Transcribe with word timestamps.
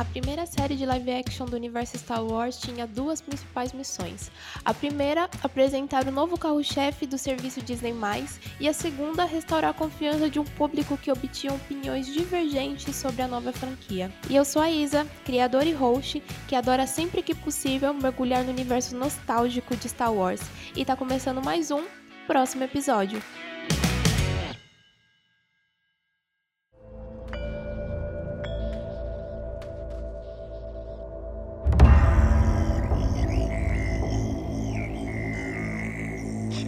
A 0.00 0.04
primeira 0.06 0.46
série 0.46 0.76
de 0.76 0.86
live 0.86 1.12
action 1.12 1.44
do 1.44 1.54
universo 1.54 1.98
Star 1.98 2.24
Wars 2.24 2.58
tinha 2.58 2.86
duas 2.86 3.20
principais 3.20 3.70
missões. 3.74 4.30
A 4.64 4.72
primeira, 4.72 5.28
apresentar 5.42 6.08
o 6.08 6.10
novo 6.10 6.38
carro-chefe 6.38 7.04
do 7.04 7.18
serviço 7.18 7.60
Disney+, 7.60 7.94
e 8.58 8.66
a 8.66 8.72
segunda, 8.72 9.26
restaurar 9.26 9.72
a 9.72 9.74
confiança 9.74 10.30
de 10.30 10.40
um 10.40 10.44
público 10.44 10.96
que 10.96 11.12
obtinha 11.12 11.52
opiniões 11.52 12.06
divergentes 12.06 12.96
sobre 12.96 13.20
a 13.20 13.28
nova 13.28 13.52
franquia. 13.52 14.10
E 14.30 14.34
eu 14.34 14.42
sou 14.42 14.62
a 14.62 14.70
Isa, 14.70 15.06
criadora 15.22 15.66
e 15.66 15.74
host, 15.74 16.22
que 16.48 16.56
adora 16.56 16.86
sempre 16.86 17.22
que 17.22 17.34
possível 17.34 17.92
mergulhar 17.92 18.42
no 18.42 18.52
universo 18.52 18.96
nostálgico 18.96 19.76
de 19.76 19.86
Star 19.86 20.14
Wars. 20.14 20.40
E 20.74 20.82
tá 20.82 20.96
começando 20.96 21.44
mais 21.44 21.70
um 21.70 21.84
próximo 22.26 22.64
episódio. 22.64 23.22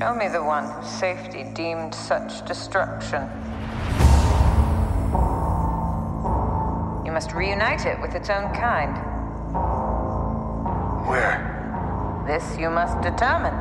Show 0.02 0.16
me 0.16 0.26
the 0.26 0.42
one 0.42 0.68
whose 0.68 0.90
safety 0.90 1.44
deemed 1.54 1.94
such 1.94 2.44
destruction. 2.44 3.22
You 7.06 7.12
must 7.12 7.32
reunite 7.32 7.86
it 7.86 8.00
with 8.00 8.16
its 8.16 8.28
own 8.28 8.52
kind. 8.52 8.96
Where? 11.06 12.24
This 12.26 12.58
you 12.58 12.68
must 12.68 13.00
determine. 13.00 13.54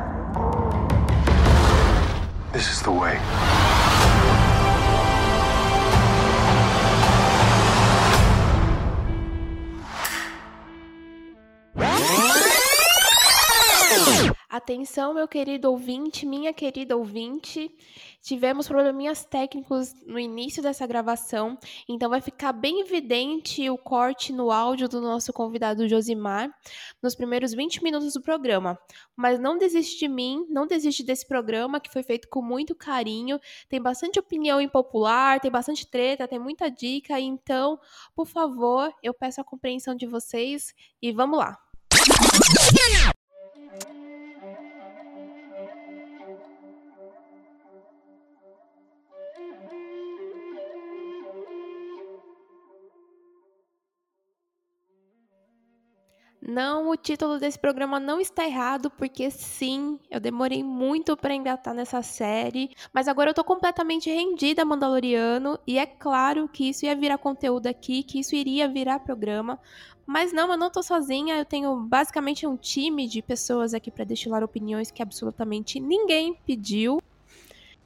This 2.52 2.72
is 2.72 2.82
the 2.82 2.90
way. 2.90 3.20
Atenção, 14.52 15.14
meu 15.14 15.26
querido 15.26 15.70
ouvinte, 15.70 16.26
minha 16.26 16.52
querida 16.52 16.94
ouvinte. 16.94 17.74
Tivemos 18.20 18.68
probleminhas 18.68 19.24
técnicos 19.24 19.94
no 20.06 20.18
início 20.18 20.62
dessa 20.62 20.86
gravação, 20.86 21.56
então 21.88 22.10
vai 22.10 22.20
ficar 22.20 22.52
bem 22.52 22.82
evidente 22.82 23.70
o 23.70 23.78
corte 23.78 24.30
no 24.30 24.50
áudio 24.50 24.90
do 24.90 25.00
nosso 25.00 25.32
convidado 25.32 25.88
Josimar 25.88 26.54
nos 27.02 27.14
primeiros 27.14 27.54
20 27.54 27.82
minutos 27.82 28.12
do 28.12 28.20
programa. 28.20 28.78
Mas 29.16 29.40
não 29.40 29.56
desiste 29.56 30.00
de 30.00 30.06
mim, 30.06 30.44
não 30.50 30.66
desiste 30.66 31.02
desse 31.02 31.26
programa 31.26 31.80
que 31.80 31.90
foi 31.90 32.02
feito 32.02 32.28
com 32.28 32.42
muito 32.42 32.74
carinho. 32.74 33.40
Tem 33.70 33.80
bastante 33.80 34.20
opinião 34.20 34.60
impopular, 34.60 35.40
tem 35.40 35.50
bastante 35.50 35.86
treta, 35.86 36.28
tem 36.28 36.38
muita 36.38 36.70
dica, 36.70 37.18
então, 37.18 37.80
por 38.14 38.26
favor, 38.26 38.92
eu 39.02 39.14
peço 39.14 39.40
a 39.40 39.44
compreensão 39.44 39.94
de 39.94 40.04
vocês 40.04 40.74
e 41.00 41.10
vamos 41.10 41.38
lá. 41.38 41.58
Não, 56.52 56.90
o 56.90 56.96
título 56.98 57.38
desse 57.38 57.58
programa 57.58 57.98
não 57.98 58.20
está 58.20 58.44
errado, 58.44 58.90
porque 58.90 59.30
sim, 59.30 59.98
eu 60.10 60.20
demorei 60.20 60.62
muito 60.62 61.16
para 61.16 61.34
engatar 61.34 61.72
nessa 61.72 62.02
série, 62.02 62.76
mas 62.92 63.08
agora 63.08 63.30
eu 63.30 63.34
tô 63.34 63.42
completamente 63.42 64.10
rendida 64.10 64.60
a 64.60 64.64
Mandaloriano 64.66 65.58
e 65.66 65.78
é 65.78 65.86
claro 65.86 66.46
que 66.46 66.68
isso 66.68 66.84
ia 66.84 66.94
virar 66.94 67.16
conteúdo 67.16 67.68
aqui, 67.68 68.02
que 68.02 68.20
isso 68.20 68.36
iria 68.36 68.68
virar 68.68 68.98
programa. 69.00 69.58
Mas 70.04 70.30
não, 70.30 70.50
eu 70.50 70.58
não 70.58 70.68
tô 70.68 70.82
sozinha, 70.82 71.38
eu 71.38 71.46
tenho 71.46 71.74
basicamente 71.74 72.46
um 72.46 72.54
time 72.54 73.08
de 73.08 73.22
pessoas 73.22 73.72
aqui 73.72 73.90
para 73.90 74.04
destilar 74.04 74.44
opiniões 74.44 74.90
que 74.90 75.02
absolutamente 75.02 75.80
ninguém 75.80 76.34
pediu. 76.44 77.00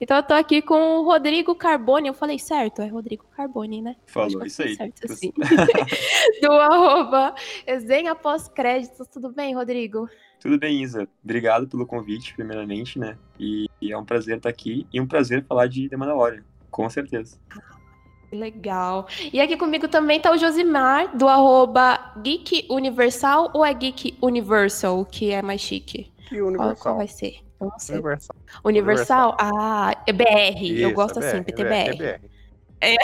Então 0.01 0.17
eu 0.19 0.23
tô 0.23 0.35
aqui 0.35 0.61
com 0.61 0.99
o 0.99 1.05
Rodrigo 1.05 1.55
Carbone. 1.55 2.09
Eu 2.09 2.15
falei 2.15 2.39
certo? 2.39 2.83
É 2.83 2.87
Rodrigo 2.87 3.25
Carbone, 3.35 3.81
né? 3.81 3.97
Falou, 4.07 4.45
isso 4.45 4.63
aí. 4.63 4.77
Certo, 4.77 5.11
assim. 5.11 5.33
Do 6.43 6.53
arroba 6.53 7.35
Resenha 7.67 8.15
Pós-Créditos. 8.15 9.09
Tudo 9.09 9.33
bem, 9.33 9.55
Rodrigo? 9.55 10.09
Tudo 10.41 10.59
bem, 10.59 10.83
Isa. 10.83 11.09
Obrigado 11.25 11.67
pelo 11.67 11.87
convite, 11.87 12.35
primeiramente, 12.35 12.99
né? 12.99 13.17
E, 13.41 13.67
e 13.81 13.93
é 13.93 13.99
um 13.99 14.05
prazer 14.05 14.37
estar 14.37 14.51
aqui 14.51 14.87
e 14.93 15.01
um 15.01 15.07
prazer 15.07 15.45
falar 15.45 15.67
de 15.67 15.89
The 15.89 15.97
Mandalorian, 15.97 16.45
com 16.71 16.89
certeza. 16.91 17.39
Legal. 18.31 19.07
E 19.33 19.41
aqui 19.41 19.57
comigo 19.57 19.89
também 19.89 20.21
tá 20.21 20.31
o 20.31 20.37
Josimar, 20.37 21.17
do 21.17 21.27
arroba 21.27 22.13
Geek 22.23 22.67
Universal 22.69 23.51
ou 23.55 23.65
é 23.65 23.73
Geek 23.73 24.19
Universal, 24.21 25.05
que 25.07 25.31
é 25.31 25.41
mais 25.41 25.61
chique? 25.61 26.13
Que 26.29 26.43
Universal. 26.43 26.75
Qual, 26.75 26.83
qual 26.83 26.97
vai 26.97 27.09
ser? 27.09 27.46
Eu 27.61 27.69
não 27.69 27.79
sei. 27.79 27.95
Universal. 27.97 28.37
Universal? 28.65 29.37
Ah, 29.41 29.97
é 30.07 30.13
BR. 30.13 30.27
eu 30.81 30.89
Isso, 30.89 30.95
gosto 30.95 31.21
é 31.21 31.29
assim, 31.29 31.39
BR, 31.39 31.45
PTBR. 31.45 31.89
é 32.03 32.19
BR. 32.19 32.25
É. 32.81 32.95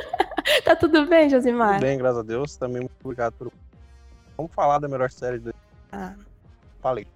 tá 0.64 0.74
tudo 0.74 1.04
bem, 1.06 1.28
Josimar? 1.28 1.74
Tudo 1.74 1.82
bem, 1.82 1.98
graças 1.98 2.18
a 2.18 2.22
Deus. 2.22 2.56
Também 2.56 2.80
muito 2.80 2.92
obrigado 3.04 3.34
por. 3.34 3.52
Vamos 4.36 4.52
falar 4.54 4.78
da 4.78 4.88
melhor 4.88 5.10
série 5.10 5.38
do. 5.38 5.54
Ah. 5.92 6.14
Falei. 6.80 7.06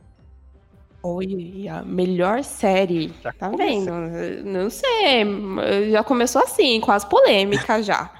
Oi, 1.04 1.66
a 1.68 1.82
melhor 1.82 2.44
série. 2.44 3.12
Já 3.22 3.32
Tá 3.32 3.48
comecei. 3.50 3.80
vendo? 3.80 4.44
Não 4.44 4.70
sei. 4.70 5.90
Já 5.90 6.04
começou 6.04 6.42
assim, 6.42 6.80
com 6.80 6.92
as 6.92 7.04
polêmicas 7.04 7.84
já. 7.86 8.10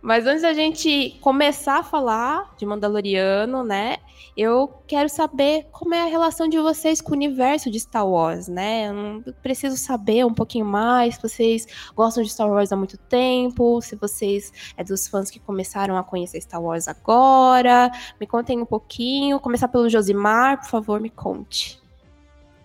Mas 0.00 0.26
antes 0.26 0.42
da 0.42 0.52
gente 0.52 1.18
começar 1.20 1.78
a 1.78 1.82
falar 1.82 2.54
de 2.56 2.64
Mandaloriano, 2.64 3.64
né? 3.64 3.96
Eu 4.36 4.68
quero 4.86 5.08
saber 5.08 5.66
como 5.72 5.92
é 5.94 6.02
a 6.02 6.06
relação 6.06 6.48
de 6.48 6.58
vocês 6.58 7.00
com 7.00 7.10
o 7.10 7.14
universo 7.14 7.68
de 7.70 7.80
Star 7.80 8.06
Wars, 8.06 8.46
né? 8.46 8.88
Eu 9.26 9.34
preciso 9.42 9.76
saber 9.76 10.24
um 10.24 10.32
pouquinho 10.32 10.64
mais. 10.64 11.16
Se 11.16 11.22
vocês 11.22 11.66
gostam 11.96 12.22
de 12.22 12.30
Star 12.30 12.48
Wars 12.48 12.70
há 12.70 12.76
muito 12.76 12.96
tempo, 12.96 13.80
se 13.82 13.96
vocês 13.96 14.72
é 14.76 14.84
dos 14.84 15.08
fãs 15.08 15.30
que 15.30 15.40
começaram 15.40 15.96
a 15.96 16.04
conhecer 16.04 16.40
Star 16.40 16.62
Wars 16.62 16.86
agora. 16.86 17.90
Me 18.20 18.26
contem 18.26 18.60
um 18.60 18.66
pouquinho. 18.66 19.40
Começar 19.40 19.66
pelo 19.66 19.88
Josimar, 19.88 20.60
por 20.60 20.68
favor, 20.68 21.00
me 21.00 21.10
conte. 21.10 21.80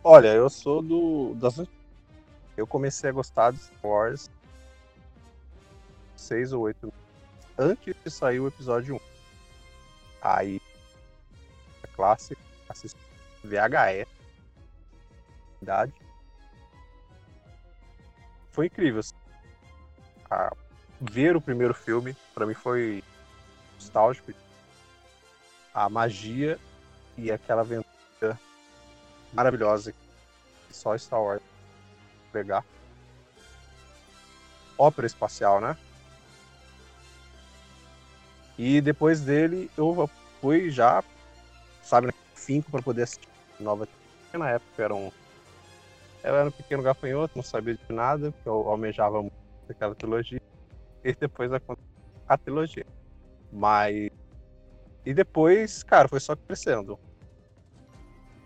Olha, 0.03 0.27
eu 0.27 0.49
sou 0.51 0.83
do. 0.83 1.33
Das... 1.35 1.59
Eu 2.55 2.67
comecei 2.67 3.09
a 3.09 3.13
gostar 3.13 3.51
de 3.51 3.57
Star 3.57 3.89
Wars 3.89 4.29
seis 6.15 6.53
ou 6.53 6.61
oito 6.61 6.93
antes 7.57 7.95
de 8.03 8.11
sair 8.11 8.39
o 8.39 8.47
episódio 8.47 8.95
1. 8.95 8.99
Aí, 10.21 10.61
a 11.83 11.87
classe, 11.87 12.37
assisti 12.69 12.99
VHS. 13.43 14.07
Idade. 15.61 15.93
Foi 18.51 18.67
incrível. 18.67 18.99
assim. 18.99 19.15
Ver 21.01 21.35
o 21.35 21.41
primeiro 21.41 21.73
filme, 21.73 22.15
pra 22.33 22.45
mim, 22.45 22.53
foi 22.53 23.03
nostálgico. 23.75 24.31
A 25.73 25.89
magia 25.89 26.59
e 27.17 27.31
aquela 27.31 27.61
aventura 27.61 28.39
maravilhosa 29.33 29.91
que 29.91 30.75
só 30.75 30.97
Star 30.97 31.21
Wars 31.21 31.41
pegar. 32.31 32.63
Ópera 34.77 35.07
espacial, 35.07 35.59
né? 35.59 35.77
E 38.57 38.81
depois 38.81 39.21
dele 39.21 39.69
eu 39.77 40.09
fui 40.39 40.69
já, 40.69 41.03
sabe, 41.81 42.07
né, 42.07 42.13
finco 42.35 42.69
para 42.71 42.81
poder 42.81 43.03
assistir 43.03 43.27
nova. 43.59 43.87
Na 44.33 44.49
época 44.49 44.83
era 44.83 44.95
um, 44.95 45.11
eu 46.23 46.35
era 46.35 46.47
um 46.47 46.51
pequeno 46.51 46.81
gafanhoto, 46.81 47.35
não 47.35 47.43
sabia 47.43 47.75
de 47.75 47.93
nada, 47.93 48.31
porque 48.31 48.47
eu 48.47 48.67
almejava 48.67 49.21
muito 49.21 49.33
aquela 49.69 49.93
trilogia. 49.93 50.41
E 51.03 51.13
depois 51.13 51.51
a, 51.51 51.59
a 52.27 52.37
trilogia. 52.37 52.85
Mas. 53.51 54.09
E 55.05 55.13
depois, 55.13 55.83
cara, 55.83 56.07
foi 56.07 56.21
só 56.21 56.33
crescendo. 56.33 56.97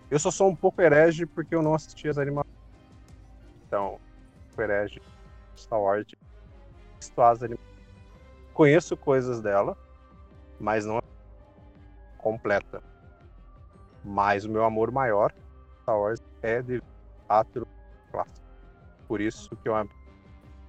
Eu 0.09 0.17
só 0.17 0.31
sou 0.31 0.49
um 0.49 0.55
pouco 0.55 0.81
herege 0.81 1.27
porque 1.27 1.53
eu 1.53 1.61
não 1.61 1.75
assisti 1.75 2.09
as 2.09 2.17
animações. 2.17 2.55
Então, 3.67 3.99
herege 4.57 4.99
Star 5.55 5.79
Wars. 5.79 6.07
As 6.99 7.43
animações. 7.43 7.77
Conheço 8.53 8.97
coisas 8.97 9.39
dela, 9.39 9.77
mas 10.59 10.85
não 10.85 10.97
é 10.97 11.01
completa. 12.17 12.81
Mas 14.03 14.45
o 14.45 14.49
meu 14.49 14.63
amor 14.63 14.91
maior 14.91 15.33
Star 15.81 15.99
Wars 15.99 16.21
é 16.41 16.61
de 16.61 16.81
atro 17.27 17.67
clássico. 18.11 18.45
Por 19.07 19.21
isso 19.21 19.49
que 19.57 19.69
eu 19.69 19.75
amo. 19.75 19.89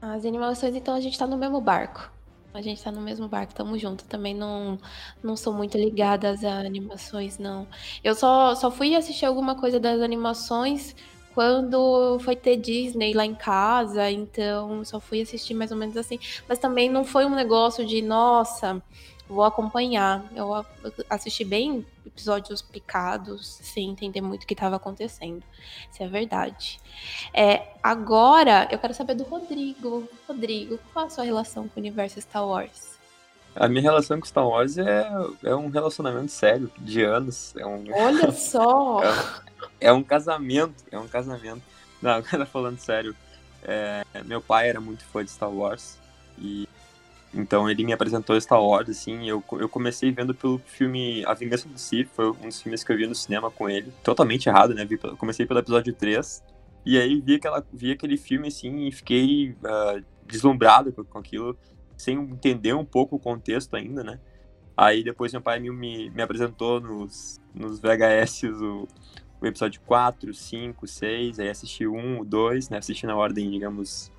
As 0.00 0.24
animações, 0.24 0.76
então, 0.76 0.94
a 0.94 1.00
gente 1.00 1.18
tá 1.18 1.26
no 1.26 1.36
mesmo 1.36 1.60
barco. 1.60 2.10
A 2.54 2.60
gente 2.60 2.82
tá 2.82 2.90
no 2.90 3.00
mesmo 3.00 3.28
barco, 3.28 3.54
tamo 3.54 3.76
junto. 3.78 4.04
Também 4.04 4.34
não, 4.34 4.78
não 5.22 5.36
sou 5.36 5.52
muito 5.52 5.76
ligada 5.76 6.30
às 6.30 6.44
animações, 6.44 7.38
não. 7.38 7.66
Eu 8.02 8.14
só, 8.14 8.54
só 8.54 8.70
fui 8.70 8.94
assistir 8.94 9.26
alguma 9.26 9.54
coisa 9.54 9.78
das 9.78 10.00
animações 10.00 10.94
quando 11.34 12.18
foi 12.20 12.34
ter 12.34 12.56
Disney 12.56 13.12
lá 13.12 13.24
em 13.24 13.34
casa, 13.34 14.10
então 14.10 14.84
só 14.84 14.98
fui 14.98 15.20
assistir 15.20 15.54
mais 15.54 15.70
ou 15.70 15.76
menos 15.76 15.96
assim. 15.96 16.18
Mas 16.48 16.58
também 16.58 16.88
não 16.88 17.04
foi 17.04 17.24
um 17.26 17.34
negócio 17.34 17.86
de, 17.86 18.02
nossa, 18.02 18.82
vou 19.28 19.44
acompanhar. 19.44 20.24
Eu 20.34 20.64
assisti 21.08 21.44
bem 21.44 21.84
episódios 22.06 22.62
picados, 22.62 23.58
sem 23.62 23.90
entender 23.90 24.20
muito 24.20 24.44
o 24.44 24.46
que 24.46 24.54
estava 24.54 24.76
acontecendo. 24.76 25.42
Isso 25.92 26.02
é 26.02 26.08
verdade. 26.08 26.80
É, 27.32 27.74
agora, 27.82 28.68
eu 28.70 28.78
quero 28.78 28.94
saber 28.94 29.14
do 29.14 29.24
Rodrigo. 29.24 30.08
Rodrigo, 30.26 30.78
qual 30.92 31.06
a 31.06 31.10
sua 31.10 31.24
relação 31.24 31.68
com 31.68 31.78
o 31.78 31.80
universo 31.80 32.20
Star 32.20 32.46
Wars? 32.46 32.98
A 33.54 33.68
minha 33.68 33.82
relação 33.82 34.18
com 34.20 34.26
Star 34.26 34.46
Wars 34.46 34.78
é, 34.78 35.10
é 35.42 35.54
um 35.54 35.68
relacionamento 35.68 36.30
sério, 36.30 36.70
de 36.78 37.02
anos. 37.02 37.54
É 37.56 37.66
um, 37.66 37.84
Olha 37.92 38.32
só! 38.32 39.00
é 39.80 39.92
um 39.92 40.02
casamento, 40.02 40.84
é 40.90 40.98
um 40.98 41.08
casamento. 41.08 41.62
Não, 42.00 42.12
agora 42.18 42.46
falando 42.46 42.78
sério, 42.78 43.14
é, 43.62 44.04
meu 44.24 44.40
pai 44.40 44.68
era 44.68 44.80
muito 44.80 45.04
fã 45.04 45.24
de 45.24 45.30
Star 45.30 45.50
Wars 45.50 45.98
e 46.38 46.68
então 47.32 47.68
ele 47.68 47.84
me 47.84 47.92
apresentou 47.92 48.40
Star 48.40 48.62
Wars, 48.62 48.88
assim, 48.88 49.28
eu, 49.28 49.42
eu 49.52 49.68
comecei 49.68 50.10
vendo 50.10 50.34
pelo 50.34 50.58
filme 50.58 51.24
A 51.26 51.34
Vingança 51.34 51.68
do 51.68 51.78
Sith, 51.78 52.08
foi 52.14 52.30
um 52.30 52.48
dos 52.48 52.62
filmes 52.62 52.82
que 52.82 52.92
eu 52.92 52.96
vi 52.96 53.06
no 53.06 53.14
cinema 53.14 53.50
com 53.50 53.68
ele, 53.68 53.92
totalmente 54.02 54.48
errado, 54.48 54.74
né, 54.74 54.84
vi, 54.84 54.96
comecei 54.96 55.46
pelo 55.46 55.60
episódio 55.60 55.92
3, 55.92 56.42
e 56.86 56.98
aí 56.98 57.20
vi, 57.20 57.34
aquela, 57.34 57.64
vi 57.72 57.92
aquele 57.92 58.16
filme, 58.16 58.48
assim, 58.48 58.86
e 58.86 58.92
fiquei 58.92 59.54
ah, 59.64 60.00
deslumbrado 60.26 60.92
com, 60.92 61.04
com 61.04 61.18
aquilo, 61.18 61.56
sem 61.96 62.16
entender 62.16 62.72
um 62.74 62.84
pouco 62.84 63.16
o 63.16 63.18
contexto 63.18 63.76
ainda, 63.76 64.02
né, 64.02 64.18
aí 64.76 65.02
depois 65.04 65.32
meu 65.32 65.42
pai 65.42 65.60
me, 65.60 65.70
me, 65.70 66.10
me 66.10 66.22
apresentou 66.22 66.80
nos, 66.80 67.40
nos 67.54 67.78
VHS 67.78 68.44
o, 68.44 68.88
o 69.40 69.46
episódio 69.46 69.80
4, 69.82 70.32
5, 70.34 70.86
6, 70.86 71.40
aí 71.40 71.48
assisti 71.48 71.86
o 71.86 71.94
1, 71.94 72.20
o 72.20 72.24
2, 72.24 72.70
né? 72.70 72.78
Assisti 72.78 73.06
na 73.06 73.16
ordem, 73.16 73.50
digamos, 73.50 74.12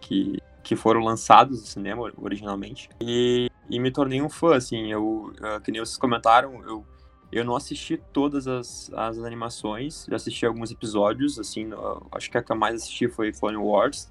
que, 0.00 0.38
que 0.66 0.74
foram 0.74 1.00
lançados 1.00 1.60
no 1.60 1.66
cinema 1.66 2.02
or- 2.02 2.12
originalmente. 2.20 2.90
E, 3.00 3.48
e 3.70 3.78
me 3.78 3.88
tornei 3.88 4.20
um 4.20 4.28
fã, 4.28 4.56
assim, 4.56 4.90
eu, 4.90 5.32
ah, 5.40 5.60
que 5.60 5.70
nem 5.70 5.78
vocês 5.80 5.96
comentaram, 5.96 6.60
eu, 6.64 6.84
eu 7.30 7.44
não 7.44 7.54
assisti 7.54 7.96
todas 8.12 8.48
as, 8.48 8.90
as 8.92 9.16
animações, 9.18 10.06
já 10.08 10.16
assisti 10.16 10.44
alguns 10.44 10.72
episódios, 10.72 11.38
assim, 11.38 11.66
no- 11.66 12.04
acho 12.10 12.28
que 12.28 12.36
a 12.36 12.42
que 12.42 12.50
eu 12.50 12.56
mais 12.56 12.74
assisti 12.74 13.06
foi 13.06 13.32
Clone 13.32 13.56
Wars. 13.58 14.10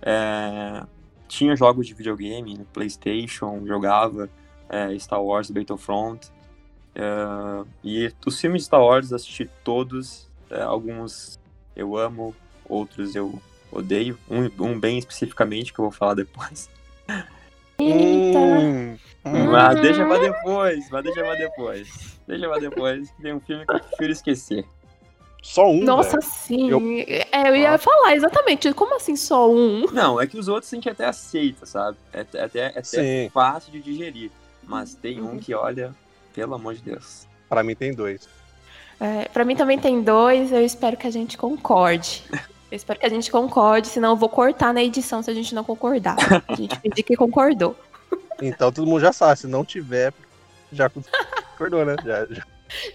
É, 0.00 0.86
tinha 1.26 1.56
jogos 1.56 1.88
de 1.88 1.94
videogame 1.94 2.56
no 2.56 2.64
Playstation, 2.66 3.66
jogava 3.66 4.30
é, 4.68 4.96
Star 4.96 5.20
Wars 5.20 5.50
Battlefront, 5.50 6.30
é, 6.94 7.64
e 7.82 8.12
os 8.24 8.40
filmes 8.40 8.62
de 8.62 8.66
Star 8.66 8.80
Wars 8.80 9.12
assisti 9.12 9.50
todos, 9.64 10.30
é, 10.48 10.62
alguns 10.62 11.36
eu 11.74 11.96
amo, 11.96 12.32
outros 12.68 13.16
eu 13.16 13.42
odeio, 13.72 14.18
um, 14.30 14.50
um 14.64 14.78
bem 14.78 14.98
especificamente 14.98 15.72
que 15.72 15.78
eu 15.78 15.84
vou 15.84 15.92
falar 15.92 16.14
depois. 16.14 16.68
Eita! 17.78 18.38
Hum, 18.38 18.98
hum. 19.24 19.50
Mas 19.50 19.80
deixa 19.80 20.04
pra 20.06 20.18
depois, 20.18 20.90
mas 20.90 21.02
deixa 21.04 21.20
pra 21.22 21.34
depois. 21.34 21.88
Deixa 22.26 22.48
pra 22.48 22.58
depois, 22.58 23.10
que 23.10 23.22
tem 23.22 23.32
um 23.34 23.40
filme 23.40 23.64
que 23.66 23.72
eu 23.74 23.80
prefiro 23.80 24.12
esquecer. 24.12 24.64
Só 25.42 25.70
um, 25.70 25.82
Nossa, 25.82 26.18
velho. 26.18 26.22
sim! 26.22 26.68
Eu- 26.70 26.80
É, 27.32 27.48
eu 27.48 27.56
ia 27.56 27.72
Ah. 27.72 27.78
falar 27.78 28.14
exatamente. 28.14 28.72
Como 28.74 28.94
assim 28.94 29.16
só 29.16 29.50
um? 29.50 29.86
Não, 29.90 30.20
é 30.20 30.26
que 30.26 30.38
os 30.38 30.48
outros 30.48 30.70
a 30.72 30.76
gente 30.76 30.88
até 30.88 31.06
aceita, 31.06 31.64
sabe? 31.64 31.96
É, 32.12 32.26
é 32.34 32.42
até, 32.44 32.60
é 32.60 32.78
até 32.78 33.30
fácil 33.32 33.72
de 33.72 33.80
digerir. 33.80 34.30
Mas 34.62 34.94
tem 34.94 35.20
um 35.22 35.38
que, 35.38 35.54
olha, 35.54 35.94
pelo 36.34 36.54
amor 36.54 36.74
de 36.74 36.82
Deus. 36.82 37.26
pra 37.48 37.62
mim 37.64 37.74
tem 37.74 37.92
dois. 37.94 38.28
É, 39.00 39.24
pra 39.32 39.44
mim 39.46 39.56
também 39.56 39.78
tem 39.78 40.02
dois, 40.02 40.52
eu 40.52 40.62
espero 40.64 40.96
que 40.96 41.06
a 41.06 41.10
gente 41.10 41.36
concorde. 41.38 42.22
Eu 42.70 42.76
espero 42.76 42.98
que 43.00 43.06
a 43.06 43.08
gente 43.08 43.30
concorde, 43.30 43.88
senão 43.88 44.10
eu 44.10 44.16
vou 44.16 44.28
cortar 44.28 44.72
na 44.72 44.82
edição 44.82 45.22
se 45.22 45.30
a 45.30 45.34
gente 45.34 45.54
não 45.54 45.64
concordar. 45.64 46.16
A 46.48 46.54
gente 46.54 46.78
pedir 46.80 47.02
que 47.02 47.16
concordou. 47.16 47.74
Então 48.40 48.70
todo 48.72 48.86
mundo 48.86 49.00
já 49.00 49.12
sabe, 49.12 49.38
se 49.40 49.46
não 49.46 49.64
tiver, 49.64 50.12
já 50.72 50.86
acordou, 51.54 51.84
né? 51.84 51.96
Já, 52.04 52.26
já- 52.26 52.44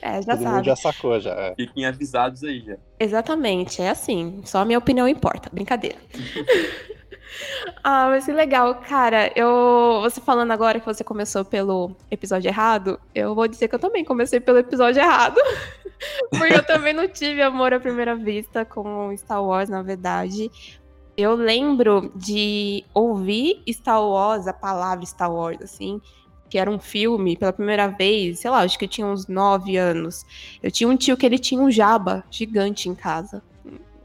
É, 0.01 0.21
já 0.21 0.31
todo 0.37 0.37
mundo 0.45 0.53
sabe. 0.55 0.65
já 0.67 0.75
sacou, 0.77 1.19
já. 1.19 1.31
é. 1.31 1.55
Fiquem 1.55 1.85
avisados 1.85 2.43
aí 2.43 2.61
já. 2.65 2.77
Exatamente, 2.99 3.81
é 3.81 3.89
assim. 3.89 4.41
Só 4.45 4.59
a 4.59 4.65
minha 4.65 4.79
opinião 4.79 5.07
importa. 5.07 5.49
Brincadeira. 5.51 5.97
ah, 7.83 8.07
mas 8.09 8.25
que 8.25 8.31
legal, 8.31 8.75
cara. 8.75 9.31
Eu, 9.35 9.99
você 10.01 10.21
falando 10.21 10.51
agora 10.51 10.79
que 10.79 10.85
você 10.85 11.03
começou 11.03 11.43
pelo 11.43 11.95
episódio 12.09 12.49
errado, 12.49 12.99
eu 13.13 13.33
vou 13.35 13.47
dizer 13.47 13.67
que 13.67 13.75
eu 13.75 13.79
também 13.79 14.03
comecei 14.03 14.39
pelo 14.39 14.57
episódio 14.57 15.01
errado. 15.01 15.39
Porque 16.29 16.53
eu 16.53 16.65
também 16.65 16.93
não 16.93 17.07
tive 17.07 17.41
amor 17.41 17.73
à 17.73 17.79
primeira 17.79 18.15
vista 18.15 18.65
com 18.65 19.15
Star 19.17 19.43
Wars, 19.43 19.69
na 19.69 19.81
verdade. 19.81 20.51
Eu 21.17 21.33
lembro 21.35 22.11
de 22.15 22.83
ouvir 22.93 23.63
Star 23.69 24.03
Wars, 24.03 24.47
a 24.47 24.53
palavra 24.53 25.05
Star 25.05 25.31
Wars, 25.31 25.61
assim, 25.61 26.01
que 26.49 26.57
era 26.57 26.69
um 26.69 26.79
filme 26.79 27.37
pela 27.37 27.53
primeira 27.53 27.87
vez, 27.87 28.39
sei 28.39 28.51
lá, 28.51 28.59
acho 28.59 28.77
que 28.77 28.85
eu 28.85 28.89
tinha 28.89 29.07
uns 29.07 29.27
nove 29.27 29.77
anos. 29.77 30.25
Eu 30.61 30.69
tinha 30.69 30.89
um 30.89 30.97
tio 30.97 31.15
que 31.15 31.25
ele 31.25 31.39
tinha 31.39 31.61
um 31.61 31.71
jaba 31.71 32.23
gigante 32.29 32.89
em 32.89 32.95
casa. 32.95 33.41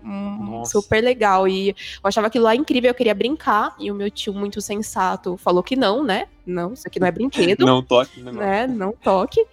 Nossa. 0.02 0.73
super 0.73 1.02
legal. 1.02 1.47
E 1.47 1.70
eu 1.70 1.75
achava 2.05 2.26
aquilo 2.26 2.44
lá 2.44 2.55
incrível, 2.55 2.91
eu 2.91 2.94
queria 2.94 3.14
brincar. 3.14 3.75
E 3.79 3.91
o 3.91 3.94
meu 3.94 4.11
tio, 4.11 4.32
muito 4.32 4.61
sensato, 4.61 5.37
falou 5.37 5.62
que 5.62 5.76
não, 5.76 6.02
né? 6.02 6.26
Não, 6.47 6.73
isso 6.73 6.87
aqui 6.87 6.99
não 6.99 7.06
é 7.06 7.12
brinquedo 7.12 7.64
Não 7.67 7.82
toque, 7.82 8.20
né? 8.20 8.32
né? 8.32 8.67
Não 8.67 8.93
toque. 8.93 9.44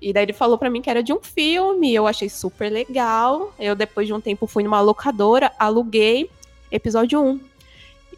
E 0.00 0.12
daí 0.12 0.24
ele 0.24 0.32
falou 0.32 0.56
pra 0.56 0.70
mim 0.70 0.80
que 0.80 0.90
era 0.90 1.02
de 1.02 1.12
um 1.12 1.20
filme, 1.20 1.94
eu 1.94 2.06
achei 2.06 2.28
super 2.28 2.70
legal. 2.70 3.52
Eu, 3.58 3.74
depois 3.74 4.06
de 4.06 4.12
um 4.12 4.20
tempo, 4.20 4.46
fui 4.46 4.62
numa 4.62 4.80
locadora, 4.80 5.52
aluguei 5.58 6.30
episódio 6.70 7.20
1. 7.20 7.40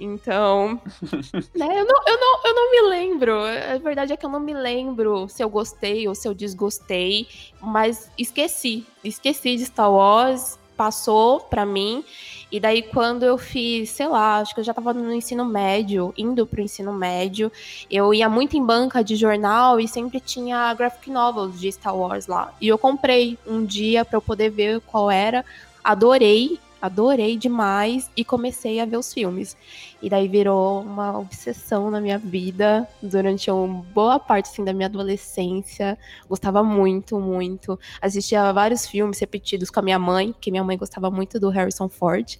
Então, 0.01 0.81
né, 1.55 1.81
eu, 1.81 1.85
não, 1.87 2.03
eu, 2.07 2.21
não, 2.21 2.41
eu 2.45 2.55
não 2.55 2.71
me 2.71 2.91
lembro. 2.91 3.33
A 3.41 3.79
verdade 3.79 4.13
é 4.13 4.17
que 4.17 4.27
eu 4.27 4.31
não 4.31 4.41
me 4.41 4.53
lembro 4.53 5.29
se 5.29 5.43
eu 5.43 5.49
gostei 5.49 6.07
ou 6.07 6.15
se 6.15 6.29
eu 6.29 6.35
desgostei, 6.35 7.27
mas 7.61 8.11
esqueci. 8.19 8.87
Esqueci 9.03 9.57
de 9.57 9.65
Star 9.65 9.91
Wars, 9.91 10.59
passou 10.77 11.41
pra 11.41 11.65
mim. 11.65 12.05
E 12.51 12.61
daí, 12.61 12.83
quando 12.83 13.25
eu 13.25 13.37
fiz, 13.37 13.91
sei 13.91 14.07
lá, 14.07 14.39
acho 14.39 14.55
que 14.55 14.61
eu 14.61 14.65
já 14.65 14.73
tava 14.73 14.95
no 14.95 15.13
ensino 15.13 15.45
médio, 15.45 16.15
indo 16.17 16.47
pro 16.47 16.61
ensino 16.61 16.93
médio, 16.93 17.51
eu 17.91 18.15
ia 18.15 18.29
muito 18.29 18.57
em 18.57 18.65
banca 18.65 19.03
de 19.03 19.17
jornal 19.17 19.81
e 19.81 19.89
sempre 19.89 20.21
tinha 20.21 20.73
graphic 20.75 21.11
novels 21.11 21.59
de 21.59 21.73
Star 21.73 21.97
Wars 21.97 22.29
lá. 22.29 22.55
E 22.61 22.69
eu 22.69 22.79
comprei 22.79 23.37
um 23.47 23.65
dia 23.65 24.05
pra 24.05 24.19
eu 24.19 24.23
poder 24.23 24.51
ver 24.51 24.81
qual 24.83 25.11
era. 25.11 25.45
Adorei, 25.83 26.59
adorei 26.81 27.37
demais 27.37 28.11
e 28.17 28.25
comecei 28.25 28.81
a 28.81 28.85
ver 28.85 28.97
os 28.97 29.13
filmes. 29.13 29.57
E 30.03 30.11
daí 30.11 30.29
virou 30.29 30.83
uma 30.83 31.19
obsessão 31.19 31.91
na 31.91 32.01
minha 32.01 32.19
vida 32.19 32.87
durante 33.03 33.51
uma 33.51 33.83
boa 33.95 34.19
parte 34.19 34.51
assim, 34.51 34.65
da 34.65 34.73
minha 34.73 34.87
adolescência. 34.87 35.99
Gostava 36.29 36.63
muito, 36.63 37.19
muito. 37.19 37.79
Assistia 38.01 38.53
vários 38.53 38.87
filmes 38.87 39.19
repetidos 39.19 39.71
com 39.71 39.81
a 39.81 39.83
minha 39.83 39.99
mãe, 39.99 40.35
que 40.41 40.51
minha 40.51 40.63
mãe 40.63 40.77
gostava 40.77 41.11
muito 41.11 41.41
do 41.41 41.49
Harrison 41.49 41.89
Ford. 41.89 42.39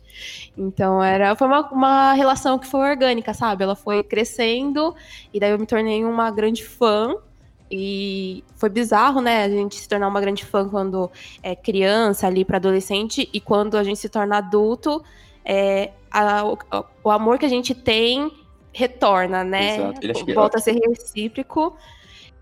Então 0.57 1.03
era 1.03 1.35
foi 1.35 1.47
uma, 1.47 1.71
uma 1.71 2.13
relação 2.13 2.59
que 2.59 2.67
foi 2.67 2.91
orgânica, 2.91 3.33
sabe? 3.33 3.65
Ela 3.65 3.75
foi 3.75 4.03
crescendo 4.03 4.95
e 5.33 5.41
daí 5.41 5.51
eu 5.51 5.59
me 5.59 5.67
tornei 5.67 6.05
uma 6.05 6.31
grande 6.31 6.65
fã. 6.65 7.17
E 7.71 8.45
foi 8.57 8.69
bizarro, 8.69 9.21
né? 9.21 9.45
A 9.45 9.49
gente 9.49 9.75
se 9.77 9.89
tornar 9.89 10.09
uma 10.09 10.21
grande 10.21 10.45
fã 10.45 10.69
quando 10.69 11.11
é 11.43 11.55
criança, 11.57 12.27
ali 12.27 12.45
para 12.45 12.59
adolescente, 12.59 13.29
e 13.33 13.41
quando 13.41 13.77
a 13.77 13.83
gente 13.83 13.99
se 13.99 14.09
torna 14.09 14.39
adulto, 14.39 15.03
é, 15.45 15.91
a- 16.11 16.45
o, 16.45 16.59
o 17.05 17.11
amor 17.11 17.39
que 17.39 17.45
a 17.47 17.49
gente 17.49 17.75
tem 17.75 18.31
retorna, 18.73 19.43
né? 19.43 19.77
Exato. 19.79 20.01
Ele 20.03 20.13
que- 20.13 20.35
Volta 20.35 20.59
a 20.59 20.61
ser 20.61 20.73
recíproco. 20.75 21.77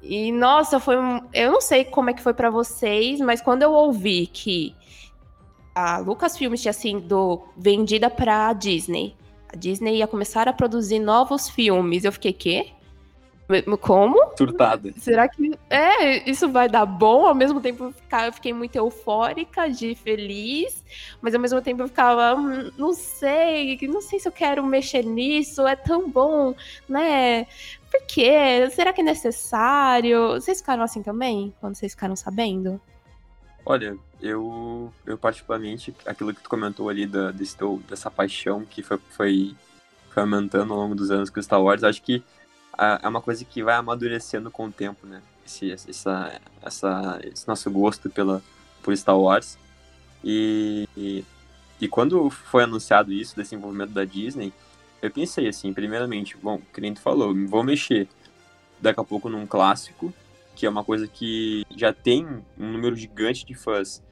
E 0.02 0.30
nossa, 0.32 0.78
foi 0.78 0.98
um, 0.98 1.20
eu 1.32 1.50
não 1.52 1.60
sei 1.62 1.84
como 1.84 2.10
é 2.10 2.12
que 2.12 2.20
foi 2.20 2.34
pra 2.34 2.50
vocês, 2.50 3.20
mas 3.20 3.40
quando 3.40 3.62
eu 3.62 3.72
ouvi 3.72 4.26
que 4.26 4.74
a 5.74 5.98
Lucasfilm 5.98 6.54
tinha 6.54 6.72
sido 6.74 7.42
vendida 7.56 8.10
pra 8.10 8.52
Disney, 8.52 9.16
a 9.52 9.56
Disney 9.56 9.96
ia 9.98 10.06
começar 10.06 10.46
a 10.46 10.52
produzir 10.52 10.98
novos 10.98 11.48
filmes, 11.48 12.04
eu 12.04 12.12
fiquei 12.12 12.32
quê? 12.34 12.66
Como? 13.80 14.32
Surtada. 14.38 14.92
Será 14.96 15.28
que 15.28 15.58
é, 15.68 16.28
isso 16.28 16.48
vai 16.50 16.68
dar 16.68 16.86
bom? 16.86 17.26
Ao 17.26 17.34
mesmo 17.34 17.60
tempo 17.60 17.84
eu, 17.84 17.92
ficar- 17.92 18.26
eu 18.26 18.32
fiquei 18.32 18.52
muito 18.52 18.74
eufórica, 18.76 19.68
de 19.68 19.94
feliz, 19.94 20.82
mas 21.20 21.34
ao 21.34 21.40
mesmo 21.40 21.60
tempo 21.60 21.82
eu 21.82 21.88
ficava, 21.88 22.34
"Hum, 22.34 22.70
não 22.78 22.94
sei, 22.94 23.78
não 23.82 24.00
sei 24.00 24.18
se 24.18 24.26
eu 24.26 24.32
quero 24.32 24.64
mexer 24.64 25.04
nisso, 25.04 25.66
é 25.66 25.76
tão 25.76 26.08
bom, 26.10 26.54
né? 26.88 27.44
Por 27.90 28.02
quê? 28.06 28.68
Será 28.70 28.92
que 28.92 29.02
é 29.02 29.04
necessário? 29.04 30.32
Vocês 30.32 30.60
ficaram 30.60 30.82
assim 30.82 31.02
também, 31.02 31.54
quando 31.60 31.74
vocês 31.76 31.92
ficaram 31.92 32.16
sabendo? 32.16 32.80
Olha, 33.66 33.96
eu, 34.20 34.92
eu 35.06 35.16
particularmente, 35.16 35.94
aquilo 36.06 36.34
que 36.34 36.42
tu 36.42 36.48
comentou 36.50 36.88
ali 36.88 37.06
da, 37.06 37.30
desse 37.30 37.56
dessa 37.88 38.10
paixão 38.10 38.64
que 38.64 38.82
foi, 38.82 38.98
foi, 39.10 39.54
foi 40.10 40.22
aumentando 40.22 40.72
ao 40.72 40.78
longo 40.80 40.94
dos 40.94 41.10
anos 41.10 41.30
com 41.30 41.40
Star 41.40 41.62
Wars, 41.62 41.84
acho 41.84 42.02
que 42.02 42.22
é 43.02 43.08
uma 43.08 43.20
coisa 43.20 43.44
que 43.44 43.62
vai 43.62 43.74
amadurecendo 43.74 44.50
com 44.50 44.66
o 44.66 44.72
tempo, 44.72 45.06
né? 45.06 45.22
Esse, 45.46 45.72
essa, 45.72 46.40
essa, 46.62 47.20
esse 47.22 47.46
nosso 47.46 47.70
gosto 47.70 48.08
pela, 48.08 48.42
por 48.82 48.96
Star 48.96 49.18
Wars. 49.18 49.58
E, 50.22 50.88
e, 50.96 51.24
e 51.80 51.88
quando 51.88 52.30
foi 52.30 52.64
anunciado 52.64 53.12
isso, 53.12 53.36
desse 53.36 53.54
envolvimento 53.54 53.92
da 53.92 54.04
Disney, 54.04 54.52
eu 55.02 55.10
pensei 55.10 55.46
assim, 55.48 55.72
primeiramente, 55.72 56.36
bom, 56.36 56.60
nem 56.78 56.94
tu 56.94 57.00
falou, 57.00 57.34
vou 57.46 57.62
mexer. 57.62 58.08
daqui 58.80 59.00
a 59.00 59.04
pouco 59.04 59.28
num 59.28 59.46
clássico, 59.46 60.12
que 60.54 60.64
é 60.64 60.70
uma 60.70 60.82
coisa 60.82 61.06
que 61.06 61.64
já 61.76 61.92
tem 61.92 62.26
um 62.58 62.72
número 62.72 62.96
gigante 62.96 63.44
de 63.44 63.54
fãs. 63.54 64.02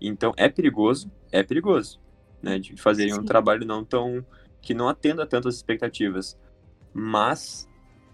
Então 0.00 0.32
é 0.36 0.48
perigoso, 0.48 1.10
é 1.30 1.42
perigoso, 1.42 2.00
né? 2.42 2.58
De 2.58 2.76
fazerem 2.76 3.12
um 3.12 3.20
Sim. 3.20 3.24
trabalho 3.24 3.66
não 3.66 3.84
tão. 3.84 4.24
que 4.62 4.72
não 4.72 4.88
atenda 4.88 5.26
tantas 5.26 5.56
expectativas. 5.56 6.36
Mas, 6.94 7.67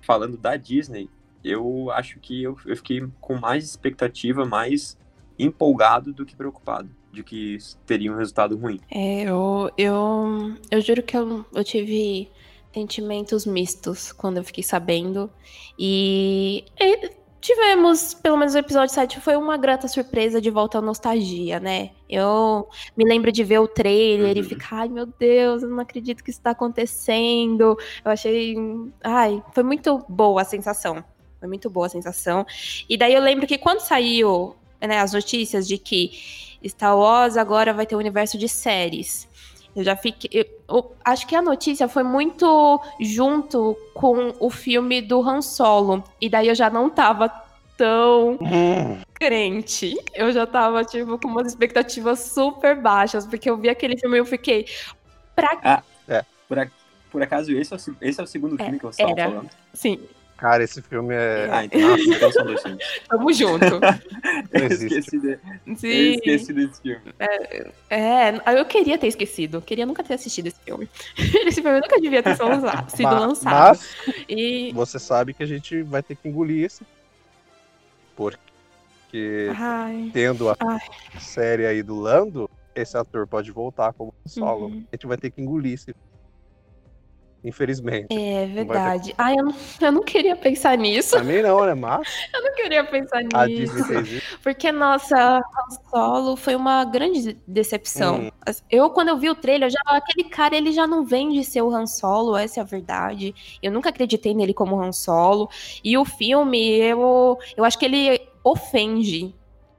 falando 0.05 0.37
da 0.37 0.57
Disney, 0.57 1.09
eu 1.43 1.91
acho 1.91 2.19
que 2.21 2.43
eu, 2.43 2.57
eu 2.65 2.77
fiquei 2.77 3.07
com 3.21 3.37
mais 3.37 3.65
expectativa, 3.65 4.45
mais 4.45 4.97
empolgado 5.39 6.13
do 6.13 6.25
que 6.25 6.37
preocupado 6.37 6.89
de 7.13 7.23
que 7.23 7.59
teria 7.87 8.13
um 8.13 8.17
resultado 8.17 8.57
ruim. 8.57 8.81
É, 8.91 9.23
eu, 9.23 9.71
eu, 9.79 10.55
eu 10.71 10.81
juro 10.81 11.03
que 11.03 11.17
eu, 11.17 11.45
eu 11.55 11.65
tive 11.65 12.29
sentimentos 12.73 13.47
mistos 13.47 14.11
quando 14.13 14.39
eu 14.39 14.45
fiquei 14.45 14.65
sabendo. 14.65 15.31
E, 15.79 16.65
e 16.79 17.11
tivemos, 17.45 18.15
pelo 18.15 18.39
menos 18.39 18.55
o 18.55 18.59
episódio 18.59 18.95
7 18.95 19.21
foi 19.21 19.37
uma 19.37 19.57
grata 19.59 19.87
surpresa 19.87 20.41
de 20.41 20.49
volta 20.51 20.79
à 20.79 20.81
nostalgia, 20.81 21.61
né? 21.61 21.91
Eu 22.09 22.67
me 22.97 23.05
lembro 23.05 23.31
de 23.31 23.45
ver 23.45 23.59
o 23.59 23.69
trailer 23.69 24.37
e 24.37 24.41
Uhum. 24.41 24.49
ficar, 24.49 24.77
ai 24.81 24.89
meu 24.89 25.05
Deus, 25.07 25.63
eu 25.63 25.69
não 25.69 25.81
acredito 25.81 26.25
que 26.25 26.31
isso 26.31 26.41
tá 26.41 26.51
acontecendo. 26.51 27.77
Eu 28.05 28.11
achei. 28.11 28.57
Ai, 29.03 29.43
foi 29.53 29.63
muito 29.63 30.03
boa 30.09 30.41
a 30.41 30.45
sensação. 30.45 31.05
Foi 31.39 31.47
muito 31.47 31.69
boa 31.69 31.87
a 31.87 31.91
sensação. 31.91 32.47
E 32.89 32.97
daí 32.97 33.13
eu 33.13 33.21
lembro 33.21 33.47
que 33.47 33.59
quando 33.59 33.81
saiu 33.81 34.57
né, 34.81 34.99
as 35.01 35.13
notícias 35.13 35.69
de 35.69 35.77
que 35.77 36.13
Star 36.67 36.99
Wars 36.99 37.37
agora 37.37 37.75
vai 37.75 37.85
ter 37.85 37.95
um 37.95 37.99
universo 37.99 38.39
de 38.39 38.49
séries. 38.49 39.29
Eu 39.75 39.83
já 39.83 39.97
fiquei. 39.97 40.31
Eu, 40.33 40.47
eu 40.77 40.93
acho 41.05 41.27
que 41.27 41.35
a 41.35 41.43
notícia 41.43 41.89
foi 41.89 42.03
muito 42.05 42.81
junto 43.01 43.77
com 43.95 44.33
o 44.39 44.49
filme 44.51 45.03
do 45.03 45.21
Han 45.21 45.43
Solo. 45.43 46.03
E 46.21 46.29
daí 46.29 46.49
eu 46.49 46.55
já 46.55 46.71
não 46.71 46.89
tava 46.89 47.29
tão 47.77 48.39
Hum, 48.41 49.01
crente. 49.15 49.97
Eu 50.15 50.31
já 50.33 50.47
tava, 50.47 50.85
tipo, 50.85 51.19
com 51.19 51.29
umas 51.29 51.49
expectativas 51.49 52.21
super 52.21 52.81
baixas, 52.81 53.27
porque 53.27 53.51
eu 53.51 53.57
vi 53.57 53.69
aquele 53.69 53.99
filme 53.99 54.17
e 54.17 54.21
eu 54.21 54.27
fiquei. 54.27 54.67
Pra 55.35 55.83
Por, 56.49 56.59
a- 56.59 56.69
por 57.11 57.23
acaso, 57.23 57.51
esse 57.53 57.73
é, 57.73 57.77
o, 57.77 57.79
se- 57.79 57.97
esse 58.01 58.21
é 58.21 58.23
o 58.25 58.27
segundo 58.27 58.55
É, 58.61 58.65
filme 58.65 58.79
que 58.79 58.85
você 58.87 59.03
era. 59.03 59.31
falando? 59.31 59.51
Sim, 59.73 59.99
cara, 60.37 60.63
esse 60.65 60.83
filme 60.83 61.15
é. 61.15 61.49
Ah, 61.51 61.65
então, 61.65 61.81
ah, 61.81 61.97
então 61.99 62.33
são 62.33 62.45
dois 62.45 62.63
filmes. 62.63 62.85
tamo 63.09 63.33
junto. 63.33 63.65
Eu 64.53 64.67
esqueci, 64.67 65.19
de, 65.19 65.39
eu 65.67 66.15
esqueci 66.15 66.53
desse 66.53 66.83
filme. 66.83 67.15
É, 67.91 68.59
eu 68.59 68.65
queria 68.65 68.99
ter 68.99 69.07
esquecido. 69.09 69.61
Queria 69.63 69.87
nunca 69.87 70.03
ter 70.03 70.15
assistido 70.15 70.47
esse 70.47 70.61
filme. 70.61 70.89
Esse 71.47 71.63
filme 71.63 71.81
nunca 71.81 72.01
devia 72.01 72.23
ter 72.23 72.37
sido 72.37 72.49
lançado. 72.49 72.91
Sido 72.95 73.03
Ma- 73.03 73.19
lançado. 73.19 73.79
Mas 73.79 74.25
E. 74.29 74.73
você 74.73 74.99
sabe 74.99 75.35
que 75.35 75.43
a 75.43 75.47
gente 75.47 75.83
vai 75.83 76.03
ter 76.03 76.17
que 76.17 76.29
engolir 76.29 76.65
esse. 76.65 76.85
Porque 78.17 79.51
Ai. 79.57 80.11
tendo 80.13 80.49
a 80.49 80.57
Ai. 80.61 80.81
série 81.21 81.67
aí 81.67 81.83
do 81.83 81.97
Lando, 81.99 82.49
esse 82.75 82.97
ator 82.97 83.27
pode 83.27 83.51
voltar 83.51 83.93
como 83.93 84.15
solo. 84.27 84.67
Uhum. 84.67 84.85
A 84.93 84.97
gente 84.97 85.07
vai 85.07 85.17
ter 85.17 85.31
que 85.31 85.41
engolir 85.41 85.75
esse. 85.75 85.95
Infelizmente. 87.45 88.07
É 88.11 88.47
verdade. 88.47 89.15
Ai, 89.19 89.35
eu 89.39 89.45
não, 89.45 89.55
eu 89.83 89.93
não 89.93 90.03
queria 90.03 90.35
pensar 90.35 90.79
nisso. 90.79 91.17
Também 91.17 91.43
não, 91.43 91.65
né? 91.67 91.75
Mas 91.75 92.09
Eu 92.33 92.43
não 92.43 92.55
queria 92.55 92.85
pensar 92.85 93.23
a 93.35 93.47
nisso. 93.47 93.75
Porque, 94.43 94.73
nossa, 94.73 95.39
Han 95.39 95.91
Solo 95.91 96.37
foi 96.37 96.57
uma 96.57 96.85
grande 96.85 97.39
decepção. 97.47 98.21
Hum. 98.21 98.31
Eu, 98.71 98.89
quando 98.91 99.09
eu 99.09 99.19
vi 99.19 99.29
o 99.29 99.35
trailer, 99.35 99.71
já, 99.71 99.79
aquele 99.87 100.29
cara, 100.31 100.57
ele 100.57 100.73
já 100.73 100.87
não 100.87 101.05
vem 101.05 101.31
de 101.31 101.45
ser 101.45 101.61
o 101.61 101.75
Han 101.75 101.87
Solo, 101.87 102.35
essa 102.35 102.61
é 102.61 102.63
a 102.63 102.65
verdade. 102.67 103.35
Eu 103.63 103.71
nunca 103.71 103.91
acreditei 103.91 104.35
nele 104.35 104.55
como 104.55 104.81
Han 104.81 104.93
Solo. 104.93 105.51
E 105.85 105.99
o 105.99 106.05
filme, 106.05 106.79
eu, 106.79 107.39
eu 107.57 107.65
acho 107.65 107.79
que 107.79 107.85
ele 107.85 108.21
ofende, 108.43 109.35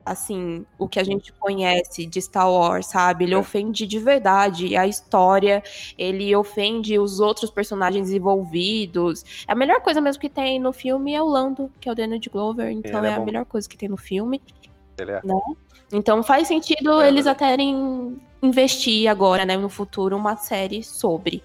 assim, 0.06 0.66
o 0.78 0.88
que 0.88 1.00
a 1.00 1.04
gente 1.04 1.34
conhece 1.34 2.06
de 2.06 2.22
Star 2.22 2.52
Wars, 2.52 2.86
sabe? 2.86 3.26
Ele 3.26 3.34
É. 3.34 3.38
ofende 3.38 3.88
de 3.88 3.98
verdade 4.00 4.78
a 4.78 4.86
história, 4.86 5.64
ele 5.98 6.36
ofende 6.36 7.00
os 7.00 7.20
outros 7.20 7.50
personagens 7.50 8.12
envolvidos. 8.12 9.26
A 9.48 9.56
melhor 9.56 9.82
coisa 9.82 10.00
mesmo 10.00 10.22
que 10.22 10.30
tem 10.30 10.60
no 10.60 10.72
filme 10.72 11.14
é 11.14 11.22
o 11.22 11.26
Lando, 11.26 11.72
que 11.80 11.90
é 11.90 11.92
o 11.92 11.96
Donald 11.96 12.30
Glover, 12.30 12.70
então 12.70 13.04
é 13.04 13.10
é, 13.10 13.14
a 13.16 13.20
bom. 13.20 13.26
melhor 13.26 13.46
coisa 13.46 13.68
que 13.68 13.78
tem 13.78 13.90
no 13.90 13.98
filme. 13.98 14.42
Ele 14.98 15.12
é. 15.12 15.22
Então 15.92 16.24
faz 16.24 16.48
sentido 16.48 17.02
É, 17.02 17.08
eles 17.08 17.26
verdade. 17.26 17.44
até 17.44 17.50
terem 17.58 18.20
investir 18.46 19.08
agora, 19.10 19.46
né, 19.46 19.58
no 19.58 19.70
futuro, 19.70 20.16
uma 20.16 20.36
série 20.38 20.84
sobre. 20.84 21.42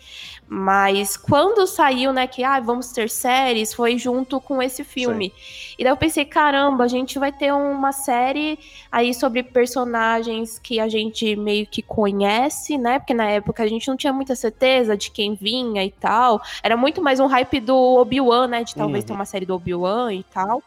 Mas 0.52 1.16
quando 1.16 1.64
saiu, 1.66 2.12
né, 2.12 2.26
que 2.26 2.42
ah, 2.42 2.58
vamos 2.58 2.90
ter 2.90 3.08
séries, 3.08 3.72
foi 3.72 3.96
junto 3.96 4.40
com 4.40 4.60
esse 4.60 4.82
filme. 4.82 5.32
E 5.78 5.84
daí 5.84 5.92
eu 5.92 5.96
pensei, 5.96 6.24
caramba, 6.24 6.82
a 6.84 6.88
gente 6.88 7.18
vai 7.20 7.30
ter 7.30 7.52
uma 7.52 7.92
série 7.92 8.58
aí 8.90 9.14
sobre 9.14 9.44
personagens 9.44 10.58
que 10.58 10.80
a 10.80 10.88
gente 10.88 11.36
meio 11.36 11.66
que 11.66 11.82
conhece, 11.82 12.76
né? 12.76 12.98
Porque 12.98 13.14
na 13.14 13.26
época 13.30 13.62
a 13.62 13.66
gente 13.68 13.86
não 13.86 13.96
tinha 13.96 14.12
muita 14.12 14.34
certeza 14.34 14.96
de 14.96 15.10
quem 15.12 15.34
vinha 15.36 15.84
e 15.84 15.90
tal. 15.92 16.42
Era 16.62 16.76
muito 16.76 17.00
mais 17.00 17.20
um 17.20 17.26
hype 17.26 17.60
do 17.60 17.76
Obi-Wan, 17.76 18.48
né? 18.48 18.64
De 18.64 18.74
talvez 18.74 19.04
Uhum. 19.04 19.06
ter 19.06 19.12
uma 19.14 19.24
série 19.24 19.46
do 19.46 19.54
Obi-Wan 19.54 20.12
e 20.12 20.24
tal. 20.24 20.62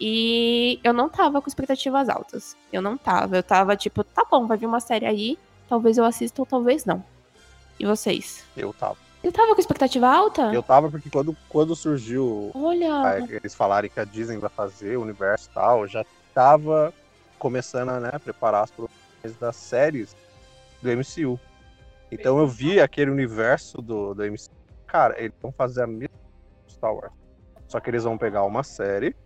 E 0.00 0.80
eu 0.82 0.92
não 0.92 1.08
tava 1.08 1.40
com 1.40 1.48
expectativas 1.48 2.08
altas. 2.08 2.56
Eu 2.72 2.82
não 2.82 2.96
tava. 2.96 3.36
Eu 3.36 3.42
tava 3.42 3.76
tipo, 3.76 4.02
tá 4.02 4.24
bom, 4.28 4.46
vai 4.48 4.56
vir 4.58 4.66
uma 4.66 4.80
série 4.80 5.06
aí. 5.06 5.38
Talvez 5.72 5.96
eu 5.96 6.04
assista 6.04 6.42
ou 6.42 6.44
talvez 6.44 6.84
não. 6.84 7.02
E 7.80 7.86
vocês? 7.86 8.44
Eu 8.54 8.74
tava. 8.74 8.98
Ele 9.24 9.32
tava 9.32 9.54
com 9.54 9.60
expectativa 9.62 10.06
alta? 10.06 10.52
Eu 10.52 10.62
tava 10.62 10.90
porque 10.90 11.08
quando, 11.08 11.34
quando 11.48 11.74
surgiu 11.74 12.50
Olha. 12.54 12.94
ah, 12.94 13.18
eles 13.20 13.54
falarem 13.54 13.88
que 13.88 13.98
a 13.98 14.04
Disney 14.04 14.36
vai 14.36 14.50
fazer 14.50 14.98
o 14.98 15.00
universo 15.00 15.48
e 15.50 15.54
tal, 15.54 15.80
eu 15.80 15.88
já 15.88 16.04
tava 16.34 16.92
começando 17.38 17.88
a 17.88 18.00
né, 18.00 18.10
preparar 18.22 18.64
as 18.64 18.70
produções 18.70 19.34
das 19.40 19.56
séries 19.56 20.14
do 20.82 20.90
MCU. 20.90 21.40
Então 22.10 22.38
eu 22.38 22.46
vi 22.46 22.78
aquele 22.78 23.10
universo 23.10 23.80
do, 23.80 24.12
do 24.12 24.22
MCU. 24.26 24.50
Cara, 24.86 25.18
eles 25.18 25.32
vão 25.40 25.52
fazer 25.52 25.84
a 25.84 25.86
mesma 25.86 26.10
coisa 26.10 26.66
que 26.66 26.72
Star 26.74 26.94
Wars. 26.94 27.12
Só 27.66 27.80
que 27.80 27.88
eles 27.88 28.04
vão 28.04 28.18
pegar 28.18 28.44
uma 28.44 28.62
série 28.62 29.16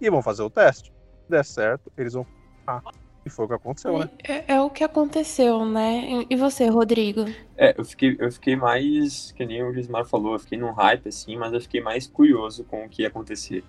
e 0.00 0.10
vão 0.10 0.20
fazer 0.20 0.42
o 0.42 0.50
teste. 0.50 0.92
Se 1.22 1.30
der 1.30 1.44
certo, 1.44 1.92
eles 1.96 2.14
vão. 2.14 2.26
Ah, 2.66 2.82
e 3.24 3.30
foi 3.30 3.44
o 3.44 3.48
que 3.48 3.54
aconteceu, 3.54 3.98
né? 3.98 4.10
É, 4.24 4.54
é 4.54 4.60
o 4.60 4.68
que 4.68 4.82
aconteceu, 4.82 5.64
né? 5.64 6.26
E 6.28 6.36
você, 6.36 6.66
Rodrigo? 6.66 7.24
É, 7.56 7.74
eu 7.78 7.84
fiquei, 7.84 8.16
eu 8.18 8.32
fiquei 8.32 8.56
mais, 8.56 9.32
que 9.32 9.46
nem 9.46 9.62
o 9.62 9.72
Gismar 9.72 10.04
falou, 10.04 10.34
eu 10.34 10.38
fiquei 10.40 10.58
num 10.58 10.72
hype, 10.72 11.08
assim, 11.08 11.36
mas 11.36 11.52
eu 11.52 11.60
fiquei 11.60 11.80
mais 11.80 12.06
curioso 12.06 12.64
com 12.64 12.84
o 12.84 12.88
que 12.88 13.02
ia 13.02 13.08
acontecer. 13.08 13.62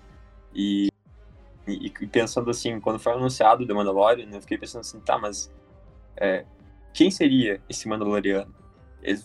E, 0.52 0.88
e, 1.66 1.86
e 1.86 2.06
pensando 2.06 2.50
assim, 2.50 2.80
quando 2.80 2.98
foi 2.98 3.12
anunciado 3.12 3.62
o 3.62 3.66
The 3.66 3.74
Mandalorian, 3.74 4.28
eu 4.32 4.40
fiquei 4.40 4.58
pensando 4.58 4.80
assim, 4.80 4.98
tá, 5.00 5.18
mas 5.18 5.52
é, 6.16 6.44
quem 6.92 7.10
seria 7.10 7.60
esse 7.68 7.88
Mandaloriano? 7.88 8.52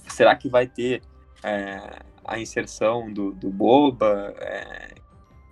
Será 0.09 0.35
que 0.35 0.49
vai 0.49 0.67
ter 0.67 1.01
é, 1.43 2.01
a 2.23 2.39
inserção 2.39 3.11
do, 3.11 3.31
do 3.31 3.49
Boba? 3.49 4.33
É, 4.37 4.93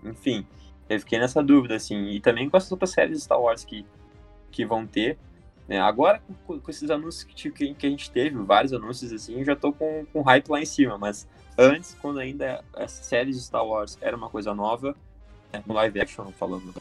enfim, 0.03 0.45
eu 0.89 0.99
fiquei 0.99 1.19
nessa 1.19 1.43
dúvida, 1.43 1.75
assim, 1.75 2.09
e 2.09 2.19
também 2.19 2.49
com 2.49 2.57
essas 2.57 2.71
outras 2.71 2.91
séries 2.91 3.17
de 3.17 3.23
Star 3.23 3.39
Wars 3.39 3.63
que, 3.65 3.85
que 4.57 4.65
vão 4.65 4.87
ter, 4.87 5.19
né? 5.67 5.79
Agora, 5.79 6.19
com, 6.47 6.59
com 6.59 6.71
esses 6.71 6.89
anúncios 6.89 7.23
que, 7.23 7.51
que, 7.51 7.85
a 7.85 7.89
gente 7.89 8.09
teve, 8.09 8.35
vários 8.37 8.73
anúncios 8.73 9.13
assim, 9.13 9.37
eu 9.37 9.45
já 9.45 9.55
tô 9.55 9.71
com, 9.71 10.03
com 10.11 10.21
hype 10.23 10.49
lá 10.49 10.59
em 10.59 10.65
cima, 10.65 10.97
mas 10.97 11.27
antes, 11.55 11.95
quando 12.01 12.19
ainda 12.19 12.63
essa 12.75 13.03
série 13.03 13.31
de 13.31 13.39
Star 13.39 13.63
Wars 13.63 13.99
era 14.01 14.17
uma 14.17 14.29
coisa 14.29 14.55
nova, 14.55 14.95
né, 15.53 15.61
no 15.67 15.75
live 15.75 16.01
action 16.01 16.31
falando, 16.31 16.73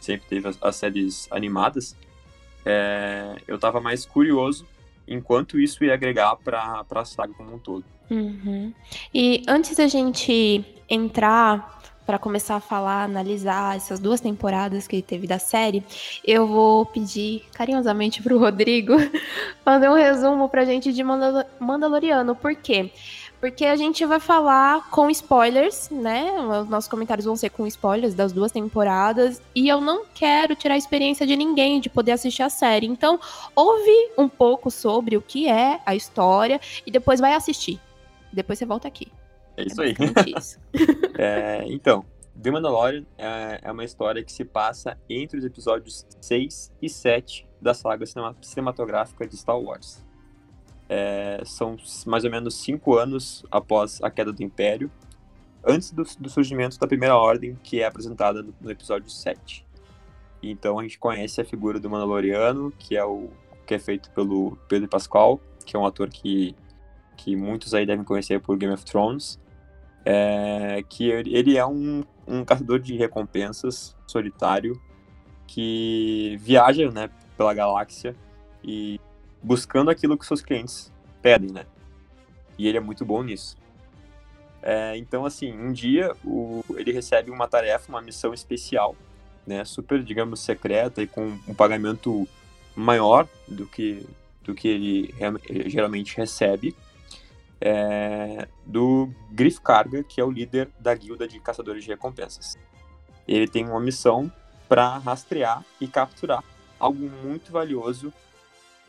sempre 0.00 0.26
teve 0.26 0.48
as, 0.48 0.58
as 0.62 0.76
séries 0.76 1.28
animadas, 1.30 1.94
é, 2.64 3.36
eu 3.46 3.58
tava 3.58 3.78
mais 3.78 4.06
curioso 4.06 4.66
enquanto 5.06 5.60
isso 5.60 5.84
ia 5.84 5.92
agregar 5.92 6.34
pra, 6.36 6.82
pra 6.84 7.04
saga 7.04 7.34
como 7.34 7.54
um 7.54 7.58
todo. 7.58 7.84
Uhum. 8.10 8.72
E 9.12 9.42
antes 9.46 9.76
da 9.76 9.86
gente 9.86 10.64
entrar 10.88 11.79
para 12.06 12.18
começar 12.18 12.56
a 12.56 12.60
falar, 12.60 13.04
analisar 13.04 13.76
essas 13.76 14.00
duas 14.00 14.20
temporadas 14.20 14.88
que 14.88 15.00
teve 15.00 15.26
da 15.26 15.38
série, 15.38 15.84
eu 16.24 16.46
vou 16.46 16.84
pedir 16.86 17.44
carinhosamente 17.52 18.22
pro 18.22 18.38
Rodrigo 18.38 18.94
fazer 19.64 19.88
um 19.88 19.94
resumo 19.94 20.48
pra 20.48 20.64
gente 20.64 20.92
de 20.92 21.02
Mandalo- 21.04 21.44
Mandaloriano. 21.60 22.34
Por 22.34 22.54
quê? 22.56 22.90
Porque 23.40 23.64
a 23.64 23.74
gente 23.74 24.04
vai 24.04 24.20
falar 24.20 24.90
com 24.90 25.08
spoilers, 25.08 25.88
né? 25.90 26.30
Os 26.60 26.68
nossos 26.68 26.90
comentários 26.90 27.24
vão 27.24 27.36
ser 27.36 27.48
com 27.48 27.66
spoilers 27.66 28.12
das 28.12 28.32
duas 28.32 28.52
temporadas. 28.52 29.40
E 29.54 29.66
eu 29.66 29.80
não 29.80 30.04
quero 30.14 30.54
tirar 30.54 30.74
a 30.74 30.78
experiência 30.78 31.26
de 31.26 31.34
ninguém 31.36 31.80
de 31.80 31.88
poder 31.88 32.12
assistir 32.12 32.42
a 32.42 32.50
série. 32.50 32.86
Então, 32.86 33.18
ouve 33.56 34.10
um 34.18 34.28
pouco 34.28 34.70
sobre 34.70 35.16
o 35.16 35.22
que 35.22 35.48
é 35.48 35.80
a 35.86 35.94
história 35.94 36.60
e 36.86 36.90
depois 36.90 37.18
vai 37.18 37.32
assistir. 37.32 37.80
Depois 38.30 38.58
você 38.58 38.66
volta 38.66 38.86
aqui. 38.88 39.08
É 39.56 39.62
É 39.62 39.66
isso 39.66 39.80
aí. 39.80 39.94
basicamente 39.94 40.38
isso. 40.38 40.58
É, 41.22 41.64
então, 41.66 42.02
The 42.42 42.50
Mandalorian 42.50 43.04
é, 43.18 43.60
é 43.62 43.70
uma 43.70 43.84
história 43.84 44.24
que 44.24 44.32
se 44.32 44.42
passa 44.42 44.96
entre 45.06 45.38
os 45.38 45.44
episódios 45.44 46.06
6 46.18 46.72
e 46.80 46.88
7 46.88 47.46
da 47.60 47.74
saga 47.74 48.06
cinema- 48.06 48.34
cinematográfica 48.40 49.26
de 49.26 49.36
Star 49.36 49.58
Wars. 49.60 50.02
É, 50.88 51.42
são 51.44 51.76
mais 52.06 52.24
ou 52.24 52.30
menos 52.30 52.54
cinco 52.54 52.96
anos 52.96 53.44
após 53.50 54.02
a 54.02 54.10
queda 54.10 54.32
do 54.32 54.42
Império. 54.42 54.90
antes 55.62 55.90
do, 55.90 56.04
do 56.18 56.30
surgimento 56.30 56.78
da 56.78 56.86
Primeira 56.86 57.14
Ordem, 57.14 57.54
que 57.62 57.82
é 57.82 57.86
apresentada 57.86 58.42
no, 58.42 58.54
no 58.58 58.70
episódio 58.70 59.10
7. 59.10 59.66
Então 60.42 60.78
a 60.78 60.82
gente 60.82 60.98
conhece 60.98 61.38
a 61.38 61.44
figura 61.44 61.78
do 61.78 61.90
Mandaloriano, 61.90 62.72
que 62.78 62.96
é 62.96 63.04
o 63.04 63.28
que 63.66 63.74
é 63.74 63.78
feito 63.78 64.10
pelo 64.12 64.56
Pedro 64.68 64.88
Pascal, 64.88 65.38
que 65.66 65.76
é 65.76 65.78
um 65.78 65.84
ator 65.84 66.08
que, 66.08 66.56
que 67.16 67.36
muitos 67.36 67.74
aí 67.74 67.84
devem 67.84 68.04
conhecer 68.04 68.40
por 68.40 68.56
Game 68.56 68.72
of 68.72 68.84
Thrones. 68.84 69.38
É, 70.04 70.82
que 70.88 71.08
ele 71.08 71.56
é 71.56 71.66
um, 71.66 72.02
um 72.26 72.44
caçador 72.44 72.78
de 72.78 72.96
recompensas 72.96 73.94
solitário 74.06 74.80
que 75.46 76.38
viaja 76.40 76.90
né, 76.90 77.10
pela 77.36 77.52
galáxia 77.52 78.14
e 78.62 79.00
buscando 79.42 79.90
aquilo 79.90 80.16
que 80.16 80.24
seus 80.24 80.40
clientes 80.40 80.92
pedem, 81.20 81.50
né? 81.50 81.66
E 82.56 82.68
ele 82.68 82.78
é 82.78 82.80
muito 82.80 83.04
bom 83.04 83.22
nisso. 83.22 83.56
É, 84.62 84.96
então, 84.96 85.24
assim, 85.24 85.52
um 85.52 85.72
dia 85.72 86.12
o, 86.24 86.62
ele 86.76 86.92
recebe 86.92 87.30
uma 87.30 87.48
tarefa, 87.48 87.88
uma 87.88 88.02
missão 88.02 88.34
especial, 88.34 88.94
né? 89.46 89.64
Super, 89.64 90.02
digamos, 90.02 90.40
secreta 90.40 91.02
e 91.02 91.06
com 91.06 91.38
um 91.48 91.54
pagamento 91.54 92.28
maior 92.76 93.26
do 93.48 93.66
que, 93.66 94.06
do 94.44 94.54
que 94.54 94.68
ele, 94.68 95.14
ele 95.48 95.68
geralmente 95.70 96.16
recebe. 96.16 96.76
É, 97.60 98.48
do 98.64 99.10
Griff 99.30 99.60
Carga, 99.60 100.02
que 100.02 100.20
é 100.20 100.24
o 100.24 100.30
líder 100.30 100.70
da 100.78 100.94
guilda 100.94 101.28
de 101.28 101.38
caçadores 101.40 101.84
de 101.84 101.90
recompensas. 101.90 102.56
Ele 103.28 103.46
tem 103.46 103.66
uma 103.66 103.80
missão 103.80 104.32
para 104.68 104.98
rastrear 104.98 105.64
e 105.80 105.86
capturar 105.86 106.42
algo 106.78 107.10
muito 107.22 107.52
valioso 107.52 108.12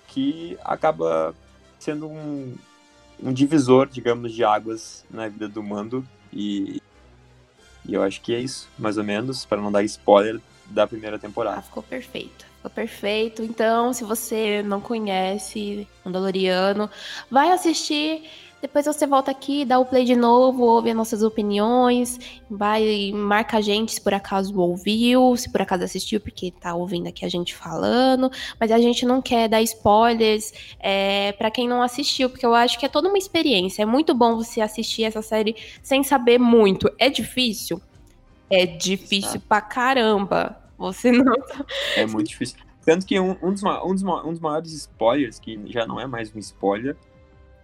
que 0.07 0.57
acaba 0.63 1.35
sendo 1.79 2.07
um, 2.07 2.55
um 3.21 3.33
divisor, 3.33 3.87
digamos, 3.87 4.33
de 4.33 4.43
águas 4.43 5.05
na 5.09 5.27
vida 5.27 5.47
do 5.47 5.61
Mando. 5.61 6.07
E, 6.31 6.81
e 7.85 7.93
eu 7.93 8.03
acho 8.03 8.21
que 8.21 8.33
é 8.33 8.39
isso, 8.39 8.69
mais 8.77 8.97
ou 8.97 9.03
menos, 9.03 9.45
para 9.45 9.61
não 9.61 9.71
dar 9.71 9.83
spoiler 9.83 10.39
da 10.67 10.87
primeira 10.87 11.19
temporada. 11.19 11.59
Ah, 11.59 11.61
ficou 11.61 11.83
perfeito. 11.83 12.45
Ficou 12.57 12.71
perfeito. 12.71 13.41
Então, 13.41 13.93
se 13.93 14.03
você 14.03 14.61
não 14.63 14.79
conhece 14.79 15.87
Mandaloriano, 16.05 16.89
vai 17.29 17.51
assistir 17.51 18.29
depois 18.61 18.85
você 18.85 19.07
volta 19.07 19.31
aqui, 19.31 19.65
dá 19.65 19.79
o 19.79 19.85
play 19.85 20.05
de 20.05 20.15
novo, 20.15 20.63
ouve 20.63 20.91
as 20.91 20.95
nossas 20.95 21.23
opiniões, 21.23 22.19
vai 22.49 23.11
marca 23.11 23.57
a 23.57 23.61
gente 23.61 23.93
se 23.93 24.01
por 24.01 24.13
acaso 24.13 24.57
ouviu, 24.59 25.35
se 25.35 25.51
por 25.51 25.61
acaso 25.61 25.83
assistiu, 25.83 26.21
porque 26.21 26.51
tá 26.51 26.75
ouvindo 26.75 27.07
aqui 27.07 27.25
a 27.25 27.29
gente 27.29 27.55
falando. 27.55 28.31
Mas 28.59 28.71
a 28.71 28.77
gente 28.77 29.05
não 29.05 29.21
quer 29.21 29.49
dar 29.49 29.61
spoilers 29.63 30.53
é, 30.79 31.31
para 31.33 31.49
quem 31.49 31.67
não 31.67 31.81
assistiu, 31.81 32.29
porque 32.29 32.45
eu 32.45 32.53
acho 32.53 32.77
que 32.77 32.85
é 32.85 32.89
toda 32.89 33.07
uma 33.07 33.17
experiência. 33.17 33.81
É 33.81 33.85
muito 33.85 34.13
bom 34.13 34.35
você 34.35 34.61
assistir 34.61 35.03
essa 35.03 35.23
série 35.23 35.55
sem 35.81 36.03
saber 36.03 36.37
muito. 36.37 36.87
É 36.99 37.09
difícil? 37.09 37.81
É 38.47 38.65
difícil 38.65 39.37
Está. 39.37 39.47
pra 39.47 39.61
caramba. 39.61 40.61
Você 40.77 41.11
não. 41.11 41.33
É 41.97 42.05
muito 42.05 42.27
difícil. 42.27 42.57
Tanto 42.85 43.05
que 43.05 43.19
um, 43.19 43.37
um, 43.41 43.53
dos, 43.53 43.63
um, 43.63 43.93
dos, 43.93 44.03
um 44.03 44.31
dos 44.31 44.39
maiores 44.39 44.73
spoilers, 44.73 45.39
que 45.39 45.59
já 45.67 45.85
não 45.85 45.99
é 45.99 46.07
mais 46.07 46.35
um 46.35 46.39
spoiler, 46.39 46.97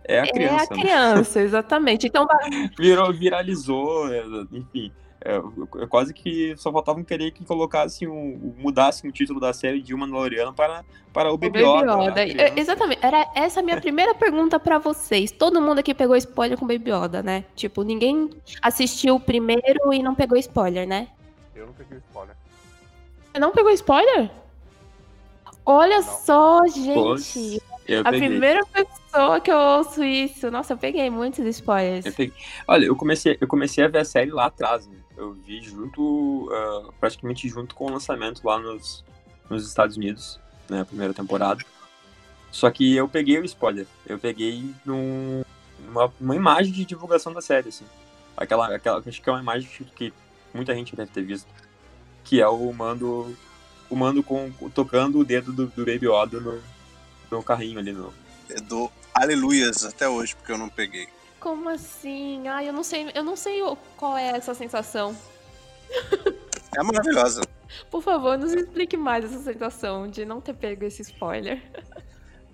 é 0.08 0.20
a 0.20 0.28
criança. 0.28 0.56
É 0.56 0.64
a 0.64 0.68
criança, 0.68 1.40
né? 1.40 1.46
exatamente. 1.46 2.08
Então 2.08 2.26
Virou, 2.80 3.14
viralizou, 3.14 4.12
é, 4.12 4.24
enfim. 4.52 4.92
É, 5.20 5.42
quase 5.88 6.14
que 6.14 6.56
só 6.58 6.72
faltavam 6.72 7.04
querer 7.04 7.32
que 7.32 7.44
colocassem 7.44 8.08
um, 8.08 8.54
mudassem 8.58 9.10
o 9.10 9.14
título 9.14 9.40
da 9.40 9.52
série 9.52 9.82
de 9.82 9.94
uma 9.94 10.06
Mandaloriano 10.06 10.54
para, 10.54 10.86
para 11.12 11.34
o 11.34 11.38
Baby 11.38 11.60
Yoda. 11.60 12.22
É, 12.22 12.58
exatamente. 12.58 13.04
Era 13.04 13.28
essa 13.36 13.60
a 13.60 13.64
minha 13.64 13.82
primeira 13.82 14.14
pergunta 14.14 14.60
para 14.60 14.78
vocês. 14.78 15.32
Todo 15.32 15.60
mundo 15.60 15.80
aqui 15.80 15.94
pegou 15.94 16.16
spoiler 16.16 16.58
com 16.58 16.68
Baby 16.68 16.92
Yoda, 16.92 17.24
né? 17.24 17.44
Tipo, 17.56 17.82
ninguém 17.82 18.30
assistiu 18.62 19.16
o 19.16 19.20
primeiro 19.20 19.92
e 19.92 20.04
não 20.04 20.14
pegou 20.14 20.38
spoiler, 20.38 20.88
né? 20.88 21.08
Eu 21.56 21.66
não 21.66 21.74
peguei 21.74 21.98
spoiler. 21.98 22.36
Você 23.34 23.40
não 23.40 23.52
pegou 23.52 23.72
spoiler? 23.72 24.32
Olha 25.66 25.98
não. 25.98 26.04
só, 26.04 26.66
gente. 26.68 27.62
Eu 27.88 28.02
a 28.02 28.12
peguei. 28.12 28.30
primeira 28.30 28.66
pessoa 28.66 29.40
que 29.40 29.50
eu 29.50 29.58
ouço 29.58 30.04
isso. 30.04 30.52
Nossa, 30.52 30.74
eu 30.74 30.78
peguei 30.78 31.10
muitos 31.10 31.46
spoilers. 31.46 32.06
Eu 32.06 32.14
peguei. 32.14 32.36
Olha, 32.68 32.86
eu 32.86 32.96
comecei, 32.96 33.38
eu 33.40 33.48
comecei 33.48 33.84
a 33.84 33.88
ver 33.88 34.00
a 34.00 34.06
série 34.06 34.30
lá 34.30 34.48
atrás, 34.48 34.86
né? 34.88 34.98
Eu 35.16 35.34
vi 35.34 35.62
junto, 35.62 36.50
uh, 36.52 36.94
praticamente 37.00 37.48
junto 37.48 37.74
com 37.74 37.86
o 37.86 37.92
lançamento 37.92 38.46
lá 38.46 38.60
nos, 38.60 39.04
nos 39.50 39.66
Estados 39.66 39.96
Unidos, 39.96 40.40
né? 40.70 40.82
A 40.82 40.86
primeira 40.86 41.14
temporada. 41.14 41.64
Só 42.52 42.70
que 42.70 42.96
eu 42.96 43.08
peguei 43.08 43.40
o 43.40 43.46
spoiler. 43.46 43.88
Eu 44.06 44.20
peguei 44.20 44.70
num, 44.86 45.44
uma, 45.88 46.12
uma 46.20 46.36
imagem 46.36 46.74
de 46.74 46.86
divulgação 46.86 47.34
da 47.34 47.42
série, 47.42 47.70
assim. 47.70 47.86
Aquela, 48.36 48.76
aquela, 48.76 49.02
acho 49.06 49.22
que 49.22 49.30
é 49.30 49.32
uma 49.32 49.42
imagem 49.42 49.70
que 49.96 50.14
muita 50.54 50.76
gente 50.76 50.96
deve 50.96 51.12
ter 51.12 51.24
visto. 51.24 51.48
Que 52.24 52.42
é 52.42 52.48
o 52.48 52.72
Mando, 52.74 53.36
o 53.90 53.96
Mando 53.96 54.22
com, 54.22 54.52
tocando 54.74 55.20
o 55.20 55.26
dedo 55.26 55.54
do, 55.54 55.68
do 55.68 55.86
Baby 55.86 56.08
Yoda 56.08 56.40
no, 56.40 56.62
no 57.32 57.44
carrinho 57.44 57.80
ali 57.80 57.92
no. 57.92 58.14
Eu 58.50 58.62
dou 58.62 58.92
aleluias 59.14 59.84
até 59.84 60.08
hoje, 60.08 60.36
porque 60.36 60.52
eu 60.52 60.58
não 60.58 60.70
peguei. 60.70 61.08
Como 61.40 61.70
assim? 61.70 62.48
Ai, 62.48 62.70
eu 62.70 62.74
não 62.74 62.84
sei, 62.84 63.12
eu 63.14 63.24
não 63.24 63.36
sei 63.36 63.62
qual 63.96 64.18
é 64.18 64.30
essa 64.30 64.54
sensação. 64.54 65.16
É 66.78 66.84
maravilhosa. 66.84 67.42
Por 67.90 68.02
favor, 68.02 68.38
nos 68.38 68.54
explique 68.54 68.98
mais 68.98 69.26
essa 69.26 69.40
sensação 69.40 70.10
de 70.10 70.26
não 70.26 70.42
ter 70.42 70.54
pego 70.54 70.86
esse 70.86 71.02
spoiler. 71.02 71.62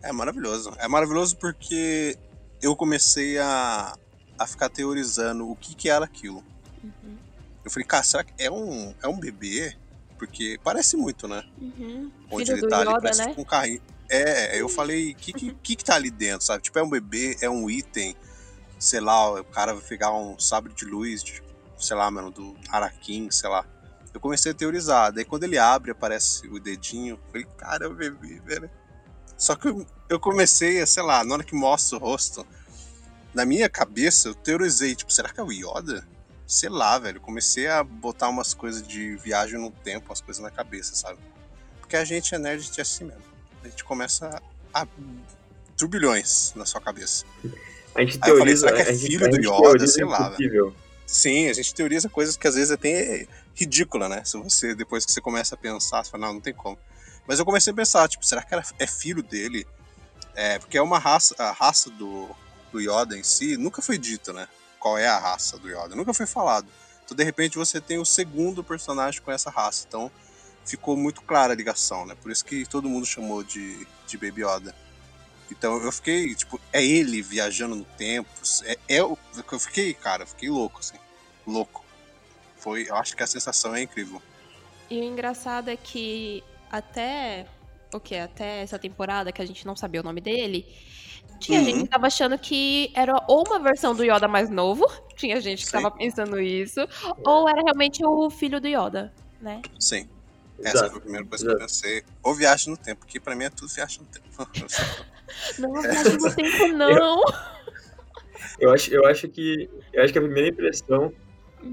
É 0.02 0.12
maravilhoso. 0.12 0.74
É 0.80 0.88
maravilhoso 0.88 1.38
porque 1.38 2.18
eu 2.62 2.76
comecei 2.76 3.38
a, 3.40 3.96
a 4.38 4.48
ficar 4.48 4.70
teorizando 4.70 5.50
o 5.50 5.56
que, 5.56 5.76
que 5.76 5.90
era 5.90 6.06
aquilo. 6.06 6.44
Uhum. 6.84 7.18
Eu 7.64 7.72
falei, 7.72 7.86
cara, 7.86 8.04
será 8.04 8.24
que 8.24 8.34
é 8.38 8.52
um, 8.52 8.94
é 9.02 9.08
um 9.08 9.20
bebê? 9.20 9.76
Porque 10.18 10.60
parece 10.64 10.98
muito, 10.98 11.28
né? 11.28 11.44
Uhum. 11.60 12.12
Onde 12.30 12.46
Filho 12.46 12.66
ele 12.66 12.70
tá 12.70 12.82
Yoda, 12.82 12.92
ali, 12.92 13.02
parece 13.02 13.26
né? 13.26 13.36
um 13.38 13.44
carrinho. 13.44 13.82
É, 14.10 14.60
eu 14.60 14.70
falei, 14.70 15.12
o 15.12 15.16
que, 15.16 15.34
que, 15.34 15.76
que 15.76 15.84
tá 15.84 15.96
ali 15.96 16.12
dentro, 16.12 16.46
sabe? 16.46 16.64
Tipo, 16.64 16.80
é 16.80 16.84
um 16.84 16.90
bebê, 16.90 17.38
é 17.42 17.50
um 17.50 17.70
item, 17.70 18.16
sei 18.78 19.00
lá, 19.00 19.40
o 19.40 19.44
cara 19.44 19.74
vai 19.74 19.84
pegar 19.84 20.14
um 20.14 20.38
sabre 20.38 20.74
de 20.74 20.86
luz, 20.86 21.24
de, 21.24 21.42
sei 21.80 21.96
lá, 21.96 22.10
mano, 22.12 22.30
do 22.30 22.56
Araquim, 22.70 23.30
sei 23.32 23.50
lá. 23.50 23.66
Eu 24.14 24.20
comecei 24.20 24.52
a 24.52 24.56
teorizar, 24.56 25.12
daí 25.12 25.26
quando 25.26 25.44
ele 25.44 25.58
abre, 25.58 25.92
aparece 25.92 26.48
o 26.48 26.60
dedinho, 26.60 27.16
eu 27.16 27.20
falei, 27.32 27.48
cara, 27.58 27.86
é 27.86 27.88
um 27.88 27.96
bebê, 27.96 28.40
velho. 28.46 28.70
Só 29.38 29.56
que 29.56 29.68
eu, 29.68 29.86
eu 30.10 30.20
comecei 30.20 30.82
a, 30.82 30.86
sei 30.86 31.02
lá, 31.02 31.24
na 31.24 31.34
hora 31.36 31.44
que 31.44 31.56
mostra 31.56 31.98
o 31.98 32.02
rosto, 32.02 32.46
na 33.34 33.46
minha 33.46 33.68
cabeça 33.68 34.28
eu 34.28 34.36
teorizei, 34.36 34.96
tipo, 34.96 35.12
será 35.12 35.30
que 35.30 35.40
é 35.40 35.44
o 35.44 35.52
Yoda? 35.52 36.08
Sei 36.46 36.70
lá, 36.70 37.00
velho. 37.00 37.20
Comecei 37.20 37.68
a 37.68 37.84
botar 37.84 38.30
umas 38.30 38.54
coisas 38.54 38.86
de 38.86 39.16
viagem 39.16 39.60
no 39.60 39.72
tempo, 39.72 40.10
umas 40.10 40.22
coisas 40.22 40.44
na 40.44 40.52
cabeça, 40.52 40.94
sabe? 40.94 41.18
Porque 41.80 41.96
a 41.96 42.06
gente 42.06 42.36
é 42.36 42.38
nerd 42.38 42.70
de 42.70 42.80
assim 42.80 43.06
mesmo 43.06 43.33
a 43.64 43.70
gente 43.70 43.84
começa 43.84 44.42
a 44.74 44.88
turbilhões 45.78 46.54
na 46.56 46.66
sua 46.66 46.82
cabeça. 46.82 47.26
A 47.96 48.02
gente 48.02 48.20
teoriza, 48.20 48.68
falei, 48.68 48.82
será 48.82 48.86
que 48.86 48.92
é 48.92 48.96
filho 48.96 49.30
do 49.30 49.38
Yoda, 49.38 49.88
sei 49.88 50.06
lá. 50.06 50.36
Sim, 51.06 51.50
a 51.50 51.54
gente 51.54 51.74
teoriza 51.76 52.10
coisas 52.10 52.36
que 52.36 52.48
às 52.48 52.56
vezes 52.56 52.72
é 52.72 52.74
até 52.74 53.28
ridícula, 53.54 54.10
né? 54.10 54.24
Se 54.24 54.38
você, 54.38 54.74
depois 54.74 55.06
que 55.06 55.12
você 55.12 55.22
começa 55.22 55.56
a 55.56 55.58
pensar, 55.58 56.04
você 56.04 56.10
fala, 56.10 56.28
não, 56.28 56.34
não 56.36 56.42
tem 56.42 56.54
como. 56.54 56.78
Mas 57.28 57.40
eu 57.40 57.46
comecei 57.46 57.72
a 57.72 57.76
pensar, 57.76 58.08
tipo, 58.08 58.26
será 58.26 58.42
que 58.42 58.56
é 58.80 58.88
filho 58.88 59.22
dele? 59.22 59.66
É, 60.36 60.58
porque 60.58 60.78
é 60.78 60.82
uma 60.82 60.98
raça, 60.98 61.36
a 61.38 61.52
raça 61.52 61.90
do, 61.92 62.30
do 62.72 62.80
Yoda 62.80 63.18
em 63.18 63.24
si 63.24 63.56
nunca 63.58 63.82
foi 63.82 63.98
dita, 63.98 64.34
né? 64.34 64.48
Qual 64.80 64.98
é 64.98 65.08
a 65.08 65.20
raça 65.20 65.58
do 65.58 65.70
Yoda? 65.70 65.96
Nunca 65.96 66.14
foi 66.14 66.26
falado. 66.26 66.68
Então, 67.06 67.16
de 67.16 67.24
repente, 67.24 67.58
você 67.58 67.80
tem 67.80 68.00
o 68.00 68.06
segundo 68.06 68.64
personagem 68.64 69.22
com 69.22 69.32
essa 69.32 69.50
raça. 69.50 69.86
Então, 69.88 70.12
ficou 70.66 70.96
muito 70.96 71.22
clara 71.22 71.54
a 71.54 71.56
ligação, 71.56 72.06
né? 72.06 72.16
Por 72.22 72.32
isso 72.32 72.44
que 72.46 72.66
todo 72.66 72.90
mundo 72.90 73.06
chamou 73.06 73.44
de, 73.44 73.88
de 74.08 74.18
Baby 74.18 74.44
Yoda. 74.44 74.76
Então 75.52 75.78
eu 75.82 75.92
fiquei, 75.92 76.34
tipo, 76.34 76.60
é 76.72 76.84
ele 76.84 77.22
viajando 77.22 77.76
no 77.76 77.86
tempo. 77.86 78.30
É, 78.64 78.78
é 78.88 79.00
eu 79.00 79.18
fiquei, 79.60 79.94
cara, 79.94 80.24
eu 80.24 80.28
fiquei 80.28 80.50
louco, 80.50 80.80
assim. 80.80 80.98
Louco. 81.46 81.84
Foi, 82.58 82.90
eu 82.90 82.96
acho 82.96 83.16
que 83.16 83.24
a 83.24 83.28
sensação 83.28 83.76
é 83.76 83.82
incrível. 83.82 84.22
E 84.90 85.00
o 85.00 85.04
engraçado 85.04 85.70
é 85.70 85.76
que 85.76 86.44
até 86.72 87.46
o 87.94 88.00
que 88.00 88.16
até 88.16 88.62
essa 88.62 88.80
temporada 88.80 89.32
que 89.32 89.42
a 89.42 89.46
gente 89.46 89.68
não 89.68 89.76
sabia 89.76 90.02
o 90.02 90.04
nome 90.04 90.20
dele, 90.20 90.66
tinha 91.40 91.60
uhum. 91.60 91.66
gente 91.66 91.84
que 91.84 91.90
tava 91.90 92.08
achando 92.08 92.38
que 92.40 92.92
era 92.96 93.14
ou 93.28 93.44
uma 93.46 93.60
versão 93.60 93.94
do 93.94 94.04
Yoda 94.04 94.28
mais 94.28 94.50
novo, 94.50 94.86
tinha 95.16 95.40
gente 95.40 95.60
que 95.60 95.70
Sim. 95.70 95.82
tava 95.82 95.92
pensando 95.92 96.40
isso, 96.40 96.80
ou 97.26 97.48
era 97.48 97.62
realmente 97.62 98.04
o 98.04 98.30
filho 98.30 98.60
do 98.60 98.68
Yoda, 98.68 99.14
né? 99.40 99.62
Sim. 99.80 100.10
Essa 100.60 100.78
Exato. 100.78 100.90
foi 100.92 100.98
a 100.98 101.02
primeira 101.02 101.26
coisa 101.26 101.46
Exato. 101.46 101.58
que 101.58 101.64
eu 101.64 101.68
pensei. 101.68 102.04
Ou 102.22 102.34
viagem 102.34 102.70
no 102.70 102.78
tempo, 102.78 103.06
que 103.06 103.20
pra 103.20 103.36
mim 103.36 103.46
é 103.46 103.50
tudo 103.50 103.72
viagem 103.74 104.02
no 104.02 104.08
tempo. 104.08 104.28
não, 105.60 105.82
viagem 105.82 106.18
no 106.18 106.36
tempo 106.36 106.68
não. 106.78 106.90
Eu, 106.90 107.22
eu, 108.60 108.74
acho, 108.74 108.94
eu 108.94 109.06
acho 109.06 109.28
que. 109.28 109.70
Eu 109.92 110.04
acho 110.04 110.14
que 110.14 110.20
a 110.20 110.22
primeira 110.22 110.50
impressão. 110.50 111.14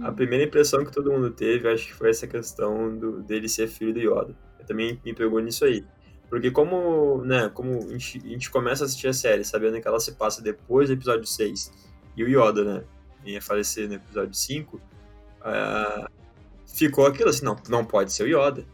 A 0.02 0.10
hum. 0.10 0.14
primeira 0.14 0.44
impressão 0.44 0.84
que 0.84 0.92
todo 0.92 1.10
mundo 1.10 1.30
teve, 1.30 1.68
acho 1.68 1.86
que 1.86 1.94
foi 1.94 2.10
essa 2.10 2.26
questão 2.26 2.96
do, 2.96 3.22
dele 3.22 3.48
ser 3.48 3.66
filho 3.66 3.92
do 3.92 3.98
Yoda. 3.98 4.36
Eu 4.58 4.64
também 4.64 5.00
me 5.04 5.12
pegou 5.12 5.40
nisso 5.40 5.64
aí. 5.64 5.84
Porque 6.30 6.48
como, 6.52 7.24
né, 7.24 7.50
como 7.52 7.76
a 7.76 7.90
gente, 7.90 8.18
a 8.24 8.28
gente 8.28 8.50
começa 8.50 8.84
a 8.84 8.86
assistir 8.86 9.08
a 9.08 9.12
série 9.12 9.44
sabendo 9.44 9.80
que 9.80 9.88
ela 9.88 9.98
se 9.98 10.12
passa 10.12 10.40
depois 10.40 10.88
do 10.88 10.92
episódio 10.92 11.26
6 11.26 11.72
e 12.16 12.22
o 12.22 12.28
Yoda, 12.28 12.64
né, 12.64 12.84
ia 13.24 13.42
falecer 13.42 13.88
no 13.88 13.94
episódio 13.94 14.32
5, 14.32 14.76
uh, 14.76 14.80
ah, 15.42 16.10
ficou 16.74 17.06
aquilo 17.06 17.30
assim, 17.30 17.44
não, 17.44 17.56
não 17.68 17.84
pode 17.84 18.12
ser 18.12 18.24
o 18.24 18.26
Yoda. 18.26 18.64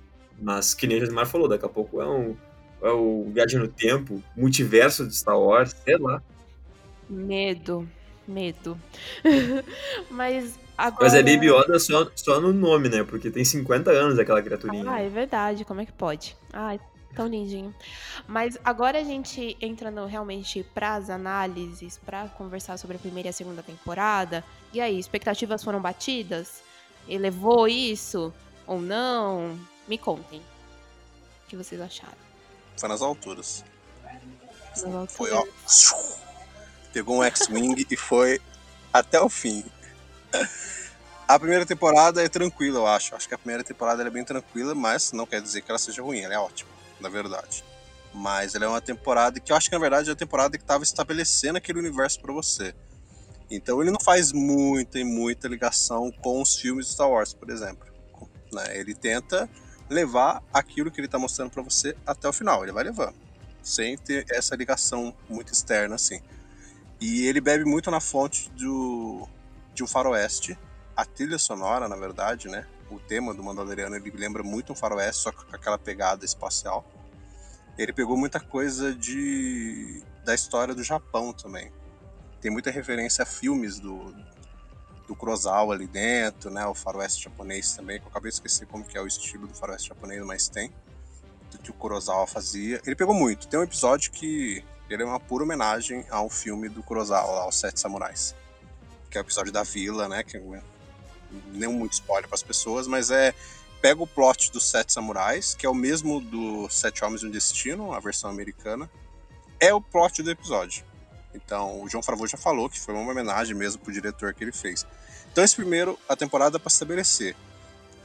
Mas 0.41 0.75
que 0.75 0.87
nem 0.87 0.99
o 0.99 1.01
Josimar 1.01 1.27
falou, 1.27 1.49
daqui 1.49 1.65
a 1.65 1.69
pouco 1.69 2.01
é 2.01 2.07
um 2.07 2.37
é 2.83 2.91
o 2.91 3.31
Viagem 3.33 3.59
no 3.59 3.69
Tempo, 3.69 4.23
multiverso 4.37 5.07
de 5.07 5.17
Star 5.17 5.39
Wars, 5.39 5.75
sei 5.85 5.97
lá. 5.97 6.23
Medo, 7.09 7.89
medo. 8.27 8.79
Mas 10.11 10.59
agora... 10.77 11.05
Mas 11.05 11.15
é 11.15 11.23
Baby 11.23 11.49
Yoda 11.51 11.79
só, 11.79 12.11
só 12.15 12.41
no 12.41 12.53
nome, 12.53 12.89
né? 12.89 13.03
Porque 13.03 13.31
tem 13.31 13.45
50 13.45 13.91
anos 13.91 14.19
aquela 14.19 14.43
criaturinha. 14.43 14.85
Ah, 14.89 15.01
é 15.01 15.09
verdade, 15.09 15.65
como 15.65 15.81
é 15.81 15.87
que 15.87 15.93
pode? 15.93 16.37
Ai, 16.53 16.79
tão 17.15 17.27
lindinho. 17.27 17.75
Mas 18.29 18.59
agora 18.63 19.01
a 19.01 19.05
gente 19.05 19.57
entrando 19.61 20.05
realmente 20.05 20.65
para 20.75 20.97
as 20.97 21.09
análises, 21.09 21.99
para 22.05 22.29
conversar 22.29 22.77
sobre 22.77 22.97
a 22.97 23.01
primeira 23.01 23.29
e 23.29 23.31
a 23.31 23.33
segunda 23.33 23.63
temporada. 23.63 24.45
E 24.73 24.81
aí, 24.81 24.99
expectativas 24.99 25.65
foram 25.65 25.81
batidas? 25.81 26.66
Elevou 27.09 27.69
isso 27.69 28.33
ou 28.67 28.81
não? 28.81 29.59
Me 29.87 29.97
contem. 29.97 30.41
O 31.45 31.49
que 31.49 31.57
vocês 31.57 31.81
acharam? 31.81 32.17
Foi 32.77 32.89
nas 32.89 33.03
alturas. 33.03 33.65
Foi, 35.09 35.31
ó. 35.33 35.45
Pegou 36.93 37.19
um 37.19 37.25
X-Wing 37.25 37.87
e 37.91 37.97
foi 37.97 38.41
até 38.93 39.21
o 39.21 39.29
fim. 39.29 39.65
A 41.29 41.39
primeira 41.39 41.67
temporada 41.67 42.23
é 42.23 42.29
tranquila, 42.29 42.81
eu 42.81 42.87
acho. 42.87 43.15
Acho 43.15 43.29
que 43.29 43.35
a 43.35 43.39
primeira 43.39 43.65
temporada 43.65 44.03
é 44.03 44.11
bem 44.11 44.25
tranquila, 44.25 44.75
mas 44.75 45.13
não 45.13 45.27
quer 45.27 45.41
dizer 45.41 45.63
que 45.63 45.71
ela 45.71 45.79
seja 45.79 46.03
ruim. 46.03 46.21
Ela 46.21 46.35
é 46.35 46.39
ótima, 46.39 46.71
na 47.01 47.09
verdade. 47.09 47.65
Mas 48.15 48.55
ela 48.55 48.65
é 48.65 48.69
uma 48.69 48.81
temporada 48.81 49.41
que 49.41 49.53
eu 49.53 49.57
acho 49.57 49.69
que 49.69 49.75
na 49.75 49.81
verdade 49.81 50.09
é 50.09 50.13
a 50.13 50.17
temporada 50.17 50.57
que 50.57 50.65
estava 50.65 50.83
estabelecendo 50.85 51.59
aquele 51.59 51.79
universo 51.79 52.21
para 52.21 52.33
você. 52.33 52.75
Então 53.51 53.81
ele 53.81 53.91
não 53.91 54.01
faz 54.01 54.33
muita 54.33 54.99
e 54.99 55.05
muita 55.05 55.49
ligação 55.49 56.11
com 56.11 56.43
os 56.43 56.57
filmes 56.57 56.87
de 56.87 56.93
Star 56.93 57.09
Wars, 57.09 57.33
por 57.33 57.51
exemplo. 57.51 57.87
Né? 58.53 58.79
Ele 58.79 58.95
tenta 58.95 59.49
levar 59.89 60.43
aquilo 60.53 60.91
que 60.91 61.01
ele 61.01 61.07
está 61.07 61.19
mostrando 61.19 61.51
para 61.51 61.63
você 61.63 61.97
até 62.05 62.29
o 62.29 62.33
final. 62.33 62.63
Ele 62.63 62.73
vai 62.73 62.85
levando, 62.85 63.15
sem 63.63 63.97
ter 63.97 64.27
essa 64.31 64.57
ligação 64.57 65.15
muito 65.29 65.53
externa 65.53 65.95
assim. 65.95 66.21
E 67.01 67.27
ele 67.27 67.41
bebe 67.41 67.65
muito 67.65 67.91
na 67.91 68.01
fonte 68.01 68.51
do, 68.51 69.29
de 69.75 69.85
um 69.85 69.87
faroeste. 69.87 70.59
A 70.97 71.05
trilha 71.05 71.39
sonora, 71.39 71.89
na 71.89 71.97
verdade, 71.97 72.49
né? 72.49 72.67
O 72.91 72.99
tema 72.99 73.35
do 73.35 73.43
Mandaloriano 73.43 73.97
ele 73.97 74.11
lembra 74.11 74.43
muito 74.43 74.73
um 74.73 74.77
faroeste, 74.77 75.23
só 75.23 75.33
com 75.33 75.55
aquela 75.55 75.79
pegada 75.79 76.25
espacial. 76.25 76.85
Ele 77.77 77.93
pegou 77.93 78.17
muita 78.17 78.41
coisa 78.41 78.95
de 78.95 80.03
da 80.25 80.35
história 80.35 80.75
do 80.75 80.83
Japão 80.83 81.33
também. 81.33 81.71
Tem 82.41 82.51
muita 82.51 82.71
referência 82.71 83.23
a 83.23 83.27
filmes 83.27 83.79
do, 83.79 84.15
do 85.07 85.15
Kurosawa 85.15 85.75
ali 85.75 85.87
dentro, 85.87 86.51
né? 86.51 86.67
O 86.67 86.75
faroeste 86.75 87.25
japonês 87.25 87.75
também, 87.75 87.99
que 87.99 88.05
eu 88.05 88.11
acabei 88.11 88.31
de 88.31 88.37
esquecer 88.37 88.67
como 88.67 88.85
que 88.85 88.97
é 88.97 89.01
o 89.01 89.07
estilo 89.07 89.47
do 89.47 89.55
faroeste 89.55 89.89
japonês, 89.89 90.25
mas 90.25 90.49
tem. 90.49 90.73
Do 91.51 91.59
que 91.59 91.71
o 91.71 91.75
Kurosawa 91.75 92.27
fazia. 92.27 92.81
Ele 92.85 92.97
pegou 92.97 93.15
muito. 93.15 93.47
Tem 93.47 93.59
um 93.59 93.63
episódio 93.63 94.11
que 94.11 94.65
ele 94.91 95.03
é 95.03 95.07
uma 95.07 95.21
pura 95.21 95.45
homenagem 95.45 96.05
ao 96.11 96.29
filme 96.29 96.69
do 96.69 96.83
Kurosawa, 96.83 97.43
aos 97.43 97.59
Sete 97.59 97.81
Samurais. 97.81 98.35
Que 99.11 99.19
é 99.19 99.21
o 99.21 99.23
episódio 99.23 99.53
da 99.53 99.63
vila, 99.63 100.09
né? 100.09 100.23
Que 100.23 100.39
nem 101.53 101.69
muito 101.69 101.95
spoiler 101.95 102.29
para 102.29 102.37
as 102.37 102.43
pessoas, 102.43 102.87
mas 102.87 103.11
é 103.11 103.35
pega 103.81 104.03
o 104.03 104.07
plot 104.07 104.51
dos 104.51 104.69
Sete 104.69 104.93
Samurais, 104.93 105.55
que 105.55 105.67
é 105.67 105.69
o 105.69 105.75
mesmo 105.75 106.21
do 106.21 106.69
Sete 106.69 107.05
Homens 107.05 107.23
e 107.23 107.27
um 107.27 107.31
Destino, 107.31 107.93
a 107.93 108.01
versão 108.01 108.29
americana. 108.29 108.91
É 109.61 109.73
o 109.73 109.81
plot 109.81 110.23
do 110.23 110.31
episódio. 110.31 110.85
Então, 111.37 111.83
o 111.83 111.89
João 111.89 112.03
Favreau 112.03 112.27
já 112.27 112.39
falou 112.39 112.69
que 112.69 112.81
foi 112.81 112.95
uma 112.95 113.11
homenagem 113.11 113.55
mesmo 113.55 113.81
pro 113.83 113.93
diretor 113.93 114.33
que 114.33 114.43
ele 114.43 114.53
fez. 114.53 114.87
Então, 115.31 115.45
esse 115.45 115.55
primeiro, 115.55 115.99
a 116.09 116.17
temporada 116.17 116.59
para 116.59 116.69
estabelecer. 116.69 117.37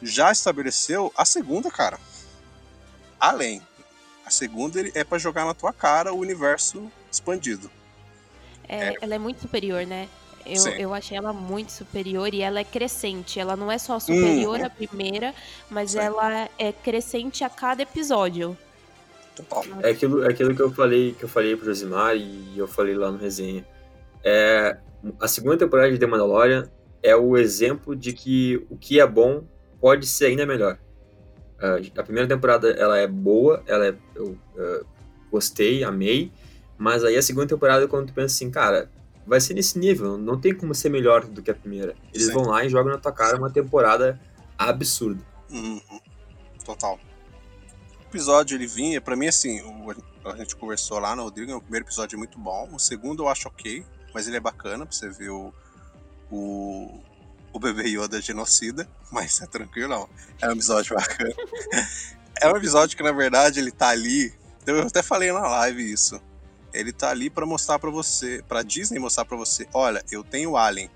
Já 0.01 0.31
estabeleceu 0.31 1.11
a 1.15 1.23
segunda, 1.23 1.71
cara. 1.71 1.99
Além. 3.19 3.61
A 4.25 4.29
segunda 4.29 4.79
é 4.97 5.03
para 5.03 5.17
jogar 5.17 5.45
na 5.45 5.53
tua 5.53 5.71
cara 5.71 6.13
o 6.13 6.19
universo 6.19 6.91
expandido. 7.11 7.71
É, 8.67 8.89
é. 8.89 8.95
Ela 9.01 9.15
é 9.15 9.17
muito 9.17 9.41
superior, 9.41 9.85
né? 9.85 10.07
Eu, 10.45 10.67
eu 10.73 10.93
achei 10.93 11.17
ela 11.17 11.31
muito 11.31 11.71
superior 11.71 12.33
e 12.33 12.41
ela 12.41 12.59
é 12.59 12.63
crescente. 12.63 13.39
Ela 13.39 13.55
não 13.55 13.71
é 13.71 13.77
só 13.77 13.99
superior 13.99 14.59
hum, 14.59 14.65
à 14.65 14.69
primeira, 14.69 15.35
mas 15.69 15.91
Sim. 15.91 15.99
ela 15.99 16.49
é 16.57 16.71
crescente 16.71 17.43
a 17.43 17.49
cada 17.49 17.83
episódio. 17.83 18.57
É 19.81 19.91
aquilo, 19.91 20.23
é 20.23 20.29
aquilo 20.29 20.55
que 20.55 20.61
eu 20.61 20.71
falei, 20.71 21.13
que 21.13 21.23
eu 21.23 21.29
falei 21.29 21.55
pro 21.55 21.65
Josimar 21.65 22.15
e 22.15 22.57
eu 22.57 22.67
falei 22.67 22.95
lá 22.95 23.11
no 23.11 23.17
resenha. 23.17 23.65
É, 24.23 24.77
a 25.19 25.27
segunda 25.27 25.57
temporada 25.57 25.91
de 25.91 25.97
The 25.97 26.05
Mandalorian 26.05 26.69
é 27.01 27.15
o 27.15 27.37
exemplo 27.37 27.95
de 27.95 28.13
que 28.13 28.65
o 28.69 28.77
que 28.77 28.99
é 28.99 29.07
bom 29.07 29.43
pode 29.79 30.05
ser 30.05 30.25
ainda 30.25 30.45
melhor. 30.45 30.77
Uh, 31.57 31.91
a 31.97 32.03
primeira 32.03 32.27
temporada 32.27 32.71
ela 32.71 32.97
é 32.97 33.07
boa, 33.07 33.63
ela 33.67 33.87
é, 33.87 33.95
eu 34.15 34.37
uh, 34.55 34.85
gostei, 35.31 35.83
amei, 35.83 36.31
mas 36.77 37.03
aí 37.03 37.15
a 37.15 37.21
segunda 37.21 37.47
temporada 37.47 37.87
quando 37.87 38.07
tu 38.07 38.13
pensa 38.13 38.35
assim, 38.35 38.49
cara, 38.49 38.89
vai 39.25 39.39
ser 39.39 39.53
nesse 39.53 39.77
nível, 39.77 40.17
não 40.17 40.39
tem 40.39 40.53
como 40.53 40.73
ser 40.73 40.89
melhor 40.89 41.25
do 41.25 41.41
que 41.41 41.51
a 41.51 41.55
primeira. 41.55 41.95
Eles 42.13 42.27
Sim. 42.27 42.33
vão 42.33 42.45
lá 42.45 42.65
e 42.65 42.69
jogam 42.69 42.91
na 42.91 42.97
tua 42.97 43.11
cara 43.11 43.37
uma 43.37 43.49
temporada 43.49 44.19
absurda. 44.57 45.23
Uhum. 45.51 45.79
Total 46.65 46.99
episódio 48.11 48.55
ele 48.55 48.67
vinha, 48.67 48.99
para 48.99 49.15
mim, 49.15 49.27
assim, 49.27 49.61
o, 49.61 50.29
a 50.29 50.35
gente 50.35 50.55
conversou 50.55 50.99
lá 50.99 51.15
no 51.15 51.23
Rodrigo, 51.23 51.55
o 51.55 51.61
primeiro 51.61 51.85
episódio 51.85 52.15
é 52.15 52.19
muito 52.19 52.37
bom, 52.37 52.69
o 52.73 52.79
segundo 52.79 53.23
eu 53.23 53.29
acho 53.29 53.47
ok, 53.47 53.85
mas 54.13 54.27
ele 54.27 54.37
é 54.37 54.39
bacana 54.39 54.85
pra 54.85 54.93
você 54.93 55.09
ver 55.09 55.29
o, 55.29 55.53
o, 56.29 56.99
o 57.53 57.59
bebê 57.59 57.87
Yoda 57.87 58.21
genocida, 58.21 58.87
mas 59.11 59.41
é 59.41 59.47
tranquilo, 59.47 59.89
não. 59.89 60.09
É 60.41 60.49
um 60.49 60.51
episódio 60.51 60.95
bacana. 60.95 61.33
é 62.41 62.47
um 62.51 62.57
episódio 62.57 62.97
que, 62.97 63.03
na 63.03 63.13
verdade, 63.13 63.59
ele 63.59 63.71
tá 63.71 63.89
ali. 63.89 64.33
Eu 64.65 64.81
até 64.81 65.01
falei 65.01 65.31
na 65.31 65.47
live 65.47 65.91
isso. 65.91 66.21
Ele 66.73 66.91
tá 66.91 67.09
ali 67.09 67.29
para 67.29 67.45
mostrar 67.45 67.79
para 67.79 67.89
você, 67.89 68.43
para 68.47 68.61
Disney 68.61 68.99
mostrar 68.99 69.25
para 69.25 69.37
você, 69.37 69.67
olha, 69.73 70.03
eu 70.11 70.23
tenho 70.23 70.55
Alien 70.55 70.89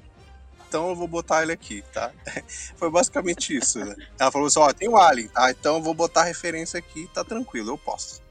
então 0.75 0.89
eu 0.89 0.95
vou 0.95 1.07
botar 1.07 1.41
ele 1.41 1.53
aqui, 1.53 1.81
tá? 1.93 2.11
Foi 2.75 2.91
basicamente 2.91 3.55
isso. 3.55 3.79
Né? 3.79 3.95
Ela 4.19 4.29
falou 4.29 4.47
assim: 4.47 4.59
ó, 4.59 4.73
tem 4.73 4.89
o 4.89 4.97
Alien, 4.97 5.29
tá? 5.29 5.49
Então 5.49 5.77
eu 5.77 5.81
vou 5.81 5.93
botar 5.93 6.21
a 6.21 6.25
referência 6.25 6.77
aqui, 6.77 7.09
tá 7.13 7.23
tranquilo, 7.23 7.71
eu 7.71 7.77
posso. 7.77 8.21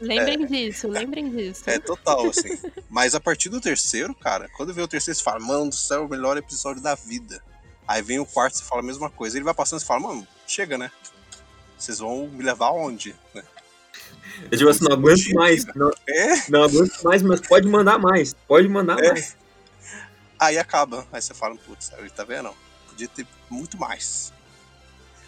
Lembrem 0.00 0.42
é, 0.42 0.46
disso, 0.46 0.88
lembrem 0.88 1.30
disso. 1.30 1.62
É 1.66 1.78
total, 1.78 2.28
assim. 2.28 2.60
Mas 2.90 3.14
a 3.14 3.20
partir 3.20 3.48
do 3.48 3.60
terceiro, 3.60 4.12
cara, 4.12 4.48
quando 4.56 4.74
vê 4.74 4.82
o 4.82 4.88
terceiro, 4.88 5.16
você 5.16 5.22
fala, 5.22 5.38
mano 5.38 5.70
do 5.70 5.74
céu, 5.76 6.02
é 6.02 6.06
o 6.06 6.08
melhor 6.08 6.36
episódio 6.36 6.82
da 6.82 6.96
vida. 6.96 7.40
Aí 7.86 8.02
vem 8.02 8.18
o 8.18 8.26
quarto, 8.26 8.56
você 8.56 8.64
fala 8.64 8.80
a 8.80 8.84
mesma 8.84 9.08
coisa. 9.08 9.36
Ele 9.36 9.44
vai 9.44 9.54
passando 9.54 9.80
e 9.80 9.84
fala, 9.84 10.00
mano, 10.00 10.26
chega, 10.46 10.76
né? 10.76 10.90
Vocês 11.76 12.00
vão 12.00 12.28
me 12.28 12.42
levar 12.42 12.66
aonde? 12.66 13.14
Né? 13.32 13.42
Eu 14.50 14.58
digo 14.58 14.70
assim, 14.70 14.84
não 14.84 14.92
aguento 14.92 15.32
mais. 15.34 15.64
Não, 15.74 15.90
é? 16.08 16.50
não 16.50 16.62
aguento 16.64 17.02
mais, 17.02 17.22
mas 17.22 17.40
pode 17.40 17.68
mandar 17.68 17.98
mais. 17.98 18.34
Pode 18.46 18.68
mandar 18.68 19.02
é. 19.02 19.12
mais. 19.12 19.36
Aí 20.38 20.58
acaba. 20.58 21.06
Aí 21.12 21.20
você 21.20 21.34
fala, 21.34 21.56
putz, 21.56 21.92
ele 21.98 22.10
tá 22.10 22.24
vendo? 22.24 22.54
Podia 22.88 23.08
ter 23.08 23.26
muito 23.50 23.76
mais. 23.78 24.32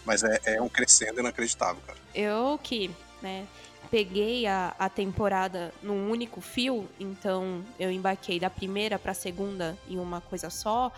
Mas 0.05 0.23
é, 0.23 0.41
é 0.45 0.63
um 0.63 0.69
crescendo 0.69 1.21
inacreditável, 1.21 1.83
cara. 1.87 1.99
Eu 2.15 2.59
que, 2.63 2.91
né, 3.21 3.47
peguei 3.91 4.47
a, 4.47 4.75
a 4.79 4.89
temporada 4.89 5.73
num 5.83 6.11
único 6.11 6.41
fio, 6.41 6.89
então 6.99 7.65
eu 7.79 7.91
embarquei 7.91 8.39
da 8.39 8.49
primeira 8.49 8.99
pra 8.99 9.13
segunda 9.13 9.77
em 9.89 9.99
uma 9.99 10.21
coisa 10.21 10.49
só, 10.49 10.93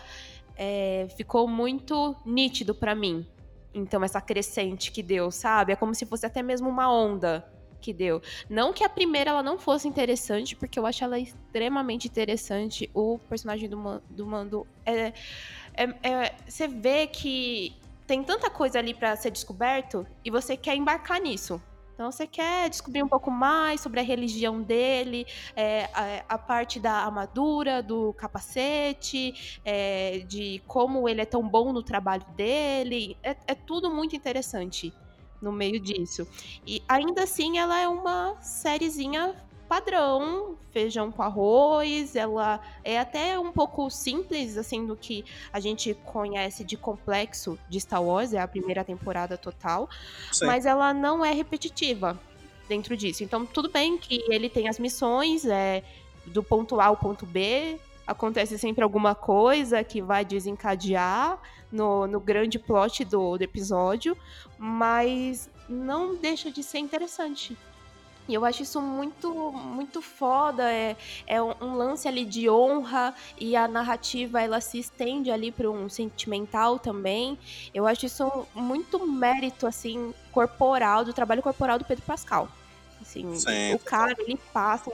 é, 0.55 1.07
ficou 1.17 1.47
muito 1.47 2.15
nítido 2.25 2.75
para 2.75 2.93
mim. 2.93 3.27
Então, 3.73 4.03
essa 4.03 4.21
crescente 4.21 4.91
que 4.91 5.01
deu, 5.01 5.31
sabe? 5.31 5.73
É 5.73 5.75
como 5.75 5.95
se 5.95 6.05
fosse 6.05 6.25
até 6.25 6.43
mesmo 6.43 6.69
uma 6.69 6.91
onda 6.91 7.43
que 7.83 7.93
deu. 7.93 8.21
Não 8.49 8.71
que 8.71 8.83
a 8.83 8.89
primeira 8.89 9.31
ela 9.31 9.43
não 9.43 9.59
fosse 9.59 9.87
interessante, 9.87 10.55
porque 10.55 10.79
eu 10.79 10.85
acho 10.85 11.03
ela 11.03 11.19
extremamente 11.19 12.07
interessante. 12.07 12.89
O 12.93 13.19
personagem 13.29 13.69
do, 13.69 14.01
do 14.09 14.25
Mando 14.25 14.65
é, 14.85 15.13
é, 15.75 15.83
é 16.01 16.35
você 16.47 16.67
vê 16.67 17.05
que 17.07 17.75
tem 18.07 18.23
tanta 18.23 18.49
coisa 18.49 18.79
ali 18.79 18.93
para 18.93 19.15
ser 19.15 19.31
descoberto 19.31 20.07
e 20.23 20.31
você 20.31 20.55
quer 20.55 20.75
embarcar 20.75 21.19
nisso. 21.21 21.61
Então 21.93 22.11
você 22.11 22.25
quer 22.25 22.69
descobrir 22.69 23.03
um 23.03 23.07
pouco 23.07 23.29
mais 23.29 23.79
sobre 23.81 23.99
a 23.99 24.03
religião 24.03 24.61
dele, 24.61 25.27
é, 25.55 25.89
a, 25.93 26.35
a, 26.35 26.37
parte 26.39 26.79
da 26.79 26.91
armadura, 26.91 27.83
do 27.83 28.13
capacete, 28.13 29.59
é, 29.63 30.23
de 30.27 30.61
como 30.65 31.07
ele 31.07 31.21
é 31.21 31.25
tão 31.25 31.47
bom 31.47 31.71
no 31.71 31.83
trabalho 31.83 32.25
dele. 32.35 33.15
É, 33.21 33.35
é 33.47 33.55
tudo 33.55 33.93
muito 33.93 34.15
interessante 34.15 34.91
no 35.43 35.51
meio 35.51 35.79
disso. 35.79 36.27
E 36.65 36.81
ainda 36.87 37.23
assim 37.23 37.59
ela 37.59 37.77
é 37.79 37.87
uma 37.87 38.35
sériezinha 38.41 39.35
padrão, 39.67 40.55
feijão 40.71 41.11
com 41.11 41.23
arroz, 41.23 42.15
ela 42.15 42.59
é 42.83 42.99
até 42.99 43.39
um 43.39 43.51
pouco 43.51 43.89
simples, 43.89 44.57
assim, 44.57 44.85
do 44.85 44.95
que 44.95 45.25
a 45.51 45.59
gente 45.59 45.95
conhece 46.05 46.63
de 46.63 46.77
complexo 46.77 47.57
de 47.67 47.79
Star 47.79 48.03
Wars, 48.03 48.33
é 48.33 48.39
a 48.39 48.47
primeira 48.47 48.83
temporada 48.83 49.37
total, 49.37 49.89
Sim. 50.31 50.45
mas 50.45 50.65
ela 50.65 50.93
não 50.93 51.25
é 51.25 51.31
repetitiva 51.31 52.19
dentro 52.67 52.95
disso. 52.95 53.23
Então, 53.23 53.45
tudo 53.45 53.69
bem 53.69 53.97
que 53.97 54.23
ele 54.29 54.49
tem 54.49 54.67
as 54.67 54.77
missões, 54.77 55.45
é 55.45 55.83
do 56.25 56.43
ponto 56.43 56.79
A 56.79 56.85
ao 56.85 56.97
ponto 56.97 57.25
B, 57.25 57.79
acontece 58.05 58.57
sempre 58.57 58.83
alguma 58.83 59.15
coisa 59.15 59.83
que 59.83 60.01
vai 60.01 60.25
desencadear 60.25 61.39
no, 61.71 62.05
no 62.07 62.19
grande 62.19 62.59
plot 62.59 63.03
do, 63.05 63.37
do 63.37 63.43
episódio, 63.43 64.17
mas 64.57 65.49
não 65.67 66.15
deixa 66.15 66.51
de 66.51 66.61
ser 66.63 66.79
interessante. 66.79 67.57
E 68.27 68.33
eu 68.33 68.45
acho 68.45 68.63
isso 68.63 68.81
muito, 68.81 69.51
muito 69.51 70.01
foda. 70.01 70.71
É, 70.71 70.95
é 71.27 71.41
um 71.41 71.75
lance 71.75 72.07
ali 72.07 72.23
de 72.23 72.49
honra 72.49 73.13
e 73.37 73.55
a 73.55 73.67
narrativa 73.67 74.41
ela 74.41 74.61
se 74.61 74.79
estende 74.79 75.29
ali 75.29 75.51
para 75.51 75.69
um 75.69 75.89
sentimental 75.89 76.79
também. 76.79 77.37
Eu 77.73 77.85
acho 77.85 78.05
isso 78.05 78.47
muito 78.55 79.05
mérito, 79.05 79.67
assim, 79.67 80.13
corporal, 80.31 81.03
do 81.03 81.11
trabalho 81.11 81.41
corporal 81.41 81.77
do 81.77 81.85
Pedro 81.85 82.05
Pascal. 82.05 82.47
Assim, 83.01 83.35
Sim, 83.35 83.73
o 83.73 83.79
cara, 83.79 84.15
ele 84.19 84.39
passa 84.53 84.89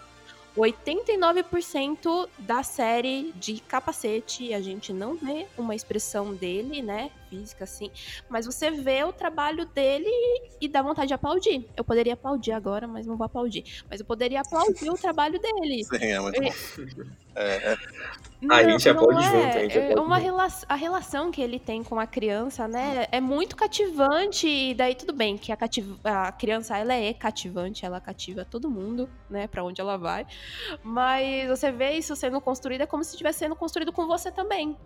89% 0.58 2.28
da 2.40 2.64
série 2.64 3.32
de 3.36 3.60
capacete, 3.60 4.54
a 4.54 4.62
gente 4.62 4.92
não 4.92 5.16
vê 5.16 5.48
uma 5.58 5.76
expressão 5.76 6.34
dele, 6.34 6.82
né, 6.82 7.12
física 7.30 7.64
assim, 7.64 7.92
mas 8.28 8.46
você 8.46 8.72
vê 8.72 9.04
o 9.04 9.14
trabalho 9.14 9.66
dele 9.66 10.10
e 10.60 10.68
dá 10.68 10.82
vontade 10.82 11.10
de 11.10 11.14
aplaudir. 11.14 11.70
Eu 11.78 11.84
poderia 11.84 12.14
aplaudir 12.14 12.52
agora, 12.52 12.88
mas 12.88 13.06
não 13.06 13.16
vou 13.16 13.26
aplaudir. 13.26 13.84
Mas 13.90 14.00
eu 14.00 14.06
poderia 14.06 14.42
aplaudir 14.42 14.90
o 14.90 14.96
trabalho 14.96 15.40
dele. 15.40 15.84
Sim, 15.86 16.06
é 16.06 16.20
muito 16.20 16.42
bom. 16.42 16.50
É, 17.36 17.74
é. 17.74 17.78
Não, 18.42 18.56
a 18.56 18.64
gente 18.64 18.88
aplaude 18.90 19.24
é. 19.24 19.28
junto, 19.28 19.58
a 19.58 19.62
gente 19.62 19.78
É 19.78 19.92
aplaude 19.92 20.02
uma 20.02 20.18
rela 20.18 20.48
a 20.68 20.76
relação 20.76 21.30
que 21.30 21.42
ele 21.42 21.60
tem 21.60 21.84
com 21.84 22.00
a 22.00 22.08
criança, 22.08 22.68
né, 22.68 23.06
é 23.12 23.20
muito 23.20 23.56
cativante. 23.56 24.48
E 24.48 24.74
daí 24.74 24.96
tudo 24.96 25.14
bem 25.14 25.38
que 25.38 25.52
a, 25.52 25.58
cativ 25.58 25.98
a 26.04 26.32
criança 26.32 26.78
ela 26.78 26.94
é 26.94 27.14
cativante, 27.14 27.86
ela 27.86 28.00
cativa 28.00 28.46
todo 28.46 28.70
mundo, 28.70 29.10
né, 29.30 29.48
para 29.48 29.64
onde 29.64 29.82
ela 29.82 29.98
vai. 29.98 30.26
Mas 30.84 31.48
você 31.50 31.72
vê 31.72 31.92
isso 31.92 32.16
sendo 32.16 32.40
construído 32.40 32.82
é 32.82 32.86
como 32.86 33.04
se 33.04 33.12
estivesse 33.12 33.40
sendo 33.40 33.56
construído 33.56 33.92
com 33.92 34.08
você 34.08 34.32
também. 34.32 34.78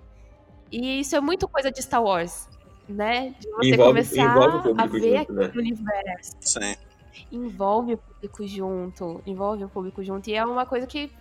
E 0.74 1.00
isso 1.02 1.16
é 1.16 1.22
muito 1.22 1.48
coisa 1.48 1.72
de 1.72 1.82
Star 1.84 2.04
Wars, 2.04 2.50
né? 2.90 3.36
De 3.40 3.48
você 3.52 3.70
Envolve- 3.76 3.84
começar 3.90 4.16
envolve 4.36 4.82
a 4.82 4.86
ver 4.88 5.18
junto, 5.20 5.34
né? 5.34 5.46
aquele 5.46 5.60
universo 5.62 6.36
Sim. 6.42 6.76
envolve 7.32 7.94
o 7.94 7.98
público 8.00 8.48
junto, 8.48 9.22
envolve 9.26 9.64
o 9.64 9.70
público 9.70 10.04
junto. 10.04 10.30
E 10.30 10.34
é 10.34 10.44
uma 10.44 10.66
coisa 10.66 10.88
que 10.88 11.12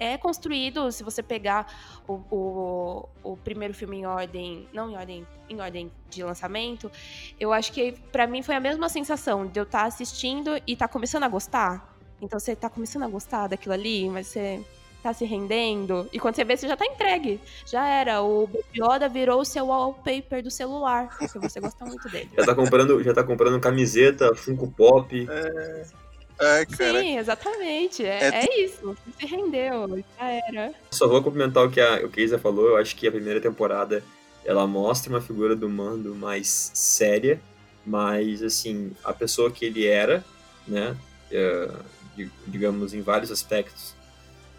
é 0.00 0.16
construído, 0.16 0.90
se 0.90 1.04
você 1.04 1.22
pegar 1.22 1.66
o, 2.08 2.14
o, 2.30 3.08
o 3.22 3.36
primeiro 3.36 3.74
filme 3.74 3.98
em 3.98 4.06
ordem, 4.06 4.66
não 4.72 4.90
em 4.90 4.96
ordem, 4.96 5.26
em 5.50 5.60
ordem 5.60 5.92
de 6.08 6.24
lançamento, 6.24 6.90
eu 7.38 7.52
acho 7.52 7.70
que 7.70 7.92
pra 8.10 8.26
mim 8.26 8.42
foi 8.42 8.54
a 8.54 8.60
mesma 8.60 8.88
sensação 8.88 9.46
de 9.46 9.60
eu 9.60 9.64
estar 9.64 9.84
assistindo 9.84 10.56
e 10.66 10.72
estar 10.72 10.88
começando 10.88 11.24
a 11.24 11.28
gostar. 11.28 11.94
Então 12.20 12.40
você 12.40 12.56
tá 12.56 12.70
começando 12.70 13.02
a 13.02 13.08
gostar 13.08 13.48
daquilo 13.48 13.74
ali, 13.74 14.08
mas 14.08 14.28
você 14.28 14.64
tá 15.02 15.12
se 15.12 15.24
rendendo. 15.24 16.08
E 16.12 16.18
quando 16.20 16.34
você 16.36 16.44
vê, 16.44 16.56
você 16.56 16.68
já 16.68 16.76
tá 16.76 16.86
entregue. 16.86 17.40
Já 17.66 17.86
era. 17.88 18.22
O 18.22 18.46
Baby 18.46 18.64
Yoda 18.80 19.08
virou 19.08 19.40
o 19.40 19.44
seu 19.44 19.66
wallpaper 19.66 20.42
do 20.42 20.50
celular, 20.50 21.08
porque 21.18 21.38
você 21.38 21.60
gosta 21.60 21.84
muito 21.84 22.08
dele. 22.08 22.30
Já 22.38 22.44
tá 22.44 22.54
comprando, 22.54 23.02
já 23.02 23.12
tá 23.12 23.24
comprando 23.24 23.60
camiseta, 23.60 24.34
Funko 24.34 24.70
Pop. 24.70 25.26
É, 26.40 26.66
cara. 26.66 27.00
Sim, 27.00 27.18
exatamente. 27.18 28.04
É, 28.04 28.18
É 28.28 28.44
é 28.46 28.60
isso. 28.64 28.96
Você 29.06 29.26
se 29.26 29.26
rendeu, 29.26 30.02
já 30.18 30.30
era. 30.48 30.72
Só 30.90 31.06
vou 31.06 31.22
complementar 31.22 31.64
o 31.66 31.70
que 31.70 31.80
a, 31.80 32.04
o 32.04 32.08
que 32.08 32.20
a 32.20 32.24
Isa 32.24 32.38
falou. 32.38 32.68
Eu 32.68 32.76
acho 32.76 32.96
que 32.96 33.06
a 33.06 33.12
primeira 33.12 33.40
temporada 33.40 34.02
ela 34.44 34.66
mostra 34.66 35.10
uma 35.12 35.20
figura 35.20 35.54
do 35.54 35.68
Mando 35.68 36.14
mais 36.16 36.70
séria, 36.74 37.40
mas 37.86 38.42
assim 38.42 38.90
a 39.04 39.12
pessoa 39.12 39.52
que 39.52 39.64
ele 39.64 39.86
era, 39.86 40.24
né, 40.66 40.96
é, 41.30 41.68
di- 42.16 42.30
digamos 42.48 42.92
em 42.92 43.02
vários 43.02 43.30
aspectos. 43.30 43.94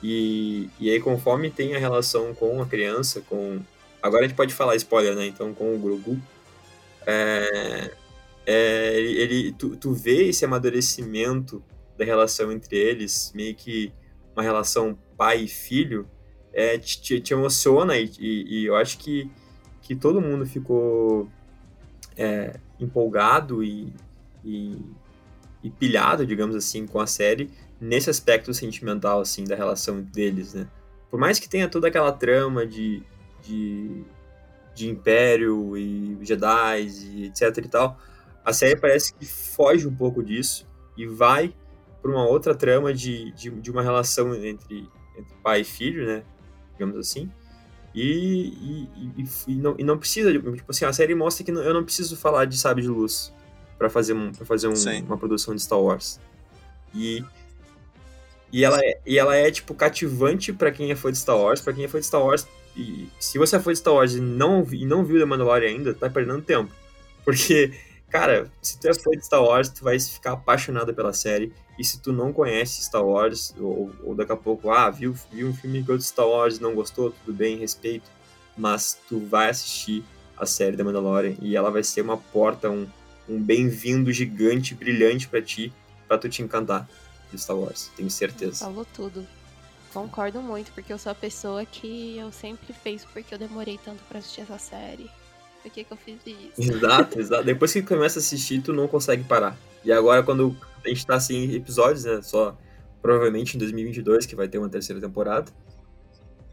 E, 0.03 0.69
e 0.79 0.91
aí 0.91 0.99
conforme 0.99 1.49
tem 1.49 1.73
a 1.75 1.79
relação 1.79 2.33
com 2.35 2.61
a 2.61 2.65
criança, 2.65 3.21
com 3.21 3.61
agora 4.01 4.25
a 4.25 4.27
gente 4.27 4.35
pode 4.35 4.53
falar 4.53 4.75
spoiler, 4.75 5.15
né? 5.15 5.25
Então 5.27 5.53
com 5.53 5.73
o 5.73 5.79
Grogu, 5.79 6.19
é, 7.07 7.91
é, 8.45 8.99
ele, 8.99 9.53
tu, 9.53 9.77
tu 9.77 9.93
vê 9.93 10.27
esse 10.27 10.43
amadurecimento 10.43 11.63
da 11.97 12.03
relação 12.03 12.51
entre 12.51 12.75
eles, 12.77 13.31
meio 13.33 13.55
que 13.55 13.93
uma 14.35 14.43
relação 14.43 14.97
pai 15.17 15.43
e 15.43 15.47
filho, 15.47 16.05
é, 16.51 16.77
te, 16.77 17.01
te- 17.01 17.21
te 17.21 17.33
emociona 17.33 17.97
e, 17.97 18.11
e- 18.19 18.61
e 18.61 18.65
eu 18.65 18.75
acho 18.75 18.97
que, 18.97 19.29
que 19.81 19.95
todo 19.95 20.19
mundo 20.19 20.45
ficou 20.45 21.29
é, 22.17 22.59
empolgado 22.79 23.63
e, 23.63 23.93
e, 24.43 24.77
e 25.63 25.69
pilhado, 25.69 26.25
digamos 26.25 26.55
assim, 26.55 26.85
com 26.85 26.99
a 26.99 27.07
série 27.07 27.49
nesse 27.79 28.09
aspecto 28.09 28.53
sentimental, 28.53 29.21
assim, 29.21 29.43
da 29.43 29.55
relação 29.55 30.01
deles, 30.01 30.53
né? 30.53 30.67
Por 31.09 31.19
mais 31.19 31.39
que 31.39 31.47
tenha 31.49 31.67
toda 31.69 31.87
aquela 31.87 32.11
trama 32.11 32.65
de, 32.65 33.03
de, 33.43 34.03
de 34.73 34.87
Império 34.89 35.77
e 35.77 36.17
Jedi 36.21 36.81
e 36.87 37.25
etc 37.25 37.57
e 37.57 37.67
tal, 37.67 37.99
a 38.43 38.51
série 38.53 38.75
parece 38.75 39.13
que 39.13 39.25
foge 39.25 39.87
um 39.87 39.93
pouco 39.95 40.23
disso 40.23 40.67
e 40.97 41.05
vai 41.05 41.53
para 42.01 42.11
uma 42.11 42.25
outra 42.27 42.53
trama 42.55 42.93
de, 42.93 43.31
de, 43.31 43.49
de 43.49 43.71
uma 43.71 43.81
relação 43.81 44.33
entre, 44.35 44.89
entre 45.17 45.33
pai 45.43 45.61
e 45.61 45.63
filho, 45.63 46.05
né? 46.05 46.23
Digamos 46.73 46.97
assim. 46.97 47.31
E, 47.95 48.87
e, 49.15 49.25
e, 49.47 49.55
não, 49.55 49.75
e 49.77 49.83
não 49.83 49.97
precisa, 49.99 50.31
tipo 50.33 50.63
assim, 50.67 50.83
a 50.85 50.91
série 50.91 51.13
mostra 51.13 51.43
que 51.45 51.51
não- 51.51 51.61
eu 51.61 51.73
não 51.75 51.83
preciso 51.83 52.17
falar 52.17 52.45
de 52.45 52.57
sabre 52.57 52.81
de 52.81 52.89
luz 52.89 53.31
para 53.77 53.87
fazer, 53.89 54.13
um, 54.13 54.31
pra 54.31 54.45
fazer 54.45 54.67
um- 54.67 54.75
uma 55.05 55.17
produção 55.17 55.53
de 55.55 55.61
Star 55.61 55.79
Wars. 55.79 56.19
E, 56.93 57.23
e, 58.53 58.63
ela, 58.63 58.79
é, 58.79 58.99
e 59.03 59.17
ela 59.17 59.35
é, 59.35 59.49
tipo, 59.49 59.73
cativante 59.73 60.53
para 60.53 60.71
quem 60.71 60.91
é 60.91 60.95
fã 60.95 61.11
de 61.11 61.17
Star 61.17 61.35
Wars, 61.35 61.59
para 61.59 61.73
quem 61.73 61.85
é 61.85 61.87
fã 61.87 61.99
de 61.99 62.05
Star 62.05 62.23
Wars. 62.23 62.47
E 62.77 63.09
se 63.19 63.39
você 63.39 63.55
é 63.55 63.59
fã 63.59 63.71
de 63.71 63.79
Star 63.79 63.95
Wars 63.95 64.13
e 64.13 64.21
não, 64.21 64.63
e 64.71 64.85
não 64.85 65.03
viu 65.03 65.19
The 65.19 65.25
Mandalorian 65.25 65.69
ainda, 65.69 65.91
tá 65.91 66.07
perdendo 66.07 66.39
tempo. 66.43 66.71
Porque, 67.25 67.73
cara, 68.11 68.51
se 68.61 68.79
tu 68.79 68.87
é 68.87 68.93
fã 68.93 69.09
de 69.09 69.25
Star 69.25 69.43
Wars, 69.43 69.69
tu 69.69 69.83
vai 69.83 69.99
ficar 69.99 70.33
apaixonado 70.33 70.93
pela 70.93 71.13
série. 71.13 71.51
E 71.79 71.83
se 71.83 71.99
tu 71.99 72.13
não 72.13 72.31
conhece 72.31 72.83
Star 72.83 73.03
Wars, 73.03 73.55
ou, 73.59 73.91
ou 74.03 74.13
daqui 74.13 74.31
a 74.31 74.37
pouco, 74.37 74.69
ah, 74.69 74.87
viu, 74.87 75.15
viu 75.31 75.47
um 75.47 75.53
filme 75.55 75.81
de 75.81 76.03
Star 76.03 76.27
Wars 76.27 76.57
e 76.57 76.61
não 76.61 76.75
gostou, 76.75 77.09
tudo 77.09 77.35
bem, 77.35 77.57
respeito. 77.57 78.07
Mas 78.55 78.99
tu 79.09 79.19
vai 79.19 79.49
assistir 79.49 80.03
a 80.37 80.45
série 80.45 80.77
da 80.77 80.83
Mandalorian 80.83 81.35
e 81.41 81.55
ela 81.55 81.71
vai 81.71 81.81
ser 81.81 82.01
uma 82.01 82.17
porta, 82.17 82.69
um, 82.69 82.85
um 83.27 83.41
bem-vindo 83.41 84.11
gigante, 84.11 84.75
brilhante 84.75 85.27
pra 85.27 85.41
ti, 85.41 85.73
pra 86.07 86.19
tu 86.19 86.29
te 86.29 86.43
encantar 86.43 86.87
de 87.35 87.41
Star 87.41 87.57
Wars, 87.57 87.91
tenho 87.95 88.09
certeza. 88.09 88.65
Falou 88.65 88.85
tudo. 88.93 89.25
Concordo 89.93 90.41
muito, 90.41 90.71
porque 90.71 90.91
eu 90.91 90.97
sou 90.97 91.11
a 91.11 91.15
pessoa 91.15 91.65
que 91.65 92.17
eu 92.17 92.31
sempre 92.31 92.73
fiz 92.73 93.05
porque 93.05 93.33
eu 93.33 93.37
demorei 93.37 93.79
tanto 93.83 94.01
pra 94.09 94.19
assistir 94.19 94.41
essa 94.41 94.57
série. 94.57 95.09
Por 95.61 95.71
que, 95.71 95.83
que 95.83 95.93
eu 95.93 95.97
fiz 95.97 96.17
isso? 96.25 96.73
Exato, 96.73 97.19
exato. 97.19 97.43
Depois 97.43 97.71
que 97.71 97.81
começa 97.81 98.19
a 98.19 98.21
assistir, 98.21 98.61
tu 98.61 98.73
não 98.73 98.87
consegue 98.87 99.23
parar. 99.23 99.57
E 99.85 99.91
agora, 99.91 100.23
quando 100.23 100.57
a 100.83 100.89
gente 100.89 101.05
tá 101.05 101.15
assim 101.15 101.35
em 101.35 101.55
episódios, 101.55 102.03
né? 102.03 102.21
Só 102.21 102.57
provavelmente 103.01 103.55
em 103.55 103.59
2022 103.59 104.25
que 104.25 104.35
vai 104.35 104.47
ter 104.47 104.57
uma 104.57 104.69
terceira 104.69 105.01
temporada. 105.01 105.51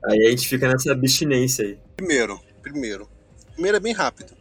Aí 0.04 0.26
a 0.26 0.30
gente 0.30 0.48
fica 0.48 0.68
nessa 0.68 0.92
abstinência 0.92 1.64
aí. 1.64 1.78
Primeiro, 1.96 2.40
primeiro. 2.62 3.08
Primeiro 3.52 3.76
é 3.76 3.80
bem 3.80 3.92
rápido. 3.92 4.34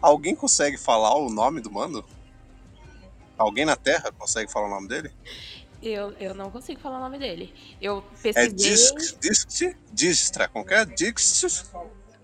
Alguém 0.00 0.34
consegue 0.34 0.76
falar 0.76 1.14
o 1.16 1.30
nome 1.30 1.60
do 1.60 1.70
mando? 1.70 2.04
Alguém 3.36 3.64
na 3.64 3.76
Terra 3.76 4.12
consegue 4.12 4.50
falar 4.50 4.66
o 4.66 4.70
nome 4.70 4.88
dele? 4.88 5.10
Eu, 5.82 6.12
eu 6.20 6.32
não 6.34 6.50
consigo 6.50 6.80
falar 6.80 6.98
o 6.98 7.00
nome 7.00 7.18
dele. 7.18 7.52
Eu 7.80 8.04
É 8.24 8.32
pesquisei. 8.32 8.52
Disc, 8.52 9.18
Disc, 9.20 9.76
Distra, 9.92 10.48
como 10.48 10.64
que 10.64 10.74
é? 10.74 10.84
Dix, 10.84 11.66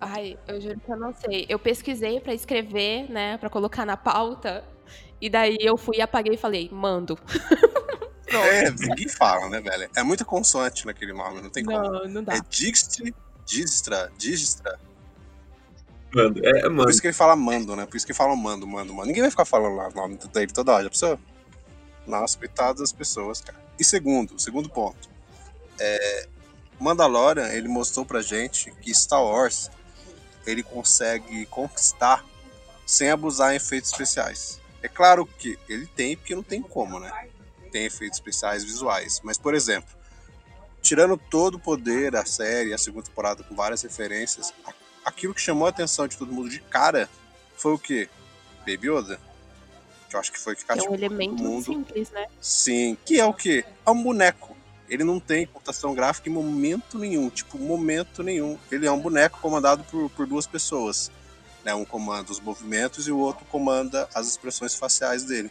Ai, 0.00 0.38
eu 0.46 0.60
juro 0.60 0.78
que 0.78 0.92
eu 0.92 0.96
não 0.96 1.12
sei. 1.12 1.44
Eu 1.48 1.58
pesquisei 1.58 2.20
pra 2.20 2.32
escrever, 2.32 3.10
né? 3.10 3.36
Pra 3.38 3.50
colocar 3.50 3.84
na 3.84 3.96
pauta. 3.96 4.64
E 5.20 5.28
daí 5.28 5.56
eu 5.60 5.76
fui 5.76 5.96
e 5.96 6.00
apaguei 6.00 6.34
e 6.34 6.38
falei, 6.38 6.68
mando. 6.72 7.18
É, 8.30 8.70
ninguém 8.70 9.08
fala, 9.08 9.48
né, 9.48 9.58
velho? 9.58 9.88
É 9.96 10.02
muita 10.02 10.22
consoante 10.22 10.84
naquele 10.84 11.14
nome, 11.14 11.40
não 11.40 11.48
tem 11.48 11.64
como. 11.64 11.78
Não, 11.78 12.06
não 12.08 12.22
dá. 12.22 12.34
É 12.34 12.40
Dix, 12.50 12.86
Distra, 13.46 14.12
Distra. 14.18 14.78
Mano, 16.14 16.34
é, 16.44 16.60
Por 16.60 16.70
mano. 16.70 16.90
isso 16.90 17.00
que 17.00 17.06
ele 17.06 17.14
fala 17.14 17.34
mando, 17.34 17.74
né? 17.74 17.86
Por 17.86 17.96
isso 17.96 18.04
que 18.04 18.12
ele 18.12 18.18
fala 18.18 18.36
mando, 18.36 18.66
mando, 18.66 18.92
mando. 18.92 19.06
Ninguém 19.06 19.22
vai 19.22 19.30
ficar 19.30 19.46
falando 19.46 19.76
lá 19.76 19.88
o 19.88 19.94
nome 19.94 20.18
dele 20.30 20.52
toda 20.52 20.72
hora, 20.72 20.84
já 20.84 20.90
pensou? 20.90 21.18
Nossa, 22.08 22.38
coitado 22.38 22.80
das 22.80 22.92
pessoas, 22.92 23.40
cara. 23.40 23.58
E 23.78 23.84
segundo, 23.84 24.38
segundo 24.40 24.68
ponto. 24.68 25.08
É, 25.78 26.28
Mandalorian, 26.80 27.48
ele 27.48 27.68
mostrou 27.68 28.04
pra 28.04 28.22
gente 28.22 28.70
que 28.70 28.92
Star 28.94 29.22
Wars, 29.22 29.70
ele 30.46 30.62
consegue 30.62 31.44
conquistar 31.46 32.24
sem 32.86 33.10
abusar 33.10 33.52
em 33.52 33.56
efeitos 33.56 33.92
especiais. 33.92 34.58
É 34.82 34.88
claro 34.88 35.26
que 35.26 35.58
ele 35.68 35.86
tem, 35.86 36.16
porque 36.16 36.34
não 36.34 36.42
tem 36.42 36.62
como, 36.62 36.98
né? 36.98 37.28
Tem 37.70 37.84
efeitos 37.84 38.18
especiais 38.18 38.64
visuais. 38.64 39.20
Mas, 39.22 39.36
por 39.36 39.54
exemplo, 39.54 39.90
tirando 40.80 41.16
todo 41.16 41.56
o 41.56 41.60
poder 41.60 42.12
da 42.12 42.24
série, 42.24 42.72
a 42.72 42.78
segunda 42.78 43.04
temporada 43.04 43.42
com 43.42 43.54
várias 43.54 43.82
referências, 43.82 44.54
aquilo 45.04 45.34
que 45.34 45.40
chamou 45.40 45.66
a 45.66 45.70
atenção 45.70 46.08
de 46.08 46.16
todo 46.16 46.32
mundo 46.32 46.48
de 46.48 46.60
cara 46.60 47.10
foi 47.56 47.74
o 47.74 47.78
quê? 47.78 48.08
Baby 48.60 48.88
Yoda. 48.88 49.27
Que 50.08 50.16
eu 50.16 50.20
acho 50.20 50.32
que 50.32 50.38
foi 50.38 50.56
que 50.56 50.64
Que 50.64 50.72
é 50.72 50.74
cativou 50.74 50.92
um 50.92 50.96
elemento 50.96 51.42
mundo. 51.42 51.64
simples, 51.64 52.10
né? 52.10 52.26
Sim, 52.40 52.96
que 53.04 53.20
é 53.20 53.24
o 53.24 53.34
quê? 53.34 53.64
É 53.86 53.90
um 53.90 54.02
boneco. 54.02 54.56
Ele 54.88 55.04
não 55.04 55.20
tem 55.20 55.46
computação 55.46 55.94
gráfica 55.94 56.30
em 56.30 56.32
momento 56.32 56.98
nenhum, 56.98 57.28
tipo, 57.28 57.58
momento 57.58 58.22
nenhum. 58.22 58.58
Ele 58.72 58.86
é 58.86 58.90
um 58.90 58.98
boneco 58.98 59.38
comandado 59.40 59.84
por, 59.84 60.08
por 60.10 60.26
duas 60.26 60.46
pessoas. 60.46 61.10
Né? 61.62 61.74
Um 61.74 61.84
comanda 61.84 62.32
os 62.32 62.40
movimentos 62.40 63.06
e 63.06 63.12
o 63.12 63.18
outro 63.18 63.44
comanda 63.46 64.08
as 64.14 64.26
expressões 64.26 64.74
faciais 64.74 65.24
dele. 65.24 65.50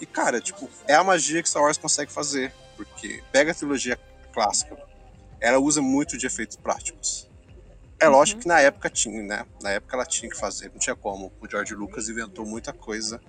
E, 0.00 0.06
cara, 0.06 0.40
tipo, 0.40 0.68
é 0.88 0.94
a 0.94 1.04
magia 1.04 1.42
que 1.42 1.48
Star 1.48 1.62
Wars 1.62 1.76
consegue 1.76 2.10
fazer. 2.10 2.52
Porque 2.76 3.22
pega 3.30 3.52
a 3.52 3.54
trilogia 3.54 3.98
clássica, 4.32 4.76
ela 5.40 5.58
usa 5.58 5.80
muito 5.80 6.18
de 6.18 6.26
efeitos 6.26 6.56
práticos. 6.56 7.28
É 8.00 8.08
lógico 8.08 8.38
uhum. 8.38 8.42
que 8.42 8.48
na 8.48 8.60
época 8.60 8.90
tinha, 8.90 9.22
né? 9.22 9.46
Na 9.62 9.70
época 9.70 9.96
ela 9.96 10.04
tinha 10.04 10.30
que 10.30 10.36
fazer, 10.36 10.70
não 10.70 10.78
tinha 10.78 10.96
como. 10.96 11.32
O 11.40 11.48
George 11.48 11.74
Lucas 11.74 12.08
inventou 12.08 12.44
muita 12.44 12.72
coisa 12.72 13.20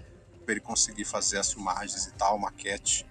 para 0.46 0.54
ele 0.54 0.62
conseguir 0.62 1.06
fazer 1.06 1.40
as 1.40 1.52
filmagens 1.52 2.06
e 2.06 2.14
tal, 2.14 2.38
maquete. 2.38 3.06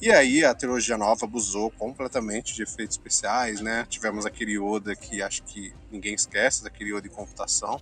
E 0.00 0.10
aí 0.10 0.44
a 0.44 0.52
trilogia 0.52 0.98
nova 0.98 1.24
abusou 1.24 1.70
completamente 1.70 2.54
de 2.54 2.62
efeitos 2.64 2.96
especiais, 2.96 3.60
né? 3.60 3.86
Tivemos 3.88 4.26
aquele 4.26 4.58
Yoda 4.58 4.96
que 4.96 5.22
acho 5.22 5.44
que 5.44 5.72
ninguém 5.90 6.14
esquece, 6.14 6.64
daquele 6.64 6.90
Yoda 6.90 7.02
de 7.02 7.10
computação. 7.10 7.80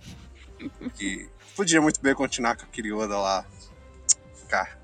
Que 0.93 1.27
podia 1.55 1.81
muito 1.81 1.99
bem 1.99 2.13
continuar 2.13 2.55
com 2.55 2.63
aquele 2.63 2.89
Yoda 2.89 3.17
lá. 3.17 3.43
Cara, 4.47 4.77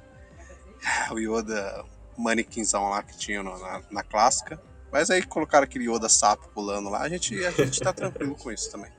o 1.13 1.19
Yoda 1.19 1.85
manequinzão 2.17 2.89
lá 2.89 3.03
que 3.03 3.15
tinha 3.15 3.43
na, 3.43 3.83
na 3.91 4.03
clássica. 4.03 4.59
Mas 4.91 5.11
aí 5.11 5.21
colocaram 5.21 5.65
aquele 5.65 5.87
Yoda 5.87 6.09
sapo 6.09 6.49
pulando 6.49 6.89
lá, 6.89 7.01
a 7.01 7.09
gente, 7.09 7.45
a 7.45 7.51
gente 7.51 7.79
tá 7.79 7.93
tranquilo 7.93 8.35
com 8.35 8.51
isso 8.51 8.71
também. 8.71 8.91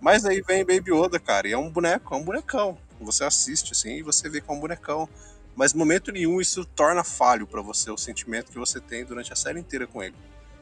Mas 0.00 0.24
aí 0.24 0.40
vem 0.40 0.64
Baby 0.64 0.92
Yoda, 0.92 1.18
cara, 1.18 1.48
e 1.48 1.52
é 1.52 1.58
um 1.58 1.70
boneco, 1.70 2.14
é 2.14 2.16
um 2.16 2.24
bonecão. 2.24 2.78
Você 3.04 3.24
assiste 3.24 3.72
assim 3.72 3.96
e 3.96 4.02
você 4.02 4.28
vê 4.28 4.40
que 4.40 4.50
é 4.50 4.54
um 4.54 4.60
bonecão. 4.60 5.08
Mas 5.54 5.74
momento 5.74 6.12
nenhum 6.12 6.40
isso 6.40 6.64
torna 6.64 7.02
falho 7.02 7.46
para 7.46 7.60
você 7.60 7.90
o 7.90 7.98
sentimento 7.98 8.52
que 8.52 8.58
você 8.58 8.80
tem 8.80 9.04
durante 9.04 9.32
a 9.32 9.36
série 9.36 9.58
inteira 9.58 9.86
com 9.86 10.02
ele. 10.02 10.14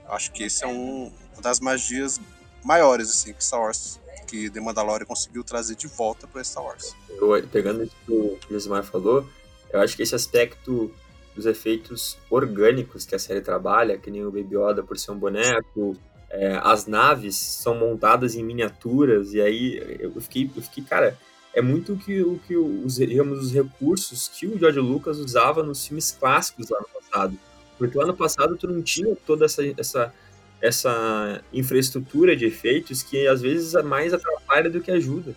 Acho 0.08 0.32
que 0.32 0.44
esse 0.44 0.64
é 0.64 0.66
um, 0.66 1.12
uma 1.32 1.42
das 1.42 1.60
magias 1.60 2.20
maiores 2.64 3.10
assim 3.10 3.32
que 3.32 3.44
Star 3.44 3.60
Wars, 3.60 4.00
que 4.26 4.48
The 4.48 4.60
Mandalorian 4.60 5.06
conseguiu 5.06 5.44
trazer 5.44 5.74
de 5.76 5.86
volta 5.86 6.26
para 6.26 6.42
Star 6.42 6.64
Wars. 6.64 6.94
Eu, 7.10 7.46
pegando 7.48 7.84
isso 7.84 7.96
que 8.06 8.12
o 8.12 8.38
Gismar 8.50 8.84
falou, 8.84 9.28
eu 9.70 9.80
acho 9.80 9.96
que 9.96 10.02
esse 10.02 10.14
aspecto 10.14 10.92
dos 11.34 11.44
efeitos 11.44 12.16
orgânicos 12.30 13.04
que 13.04 13.14
a 13.14 13.18
série 13.18 13.40
trabalha, 13.40 13.98
que 13.98 14.10
nem 14.10 14.24
o 14.24 14.30
Baby 14.30 14.56
Yoda 14.56 14.82
por 14.82 14.98
ser 14.98 15.10
um 15.10 15.18
boneco, 15.18 15.96
é, 16.30 16.58
as 16.62 16.86
naves 16.86 17.36
são 17.36 17.74
montadas 17.74 18.34
em 18.34 18.42
miniaturas, 18.42 19.32
e 19.34 19.40
aí 19.40 19.98
eu 20.00 20.18
fiquei, 20.20 20.50
eu 20.56 20.62
fiquei 20.62 20.82
cara, 20.82 21.18
é 21.56 21.62
muito 21.62 21.94
o 21.94 21.96
que, 21.96 22.20
o 22.20 22.38
que 22.46 22.54
os, 22.54 22.96
digamos, 22.96 23.46
os 23.46 23.50
recursos 23.50 24.28
que 24.28 24.46
o 24.46 24.58
George 24.58 24.78
Lucas 24.78 25.18
usava 25.18 25.62
nos 25.62 25.86
filmes 25.86 26.12
clássicos 26.12 26.68
lá 26.68 26.78
no 26.78 27.00
passado. 27.00 27.38
Porque 27.78 27.96
lá 27.96 28.04
no 28.04 28.14
passado 28.14 28.56
tu 28.56 28.68
não 28.68 28.82
tinha 28.82 29.16
toda 29.26 29.46
essa, 29.46 29.62
essa, 29.78 30.14
essa 30.60 31.40
infraestrutura 31.50 32.36
de 32.36 32.44
efeitos 32.44 33.02
que 33.02 33.26
às 33.26 33.40
vezes 33.40 33.74
é 33.74 33.82
mais 33.82 34.12
atrapalha 34.12 34.68
do 34.68 34.82
que 34.82 34.90
ajuda. 34.90 35.34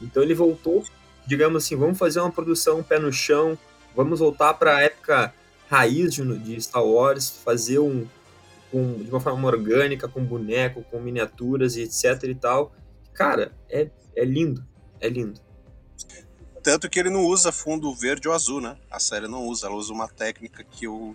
Então 0.00 0.22
ele 0.22 0.34
voltou, 0.34 0.84
digamos 1.26 1.64
assim, 1.64 1.74
vamos 1.74 1.98
fazer 1.98 2.20
uma 2.20 2.30
produção 2.30 2.80
pé 2.80 3.00
no 3.00 3.12
chão, 3.12 3.58
vamos 3.92 4.20
voltar 4.20 4.54
para 4.54 4.76
a 4.76 4.82
época 4.82 5.34
raiz 5.68 6.14
de, 6.14 6.38
de, 6.38 6.60
Star 6.62 6.84
Wars, 6.84 7.40
fazer 7.44 7.80
um, 7.80 8.06
de 8.72 9.10
uma 9.10 9.18
forma 9.18 9.48
orgânica, 9.48 10.06
com 10.06 10.24
boneco, 10.24 10.84
com 10.92 11.00
miniaturas 11.00 11.74
e 11.74 11.82
etc 11.82 12.22
e 12.22 12.34
tal. 12.36 12.72
Cara, 13.12 13.50
é, 13.68 13.90
é 14.14 14.24
lindo, 14.24 14.64
é 15.00 15.08
lindo. 15.08 15.45
Tanto 16.66 16.90
que 16.90 16.98
ele 16.98 17.10
não 17.10 17.24
usa 17.26 17.52
fundo 17.52 17.94
verde 17.94 18.26
ou 18.26 18.34
azul, 18.34 18.60
né? 18.60 18.76
A 18.90 18.98
série 18.98 19.28
não 19.28 19.46
usa, 19.46 19.68
ela 19.68 19.76
usa 19.76 19.92
uma 19.92 20.08
técnica 20.08 20.64
que 20.64 20.84
eu 20.84 21.14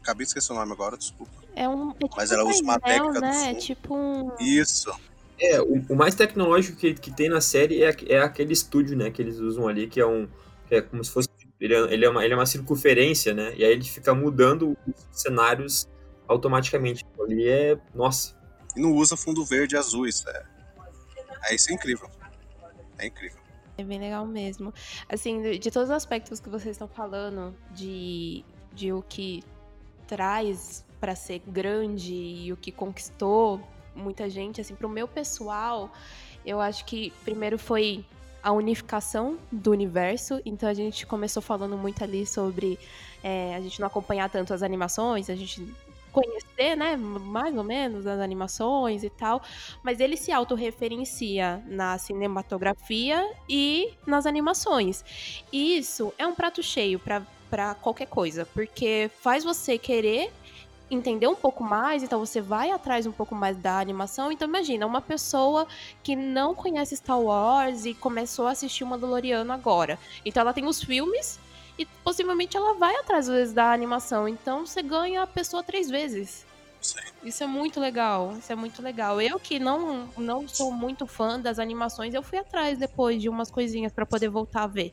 acabei 0.00 0.24
de 0.24 0.28
esquecer 0.28 0.52
o 0.52 0.54
nome 0.54 0.70
agora, 0.70 0.96
desculpa. 0.96 1.32
É 1.56 1.68
um, 1.68 1.90
é 1.90 1.94
tipo 1.94 2.16
Mas 2.16 2.30
ela 2.30 2.44
usa 2.44 2.62
uma 2.62 2.78
técnica 2.78 3.20
né? 3.20 3.28
do 3.28 3.34
fundo. 3.34 3.50
É 3.50 3.54
tipo 3.56 3.96
um... 3.96 4.30
Isso. 4.38 4.94
É, 5.40 5.60
o, 5.60 5.84
o, 5.88 5.96
mais 5.96 6.14
tecnológico 6.14 6.78
que, 6.78 6.94
que 6.94 7.10
tem 7.10 7.28
na 7.28 7.40
série 7.40 7.82
é, 7.82 7.92
é 8.10 8.20
aquele 8.20 8.52
estúdio, 8.52 8.96
né, 8.96 9.10
que 9.10 9.20
eles 9.20 9.38
usam 9.38 9.66
ali, 9.66 9.88
que 9.88 10.00
é 10.00 10.06
um 10.06 10.28
que 10.68 10.76
é 10.76 10.80
como 10.80 11.02
se 11.02 11.10
fosse 11.10 11.28
ele 11.60 11.74
é, 11.74 11.78
ele 11.92 12.04
é, 12.04 12.08
uma, 12.08 12.24
ele 12.24 12.34
é 12.34 12.36
uma 12.36 12.46
circunferência, 12.46 13.34
né? 13.34 13.52
E 13.56 13.64
aí 13.64 13.72
ele 13.72 13.84
fica 13.84 14.14
mudando 14.14 14.78
os 14.86 15.20
cenários 15.20 15.88
automaticamente. 16.28 17.04
Ele 17.18 17.48
é. 17.48 17.76
Nossa. 17.92 18.36
E 18.76 18.80
não 18.80 18.92
usa 18.92 19.16
fundo 19.16 19.44
verde 19.44 19.74
e 19.74 19.78
azul, 19.78 20.06
isso 20.06 20.28
é. 20.30 20.44
É 21.50 21.54
isso 21.56 21.72
é 21.72 21.74
incrível. 21.74 22.08
É 22.98 23.06
incrível. 23.06 23.41
É 23.82 23.84
bem 23.84 23.98
legal 23.98 24.24
mesmo. 24.24 24.72
Assim, 25.08 25.58
de, 25.58 25.70
todos 25.70 25.88
os 25.88 25.94
aspectos 25.94 26.38
que 26.38 26.48
vocês 26.48 26.76
estão 26.76 26.86
falando, 26.86 27.52
de, 27.72 28.44
de 28.72 28.92
o 28.92 29.02
que 29.02 29.42
traz 30.06 30.84
para 31.00 31.16
ser 31.16 31.42
grande 31.44 32.14
e 32.14 32.52
o 32.52 32.56
que 32.56 32.70
conquistou 32.70 33.60
muita 33.92 34.30
gente, 34.30 34.60
assim, 34.60 34.76
pro 34.76 34.88
meu 34.88 35.08
pessoal, 35.08 35.90
eu 36.46 36.60
acho 36.60 36.84
que 36.84 37.12
primeiro 37.24 37.58
foi 37.58 38.04
a 38.40 38.52
unificação 38.52 39.36
do 39.50 39.72
universo. 39.72 40.40
Então 40.46 40.68
a 40.68 40.74
gente 40.74 41.04
começou 41.04 41.42
falando 41.42 41.76
muito 41.76 42.04
ali 42.04 42.24
sobre 42.24 42.78
é, 43.20 43.56
a 43.56 43.60
gente 43.60 43.80
não 43.80 43.88
acompanhar 43.88 44.30
tanto 44.30 44.54
as 44.54 44.62
animações, 44.62 45.28
a 45.28 45.34
gente 45.34 45.60
conhecer, 46.12 46.76
né, 46.76 46.96
mais 46.96 47.56
ou 47.56 47.64
menos 47.64 48.06
as 48.06 48.20
animações 48.20 49.02
e 49.02 49.10
tal, 49.10 49.42
mas 49.82 49.98
ele 49.98 50.16
se 50.16 50.30
autorreferencia 50.30 51.62
na 51.66 51.96
cinematografia 51.98 53.28
e 53.48 53.94
nas 54.06 54.26
animações. 54.26 55.04
E 55.50 55.78
isso 55.78 56.12
é 56.18 56.26
um 56.26 56.34
prato 56.34 56.62
cheio 56.62 57.00
para 57.00 57.74
qualquer 57.76 58.06
coisa, 58.06 58.46
porque 58.46 59.10
faz 59.20 59.42
você 59.42 59.78
querer 59.78 60.30
entender 60.90 61.26
um 61.26 61.34
pouco 61.34 61.64
mais, 61.64 62.02
então 62.02 62.18
você 62.18 62.38
vai 62.38 62.70
atrás 62.70 63.06
um 63.06 63.12
pouco 63.12 63.34
mais 63.34 63.56
da 63.56 63.78
animação. 63.78 64.30
Então 64.30 64.46
imagina, 64.46 64.86
uma 64.86 65.00
pessoa 65.00 65.66
que 66.02 66.14
não 66.14 66.54
conhece 66.54 66.94
Star 66.94 67.18
Wars 67.18 67.86
e 67.86 67.94
começou 67.94 68.46
a 68.46 68.50
assistir 68.50 68.84
o 68.84 68.86
Mandaloriano 68.86 69.50
agora. 69.50 69.98
Então 70.22 70.42
ela 70.42 70.52
tem 70.52 70.66
os 70.66 70.82
filmes 70.82 71.40
e 71.82 71.86
possivelmente 72.04 72.56
ela 72.56 72.74
vai 72.74 72.94
atrás 72.96 73.26
vezes 73.26 73.52
da 73.52 73.72
animação. 73.72 74.28
Então 74.28 74.64
você 74.66 74.82
ganha 74.82 75.22
a 75.22 75.26
pessoa 75.26 75.62
três 75.62 75.90
vezes. 75.90 76.46
Sim. 76.80 76.98
Isso 77.22 77.44
é 77.44 77.46
muito 77.46 77.78
legal, 77.78 78.36
isso 78.38 78.52
é 78.52 78.56
muito 78.56 78.82
legal. 78.82 79.20
Eu 79.20 79.38
que 79.38 79.58
não, 79.58 80.08
não 80.16 80.48
sou 80.48 80.72
muito 80.72 81.06
fã 81.06 81.38
das 81.38 81.58
animações, 81.58 82.14
eu 82.14 82.22
fui 82.22 82.38
atrás 82.38 82.78
depois 82.78 83.20
de 83.20 83.28
umas 83.28 83.50
coisinhas 83.50 83.92
para 83.92 84.06
poder 84.06 84.28
voltar 84.28 84.64
a 84.64 84.66
ver. 84.66 84.92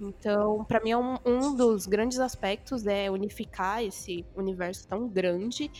Então, 0.00 0.64
para 0.64 0.80
mim, 0.80 0.90
é 0.90 0.98
um, 0.98 1.16
um, 1.24 1.54
dos 1.54 1.86
grandes 1.86 2.18
aspectos 2.18 2.86
é 2.86 3.08
unificar 3.08 3.84
esse 3.84 4.24
universo 4.34 4.88
tão 4.88 5.06
grande. 5.06 5.70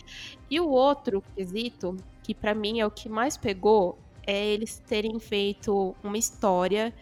E 0.49 0.61
o 0.61 0.69
outro 0.69 1.21
quesito, 1.35 1.97
que 2.21 2.33
para 2.33 2.55
mim 2.55 2.79
é 2.79 2.85
o 2.85 2.91
que 2.91 3.09
mais 3.09 3.35
pegou, 3.35 3.97
é 4.25 4.45
eles 4.45 4.81
terem 4.87 5.19
feito 5.19 5.93
uma 6.01 6.17
história 6.17 6.93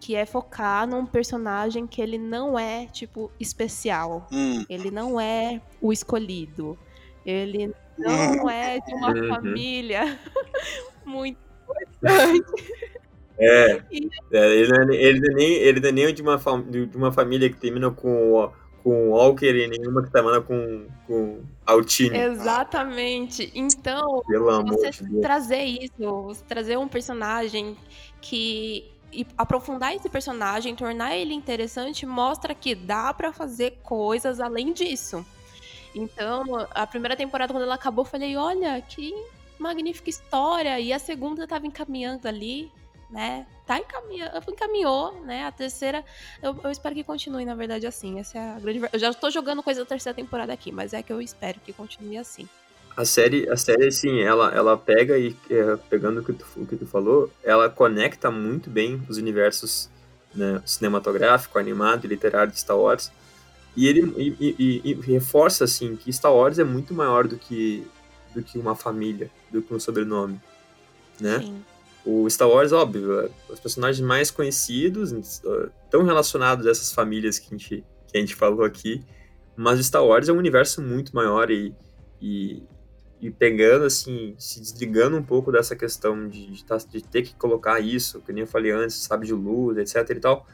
que 0.00 0.14
é 0.14 0.26
focar 0.26 0.86
num 0.86 1.06
personagem 1.06 1.86
que 1.86 2.00
ele 2.00 2.18
não 2.18 2.58
é, 2.58 2.86
tipo, 2.86 3.30
especial. 3.40 4.26
Hum. 4.32 4.64
Ele 4.68 4.90
não 4.90 5.20
é 5.20 5.60
o 5.80 5.92
escolhido. 5.92 6.78
Ele 7.24 7.72
não 7.98 8.44
hum. 8.44 8.50
é 8.50 8.78
de 8.78 8.94
uma 8.94 9.10
uhum. 9.10 9.28
família 9.28 10.18
muito 11.04 11.38
importante. 11.62 12.72
É, 13.38 13.82
é 14.32 14.54
ele, 14.54 14.68
não 14.70 14.80
é, 14.80 14.96
ele, 14.96 15.20
não 15.20 15.30
é 15.30 15.34
nem, 15.34 15.52
ele 15.54 15.80
não 15.80 15.88
é 15.88 15.92
nem 15.92 16.14
de 16.14 16.22
uma, 16.22 16.36
de 16.70 16.96
uma 16.96 17.12
família 17.12 17.50
que 17.50 17.56
termina 17.56 17.90
com, 17.90 18.50
com 18.82 19.10
Walker 19.10 19.54
e 19.54 19.66
nenhuma 19.66 20.02
que 20.02 20.10
termina 20.10 20.40
com, 20.40 20.86
com 21.06 21.40
Altini. 21.66 22.16
Exatamente. 22.16 23.50
Então, 23.54 24.22
Pelo 24.26 24.64
você 24.64 24.90
de 24.90 25.20
trazer 25.20 25.64
isso, 25.64 26.44
trazer 26.46 26.78
um 26.78 26.88
personagem 26.88 27.76
que 28.20 28.95
e 29.12 29.26
aprofundar 29.36 29.94
esse 29.94 30.08
personagem, 30.08 30.74
tornar 30.74 31.16
ele 31.16 31.34
interessante, 31.34 32.04
mostra 32.04 32.54
que 32.54 32.74
dá 32.74 33.12
para 33.14 33.32
fazer 33.32 33.78
coisas 33.82 34.40
além 34.40 34.72
disso. 34.72 35.24
Então, 35.94 36.44
a 36.70 36.86
primeira 36.86 37.16
temporada, 37.16 37.52
quando 37.52 37.62
ela 37.62 37.74
acabou, 37.74 38.04
eu 38.04 38.10
falei: 38.10 38.36
olha, 38.36 38.80
que 38.82 39.14
magnífica 39.58 40.10
história. 40.10 40.78
E 40.78 40.92
a 40.92 40.98
segunda 40.98 41.44
estava 41.44 41.66
encaminhando 41.66 42.28
ali 42.28 42.70
né? 43.10 43.46
Tá 43.66 43.78
encaminhando, 43.78 44.50
encaminhou, 44.50 45.12
né? 45.22 45.44
A 45.44 45.52
terceira, 45.52 46.04
eu, 46.42 46.58
eu, 46.62 46.70
espero 46.70 46.94
que 46.94 47.04
continue, 47.04 47.44
na 47.44 47.54
verdade, 47.54 47.86
assim. 47.86 48.18
Essa 48.18 48.38
é 48.38 48.50
a 48.50 48.58
grande. 48.58 48.80
Eu 48.92 48.98
já 48.98 49.12
tô 49.14 49.30
jogando 49.30 49.62
coisa 49.62 49.80
da 49.80 49.86
terceira 49.86 50.14
temporada 50.14 50.52
aqui, 50.52 50.72
mas 50.72 50.92
é 50.92 51.02
que 51.02 51.12
eu 51.12 51.20
espero 51.20 51.60
que 51.60 51.72
continue 51.72 52.18
assim. 52.18 52.48
A 52.96 53.04
série, 53.04 53.48
a 53.50 53.56
série 53.56 53.88
assim, 53.88 54.20
ela, 54.20 54.50
ela 54.54 54.76
pega 54.76 55.18
e, 55.18 55.36
é, 55.50 55.76
pegando 55.90 56.20
o 56.20 56.24
que, 56.24 56.32
tu, 56.32 56.46
o 56.56 56.66
que 56.66 56.76
tu 56.76 56.86
falou, 56.86 57.30
ela 57.44 57.68
conecta 57.68 58.30
muito 58.30 58.70
bem 58.70 59.02
os 59.08 59.18
universos 59.18 59.90
né, 60.34 60.62
cinematográfico, 60.64 61.58
animado 61.58 62.04
e 62.04 62.08
literário 62.08 62.52
de 62.52 62.58
Star 62.58 62.78
Wars. 62.78 63.12
E 63.76 63.86
ele 63.86 64.00
e, 64.16 64.56
e, 64.58 64.90
e 64.90 64.94
reforça, 64.94 65.64
assim, 65.64 65.94
que 65.94 66.10
Star 66.10 66.32
Wars 66.32 66.58
é 66.58 66.64
muito 66.64 66.94
maior 66.94 67.28
do 67.28 67.36
que, 67.36 67.86
do 68.34 68.42
que 68.42 68.58
uma 68.58 68.74
família, 68.74 69.30
do 69.50 69.60
que 69.60 69.74
um 69.74 69.78
sobrenome, 69.78 70.40
né? 71.20 71.40
Sim. 71.40 71.62
O 72.06 72.30
Star 72.30 72.48
Wars, 72.48 72.72
óbvio, 72.72 73.30
os 73.50 73.58
personagens 73.60 74.00
mais 74.00 74.30
conhecidos 74.30 75.10
estão 75.12 76.04
relacionados 76.04 76.66
a 76.66 76.70
essas 76.70 76.92
famílias 76.92 77.38
que 77.38 77.48
a 77.52 77.58
gente, 77.58 77.84
que 78.06 78.16
a 78.16 78.20
gente 78.20 78.34
falou 78.34 78.64
aqui, 78.64 79.04
mas 79.56 79.80
o 79.80 79.84
Star 79.84 80.04
Wars 80.04 80.28
é 80.28 80.32
um 80.32 80.38
universo 80.38 80.80
muito 80.80 81.14
maior 81.14 81.50
e, 81.50 81.74
e, 82.22 82.62
e 83.20 83.30
pegando, 83.30 83.84
assim, 83.84 84.34
se 84.38 84.60
desligando 84.60 85.16
um 85.16 85.22
pouco 85.22 85.50
dessa 85.50 85.74
questão 85.74 86.28
de, 86.28 86.46
de, 86.46 86.64
tá, 86.64 86.76
de, 86.76 87.02
ter 87.02 87.22
que 87.22 87.34
colocar 87.34 87.80
isso, 87.80 88.20
que 88.20 88.32
nem 88.32 88.42
eu 88.42 88.46
falei 88.46 88.70
antes, 88.72 88.96
sabe, 88.96 89.26
de 89.26 89.32
luz, 89.32 89.78
etc 89.78 90.16
e 90.16 90.20
tal, 90.20 90.46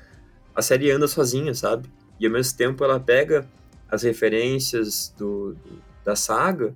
a 0.55 0.63
série 0.63 0.91
anda 0.91 1.09
sozinha, 1.09 1.55
sabe? 1.55 1.91
E 2.21 2.27
ao 2.27 2.33
mesmo 2.33 2.57
tempo 2.57 2.85
ela 2.85 3.01
pega 3.01 3.47
as 3.91 4.03
referências 4.03 5.13
do, 5.19 5.57
da 6.05 6.15
saga, 6.15 6.75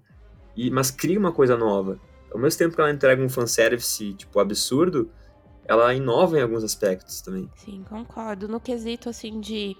e, 0.56 0.70
mas 0.70 0.90
cria 0.90 1.18
uma 1.18 1.32
coisa 1.32 1.56
nova. 1.56 2.00
Ao 2.32 2.38
mesmo 2.38 2.58
tempo 2.58 2.74
que 2.74 2.80
ela 2.80 2.90
entrega 2.90 3.22
um 3.22 3.28
fanservice, 3.28 4.12
tipo, 4.14 4.40
absurdo, 4.40 5.10
ela 5.64 5.94
inova 5.94 6.38
em 6.38 6.42
alguns 6.42 6.64
aspectos 6.64 7.20
também. 7.20 7.48
Sim, 7.56 7.84
concordo. 7.88 8.48
No 8.48 8.60
quesito, 8.60 9.08
assim, 9.08 9.40
de 9.40 9.76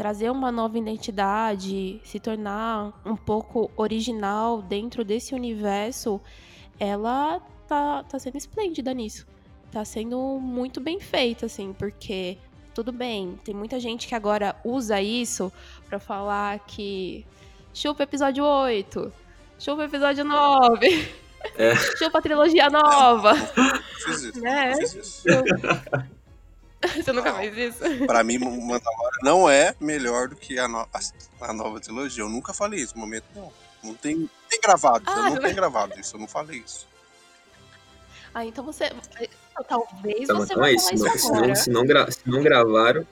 trazer 0.00 0.30
uma 0.30 0.50
nova 0.50 0.78
identidade, 0.78 2.00
se 2.02 2.18
tornar 2.18 2.98
um 3.04 3.14
pouco 3.14 3.70
original 3.76 4.62
dentro 4.62 5.04
desse 5.04 5.34
universo, 5.34 6.18
ela 6.78 7.38
tá, 7.68 8.02
tá 8.04 8.18
sendo 8.18 8.38
esplêndida 8.38 8.94
nisso. 8.94 9.26
Tá 9.70 9.84
sendo 9.84 10.40
muito 10.40 10.80
bem 10.80 10.98
feita, 10.98 11.44
assim, 11.44 11.74
porque 11.74 12.38
tudo 12.74 12.92
bem, 12.92 13.38
tem 13.44 13.54
muita 13.54 13.78
gente 13.78 14.08
que 14.08 14.14
agora 14.14 14.56
usa 14.64 15.02
isso 15.02 15.52
para 15.86 15.98
falar 15.98 16.60
que 16.60 17.26
chupa 17.74 18.04
episódio 18.04 18.42
8, 18.42 19.12
chupa 19.58 19.84
episódio 19.84 20.24
9, 20.24 21.10
é. 21.58 21.76
chupa 22.00 22.20
a 22.20 22.22
trilogia 22.22 22.70
nova. 22.70 23.34
Fiz 23.34 24.22
isso. 24.22 24.40
Né? 24.40 24.76
Fiz 24.76 24.94
isso. 24.94 25.24
Você 26.96 27.12
nunca 27.12 27.34
fez 27.34 27.56
isso? 27.56 28.06
Pra 28.06 28.24
mim, 28.24 28.38
Mandalorian 28.38 29.20
não 29.22 29.48
é 29.50 29.74
melhor 29.78 30.28
do 30.28 30.36
que 30.36 30.58
a, 30.58 30.66
no 30.66 30.78
a, 30.78 31.00
a, 31.42 31.52
nova 31.52 31.78
trilogia. 31.80 32.24
Eu 32.24 32.28
nunca 32.28 32.54
falei 32.54 32.80
isso, 32.80 32.94
no 32.94 33.00
momento 33.00 33.24
não. 33.34 33.52
Não 33.82 33.94
tem, 33.94 34.28
tem 34.48 34.60
gravado, 34.60 35.04
ah, 35.06 35.28
eu 35.28 35.34
não 35.34 35.40
tenho 35.40 35.54
gravado 35.54 35.98
isso, 35.98 36.14
eu 36.14 36.20
não 36.20 36.28
falei 36.28 36.58
isso. 36.58 36.86
Ah, 38.34 38.44
então 38.44 38.64
você. 38.64 38.90
Talvez 39.68 40.20
então, 40.20 40.36
você 40.36 40.52
então 40.52 40.64
é 40.64 40.72
isso. 40.72 40.86
Se 40.88 40.94
não, 40.96 41.18
se, 41.18 41.32
não, 41.32 41.54
se, 41.54 41.70
não 41.70 41.86
gra, 41.86 42.10
se 42.10 42.20
não 42.26 42.42
gravaram. 42.42 43.06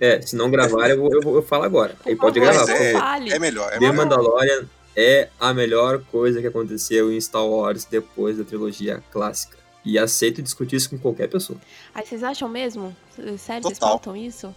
É, 0.00 0.20
se 0.20 0.34
não 0.34 0.50
gravaram, 0.50 0.88
eu, 0.88 1.00
vou, 1.00 1.12
eu, 1.12 1.22
vou, 1.22 1.36
eu 1.36 1.42
falo 1.42 1.62
agora. 1.62 1.94
Aí 2.04 2.16
pode 2.16 2.40
gravar. 2.40 2.68
É, 2.70 2.92
é, 3.30 3.38
melhor. 3.38 3.68
É 3.68 3.74
The 3.74 3.80
melhor. 3.80 3.94
Mandalorian 3.94 4.68
é 4.96 5.28
a 5.40 5.54
melhor 5.54 6.02
coisa 6.10 6.40
que 6.40 6.46
aconteceu 6.46 7.12
em 7.12 7.20
Star 7.20 7.46
Wars 7.46 7.84
depois 7.84 8.36
da 8.36 8.44
trilogia 8.44 9.02
clássica. 9.10 9.56
E 9.84 9.98
aceito 9.98 10.42
discutir 10.42 10.76
isso 10.76 10.90
com 10.90 10.98
qualquer 10.98 11.28
pessoa. 11.28 11.58
Aí 11.94 12.04
vocês 12.04 12.22
acham 12.22 12.48
mesmo? 12.48 12.96
Sério, 13.10 13.36
Total. 13.36 13.62
vocês 13.62 13.78
pautam 13.78 14.16
isso? 14.16 14.54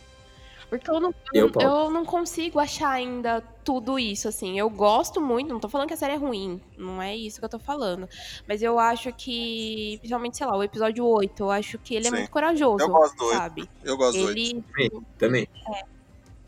Porque 0.70 0.90
eu 0.90 1.00
não, 1.00 1.14
eu, 1.34 1.50
eu, 1.62 1.90
não 1.90 2.04
consigo 2.04 2.60
achar 2.60 2.90
ainda 2.90 3.42
tudo 3.64 3.98
isso, 3.98 4.28
assim. 4.28 4.60
Eu 4.60 4.70
gosto 4.70 5.22
muito, 5.22 5.54
não 5.54 5.62
tô 5.62 5.70
falando 5.70 5.88
que 5.88 5.94
a 5.94 5.98
série 5.98 6.14
é 6.14 6.18
ruim, 6.18 6.62
não 6.78 7.02
é 7.02 7.16
isso 7.16 7.40
que 7.40 7.46
eu 7.46 7.50
tô 7.50 7.60
falando. 7.60 8.08
Mas 8.46 8.62
eu 8.62 8.78
acho 8.78 9.14
que, 9.14 9.96
principalmente, 10.00 10.36
sei 10.36 10.46
lá, 10.46 10.58
o 10.58 10.64
episódio 10.64 11.06
8, 11.06 11.42
eu 11.42 11.52
acho 11.52 11.78
que 11.78 11.96
ele 11.96 12.08
é 12.08 12.10
Sim. 12.10 12.18
muito 12.18 12.32
corajoso, 12.32 12.84
eu 12.84 12.90
gosto 12.90 13.16
do 13.16 13.30
sabe? 13.30 13.62
8. 13.62 13.72
Eu 13.86 13.98
gosto 13.98 14.18
ele... 14.18 14.54
do 14.54 14.64
8. 14.78 15.06
Também. 15.18 15.48
É. 15.70 15.98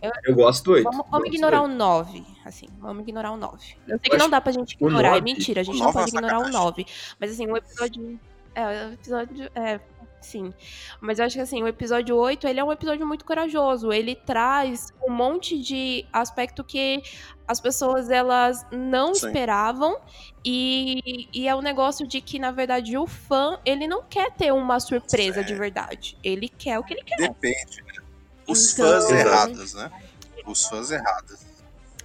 Eu, 0.02 0.12
eu, 0.26 0.36
gosto 0.36 0.66
do 0.66 0.72
8. 0.74 0.84
Vamos, 0.84 1.06
vamos 1.10 1.28
ignorar 1.28 1.62
o 1.62 1.68
9, 1.70 2.26
assim, 2.44 2.68
vamos 2.80 3.04
ignorar 3.04 3.32
o 3.32 3.38
9. 3.38 3.58
Eu 3.88 4.00
sei 4.00 4.10
que 4.12 4.18
não 4.18 4.30
dá 4.30 4.42
pra 4.42 4.52
gente 4.52 4.74
ignorar, 4.74 5.12
9, 5.12 5.18
é 5.18 5.22
mentira, 5.22 5.62
a 5.62 5.64
gente 5.64 5.80
não 5.80 5.94
pode 5.94 6.14
é 6.14 6.18
ignorar 6.18 6.40
o 6.40 6.50
9. 6.50 6.86
Mas 7.18 7.32
assim, 7.32 7.48
o 7.48 7.56
episódio... 7.56 8.20
É, 8.56 8.88
o 8.88 8.94
episódio... 8.94 9.52
É, 9.56 9.80
Sim. 10.22 10.54
Mas 11.00 11.20
eu 11.20 11.26
acho 11.26 11.36
que 11.36 11.42
assim, 11.42 11.64
o 11.64 11.68
episódio 11.68 12.16
8, 12.16 12.48
ele 12.48 12.60
é 12.60 12.64
um 12.64 12.72
episódio 12.72 13.06
muito 13.08 13.24
corajoso. 13.24 13.92
Ele 13.92 14.16
traz 14.16 14.94
um 15.02 15.12
monte 15.12 15.60
de 15.60 16.06
aspecto 16.12 16.64
que 16.64 17.02
as 17.48 17.60
pessoas 17.60 18.10
elas 18.10 18.66
não 18.72 19.14
Sim. 19.14 19.28
esperavam 19.28 19.98
e, 20.44 21.28
e 21.34 21.48
é 21.48 21.56
o 21.56 21.60
um 21.60 21.62
negócio 21.62 22.08
de 22.08 22.22
que 22.22 22.38
na 22.38 22.52
verdade 22.52 22.98
o 22.98 23.08
fã, 23.08 23.60
ele 23.66 23.88
não 23.88 24.04
quer 24.04 24.32
ter 24.32 24.52
uma 24.54 24.80
surpresa 24.80 25.44
de 25.44 25.56
verdade. 25.56 26.18
Ele 26.24 26.50
quer 26.50 26.78
o 26.80 26.84
que 26.84 26.94
ele 26.94 27.04
quer. 27.04 27.18
Depende, 27.18 27.82
né? 27.84 27.94
Os 28.48 28.74
então... 28.74 28.86
fãs 28.86 29.12
errados, 29.12 29.74
né? 29.74 29.92
Os 30.46 30.66
fãs 30.66 30.92
errados. 30.92 31.40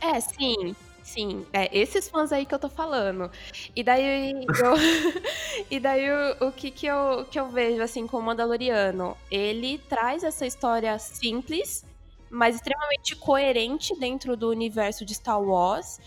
É, 0.01 0.21
sim. 0.21 0.77
Sim, 1.05 1.47
é 1.53 1.69
esses 1.71 2.09
fãs 2.09 2.33
aí 2.33 2.47
que 2.47 2.55
eu 2.55 2.59
tô 2.59 2.71
falando. 2.71 3.31
E 3.77 3.85
daí 3.85 4.33
eu, 4.33 4.75
e 5.71 5.79
daí 5.79 6.11
o, 6.11 6.49
o, 6.49 6.53
que 6.53 6.71
que 6.71 6.87
eu, 6.87 7.27
que 7.31 7.39
eu 7.39 7.47
vejo 7.51 7.83
assim 7.83 8.07
com 8.07 8.17
o 8.17 8.23
Mandaloriano, 8.23 9.15
ele 9.31 9.77
traz 9.77 10.25
essa 10.25 10.47
história 10.47 10.99
simples, 10.99 11.85
mas 12.31 12.57
extremamente 12.57 13.15
coerente 13.17 13.95
dentro 13.95 14.35
do 14.35 14.49
universo 14.49 15.05
de 15.05 15.15
Star 15.15 15.41
Wars, 15.41 16.01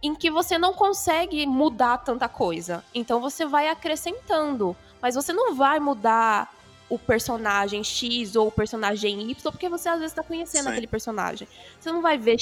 em 0.00 0.14
que 0.14 0.30
você 0.30 0.56
não 0.56 0.72
consegue 0.72 1.44
mudar 1.46 1.98
tanta 1.98 2.28
coisa. 2.28 2.84
Então 2.94 3.20
você 3.20 3.44
vai 3.44 3.68
acrescentando, 3.68 4.76
mas 5.02 5.16
você 5.16 5.32
não 5.32 5.56
vai 5.56 5.80
mudar 5.80 6.54
o 6.88 6.96
personagem 6.96 7.82
X 7.82 8.36
ou 8.36 8.46
o 8.46 8.52
personagem 8.52 9.20
Y, 9.30 9.50
porque 9.50 9.68
você 9.68 9.88
às 9.88 9.98
vezes 9.98 10.14
tá 10.14 10.22
conhecendo 10.22 10.64
Sim. 10.66 10.70
aquele 10.70 10.86
personagem. 10.86 11.48
Você 11.80 11.90
não 11.90 12.00
vai 12.00 12.16
ver 12.16 12.36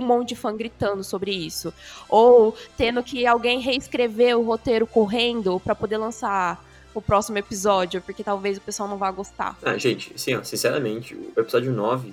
um 0.00 0.06
monte 0.06 0.30
de 0.30 0.36
fã 0.36 0.56
gritando 0.56 1.02
sobre 1.02 1.30
isso. 1.30 1.72
Ou 2.08 2.56
tendo 2.76 3.02
que 3.02 3.26
alguém 3.26 3.60
reescrever 3.60 4.38
o 4.38 4.42
roteiro 4.42 4.86
correndo 4.86 5.60
para 5.60 5.74
poder 5.74 5.96
lançar 5.96 6.64
o 6.94 7.00
próximo 7.02 7.36
episódio, 7.36 8.00
porque 8.00 8.24
talvez 8.24 8.56
o 8.56 8.60
pessoal 8.60 8.88
não 8.88 8.96
vá 8.96 9.10
gostar. 9.10 9.58
Ah, 9.62 9.76
gente, 9.76 10.12
assim, 10.14 10.34
ó, 10.34 10.42
sinceramente, 10.42 11.14
o 11.14 11.40
episódio 11.40 11.72
9 11.72 12.12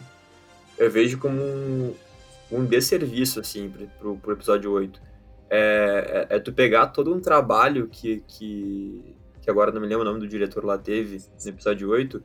eu 0.77 0.91
vejo 0.91 1.17
como 1.17 1.41
um, 1.41 1.93
um 2.51 2.65
desserviço, 2.65 3.39
assim, 3.39 3.71
pro, 3.99 4.17
pro 4.17 4.33
episódio 4.33 4.71
8. 4.71 5.01
É, 5.49 6.27
é, 6.29 6.35
é, 6.35 6.39
tu 6.39 6.51
pegar 6.51 6.87
todo 6.87 7.13
um 7.13 7.19
trabalho 7.19 7.87
que, 7.87 8.23
que, 8.27 9.15
que 9.41 9.49
agora 9.49 9.71
não 9.71 9.79
me 9.79 9.87
lembro 9.87 10.01
o 10.01 10.05
nome 10.05 10.19
do 10.19 10.27
diretor 10.27 10.65
lá 10.65 10.77
teve 10.77 11.21
no 11.43 11.49
episódio 11.49 11.89
8, 11.89 12.23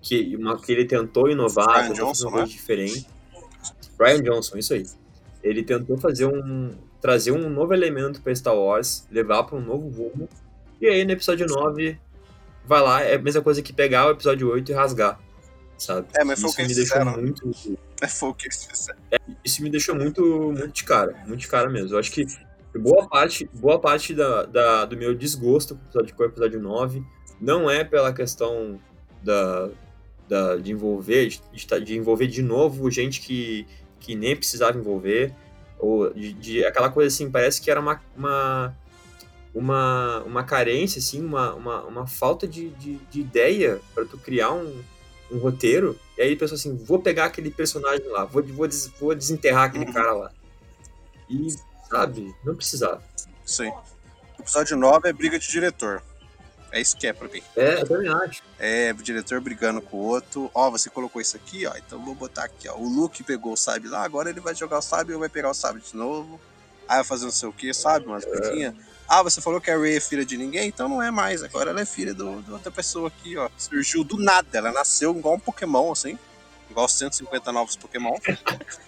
que, 0.00 0.36
uma, 0.36 0.60
que 0.60 0.72
ele 0.72 0.84
tentou 0.84 1.28
inovar, 1.28 1.88
tentou 1.88 2.08
fazer 2.08 2.24
uma 2.24 2.32
coisa 2.32 2.46
né? 2.46 2.52
diferente. 2.52 3.06
Brian 3.96 4.22
Johnson, 4.22 4.58
isso 4.58 4.74
aí. 4.74 4.86
Ele 5.42 5.62
tentou 5.62 5.96
fazer 5.96 6.26
um. 6.26 6.72
trazer 7.00 7.32
um 7.32 7.48
novo 7.48 7.72
elemento 7.72 8.20
para 8.20 8.34
Star 8.34 8.54
Wars, 8.54 9.06
levar 9.10 9.44
para 9.44 9.56
um 9.56 9.60
novo 9.60 9.88
rumo. 9.88 10.28
E 10.80 10.86
aí 10.86 11.04
no 11.04 11.12
episódio 11.12 11.46
9, 11.46 11.98
vai 12.64 12.82
lá, 12.82 13.02
é 13.02 13.14
a 13.14 13.18
mesma 13.18 13.42
coisa 13.42 13.62
que 13.62 13.72
pegar 13.72 14.06
o 14.08 14.10
episódio 14.10 14.50
8 14.50 14.70
e 14.70 14.74
rasgar. 14.74 15.18
Sabe? 15.78 16.08
É, 16.16 16.24
mas 16.24 16.40
foi 16.40 16.48
isso 16.48 16.54
o 16.54 16.56
que 16.56 16.68
me 16.68 16.74
deixou 16.74 16.98
fizeram. 16.98 17.22
muito. 17.22 17.78
É, 18.00 18.08
foi 18.08 18.28
o 18.28 18.34
que 18.34 18.46
eles 18.46 18.64
fizeram. 18.64 18.98
É, 19.10 19.18
isso 19.44 19.62
me 19.62 19.70
deixou 19.70 19.94
muito, 19.94 20.22
muito 20.24 20.68
de 20.68 20.84
cara, 20.84 21.12
muito 21.26 21.40
de 21.40 21.48
cara 21.48 21.68
mesmo. 21.68 21.94
Eu 21.94 21.98
acho 21.98 22.10
que 22.10 22.26
boa 22.78 23.08
parte, 23.08 23.48
boa 23.54 23.78
parte 23.78 24.14
da, 24.14 24.44
da 24.44 24.84
do 24.84 24.96
meu 24.96 25.14
desgosto 25.14 25.74
com 25.74 25.80
o 25.80 25.86
episódio, 25.86 26.14
com 26.14 26.22
o 26.22 26.26
episódio 26.26 26.60
9 26.60 27.02
não 27.40 27.70
é 27.70 27.84
pela 27.84 28.12
questão 28.12 28.80
da, 29.22 29.68
da, 30.28 30.56
de 30.56 30.72
envolver, 30.72 31.28
de, 31.28 31.40
de, 31.84 31.96
envolver 31.96 32.26
de 32.26 32.42
novo 32.42 32.90
gente 32.90 33.20
que, 33.20 33.66
que 34.06 34.14
nem 34.14 34.36
precisava 34.36 34.78
envolver, 34.78 35.34
ou 35.80 36.14
de, 36.14 36.32
de, 36.32 36.64
aquela 36.64 36.88
coisa 36.88 37.12
assim, 37.12 37.28
parece 37.28 37.60
que 37.60 37.68
era 37.68 37.80
uma, 37.80 38.00
uma, 38.16 38.76
uma, 39.52 40.22
uma 40.24 40.44
carência, 40.44 41.00
assim, 41.00 41.20
uma, 41.20 41.52
uma, 41.54 41.82
uma 41.82 42.06
falta 42.06 42.46
de, 42.46 42.70
de, 42.70 42.98
de 43.10 43.20
ideia 43.20 43.80
para 43.92 44.04
tu 44.04 44.16
criar 44.16 44.52
um, 44.52 44.80
um 45.28 45.38
roteiro, 45.38 45.98
e 46.16 46.22
aí 46.22 46.36
pensou 46.36 46.54
assim, 46.54 46.76
vou 46.76 47.00
pegar 47.00 47.24
aquele 47.24 47.50
personagem 47.50 48.06
lá, 48.06 48.24
vou, 48.24 48.44
vou, 48.44 48.68
des, 48.68 48.86
vou 49.00 49.12
desenterrar 49.12 49.64
aquele 49.64 49.86
uhum. 49.86 49.92
cara 49.92 50.12
lá. 50.12 50.30
E, 51.28 51.48
sabe, 51.90 52.32
não 52.44 52.54
precisava. 52.54 53.02
Sim. 53.44 53.72
O 54.38 54.42
episódio 54.42 54.76
9 54.76 55.08
é 55.08 55.12
briga 55.12 55.36
de 55.36 55.50
diretor. 55.50 56.00
É 56.72 56.80
isso 56.80 56.96
que 56.96 57.06
é 57.06 57.12
pra 57.12 57.28
mim. 57.28 57.42
É, 57.56 57.80
eu 57.80 57.86
também 57.86 58.08
acho. 58.08 58.42
É, 58.58 58.92
o 58.92 59.02
diretor 59.02 59.40
brigando 59.40 59.80
com 59.80 59.96
o 59.96 60.00
outro. 60.00 60.50
Ó, 60.52 60.70
você 60.70 60.90
colocou 60.90 61.22
isso 61.22 61.36
aqui, 61.36 61.66
ó. 61.66 61.74
Então 61.76 62.04
vou 62.04 62.14
botar 62.14 62.44
aqui, 62.44 62.68
ó. 62.68 62.76
O 62.76 62.88
Luke 62.88 63.22
pegou 63.22 63.52
o 63.52 63.56
sabre 63.56 63.88
lá, 63.88 64.02
agora 64.02 64.30
ele 64.30 64.40
vai 64.40 64.54
jogar 64.54 64.78
o 64.78 64.82
sabre 64.82 65.14
ou 65.14 65.20
vai 65.20 65.28
pegar 65.28 65.50
o 65.50 65.54
sabre 65.54 65.82
de 65.82 65.96
novo. 65.96 66.40
Aí 66.88 66.96
vai 66.96 67.04
fazer 67.04 67.24
não 67.24 67.32
sei 67.32 67.48
o 67.48 67.52
que, 67.52 67.72
sabe? 67.72 68.06
Umas 68.06 68.24
é. 68.24 68.72
Ah, 69.08 69.22
você 69.22 69.40
falou 69.40 69.60
que 69.60 69.70
a 69.70 69.78
Rey 69.78 69.96
é 69.96 70.00
filha 70.00 70.24
de 70.24 70.36
ninguém? 70.36 70.68
Então 70.68 70.88
não 70.88 71.00
é 71.00 71.10
mais. 71.10 71.42
Agora 71.42 71.70
ela 71.70 71.80
é 71.80 71.86
filha 71.86 72.12
do, 72.12 72.42
de 72.42 72.50
outra 72.50 72.72
pessoa 72.72 73.08
aqui, 73.08 73.36
ó. 73.36 73.48
Surgiu 73.56 74.02
do 74.02 74.16
nada. 74.18 74.58
Ela 74.58 74.72
nasceu 74.72 75.16
igual 75.16 75.36
um 75.36 75.40
Pokémon, 75.40 75.92
assim. 75.92 76.18
Igual 76.68 76.88
150 76.88 77.52
novos 77.52 77.76
Pokémon. 77.76 78.16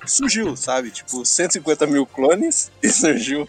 surgiu, 0.07 0.57
sabe? 0.57 0.91
Tipo, 0.91 1.25
150 1.25 1.87
mil 1.87 2.05
clones 2.05 2.71
e 2.83 2.89
surgiu 2.89 3.49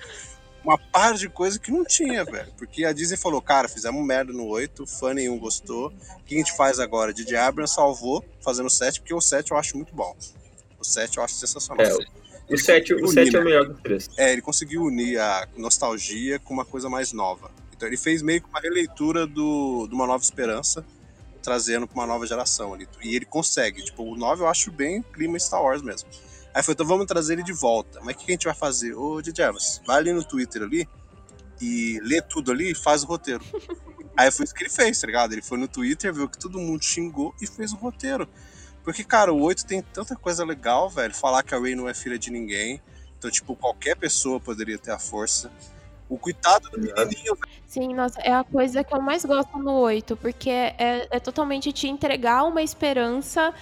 uma 0.64 0.78
par 0.78 1.16
de 1.16 1.30
coisa 1.30 1.60
que 1.60 1.72
não 1.72 1.84
tinha, 1.84 2.24
velho. 2.24 2.51
Porque 2.57 2.86
a 2.86 2.91
Disney 2.91 3.18
falou, 3.18 3.41
cara, 3.41 3.68
fizemos 3.68 4.05
merda 4.05 4.34
no 4.34 4.45
8, 4.47 4.86
fã 4.86 5.14
nenhum 5.14 5.38
gostou. 5.38 5.88
O 5.88 6.24
que 6.24 6.36
a 6.36 6.38
gente 6.38 6.55
faz 6.55 6.80
agora? 6.80 7.14
Didi 7.14 7.36
Abrams 7.36 7.74
salvou 7.74 8.24
fazendo 8.41 8.68
o 8.68 8.70
7, 8.70 9.01
porque 9.01 9.14
o 9.14 9.22
7 9.22 9.51
eu 9.51 9.57
acho 9.57 9.76
muito 9.78 9.93
bom. 9.93 10.16
O 10.80 10.84
7 10.84 11.18
eu 11.18 11.24
acho 11.24 11.36
sensacional. 11.36 11.86
É, 11.86 11.93
o 12.53 12.57
7, 12.57 12.93
o 12.95 13.07
7 13.07 13.36
é 13.36 13.39
o 13.39 13.43
melhor 13.43 13.68
dos 13.68 13.80
três. 13.80 14.10
É, 14.18 14.32
ele 14.32 14.41
conseguiu 14.41 14.84
unir 14.84 15.20
a 15.20 15.47
nostalgia 15.55 16.39
com 16.39 16.53
uma 16.53 16.66
coisa 16.66 16.89
mais 16.89 17.14
nova. 17.14 17.51
Então 17.76 17.88
ele 17.88 17.97
fez 17.97 18.22
meio 18.22 18.41
que 18.41 18.49
uma 18.49 18.60
releitura 18.60 19.26
do, 19.26 19.88
de 19.88 19.95
Uma 19.95 20.07
Nova 20.07 20.24
Esperança, 20.24 20.84
trazendo 21.41 21.88
para 21.88 21.95
uma 21.95 22.07
nova 22.07 22.26
geração 22.26 22.74
ali. 22.74 22.88
E 23.01 23.16
ele 23.16 23.26
consegue. 23.26 23.84
Tipo, 23.84 24.03
o 24.03 24.16
9 24.16 24.43
eu 24.43 24.47
acho 24.47 24.72
bem 24.72 25.01
clima 25.01 25.39
Star 25.39 25.64
Wars 25.64 25.82
mesmo. 25.82 26.10
Aí 26.54 26.64
foi, 26.64 26.74
então 26.74 26.86
vamos 26.86 27.06
trazer 27.06 27.34
ele 27.34 27.43
de 27.43 27.54
volta. 27.54 28.00
Mas 28.04 28.16
o 28.16 28.18
que, 28.18 28.26
que 28.26 28.32
a 28.32 28.34
gente 28.34 28.45
vai 28.45 28.56
fazer? 28.56 28.93
Ô, 28.93 29.22
DJ 29.22 29.45
Evans, 29.45 29.82
vai 29.86 29.97
ali 29.97 30.14
no 30.14 30.24
Twitter 30.24 30.64
ali 30.64 30.88
e 31.62 32.00
lê 32.04 32.22
tudo 32.22 32.52
ali 32.52 32.72
e 32.72 32.76
faz 32.76 33.04
o 33.04 33.08
roteiro. 33.08 33.43
Aí 34.18 34.32
foi 34.32 34.43
isso 34.43 34.54
que 34.54 34.64
ele 34.64 34.70
fez, 34.70 35.00
tá 35.00 35.08
ligado? 35.08 35.32
Ele 35.32 35.41
foi 35.41 35.58
no 35.58 35.68
Twitter, 35.68 36.14
viu 36.14 36.28
que 36.28 36.38
todo 36.38 36.60
mundo 36.60 36.84
xingou 36.84 37.34
e 37.41 37.47
fez 37.47 37.72
o 37.72 37.78
roteiro. 37.78 38.28
Porque, 38.84 39.04
cara, 39.04 39.32
o 39.32 39.41
8 39.41 39.66
tem 39.66 39.82
tanta 39.82 40.16
coisa 40.16 40.43
legal, 40.43 40.89
velho. 40.89 41.14
Falar 41.14 41.43
que 41.43 41.54
a 41.54 41.60
Rey 41.60 41.76
não 41.76 41.88
é 41.88 41.93
filha 41.93 42.18
de 42.18 42.32
ninguém. 42.32 42.82
Então, 43.18 43.30
tipo, 43.30 43.56
qualquer 43.56 43.95
pessoa 43.95 44.39
poderia 44.39 44.78
ter 44.78 44.91
a 44.91 45.00
força. 45.00 45.52
O 46.10 46.18
coitado 46.18 46.70
do 46.70 46.80
menininho. 46.80 47.38
Sim, 47.68 47.93
nossa, 47.93 48.20
é 48.22 48.34
a 48.34 48.43
coisa 48.43 48.84
que 48.84 48.93
eu 48.93 49.02
mais 49.02 49.24
gosto 49.24 49.58
no 49.60 49.74
8, 49.74 50.18
porque 50.18 50.50
é, 50.50 51.08
é 51.12 51.20
totalmente 51.20 51.72
te 51.72 51.88
entregar 51.88 52.43
uma 52.43 52.64
esperança 52.64 53.54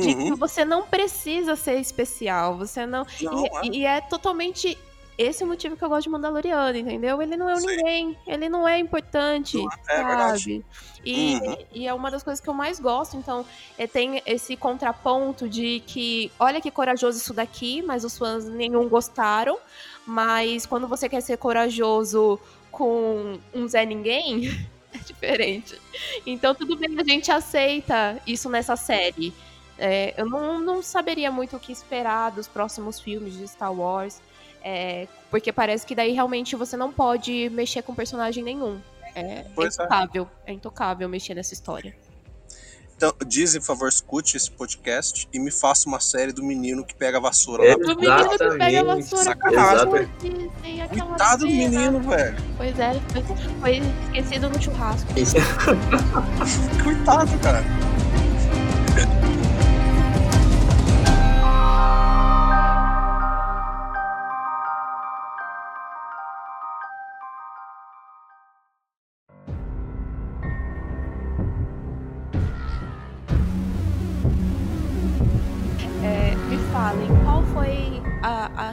de 0.00 0.08
uhum. 0.08 0.24
que 0.24 0.34
você 0.34 0.64
não 0.64 0.82
precisa 0.82 1.56
ser 1.56 1.78
especial, 1.80 2.56
você 2.56 2.86
não. 2.86 3.06
não 3.20 3.44
e, 3.44 3.46
é. 3.46 3.76
e, 3.78 3.86
é 3.86 4.00
totalmente 4.00 4.78
esse 5.18 5.42
é 5.42 5.46
o 5.46 5.48
motivo 5.48 5.76
que 5.76 5.82
eu 5.82 5.88
gosto 5.88 6.04
de 6.04 6.10
Mandaloriano, 6.10 6.78
entendeu? 6.78 7.20
Ele 7.20 7.36
não 7.36 7.50
é 7.50 7.56
um 7.56 7.58
ninguém, 7.60 8.16
ele 8.24 8.48
não 8.48 8.68
é 8.68 8.78
importante, 8.78 9.56
não, 9.56 9.68
é, 9.88 9.96
sabe? 9.96 10.64
E, 11.04 11.34
uhum. 11.34 11.56
e, 11.72 11.88
é 11.88 11.92
uma 11.92 12.08
das 12.08 12.22
coisas 12.22 12.40
que 12.40 12.48
eu 12.48 12.54
mais 12.54 12.78
gosto, 12.78 13.16
então 13.16 13.44
é, 13.76 13.84
tem 13.88 14.22
esse 14.24 14.56
contraponto 14.56 15.48
de 15.48 15.82
que, 15.88 16.30
olha 16.38 16.60
que 16.60 16.70
corajoso 16.70 17.18
isso 17.18 17.34
daqui, 17.34 17.82
mas 17.82 18.04
os 18.04 18.16
fãs 18.16 18.44
nenhum 18.44 18.88
gostaram, 18.88 19.58
mas 20.06 20.64
quando 20.64 20.86
você 20.86 21.08
quer 21.08 21.20
ser 21.20 21.36
corajoso 21.36 22.38
com 22.70 23.40
um 23.52 23.66
Zé 23.66 23.84
Ninguém, 23.84 24.46
é 24.94 24.98
diferente. 24.98 25.80
Então 26.24 26.54
tudo 26.54 26.76
bem, 26.76 26.96
a 26.96 27.02
gente 27.02 27.28
aceita 27.32 28.22
isso 28.24 28.48
nessa 28.48 28.76
série. 28.76 29.34
É, 29.78 30.14
eu 30.16 30.28
não, 30.28 30.60
não 30.60 30.82
saberia 30.82 31.30
muito 31.30 31.56
o 31.56 31.60
que 31.60 31.70
esperar 31.70 32.30
dos 32.30 32.48
próximos 32.48 32.98
filmes 33.00 33.34
de 33.34 33.46
Star 33.46 33.72
Wars. 33.72 34.20
É, 34.62 35.06
porque 35.30 35.52
parece 35.52 35.86
que 35.86 35.94
daí 35.94 36.12
realmente 36.12 36.56
você 36.56 36.76
não 36.76 36.92
pode 36.92 37.48
mexer 37.50 37.82
com 37.82 37.94
personagem 37.94 38.42
nenhum. 38.42 38.80
É, 39.14 39.20
é 39.20 39.46
intocável, 39.66 40.28
é. 40.44 40.50
é 40.50 40.54
intocável 40.54 41.08
mexer 41.08 41.34
nessa 41.34 41.54
história. 41.54 41.94
Então, 42.98 43.14
dizem, 43.24 43.60
por 43.60 43.66
favor, 43.68 43.88
escute 43.88 44.36
esse 44.36 44.50
podcast 44.50 45.28
e 45.32 45.38
me 45.38 45.52
faça 45.52 45.88
uma 45.88 46.00
série 46.00 46.32
do 46.32 46.42
menino 46.42 46.84
que 46.84 46.96
pega 46.96 47.18
a 47.18 47.20
vassoura 47.20 47.64
é. 47.64 47.76
Do 47.76 47.96
menino 47.96 48.28
que 48.28 48.58
pega 48.58 48.80
a 48.80 48.84
vassoura 48.84 49.24
Sacanagem. 49.24 50.10
Coitado 50.88 51.46
do 51.46 51.46
menino, 51.46 52.00
velho. 52.00 52.36
Pois 52.56 52.76
é, 52.76 52.94
foi, 53.12 53.22
foi 53.60 53.82
esquecido 54.06 54.50
no 54.50 54.60
churrasco. 54.60 55.08
Coitado, 56.82 57.38
cara. 57.38 57.62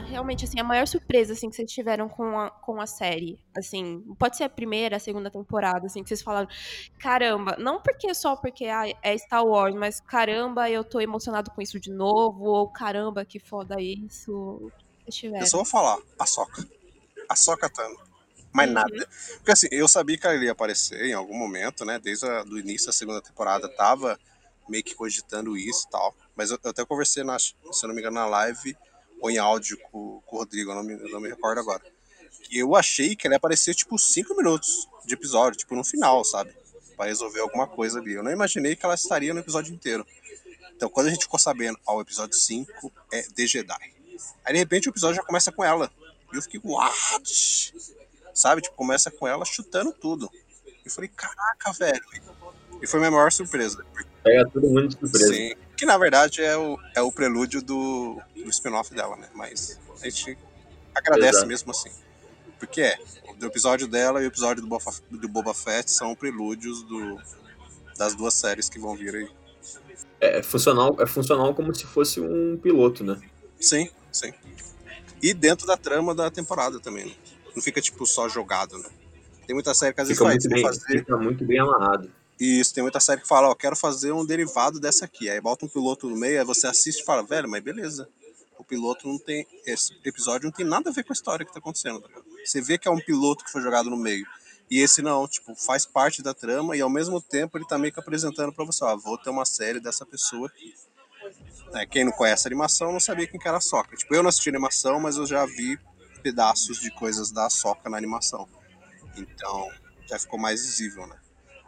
Realmente, 0.08 0.44
assim, 0.44 0.58
a 0.60 0.64
maior 0.64 0.86
surpresa, 0.86 1.32
assim, 1.32 1.48
que 1.48 1.56
vocês 1.56 1.70
tiveram 1.70 2.08
com 2.08 2.38
a, 2.38 2.50
com 2.50 2.80
a 2.80 2.86
série? 2.86 3.38
Assim, 3.56 4.02
pode 4.18 4.36
ser 4.36 4.44
a 4.44 4.48
primeira, 4.48 4.96
a 4.96 5.00
segunda 5.00 5.30
temporada, 5.30 5.86
assim, 5.86 6.02
que 6.02 6.08
vocês 6.08 6.22
falaram, 6.22 6.48
caramba, 6.98 7.56
não 7.58 7.80
porque 7.80 8.12
só 8.14 8.36
porque 8.36 8.66
ah, 8.66 8.84
é 9.02 9.18
Star 9.18 9.44
Wars, 9.44 9.74
mas 9.74 10.00
caramba, 10.00 10.68
eu 10.70 10.84
tô 10.84 11.00
emocionado 11.00 11.50
com 11.50 11.62
isso 11.62 11.78
de 11.78 11.90
novo, 11.90 12.44
ou 12.44 12.68
caramba, 12.68 13.24
que 13.24 13.38
foda 13.38 13.80
isso. 13.80 14.70
Eu 15.22 15.46
só 15.46 15.58
vou 15.58 15.66
falar, 15.66 15.98
a 16.18 16.26
Soca. 16.26 16.66
A 17.28 17.36
Soca 17.36 17.70
Tano. 17.70 17.96
Mais 18.52 18.68
uhum. 18.68 18.74
nada. 18.74 19.08
Porque 19.36 19.52
assim, 19.52 19.68
eu 19.70 19.86
sabia 19.86 20.18
que 20.18 20.26
ela 20.26 20.42
ia 20.42 20.52
aparecer 20.52 21.00
em 21.04 21.12
algum 21.12 21.36
momento, 21.36 21.84
né? 21.84 21.98
Desde 21.98 22.26
o 22.26 22.58
início 22.58 22.86
da 22.86 22.92
segunda 22.92 23.20
temporada, 23.20 23.68
tava 23.68 24.18
meio 24.68 24.82
que 24.82 24.94
cogitando 24.94 25.56
isso 25.56 25.86
e 25.86 25.90
tal. 25.90 26.14
Mas 26.34 26.50
eu, 26.50 26.58
eu 26.64 26.70
até 26.70 26.84
conversei, 26.84 27.22
na, 27.22 27.38
se 27.38 27.54
eu 27.82 27.88
não 27.88 27.94
me 27.94 28.00
engano, 28.00 28.16
na 28.16 28.26
live 28.26 28.76
ou 29.26 29.30
em 29.30 29.38
áudio 29.38 29.76
com, 29.90 30.22
com 30.24 30.36
o 30.36 30.38
Rodrigo, 30.38 30.70
eu 30.70 30.76
não, 30.76 30.82
me, 30.82 30.92
eu 30.94 31.10
não 31.10 31.20
me 31.20 31.28
recordo 31.28 31.58
agora. 31.58 31.82
E 32.50 32.58
eu 32.58 32.76
achei 32.76 33.16
que 33.16 33.26
ele 33.26 33.34
ia 33.34 33.38
aparecer, 33.38 33.74
tipo, 33.74 33.98
5 33.98 34.36
minutos 34.36 34.88
de 35.04 35.14
episódio, 35.14 35.58
tipo, 35.58 35.74
no 35.74 35.84
final, 35.84 36.24
sabe? 36.24 36.54
Pra 36.96 37.06
resolver 37.06 37.40
alguma 37.40 37.66
coisa 37.66 37.98
ali. 37.98 38.12
Eu 38.12 38.22
não 38.22 38.30
imaginei 38.30 38.76
que 38.76 38.84
ela 38.84 38.94
estaria 38.94 39.34
no 39.34 39.40
episódio 39.40 39.74
inteiro. 39.74 40.06
Então, 40.74 40.88
quando 40.88 41.08
a 41.08 41.10
gente 41.10 41.24
ficou 41.24 41.40
sabendo, 41.40 41.78
ó, 41.84 41.96
o 41.96 42.00
episódio 42.00 42.36
5 42.36 42.92
é 43.12 43.22
The 43.22 43.46
Jedi. 43.46 43.94
Aí, 44.44 44.52
de 44.52 44.58
repente, 44.58 44.88
o 44.88 44.90
episódio 44.90 45.16
já 45.16 45.22
começa 45.22 45.50
com 45.50 45.64
ela. 45.64 45.90
E 46.32 46.36
eu 46.36 46.42
fiquei, 46.42 46.60
what? 46.62 47.74
Sabe? 48.32 48.62
Tipo, 48.62 48.76
começa 48.76 49.10
com 49.10 49.26
ela 49.26 49.44
chutando 49.44 49.92
tudo. 49.92 50.30
E 50.84 50.90
falei, 50.90 51.10
caraca, 51.14 51.72
velho. 51.72 52.04
E 52.80 52.86
foi 52.86 53.00
a 53.00 53.02
minha 53.02 53.10
maior 53.10 53.32
surpresa. 53.32 53.84
Pega 54.22 54.48
todo 54.50 54.68
mundo 54.68 54.88
de 54.88 54.98
surpresa. 54.98 55.34
Sim. 55.34 55.54
Que 55.76 55.84
na 55.84 55.98
verdade 55.98 56.42
é 56.42 56.56
o, 56.56 56.78
é 56.94 57.02
o 57.02 57.12
prelúdio 57.12 57.60
do, 57.62 58.20
do 58.34 58.50
spin-off 58.50 58.94
dela, 58.94 59.16
né? 59.16 59.28
Mas 59.34 59.78
a 60.00 60.08
gente 60.08 60.38
agradece 60.94 61.30
Exato. 61.30 61.46
mesmo 61.46 61.70
assim. 61.70 61.90
Porque 62.58 62.80
é, 62.80 62.98
o 63.40 63.44
episódio 63.44 63.86
dela 63.86 64.22
e 64.22 64.24
o 64.24 64.28
episódio 64.28 64.62
do 64.62 64.68
Boba, 64.68 64.92
do 65.10 65.28
Boba 65.28 65.52
Fett 65.52 65.90
são 65.90 66.14
prelúdios 66.14 66.82
do, 66.82 67.20
das 67.98 68.14
duas 68.14 68.34
séries 68.34 68.68
que 68.68 68.78
vão 68.78 68.96
vir 68.96 69.14
aí. 69.14 69.30
É, 70.20 70.38
é 70.38 70.42
funcional, 70.42 70.96
é 70.98 71.06
funcional 71.06 71.54
como 71.54 71.74
se 71.74 71.84
fosse 71.84 72.20
um 72.20 72.56
piloto, 72.56 73.04
né? 73.04 73.20
Sim, 73.60 73.90
sim. 74.10 74.32
E 75.22 75.34
dentro 75.34 75.66
da 75.66 75.76
trama 75.76 76.14
da 76.14 76.30
temporada 76.30 76.80
também, 76.80 77.06
né? 77.06 77.12
Não 77.54 77.62
fica, 77.62 77.80
tipo, 77.80 78.06
só 78.06 78.28
jogado, 78.28 78.78
né? 78.78 78.88
Tem 79.46 79.54
muita 79.54 79.72
série 79.74 79.94
que 79.94 80.00
às 80.00 80.08
vezes 80.08 80.18
fica 80.18 80.30
faz, 80.30 80.44
muito 80.44 80.54
bem, 80.54 80.62
fazer... 80.62 80.98
Fica 80.98 81.16
muito 81.16 81.44
bem 81.44 81.58
amarrado. 81.58 82.10
Isso, 82.38 82.74
tem 82.74 82.82
muita 82.82 83.00
série 83.00 83.22
que 83.22 83.28
fala, 83.28 83.48
ó, 83.48 83.54
quero 83.54 83.74
fazer 83.74 84.12
um 84.12 84.24
derivado 84.24 84.78
dessa 84.78 85.06
aqui. 85.06 85.30
Aí 85.30 85.40
bota 85.40 85.64
um 85.64 85.68
piloto 85.68 86.08
no 86.08 86.16
meio, 86.16 86.38
aí 86.38 86.44
você 86.44 86.66
assiste 86.66 87.00
e 87.00 87.04
fala, 87.04 87.22
velho, 87.22 87.48
mas 87.48 87.62
beleza. 87.62 88.08
O 88.58 88.64
piloto 88.64 89.08
não 89.08 89.18
tem. 89.18 89.46
Esse 89.64 89.98
episódio 90.04 90.46
não 90.46 90.52
tem 90.52 90.66
nada 90.66 90.90
a 90.90 90.92
ver 90.92 91.04
com 91.04 91.12
a 91.12 91.14
história 91.14 91.46
que 91.46 91.52
tá 91.52 91.58
acontecendo, 91.58 92.00
tá 92.00 92.08
Você 92.44 92.60
vê 92.60 92.76
que 92.76 92.88
é 92.88 92.90
um 92.90 93.00
piloto 93.00 93.44
que 93.44 93.50
foi 93.50 93.62
jogado 93.62 93.88
no 93.88 93.96
meio. 93.96 94.26
E 94.70 94.80
esse 94.80 95.00
não, 95.00 95.26
tipo, 95.28 95.54
faz 95.54 95.86
parte 95.86 96.22
da 96.22 96.34
trama 96.34 96.76
e 96.76 96.80
ao 96.80 96.90
mesmo 96.90 97.20
tempo 97.20 97.56
ele 97.56 97.66
tá 97.66 97.78
meio 97.78 97.92
que 97.92 98.00
apresentando 98.00 98.52
pra 98.52 98.64
você, 98.64 98.84
ó, 98.84 98.96
vou 98.96 99.16
ter 99.16 99.30
uma 99.30 99.44
série 99.44 99.80
dessa 99.80 100.04
pessoa 100.04 100.48
aqui. 100.48 100.74
É, 101.74 101.86
quem 101.86 102.04
não 102.04 102.12
conhece 102.12 102.46
a 102.46 102.48
animação 102.48 102.92
não 102.92 103.00
sabia 103.00 103.26
quem 103.26 103.38
que 103.38 103.48
era 103.48 103.58
a 103.58 103.60
Soca. 103.60 103.96
Tipo, 103.96 104.14
eu 104.14 104.22
não 104.22 104.28
assisti 104.28 104.48
animação, 104.48 105.00
mas 105.00 105.16
eu 105.16 105.26
já 105.26 105.44
vi 105.46 105.78
pedaços 106.22 106.80
de 106.80 106.90
coisas 106.90 107.30
da 107.30 107.48
Soca 107.48 107.88
na 107.88 107.96
animação. 107.96 108.48
Então, 109.16 109.70
já 110.06 110.18
ficou 110.18 110.38
mais 110.38 110.64
visível, 110.64 111.06
né? 111.06 111.16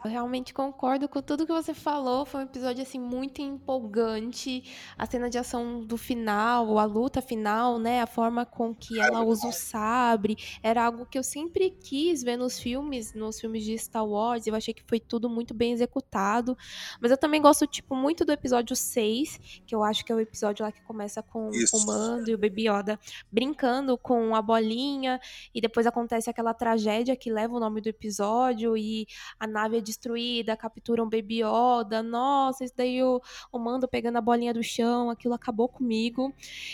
Eu 0.03 0.09
realmente 0.09 0.53
concordo 0.53 1.09
com 1.09 1.21
tudo 1.21 1.45
que 1.45 1.51
você 1.51 1.73
falou. 1.73 2.25
Foi 2.25 2.39
um 2.39 2.43
episódio 2.43 2.81
assim 2.81 2.99
muito 2.99 3.41
empolgante. 3.41 4.63
A 4.97 5.05
cena 5.05 5.29
de 5.29 5.37
ação 5.37 5.81
do 5.81 5.97
final, 5.97 6.79
a 6.79 6.85
luta 6.85 7.21
final, 7.21 7.77
né, 7.77 8.01
a 8.01 8.07
forma 8.07 8.45
com 8.45 8.73
que 8.73 8.99
ela 8.99 9.21
usa 9.23 9.47
o 9.47 9.51
sabre, 9.51 10.37
era 10.63 10.85
algo 10.85 11.05
que 11.05 11.17
eu 11.17 11.23
sempre 11.23 11.71
quis 11.71 12.23
ver 12.23 12.37
nos 12.37 12.57
filmes, 12.57 13.13
nos 13.13 13.39
filmes 13.39 13.63
de 13.63 13.77
Star 13.77 14.05
Wars. 14.05 14.47
Eu 14.47 14.55
achei 14.55 14.73
que 14.73 14.83
foi 14.87 14.99
tudo 15.01 15.29
muito 15.29 15.53
bem 15.53 15.73
executado. 15.73 16.57
Mas 17.01 17.11
eu 17.11 17.17
também 17.17 17.41
gosto 17.41 17.67
tipo 17.67 17.93
muito 17.93 18.23
do 18.23 18.31
episódio 18.31 18.75
6, 18.75 19.61
que 19.67 19.75
eu 19.75 19.83
acho 19.83 20.05
que 20.05 20.11
é 20.11 20.15
o 20.15 20.19
episódio 20.19 20.63
lá 20.63 20.71
que 20.71 20.81
começa 20.83 21.21
com 21.21 21.49
Isso. 21.49 21.75
o 21.75 21.85
Mando 21.85 22.29
e 22.29 22.35
o 22.35 22.37
Baby 22.37 22.69
Yoda 22.69 22.99
brincando 23.29 23.97
com 23.97 24.33
a 24.33 24.41
bolinha 24.41 25.19
e 25.53 25.59
depois 25.59 25.85
acontece 25.85 26.29
aquela 26.29 26.53
tragédia 26.53 27.15
que 27.15 27.31
leva 27.31 27.55
o 27.55 27.59
nome 27.59 27.81
do 27.81 27.89
episódio 27.89 28.77
e 28.77 29.05
a 29.39 29.45
nave 29.45 29.77
é 29.77 29.81
destruída, 29.89 30.55
capturam 30.55 31.09
Baby 31.09 31.41
Yoda. 31.43 32.01
Nossa, 32.03 32.63
isso 32.63 32.73
daí 32.75 33.03
o, 33.03 33.21
o 33.51 33.59
Mando 33.59 33.87
pegando 33.87 34.17
a 34.17 34.21
bolinha 34.21 34.53
do 34.53 34.63
chão, 34.63 35.09
aquilo 35.09 35.33
acabou 35.33 35.67
comigo. 35.67 36.33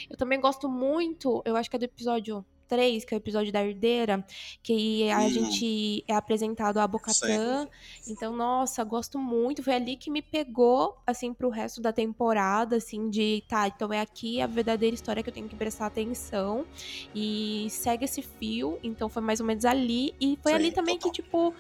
Eu 0.10 0.18
também 0.18 0.40
gosto 0.40 0.70
muito, 0.70 1.42
eu 1.46 1.56
acho 1.56 1.70
que 1.70 1.76
é 1.76 1.80
do 1.80 1.86
episódio 1.86 2.46
3, 2.68 3.06
que 3.06 3.14
é 3.14 3.18
o 3.18 3.20
episódio 3.20 3.52
da 3.52 3.64
herdeira, 3.64 4.26
que 4.62 5.10
a 5.10 5.20
hum. 5.20 5.30
gente 5.30 6.04
é 6.08 6.14
apresentado 6.14 6.80
a 6.80 6.88
Bocatã. 6.88 7.68
Então, 8.08 8.36
nossa, 8.36 8.84
gosto 8.84 9.18
muito. 9.18 9.64
Foi 9.64 9.74
ali 9.74 9.96
que 9.96 10.10
me 10.10 10.22
pegou, 10.22 10.98
assim, 11.06 11.34
pro 11.34 11.50
resto 11.50 11.82
da 11.82 11.92
temporada, 11.92 12.78
assim, 12.78 13.10
de, 13.10 13.44
tá, 13.48 13.68
então 13.68 13.92
é 13.92 14.02
aqui 14.02 14.42
a 14.42 14.48
verdadeira 14.48 14.94
história 14.94 15.24
que 15.24 15.30
eu 15.30 15.34
tenho 15.34 15.48
que 15.48 15.56
prestar 15.56 15.88
atenção. 15.88 16.66
E 17.14 17.68
segue 17.70 18.06
esse 18.06 18.22
fio. 18.22 18.80
Então, 18.84 19.10
foi 19.10 19.22
mais 19.22 19.40
ou 19.40 19.46
menos 19.46 19.66
ali. 19.66 20.14
E 20.20 20.38
foi 20.42 20.52
Sim, 20.52 20.58
ali 20.58 20.72
também 20.72 20.98
total. 20.98 21.12
que, 21.12 21.22
tipo, 21.22 21.54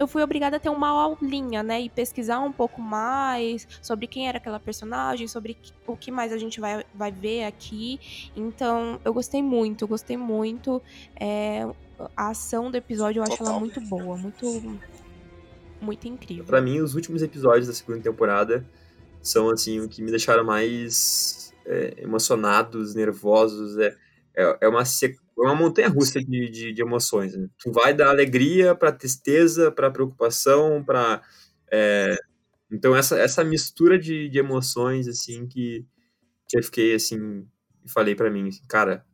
eu 0.00 0.08
fui 0.08 0.22
obrigada 0.22 0.56
a 0.56 0.58
ter 0.58 0.70
uma 0.70 0.88
aulinha, 0.88 1.62
né? 1.62 1.82
E 1.82 1.90
pesquisar 1.90 2.40
um 2.40 2.50
pouco 2.50 2.80
mais 2.80 3.68
sobre 3.82 4.06
quem 4.06 4.26
era 4.26 4.38
aquela 4.38 4.58
personagem, 4.58 5.28
sobre 5.28 5.58
o 5.86 5.94
que 5.94 6.10
mais 6.10 6.32
a 6.32 6.38
gente 6.38 6.58
vai, 6.58 6.82
vai 6.94 7.12
ver 7.12 7.44
aqui. 7.44 8.00
Então, 8.34 8.98
eu 9.04 9.12
gostei 9.12 9.42
muito, 9.42 9.86
gostei 9.86 10.16
muito. 10.16 10.80
É, 11.14 11.68
a 12.16 12.30
ação 12.30 12.70
do 12.70 12.78
episódio 12.78 13.20
eu 13.20 13.24
acho 13.24 13.36
Total. 13.36 13.52
ela 13.52 13.60
muito 13.60 13.78
boa, 13.82 14.16
muito, 14.16 14.80
muito 15.82 16.08
incrível. 16.08 16.46
Para 16.46 16.62
mim, 16.62 16.80
os 16.80 16.94
últimos 16.94 17.22
episódios 17.22 17.66
da 17.66 17.74
segunda 17.74 18.00
temporada 18.00 18.66
são, 19.20 19.50
assim, 19.50 19.80
o 19.80 19.88
que 19.88 20.00
me 20.00 20.08
deixaram 20.08 20.44
mais 20.44 21.52
é, 21.66 21.96
emocionados, 21.98 22.94
nervosos. 22.94 23.76
É, 23.76 23.94
é, 24.34 24.58
é 24.62 24.68
uma, 24.68 24.82
é 25.44 25.46
uma 25.46 25.54
montanha 25.54 25.88
russa 25.88 26.20
de, 26.20 26.50
de, 26.50 26.72
de 26.72 26.82
emoções. 26.82 27.36
Né? 27.36 27.48
Tu 27.58 27.72
vai 27.72 27.94
da 27.94 28.08
alegria 28.08 28.74
para 28.74 28.92
tristeza, 28.92 29.70
para 29.70 29.90
preocupação, 29.90 30.82
para. 30.84 31.22
É, 31.72 32.16
então, 32.70 32.96
essa, 32.96 33.18
essa 33.18 33.42
mistura 33.44 33.98
de, 33.98 34.28
de 34.28 34.38
emoções, 34.38 35.08
assim, 35.08 35.46
que, 35.46 35.84
que 36.48 36.58
eu 36.58 36.62
fiquei, 36.62 36.94
assim, 36.94 37.46
falei 37.86 38.14
para 38.14 38.30
mim, 38.30 38.48
assim, 38.48 38.62
cara, 38.68 39.04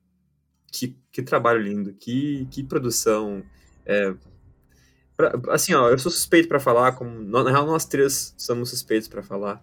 que, 0.73 0.97
que 1.11 1.23
trabalho 1.23 1.61
lindo, 1.61 1.95
que, 1.95 2.47
que 2.51 2.63
produção. 2.63 3.43
É, 3.85 4.15
pra, 5.17 5.33
assim, 5.51 5.75
ó, 5.75 5.91
eu 5.91 5.99
sou 5.99 6.13
suspeito 6.13 6.49
para 6.49 6.61
falar, 6.61 6.93
como, 6.93 7.23
na 7.23 7.51
real, 7.51 7.67
nós 7.67 7.87
três 7.87 8.35
somos 8.37 8.71
suspeitos 8.71 9.09
para 9.09 9.23
falar, 9.23 9.63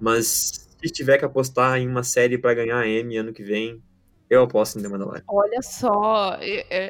mas 0.00 0.68
se 0.82 0.90
tiver 0.92 1.18
que 1.18 1.24
apostar 1.24 1.78
em 1.78 1.88
uma 1.88 2.02
série 2.02 2.38
para 2.38 2.54
ganhar 2.54 2.78
a 2.78 2.88
Emmy 2.88 3.16
ano 3.16 3.32
que 3.32 3.42
vem, 3.42 3.82
eu 4.30 4.42
aposto 4.42 4.78
em 4.78 4.82
The 4.82 4.88
Mandalorian. 4.88 5.22
Olha 5.28 5.62
só, 5.62 6.38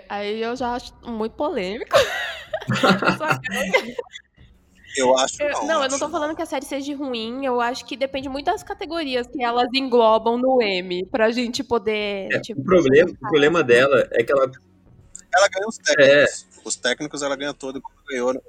aí 0.09 0.43
eu 0.43 0.57
já 0.57 0.75
acho 0.75 0.95
muito 1.05 1.37
polêmico. 1.37 1.97
Eu 4.97 5.17
acho 5.19 5.43
eu, 5.43 5.51
não. 5.51 5.67
Não, 5.67 5.83
eu 5.83 5.91
não 5.91 5.99
tô 5.99 6.09
falando 6.09 6.37
que 6.37 6.43
a 6.43 6.47
série 6.47 6.65
seja 6.65 6.97
ruim. 6.97 7.45
Eu 7.45 7.61
acho 7.61 7.85
que 7.85 7.97
depende 7.97 8.29
muito 8.29 8.47
das 8.47 8.63
categorias 8.63 9.27
que 9.27 9.43
elas 9.43 9.69
englobam 9.75 10.39
no 10.39 10.63
M, 10.63 11.05
pra 11.07 11.31
gente 11.31 11.65
poder. 11.65 12.29
É, 12.33 12.41
tipo, 12.41 12.61
o, 12.61 12.65
problema, 12.65 13.11
o 13.11 13.17
problema 13.17 13.63
dela 13.65 14.09
é 14.13 14.23
que 14.23 14.33
ela. 14.33 14.51
Ela 15.35 15.49
ganha 15.49 15.67
os 15.67 15.79
técnicos. 15.79 16.47
É. 16.61 16.65
Os 16.65 16.77
técnicos 16.77 17.23
ela 17.23 17.37
ganha 17.37 17.53
todo 17.53 17.83
como 17.83 17.97
ganhou 18.09 18.33
no 18.35 18.41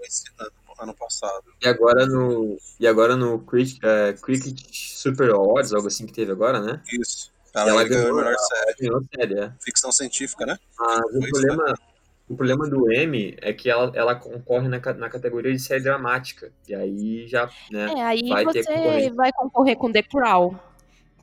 ano 0.80 0.94
passado. 0.94 1.46
E 1.64 1.68
agora 1.68 2.06
no. 2.06 2.58
E 2.80 2.88
agora 2.88 3.16
no 3.16 3.40
Cricket, 3.40 3.80
uh, 3.84 4.22
Cricket 4.22 4.60
Super 4.72 5.32
Awards, 5.32 5.74
algo 5.74 5.88
assim 5.88 6.06
que 6.06 6.14
teve 6.14 6.32
agora, 6.32 6.60
né? 6.60 6.82
Isso. 6.94 7.34
Ela, 7.56 7.70
ela 7.70 7.84
ganhou, 7.86 8.04
ganhou 8.04 8.20
a 8.20 8.24
melhor 8.24 8.38
série. 8.38 8.76
Ganhou 8.80 9.06
série, 9.16 9.40
é. 9.40 9.54
Ficção 9.64 9.92
científica, 9.92 10.46
né? 10.46 10.58
Mas 10.78 11.00
o 11.16 11.20
problema. 11.20 11.66
Né? 11.66 11.74
O 12.28 12.36
problema 12.36 12.68
do 12.68 12.92
M 12.92 13.38
é 13.40 13.54
que 13.54 13.70
ela, 13.70 13.92
ela 13.94 14.16
concorre 14.16 14.68
na, 14.68 14.80
na 14.80 15.10
categoria 15.10 15.52
de 15.52 15.60
série 15.60 15.84
dramática. 15.84 16.52
E 16.68 16.74
aí 16.74 17.28
já, 17.28 17.48
né? 17.70 17.94
É, 17.96 18.02
aí 18.02 18.28
vai 18.28 18.44
você 18.44 18.64
ter 18.64 19.14
vai 19.14 19.32
concorrer 19.32 19.78
com 19.78 19.92
The 19.92 20.02
Crown. 20.02 20.58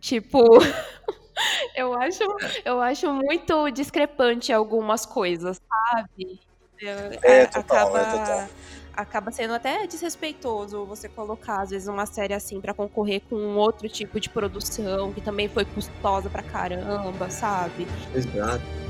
Tipo, 0.01 0.39
eu 1.75 1.93
acho, 1.95 2.23
eu 2.65 2.81
acho 2.81 3.13
muito 3.13 3.69
discrepante 3.71 4.53
algumas 4.53 5.05
coisas, 5.05 5.61
sabe? 5.69 6.41
É, 6.81 7.43
é 7.43 7.47
total, 7.47 7.89
acaba, 7.89 8.01
é 8.01 8.05
total. 8.05 8.49
Acaba 8.95 9.31
sendo 9.31 9.55
até 9.55 9.87
desrespeitoso 9.87 10.85
você 10.85 11.09
colocar, 11.09 11.63
às 11.63 11.71
vezes, 11.71 11.89
uma 11.89 12.07
série 12.07 12.35
assim 12.35 12.61
para 12.61 12.75
concorrer 12.75 13.23
com 13.29 13.37
um 13.37 13.57
outro 13.57 13.89
tipo 13.89 14.21
de 14.21 14.29
produção 14.29 15.13
que 15.13 15.21
também 15.21 15.49
foi 15.49 15.65
custosa 15.65 16.29
pra 16.29 16.43
caramba, 16.43 17.31
sabe? 17.31 17.87
Exato 18.15 18.83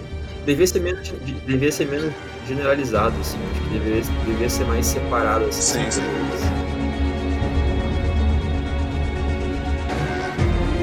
devia 0.45 0.67
ser 0.67 0.81
menos, 0.81 1.09
devia 1.47 1.73
ser 1.73 1.87
menos 1.87 2.13
generalizado, 2.47 3.19
assim. 3.21 3.39
Acho 3.51 3.63
que 3.63 3.69
devia, 3.71 4.03
devia 4.27 4.51
ser 4.51 4.65
mais 4.65 4.87
separado, 4.87 5.45
assim. 5.47 5.85
Sim, 5.85 5.91
sim. 5.91 6.03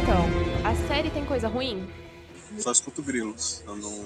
Então, 0.02 0.26
a 0.64 0.76
série 0.88 1.10
tem 1.10 1.26
coisa 1.26 1.48
ruim? 1.48 1.88
Só 2.60 2.72
escuto 2.72 3.02
grilos. 3.02 3.64
Eu 3.66 3.76
não... 3.76 4.06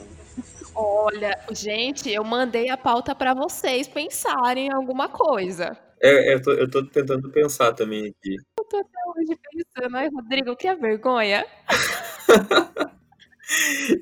Olha, 0.76 1.38
gente, 1.51 2.10
eu 2.10 2.24
mandei 2.24 2.70
a 2.70 2.78
pauta 2.78 3.14
para 3.14 3.34
vocês 3.34 3.88
pensarem 3.88 4.68
em 4.68 4.74
alguma 4.74 5.08
coisa. 5.08 5.78
É, 6.01 6.34
eu 6.34 6.41
tô, 6.41 6.51
eu 6.51 6.70
tô 6.70 6.86
tentando 6.86 7.30
pensar 7.32 7.74
também 7.74 8.08
aqui. 8.08 8.36
Eu 8.60 8.66
tô 8.66 8.78
até 8.78 8.99
hoje 9.16 9.39
pensando, 9.51 9.95
ai, 9.95 10.10
Rodrigo, 10.10 10.56
que 10.56 10.68
é 10.68 10.76
vergonha. 10.76 11.45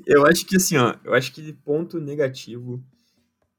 eu 0.07 0.25
acho 0.25 0.45
que 0.45 0.55
assim, 0.55 0.77
ó, 0.77 0.95
eu 1.03 1.13
acho 1.13 1.33
que 1.33 1.41
de 1.41 1.53
ponto 1.53 1.99
negativo 1.99 2.83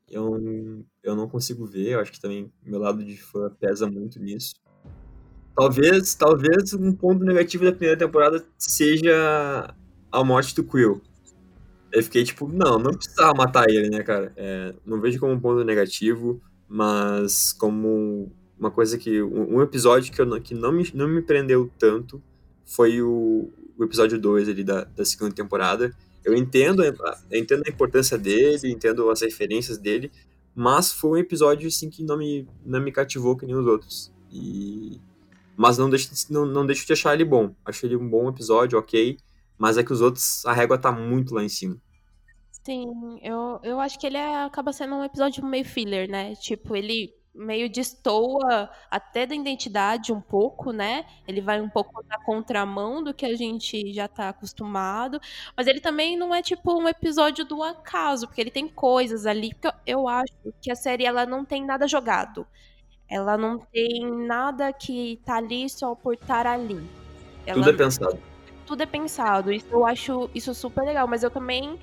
eu, 0.08 0.84
eu 1.02 1.16
não 1.16 1.28
consigo 1.28 1.64
ver, 1.64 1.92
eu 1.92 2.00
acho 2.00 2.12
que 2.12 2.20
também 2.20 2.52
meu 2.62 2.78
lado 2.78 3.04
de 3.04 3.16
fã 3.16 3.50
pesa 3.58 3.88
muito 3.88 4.20
nisso. 4.20 4.54
Talvez, 5.54 6.14
talvez 6.14 6.74
um 6.74 6.92
ponto 6.92 7.24
negativo 7.24 7.64
da 7.64 7.72
primeira 7.72 7.98
temporada 7.98 8.44
seja 8.58 9.74
a 10.12 10.22
morte 10.22 10.54
do 10.54 10.62
Quill. 10.62 11.00
Eu 11.90 12.02
fiquei 12.02 12.24
tipo, 12.24 12.48
não, 12.48 12.78
não 12.78 12.92
precisava 12.92 13.34
matar 13.34 13.68
ele, 13.68 13.90
né, 13.90 14.02
cara? 14.02 14.32
É, 14.36 14.74
não 14.84 15.00
vejo 15.00 15.18
como 15.18 15.32
um 15.32 15.40
ponto 15.40 15.64
negativo, 15.64 16.40
mas 16.68 17.52
como 17.52 18.30
uma 18.58 18.70
coisa 18.70 18.96
que. 18.96 19.22
Um, 19.22 19.60
episódio 19.60 20.12
que, 20.12 20.20
eu, 20.20 20.40
que 20.40 20.54
não, 20.54 20.72
me, 20.72 20.90
não 20.94 21.08
me 21.08 21.22
prendeu 21.22 21.70
tanto 21.78 22.22
foi 22.64 23.02
o, 23.02 23.50
o 23.76 23.84
episódio 23.84 24.18
2 24.18 24.48
ali 24.48 24.64
da, 24.64 24.84
da 24.84 25.04
segunda 25.04 25.34
temporada. 25.34 25.94
Eu 26.24 26.34
entendo, 26.34 26.84
eu 26.84 26.94
entendo 27.32 27.62
a 27.66 27.70
importância 27.70 28.16
dele, 28.16 28.70
entendo 28.70 29.10
as 29.10 29.20
referências 29.20 29.76
dele, 29.76 30.10
mas 30.54 30.92
foi 30.92 31.10
um 31.10 31.16
episódio 31.16 31.66
assim 31.66 31.90
que 31.90 32.04
não 32.04 32.16
me, 32.16 32.46
não 32.64 32.80
me 32.80 32.92
cativou 32.92 33.36
que 33.36 33.44
nem 33.44 33.56
os 33.56 33.66
outros. 33.66 34.12
E 34.30 35.00
mas 35.56 35.76
não 35.76 35.90
deixo, 35.90 36.10
não, 36.30 36.46
não 36.46 36.64
deixo 36.64 36.86
de 36.86 36.92
achar 36.92 37.14
ele 37.14 37.24
bom. 37.24 37.54
Acho 37.64 37.84
ele 37.84 37.96
um 37.96 38.08
bom 38.08 38.28
episódio, 38.28 38.78
ok, 38.78 39.18
mas 39.58 39.78
é 39.78 39.84
que 39.84 39.92
os 39.92 40.00
outros 40.00 40.44
a 40.46 40.52
régua 40.52 40.78
tá 40.78 40.90
muito 40.90 41.34
lá 41.34 41.42
em 41.42 41.48
cima. 41.48 41.76
Sim, 42.64 43.18
eu, 43.22 43.58
eu 43.62 43.80
acho 43.80 43.98
que 43.98 44.06
ele 44.06 44.16
é, 44.16 44.44
acaba 44.44 44.72
sendo 44.72 44.94
um 44.94 45.04
episódio 45.04 45.44
meio 45.44 45.64
filler, 45.64 46.08
né? 46.08 46.34
Tipo, 46.36 46.76
ele 46.76 47.12
meio 47.34 47.68
destoa 47.68 48.70
até 48.90 49.26
da 49.26 49.34
identidade 49.34 50.12
um 50.12 50.20
pouco, 50.20 50.70
né? 50.70 51.04
Ele 51.26 51.40
vai 51.40 51.60
um 51.60 51.68
pouco 51.68 52.04
na 52.06 52.22
contramão 52.22 53.02
do 53.02 53.14
que 53.14 53.24
a 53.24 53.34
gente 53.34 53.92
já 53.92 54.06
tá 54.06 54.28
acostumado, 54.28 55.20
mas 55.56 55.66
ele 55.66 55.80
também 55.80 56.16
não 56.16 56.34
é 56.34 56.42
tipo 56.42 56.72
um 56.78 56.88
episódio 56.88 57.44
do 57.44 57.62
acaso, 57.62 58.26
porque 58.26 58.40
ele 58.40 58.50
tem 58.50 58.68
coisas 58.68 59.26
ali 59.26 59.52
que 59.54 59.68
eu 59.86 60.06
acho 60.06 60.34
que 60.60 60.70
a 60.70 60.76
série 60.76 61.06
ela 61.06 61.24
não 61.24 61.44
tem 61.44 61.64
nada 61.64 61.88
jogado. 61.88 62.46
Ela 63.08 63.36
não 63.36 63.58
tem 63.58 64.10
nada 64.26 64.72
que 64.72 65.20
tá 65.24 65.36
ali 65.36 65.68
só 65.68 65.94
por 65.94 66.14
estar 66.14 66.46
ali. 66.46 66.82
Ela, 67.46 67.58
tudo 67.58 67.70
é 67.70 67.76
pensado. 67.76 68.31
Tudo 68.72 68.84
é 68.84 68.86
pensado. 68.86 69.52
Isso 69.52 69.66
eu 69.70 69.84
acho 69.84 70.30
isso 70.34 70.54
super 70.54 70.82
legal, 70.82 71.06
mas 71.06 71.22
eu 71.22 71.30
também 71.30 71.78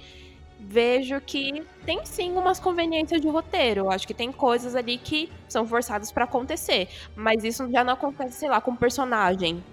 vejo 0.60 1.22
que 1.22 1.64
tem 1.86 2.04
sim 2.04 2.32
umas 2.32 2.60
conveniências 2.60 3.22
de 3.22 3.28
roteiro. 3.28 3.82
Eu 3.82 3.92
acho 3.92 4.08
que 4.08 4.14
tem 4.14 4.32
coisas 4.32 4.76
ali 4.76 4.98
que 4.98 5.32
são 5.48 5.68
forçadas 5.68 6.12
para 6.12 6.24
acontecer. 6.24 6.90
Mas 7.16 7.44
isso 7.44 7.72
já 7.72 7.84
não 7.84 7.94
acontece, 7.94 8.40
sei 8.40 8.50
lá, 8.50 8.60
com 8.60 8.76
personagem. 8.76 9.64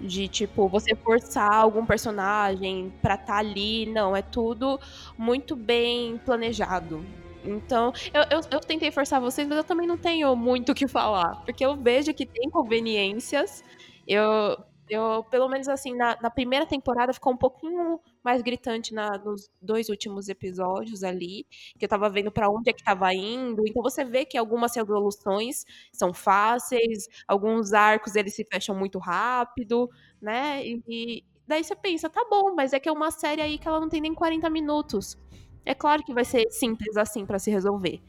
De 0.00 0.26
tipo, 0.26 0.66
você 0.66 0.94
forçar 0.94 1.52
algum 1.52 1.84
personagem 1.84 2.90
pra 3.02 3.12
estar 3.12 3.26
tá 3.26 3.36
ali. 3.36 3.84
Não, 3.84 4.16
é 4.16 4.22
tudo 4.22 4.80
muito 5.18 5.54
bem 5.54 6.16
planejado. 6.24 7.04
Então, 7.44 7.92
eu, 8.14 8.22
eu, 8.30 8.40
eu, 8.52 8.60
tentei 8.60 8.90
forçar 8.90 9.20
vocês, 9.20 9.46
mas 9.46 9.58
eu 9.58 9.64
também 9.64 9.86
não 9.86 9.98
tenho 9.98 10.34
muito 10.34 10.72
o 10.72 10.74
que 10.74 10.88
falar. 10.88 11.44
Porque 11.44 11.62
eu 11.62 11.76
vejo 11.76 12.14
que 12.14 12.24
tem 12.24 12.48
conveniências. 12.48 13.62
Eu, 14.08 14.56
eu, 14.88 15.24
pelo 15.30 15.48
menos 15.48 15.68
assim, 15.68 15.94
na, 15.94 16.18
na, 16.20 16.30
primeira 16.30 16.66
temporada 16.66 17.12
ficou 17.12 17.32
um 17.32 17.36
pouquinho 17.36 17.98
mais 18.22 18.42
gritante 18.42 18.92
na, 18.92 19.16
nos 19.18 19.50
dois 19.60 19.88
últimos 19.88 20.28
episódios 20.28 21.02
ali, 21.02 21.46
que 21.78 21.84
eu 21.84 21.88
tava 21.88 22.08
vendo 22.10 22.30
para 22.30 22.50
onde 22.50 22.70
é 22.70 22.72
que 22.72 22.84
tava 22.84 23.12
indo. 23.14 23.62
Então 23.66 23.82
você 23.82 24.04
vê 24.04 24.24
que 24.24 24.36
algumas 24.36 24.76
resoluções 24.76 25.64
são 25.92 26.12
fáceis, 26.12 27.08
alguns 27.26 27.72
arcos 27.72 28.14
eles 28.14 28.34
se 28.34 28.44
fecham 28.44 28.74
muito 28.76 28.98
rápido, 28.98 29.88
né? 30.20 30.62
E, 30.66 31.24
daí 31.46 31.64
você 31.64 31.74
pensa, 31.74 32.10
tá 32.10 32.24
bom, 32.28 32.54
mas 32.54 32.72
é 32.72 32.80
que 32.80 32.88
é 32.88 32.92
uma 32.92 33.10
série 33.10 33.40
aí 33.40 33.58
que 33.58 33.66
ela 33.66 33.80
não 33.80 33.88
tem 33.88 34.00
nem 34.00 34.14
40 34.14 34.50
minutos. 34.50 35.18
É 35.64 35.74
claro 35.74 36.02
que 36.04 36.12
vai 36.12 36.24
ser 36.24 36.50
simples 36.50 36.96
assim 36.96 37.24
para 37.24 37.38
se 37.38 37.50
resolver. 37.50 38.02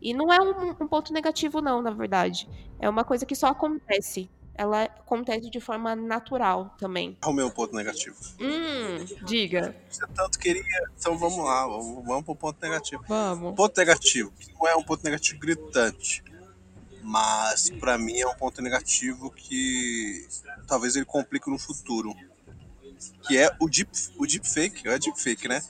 E 0.00 0.14
não 0.14 0.32
é 0.32 0.40
um, 0.40 0.70
um 0.84 0.88
ponto 0.88 1.12
negativo, 1.12 1.60
não, 1.60 1.82
na 1.82 1.90
verdade. 1.90 2.48
É 2.78 2.88
uma 2.88 3.02
coisa 3.04 3.26
que 3.26 3.34
só 3.34 3.48
acontece 3.48 4.30
ela 4.58 4.82
acontece 4.82 5.48
de 5.48 5.60
forma 5.60 5.94
natural 5.94 6.74
também. 6.80 7.16
Arrumei 7.22 7.44
um 7.44 7.50
ponto 7.50 7.76
negativo. 7.76 8.16
Hum, 8.40 9.04
diga. 9.24 9.74
Você 9.88 10.04
tanto 10.08 10.36
queria. 10.36 10.64
Então 10.98 11.16
vamos 11.16 11.38
lá, 11.38 11.64
vamos, 11.64 12.04
vamos 12.04 12.24
pro 12.24 12.34
ponto 12.34 12.60
negativo. 12.60 13.04
Vamos. 13.06 13.54
Ponto 13.54 13.78
negativo, 13.78 14.32
não 14.58 14.66
é 14.66 14.74
um 14.74 14.82
ponto 14.82 15.04
negativo 15.04 15.38
gritante. 15.38 16.24
Mas 17.02 17.70
para 17.70 17.96
mim 17.96 18.18
é 18.18 18.26
um 18.26 18.34
ponto 18.34 18.60
negativo 18.60 19.30
que 19.30 20.26
talvez 20.66 20.96
ele 20.96 21.06
complique 21.06 21.48
no 21.48 21.58
futuro. 21.58 22.12
Que 23.28 23.38
é 23.38 23.54
o 23.60 23.68
deep, 23.68 23.90
o 24.18 24.26
deepfake, 24.26 24.88
é 24.88 24.98
deepfake, 24.98 25.46
né? 25.46 25.62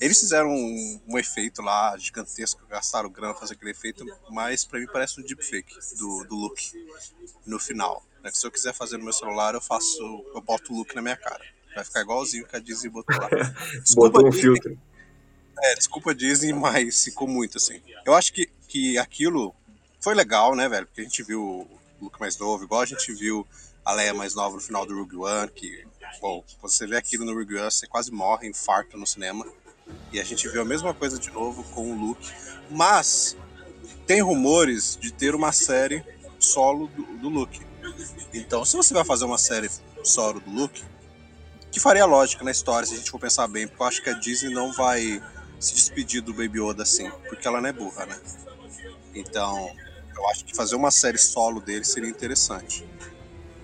Eles 0.00 0.18
fizeram 0.18 0.50
um, 0.50 1.00
um, 1.08 1.16
efeito 1.16 1.62
lá 1.62 1.96
gigantesco, 1.96 2.66
gastaram 2.66 3.08
grana 3.08 3.32
pra 3.32 3.40
fazer 3.40 3.54
aquele 3.54 3.70
efeito, 3.70 4.04
mas 4.30 4.64
para 4.64 4.80
mim 4.80 4.86
parece 4.92 5.20
um 5.20 5.24
deepfake 5.24 5.74
do, 5.96 6.24
do 6.24 6.34
look 6.34 6.60
no 7.46 7.58
final. 7.58 8.04
Né? 8.26 8.32
Se 8.34 8.44
eu 8.44 8.50
quiser 8.50 8.74
fazer 8.74 8.98
no 8.98 9.04
meu 9.04 9.12
celular, 9.12 9.54
eu 9.54 9.60
faço, 9.60 10.02
eu 10.34 10.40
boto 10.40 10.72
o 10.72 10.76
look 10.76 10.94
na 10.96 11.00
minha 11.00 11.16
cara. 11.16 11.44
Vai 11.74 11.84
ficar 11.84 12.00
igualzinho 12.00 12.44
que 12.44 12.56
a 12.56 12.58
Disney 12.58 12.90
botou 12.90 13.16
lá. 13.16 13.28
Desculpa, 13.82 14.10
botou 14.10 14.26
um 14.26 14.30
Disney, 14.30 14.42
filtro. 14.42 14.78
É, 15.58 15.74
desculpa 15.74 16.14
Disney, 16.14 16.52
mas 16.52 17.04
ficou 17.04 17.26
muito 17.26 17.56
assim. 17.56 17.80
Eu 18.04 18.14
acho 18.14 18.32
que, 18.32 18.46
que 18.68 18.98
aquilo 18.98 19.54
foi 20.00 20.14
legal, 20.14 20.54
né, 20.54 20.68
velho? 20.68 20.86
Porque 20.86 21.00
a 21.00 21.04
gente 21.04 21.22
viu 21.22 21.40
o 21.40 21.80
look 22.00 22.20
mais 22.20 22.36
novo, 22.36 22.64
igual 22.64 22.82
a 22.82 22.86
gente 22.86 23.10
viu 23.14 23.46
a 23.84 23.92
Leia 23.92 24.12
mais 24.12 24.34
nova 24.34 24.56
no 24.56 24.60
final 24.60 24.84
do 24.84 24.94
Rogue 24.94 25.16
One, 25.16 25.48
que 25.48 25.86
bom, 26.20 26.44
você 26.60 26.86
vê 26.86 26.96
aquilo 26.96 27.24
no 27.24 27.38
Regress, 27.38 27.78
você 27.78 27.86
quase 27.86 28.10
morre, 28.10 28.48
infarto 28.48 28.98
no 28.98 29.06
cinema. 29.06 29.46
E 30.12 30.20
a 30.20 30.24
gente 30.24 30.48
viu 30.48 30.60
a 30.60 30.64
mesma 30.64 30.92
coisa 30.92 31.18
de 31.18 31.30
novo 31.30 31.62
com 31.72 31.92
o 31.92 31.94
Luke. 31.94 32.30
Mas 32.68 33.36
tem 34.06 34.20
rumores 34.20 34.98
de 35.00 35.12
ter 35.12 35.34
uma 35.34 35.52
série 35.52 36.04
solo 36.38 36.88
do, 36.88 37.04
do 37.18 37.28
Luke. 37.28 37.60
Então, 38.32 38.64
se 38.64 38.76
você 38.76 38.92
vai 38.92 39.04
fazer 39.04 39.24
uma 39.24 39.38
série 39.38 39.70
solo 40.02 40.40
do 40.40 40.50
Luke, 40.50 40.84
que 41.70 41.80
faria 41.80 42.06
lógica 42.06 42.44
na 42.44 42.50
história, 42.50 42.86
se 42.86 42.94
a 42.94 42.96
gente 42.96 43.10
for 43.10 43.18
pensar 43.18 43.46
bem, 43.48 43.66
porque 43.66 43.82
eu 43.82 43.86
acho 43.86 44.02
que 44.02 44.10
a 44.10 44.14
Disney 44.14 44.52
não 44.52 44.72
vai 44.72 45.22
se 45.58 45.74
despedir 45.74 46.22
do 46.22 46.32
Baby 46.32 46.60
Yoda 46.60 46.82
assim, 46.82 47.10
porque 47.28 47.46
ela 47.46 47.60
não 47.60 47.68
é 47.68 47.72
burra, 47.72 48.06
né? 48.06 48.18
Então, 49.14 49.70
eu 50.16 50.28
acho 50.28 50.44
que 50.44 50.54
fazer 50.54 50.76
uma 50.76 50.90
série 50.90 51.18
solo 51.18 51.60
dele 51.60 51.84
seria 51.84 52.08
interessante. 52.08 52.86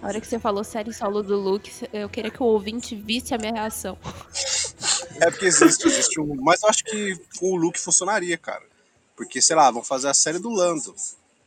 A 0.03 0.09
hora 0.09 0.21
que 0.21 0.27
você 0.27 0.39
falou 0.39 0.65
série 0.65 0.93
solo 0.93 1.23
do 1.23 1.37
Luke, 1.37 1.71
eu 1.93 2.09
queria 2.09 2.31
que 2.31 2.43
o 2.43 2.47
ouvinte 2.47 2.97
visse 2.97 3.35
a 3.35 3.39
minha 3.39 3.53
reação. 3.53 3.97
É 5.21 5.31
porque 5.31 5.47
existe, 5.47 5.87
existe 5.87 6.21
um. 6.21 6.35
Mas 6.43 6.63
eu 6.63 6.69
acho 6.69 6.83
que 6.83 7.17
com 7.39 7.53
o 7.53 7.57
Luke 7.57 7.79
funcionaria, 7.79 8.37
cara. 8.37 8.65
Porque, 9.15 9.41
sei 9.41 9.55
lá, 9.55 9.71
vão 9.71 9.85
fazer 9.85 10.09
a 10.09 10.15
série 10.15 10.41
do 10.41 10.51
Lando, 10.51 10.95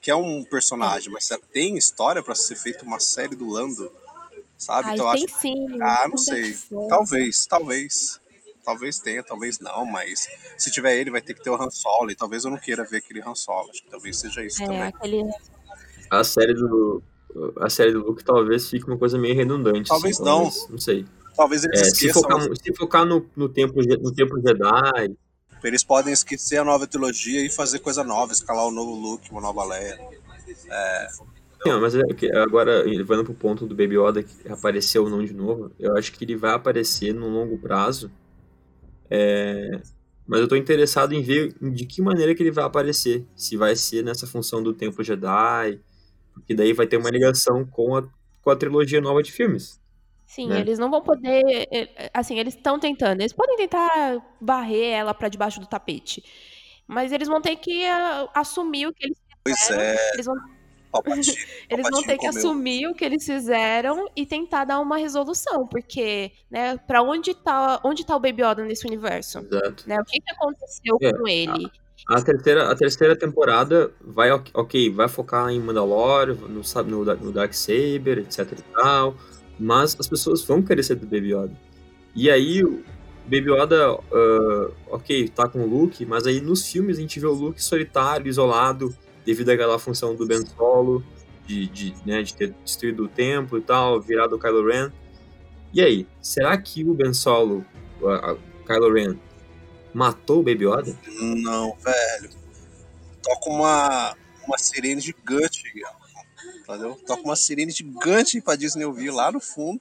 que 0.05 0.11
é 0.11 0.15
um 0.15 0.43
personagem, 0.43 1.11
mas 1.11 1.27
tem 1.51 1.75
história 1.75 2.21
para 2.21 2.35
ser 2.35 2.55
feita 2.55 2.85
uma 2.85 2.99
série 2.99 3.35
do 3.35 3.49
Lando, 3.49 3.91
sabe? 4.55 4.89
Ai, 4.89 4.93
então 4.93 5.11
tem 5.13 5.25
acho. 5.25 5.41
sim. 5.41 5.67
Ah, 5.81 6.07
não 6.07 6.15
sei. 6.15 6.55
Talvez, 6.87 7.47
talvez. 7.47 8.19
Talvez 8.63 8.99
tenha, 8.99 9.23
talvez 9.23 9.59
não, 9.59 9.83
mas 9.83 10.27
se 10.59 10.69
tiver 10.69 10.95
ele, 10.95 11.09
vai 11.09 11.23
ter 11.23 11.33
que 11.33 11.41
ter 11.43 11.49
o 11.49 11.55
Han 11.59 11.71
Solo, 11.71 12.11
e 12.11 12.15
talvez 12.15 12.45
eu 12.45 12.51
não 12.51 12.57
queira 12.59 12.83
ver 12.83 12.97
aquele 12.97 13.19
Han 13.19 13.33
Solo. 13.33 13.71
Acho 13.71 13.83
que 13.83 13.89
talvez 13.89 14.19
seja 14.19 14.45
isso 14.45 14.61
É, 14.61 14.65
também. 14.67 14.81
aquele. 14.83 15.23
A 16.11 16.23
série 16.23 16.53
do. 16.53 17.01
A 17.59 17.69
série 17.71 17.91
do 17.93 18.05
Luke 18.05 18.23
talvez 18.23 18.69
fique 18.69 18.85
uma 18.87 18.99
coisa 18.99 19.17
meio 19.17 19.33
redundante. 19.33 19.89
Talvez 19.89 20.17
assim, 20.17 20.23
não. 20.23 20.43
talvez, 20.43 20.69
não 20.69 20.77
sei. 20.77 21.05
Talvez 21.35 21.63
eles 21.63 21.81
É, 21.81 21.83
se 21.85 21.91
esqueçam. 21.93 22.21
focar, 22.21 22.41
se 22.41 22.75
focar 22.75 23.05
no, 23.07 23.27
no, 23.35 23.49
tempo, 23.49 23.73
no 23.81 24.13
tempo 24.13 24.39
Jedi, 24.39 25.15
Eles 25.67 25.83
podem 25.83 26.13
esquecer 26.13 26.57
a 26.57 26.63
nova 26.63 26.87
trilogia 26.87 27.45
e 27.45 27.49
fazer 27.49 27.79
coisa 27.79 28.03
nova, 28.03 28.31
escalar 28.31 28.67
um 28.67 28.71
novo 28.71 28.93
Luke, 28.93 29.31
uma 29.31 29.41
nova 29.41 29.63
Leia. 29.65 29.99
Não, 31.65 31.81
mas 31.81 31.95
é 31.95 32.03
que 32.13 32.31
agora, 32.35 32.83
levando 32.83 33.23
pro 33.23 33.33
ponto 33.33 33.65
do 33.65 33.75
Baby 33.75 33.97
Yoda 33.97 34.21
que 34.21 34.47
apareceu 34.47 35.03
ou 35.03 35.09
não 35.09 35.25
de 35.25 35.33
novo, 35.33 35.71
eu 35.79 35.97
acho 35.97 36.11
que 36.11 36.23
ele 36.23 36.35
vai 36.35 36.53
aparecer 36.53 37.13
no 37.13 37.27
longo 37.27 37.57
prazo. 37.57 38.11
É, 39.09 39.81
mas 40.27 40.41
eu 40.41 40.47
tô 40.47 40.55
interessado 40.55 41.13
em 41.13 41.23
ver 41.23 41.55
de 41.59 41.85
que 41.85 42.01
maneira 42.01 42.35
que 42.35 42.43
ele 42.43 42.51
vai 42.51 42.63
aparecer. 42.63 43.25
Se 43.35 43.57
vai 43.57 43.75
ser 43.75 44.03
nessa 44.03 44.27
função 44.27 44.61
do 44.61 44.73
Templo 44.73 45.03
Jedi, 45.03 45.79
porque 46.33 46.53
daí 46.53 46.73
vai 46.73 46.85
ter 46.85 46.97
uma 46.97 47.09
ligação 47.09 47.65
com 47.65 47.95
a, 47.95 48.07
com 48.41 48.49
a 48.51 48.55
trilogia 48.55 49.01
nova 49.01 49.23
de 49.23 49.31
filmes. 49.31 49.79
Sim, 50.25 50.49
né? 50.49 50.59
eles 50.59 50.79
não 50.79 50.89
vão 50.89 51.01
poder. 51.01 51.67
eh, 51.71 52.09
Assim, 52.13 52.39
eles 52.39 52.55
estão 52.55 52.79
tentando. 52.79 53.21
Eles 53.21 53.33
podem 53.33 53.55
tentar 53.57 54.21
varrer 54.41 54.93
ela 54.93 55.13
pra 55.13 55.29
debaixo 55.29 55.59
do 55.59 55.67
tapete. 55.67 56.23
Mas 56.87 57.11
eles 57.11 57.27
vão 57.27 57.41
ter 57.41 57.55
que 57.57 57.85
ah, 57.85 58.29
assumir 58.33 58.87
o 58.87 58.93
que 58.93 59.05
eles 59.05 59.17
Pois 59.43 59.59
fizeram. 59.59 59.81
é, 59.81 60.13
Eles 60.13 60.25
vão, 60.25 60.35
Palpatine. 60.91 61.21
eles 61.69 61.83
vão 61.83 61.91
Palpatine 61.91 62.07
ter 62.07 62.13
que 62.17 62.25
comeu. 62.27 62.29
assumir 62.37 62.87
o 62.87 62.93
que 62.95 63.05
eles 63.05 63.25
fizeram 63.25 64.07
e 64.15 64.25
tentar 64.25 64.65
dar 64.65 64.79
uma 64.79 64.97
resolução. 64.97 65.67
Porque, 65.67 66.31
né, 66.49 66.77
pra 66.77 67.01
onde 67.01 67.33
tá, 67.35 67.79
onde 67.83 68.05
tá 68.05 68.15
o 68.15 68.19
Baby 68.19 68.41
Yoda 68.43 68.63
nesse 68.65 68.85
universo? 68.87 69.39
Exato. 69.39 69.87
Né? 69.87 69.99
O 69.99 70.05
que, 70.05 70.19
que 70.19 70.31
aconteceu 70.31 70.97
É, 71.01 71.13
com 71.13 71.27
ele? 71.27 71.71
A 72.09 72.21
terceira, 72.21 72.71
a 72.71 72.75
terceira 72.75 73.17
temporada 73.17 73.91
vai, 74.01 74.29
ok- 74.31 74.89
vai 74.91 75.07
focar 75.07 75.49
em 75.49 75.59
Mandalore, 75.59 76.33
no, 76.35 76.47
no, 76.83 77.15
no 77.15 77.31
Darksaber, 77.31 78.19
etc 78.19 78.51
e 78.51 78.61
tal, 78.73 79.15
mas 79.59 79.95
as 79.99 80.07
pessoas 80.07 80.43
vão 80.43 80.61
querer 80.61 80.83
ser 80.83 80.95
do 80.95 81.05
Baby 81.05 81.33
Yoda. 81.33 81.57
E 82.15 82.29
aí, 82.29 82.63
o 82.63 82.83
Baby 83.25 83.51
Yoda, 83.51 83.91
ah, 83.91 84.71
ok, 84.89 85.27
tá 85.29 85.47
com 85.47 85.59
o 85.63 85.67
Luke, 85.67 86.05
mas 86.05 86.27
aí 86.27 86.39
nos 86.39 86.67
filmes 86.67 86.97
a 86.97 87.01
gente 87.01 87.19
vê 87.19 87.25
o 87.25 87.33
Luke 87.33 87.61
solitário, 87.61 88.27
isolado, 88.27 88.95
devido 89.25 89.49
àquela 89.49 89.79
função 89.79 90.15
do 90.15 90.25
Ben 90.25 90.45
Solo, 90.45 91.03
de, 91.45 91.67
de, 91.67 91.93
né, 92.05 92.21
de 92.21 92.33
ter 92.33 92.53
destruído 92.63 93.05
o 93.05 93.07
templo 93.07 93.57
e 93.57 93.61
tal, 93.61 93.99
virado 93.99 94.35
o 94.35 94.39
Kylo 94.39 94.65
Ren. 94.65 94.91
E 95.73 95.81
aí, 95.81 96.07
será 96.21 96.57
que 96.57 96.83
o 96.83 96.93
Ben 96.93 97.13
Solo, 97.13 97.65
a 98.03 98.35
Kylo 98.65 98.93
Ren, 98.93 99.17
matou 99.93 100.39
o 100.39 100.43
Baby 100.43 100.65
Yoda? 100.65 100.97
Não, 101.19 101.75
velho. 101.77 102.29
Toca 103.23 103.49
uma, 103.49 104.15
uma 104.47 104.57
sirene 104.57 105.01
gigante. 105.01 105.63
Entendeu? 106.67 106.95
Toca 107.05 107.21
uma 107.21 107.35
sirene 107.35 107.71
gigante 107.71 108.41
pra 108.41 108.55
Disney 108.55 108.85
ouvir 108.85 109.11
lá 109.11 109.31
no 109.31 109.39
fundo. 109.39 109.79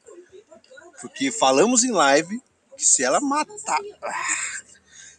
Porque 1.01 1.33
falamos 1.33 1.83
em 1.83 1.91
live 1.91 2.41
que 2.77 2.85
se 2.85 3.03
ela 3.03 3.21
matar. 3.21 3.81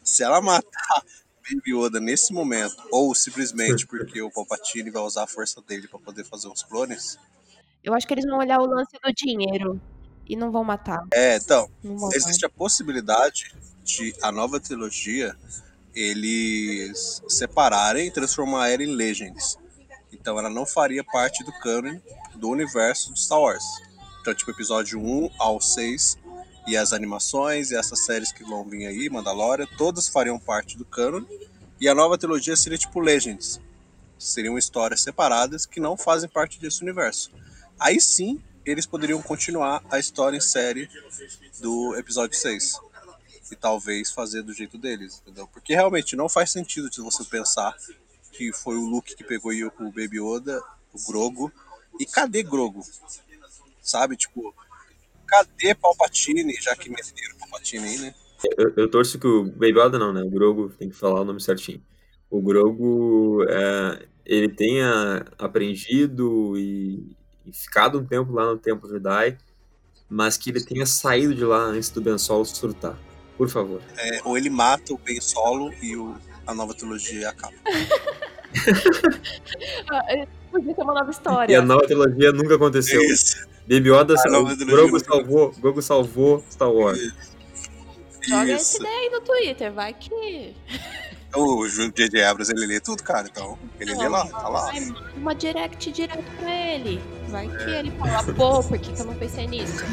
Se 0.03 0.23
ela 0.23 0.39
matar 0.39 1.03
Baby 1.41 1.73
Yoda 1.73 1.99
nesse 1.99 2.31
momento, 2.31 2.75
ou 2.91 3.15
simplesmente 3.15 3.87
porque 3.87 4.21
o 4.21 4.29
Palpatine 4.29 4.91
vai 4.91 5.01
usar 5.01 5.23
a 5.23 5.27
força 5.27 5.59
dele 5.63 5.87
pra 5.87 5.97
poder 5.97 6.23
fazer 6.23 6.47
os 6.47 6.61
clones. 6.61 7.17
Eu 7.83 7.91
acho 7.95 8.05
que 8.07 8.13
eles 8.13 8.25
vão 8.25 8.37
olhar 8.37 8.59
o 8.59 8.67
lance 8.67 8.95
do 9.03 9.11
dinheiro 9.11 9.81
e 10.27 10.35
não 10.35 10.51
vão 10.51 10.63
matar. 10.63 11.03
É, 11.11 11.37
então, 11.37 11.67
existe 12.13 12.45
a 12.45 12.49
possibilidade 12.49 13.51
de 13.83 14.13
a 14.21 14.31
nova 14.31 14.59
trilogia 14.59 15.35
eles 15.95 17.21
separarem 17.29 18.07
e 18.07 18.11
transformar 18.11 18.69
ela 18.69 18.83
em 18.83 18.93
Legends. 18.93 19.57
Então 20.15 20.39
ela 20.39 20.49
não 20.49 20.65
faria 20.65 21.03
parte 21.03 21.43
do 21.43 21.51
canon 21.59 21.99
do 22.35 22.49
universo 22.49 23.13
de 23.13 23.19
Star 23.19 23.39
Wars. 23.39 23.63
Então, 24.21 24.33
tipo, 24.33 24.49
episódio 24.49 24.99
1 24.99 25.29
ao 25.37 25.61
6 25.61 26.17
e 26.65 26.75
as 26.75 26.93
animações 26.93 27.69
e 27.69 27.75
essas 27.75 28.05
séries 28.05 28.31
que 28.31 28.43
vão 28.43 28.63
vir 28.63 28.87
aí, 28.87 29.09
Mandalorian, 29.09 29.67
todas 29.77 30.07
fariam 30.07 30.39
parte 30.39 30.77
do 30.77 30.85
canon. 30.85 31.25
E 31.79 31.89
a 31.89 31.93
nova 31.93 32.17
trilogia 32.17 32.55
seria 32.55 32.77
tipo 32.77 32.99
Legends. 32.99 33.59
Seriam 34.17 34.57
histórias 34.57 35.01
separadas 35.01 35.65
que 35.65 35.79
não 35.79 35.97
fazem 35.97 36.29
parte 36.29 36.59
desse 36.59 36.81
universo. 36.81 37.29
Aí 37.77 37.99
sim, 37.99 38.41
eles 38.65 38.85
poderiam 38.85 39.21
continuar 39.21 39.83
a 39.91 39.99
história 39.99 40.37
em 40.37 40.41
série 40.41 40.89
do 41.59 41.93
episódio 41.97 42.37
6 42.37 42.79
e 43.51 43.55
talvez 43.55 44.09
fazer 44.09 44.41
do 44.41 44.53
jeito 44.53 44.77
deles, 44.77 45.21
entendeu? 45.21 45.45
Porque 45.47 45.75
realmente 45.75 46.15
não 46.15 46.29
faz 46.29 46.51
sentido 46.51 46.91
se 46.91 47.01
você 47.01 47.23
pensar 47.25 47.75
que 48.35 48.51
foi 48.51 48.75
o 48.75 48.85
Luke 48.85 49.15
que 49.15 49.23
pegou 49.23 49.51
o 49.51 49.91
Baby 49.91 50.19
Yoda, 50.19 50.61
o 50.93 51.11
Grogo, 51.11 51.51
e 51.99 52.05
cadê 52.05 52.43
Grogo? 52.43 52.81
Sabe, 53.81 54.15
tipo, 54.15 54.53
cadê 55.27 55.75
Palpatine, 55.75 56.53
já 56.61 56.75
que 56.75 56.89
meteram 56.89 57.37
Palpatine 57.39 57.87
aí, 57.87 57.97
né? 57.99 58.15
Eu, 58.57 58.73
eu 58.75 58.89
torço 58.89 59.17
que 59.17 59.27
o 59.27 59.45
Baby 59.45 59.79
Yoda 59.79 59.99
não, 59.99 60.13
né? 60.13 60.21
O 60.21 60.29
Grogu, 60.29 60.69
tem 60.69 60.89
que 60.89 60.95
falar 60.95 61.21
o 61.21 61.25
nome 61.25 61.41
certinho. 61.41 61.81
O 62.29 62.41
Grogu, 62.41 63.43
é, 63.47 64.05
ele 64.25 64.49
tenha 64.49 65.25
aprendido 65.37 66.57
e, 66.57 67.15
e 67.45 67.53
ficado 67.53 67.99
um 67.99 68.05
tempo 68.05 68.33
lá 68.33 68.45
no 68.45 68.57
Templo 68.57 68.89
Jedi, 68.89 69.37
mas 70.09 70.37
que 70.37 70.49
ele 70.49 70.63
tenha 70.63 70.85
saído 70.85 71.33
de 71.33 71.43
lá 71.43 71.59
antes 71.59 71.89
do 71.89 72.01
Ben 72.01 72.17
Solo 72.17 72.45
surtar. 72.45 72.97
Por 73.37 73.49
favor. 73.49 73.81
É, 73.97 74.21
ou 74.23 74.37
ele 74.37 74.49
mata 74.49 74.93
o 74.93 74.97
Ben 74.97 75.19
Solo 75.19 75.73
e 75.81 75.95
o, 75.95 76.15
a 76.45 76.53
nova 76.53 76.73
trilogia 76.73 77.29
acaba. 77.29 77.55
É, 80.07 80.27
Podia 80.51 80.73
ser 80.73 80.81
uma 80.81 80.93
nova 80.93 81.09
E 81.09 81.11
história. 81.11 81.59
a 81.59 81.61
nova 81.61 81.85
trilogia 81.85 82.31
nunca 82.31 82.55
aconteceu. 82.55 83.01
Isso. 83.01 83.45
Baby 83.67 83.89
Yoda, 83.89 84.15
trilogia 84.15 84.65
Grogu 84.65 84.99
salvou, 84.99 85.51
Grogu 85.59 85.81
salvou 85.81 86.43
Star 86.49 86.71
Wars. 86.71 86.99
Joga 88.21 88.51
essa 88.53 88.77
Isso. 88.77 88.77
ideia 88.77 88.99
aí 88.99 89.09
no 89.09 89.21
Twitter, 89.21 89.73
vai 89.73 89.93
que. 89.93 90.55
O 91.35 91.67
J.J. 91.67 92.23
Abrams, 92.23 92.49
ele 92.49 92.65
lê 92.65 92.79
tudo, 92.79 93.03
cara, 93.03 93.27
então 93.29 93.59
ele 93.77 93.93
lê 93.93 94.07
lá, 94.07 94.25
tá 94.27 94.47
lá. 94.47 94.71
Uma 95.17 95.35
direct 95.35 95.91
direto 95.91 96.23
pra 96.39 96.49
ele. 96.49 97.01
Vai 97.27 97.49
que 97.49 97.69
ele 97.71 97.91
fala, 97.91 98.23
pô, 98.33 98.63
por 98.63 98.79
que, 98.79 98.93
que 98.93 99.01
eu 99.01 99.05
não 99.05 99.15
pensei 99.15 99.45
nisso? 99.45 99.83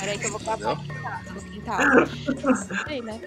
Peraí 0.00 0.18
que 0.18 0.26
eu 0.26 0.30
vou 0.32 0.40
gravar 0.40 0.72
aqui 0.72 1.32
no 1.32 1.42
quintal. 1.50 1.78
Aí, 2.86 3.00
né? 3.00 3.18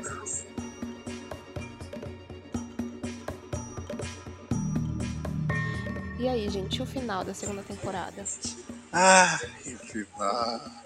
E 6.19 6.27
aí, 6.27 6.49
gente, 6.49 6.81
o 6.81 6.85
final 6.85 7.23
da 7.23 7.31
segunda 7.31 7.61
temporada? 7.61 8.23
Ah, 8.91 9.39
ah. 10.19 10.83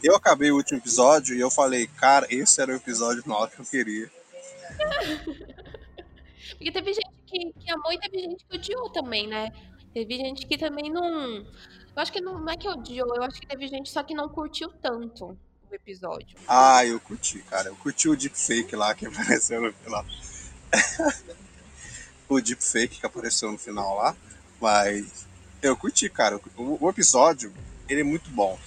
Eu 0.00 0.14
acabei 0.14 0.52
o 0.52 0.56
último 0.56 0.78
episódio 0.78 1.34
e 1.34 1.40
eu 1.40 1.50
falei, 1.50 1.88
cara, 1.88 2.24
esse 2.30 2.60
era 2.62 2.72
o 2.72 2.76
episódio 2.76 3.20
final 3.22 3.48
que 3.48 3.58
eu 3.58 3.64
queria. 3.64 4.08
Porque 6.56 6.70
teve 6.70 6.92
gente 6.92 7.10
que, 7.26 7.52
que 7.52 7.70
amou 7.72 7.92
e 7.92 7.98
teve 7.98 8.18
gente 8.20 8.44
que 8.44 8.56
odiou 8.56 8.90
também, 8.90 9.26
né? 9.26 9.50
Teve 9.92 10.16
gente 10.16 10.46
que 10.46 10.56
também 10.56 10.88
não. 10.88 11.38
Eu 11.38 11.46
acho 11.96 12.12
que 12.12 12.20
não, 12.20 12.38
não 12.38 12.52
é 12.52 12.56
que 12.56 12.68
odiou, 12.68 13.16
eu 13.16 13.24
acho 13.24 13.40
que 13.40 13.48
teve 13.48 13.66
gente 13.66 13.90
só 13.90 14.04
que 14.04 14.14
não 14.14 14.28
curtiu 14.28 14.68
tanto 14.80 15.36
o 15.68 15.74
episódio. 15.74 16.38
Ah, 16.46 16.86
eu 16.86 17.00
curti, 17.00 17.40
cara. 17.40 17.70
Eu 17.70 17.76
curti 17.76 18.08
o 18.08 18.16
deepfake 18.16 18.76
lá 18.76 18.94
que 18.94 19.04
apareceu 19.08 19.60
no 19.60 19.72
final. 19.72 20.04
o 22.28 22.40
deepfake 22.40 23.00
que 23.00 23.06
apareceu 23.06 23.50
no 23.50 23.58
final 23.58 23.96
lá. 23.96 24.16
Mas 24.60 25.26
eu 25.62 25.76
curti, 25.76 26.08
cara. 26.08 26.40
O, 26.56 26.88
episódio, 26.88 27.52
ele 27.88 28.02
é 28.02 28.04
muito 28.04 28.30
bom. 28.30 28.58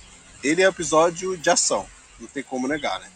ele 0.43 0.61
é 0.61 0.67
episódio 0.67 1.37
de 1.37 1.49
ação, 1.49 1.87
não 2.19 2.27
tem 2.27 2.43
como 2.43 2.67
negar, 2.67 2.99
né? 2.99 3.09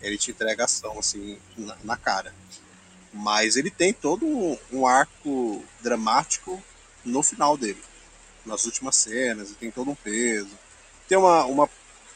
Ele 0.00 0.18
te 0.18 0.30
entrega 0.30 0.64
ação, 0.64 0.98
assim, 0.98 1.38
na, 1.56 1.76
na 1.84 1.96
cara. 1.96 2.34
Mas 3.12 3.56
ele 3.56 3.70
tem 3.70 3.92
todo 3.92 4.26
um, 4.26 4.58
um, 4.72 4.86
arco 4.86 5.64
dramático 5.80 6.62
no 7.04 7.22
final 7.22 7.56
dele. 7.56 7.82
Nas 8.44 8.64
últimas 8.66 8.96
cenas, 8.96 9.48
ele 9.48 9.56
tem 9.58 9.70
todo 9.70 9.90
um 9.90 9.94
peso. 9.94 10.50
Tem 11.08 11.16
uma, 11.16 11.44
uma 11.44 11.70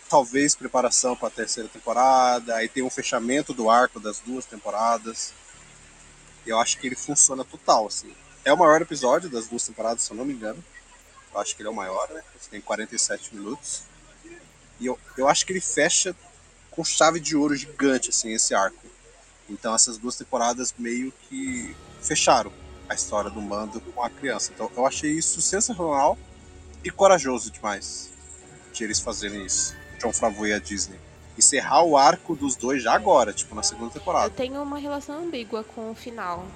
talvez 0.08 0.54
preparação 0.54 1.16
para 1.16 1.28
a 1.28 1.30
terceira 1.30 1.68
temporada, 1.68 2.56
aí 2.56 2.68
tem 2.68 2.82
um 2.82 2.90
fechamento 2.90 3.54
do 3.54 3.70
arco 3.70 4.00
das 4.00 4.18
duas 4.20 4.44
temporadas. 4.44 5.32
Eu 6.44 6.58
acho 6.58 6.78
que 6.78 6.86
ele 6.86 6.96
funciona 6.96 7.44
total, 7.44 7.86
assim. 7.86 8.12
É 8.44 8.52
o 8.52 8.56
maior 8.56 8.80
episódio 8.80 9.28
das 9.28 9.46
duas 9.46 9.66
temporadas, 9.66 10.02
se 10.02 10.10
eu 10.10 10.16
não 10.16 10.24
me 10.24 10.32
engano. 10.32 10.62
Eu 11.32 11.40
acho 11.40 11.54
que 11.54 11.62
ele 11.62 11.68
é 11.68 11.72
o 11.72 11.74
maior, 11.74 12.08
né? 12.10 12.22
Tem 12.50 12.60
47 12.60 13.34
minutos. 13.34 13.82
E 14.80 14.86
eu, 14.86 14.98
eu 15.16 15.28
acho 15.28 15.44
que 15.44 15.52
ele 15.52 15.60
fecha 15.60 16.14
com 16.70 16.82
chave 16.82 17.20
de 17.20 17.36
ouro 17.36 17.54
gigante, 17.54 18.10
assim, 18.10 18.32
esse 18.32 18.54
arco. 18.54 18.86
Então 19.48 19.74
essas 19.74 19.98
duas 19.98 20.16
temporadas 20.16 20.74
meio 20.78 21.12
que 21.28 21.76
fecharam 22.00 22.52
a 22.88 22.94
história 22.94 23.30
do 23.30 23.40
Mando 23.40 23.80
com 23.80 24.02
a 24.02 24.08
criança. 24.08 24.52
Então 24.54 24.70
eu 24.76 24.86
achei 24.86 25.12
isso 25.12 25.40
sensacional 25.40 26.18
e 26.82 26.90
corajoso 26.90 27.50
demais 27.50 28.10
de 28.72 28.84
eles 28.84 29.00
fazerem 29.00 29.44
isso. 29.44 29.76
John 29.98 30.12
Favreau 30.12 30.46
e 30.46 30.52
a 30.52 30.58
Disney. 30.58 30.98
Encerrar 31.36 31.82
o 31.82 31.96
arco 31.96 32.34
dos 32.34 32.56
dois 32.56 32.82
já 32.82 32.94
agora, 32.94 33.32
tipo, 33.32 33.54
na 33.54 33.62
segunda 33.62 33.92
temporada. 33.92 34.26
Eu 34.26 34.30
tenho 34.30 34.62
uma 34.62 34.78
relação 34.78 35.18
ambígua 35.18 35.62
com 35.62 35.90
o 35.90 35.94
final. 35.94 36.46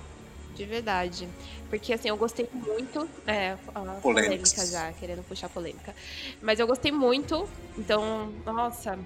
De 0.54 0.64
verdade. 0.64 1.28
Porque, 1.68 1.92
assim, 1.92 2.08
eu 2.08 2.16
gostei 2.16 2.48
muito. 2.52 3.08
É, 3.26 3.56
polêmica 4.00 4.66
já, 4.66 4.92
querendo 4.92 5.24
puxar 5.24 5.48
polêmica. 5.48 5.94
Mas 6.40 6.60
eu 6.60 6.66
gostei 6.66 6.92
muito. 6.92 7.48
Então, 7.76 8.32
nossa, 8.44 8.98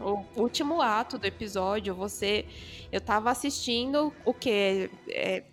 o 0.00 0.24
último 0.34 0.82
ato 0.82 1.18
do 1.18 1.26
episódio, 1.26 1.94
você. 1.94 2.44
Eu 2.90 3.00
tava 3.00 3.30
assistindo 3.30 4.12
o 4.24 4.34
quê? 4.34 4.90
É, 5.08 5.44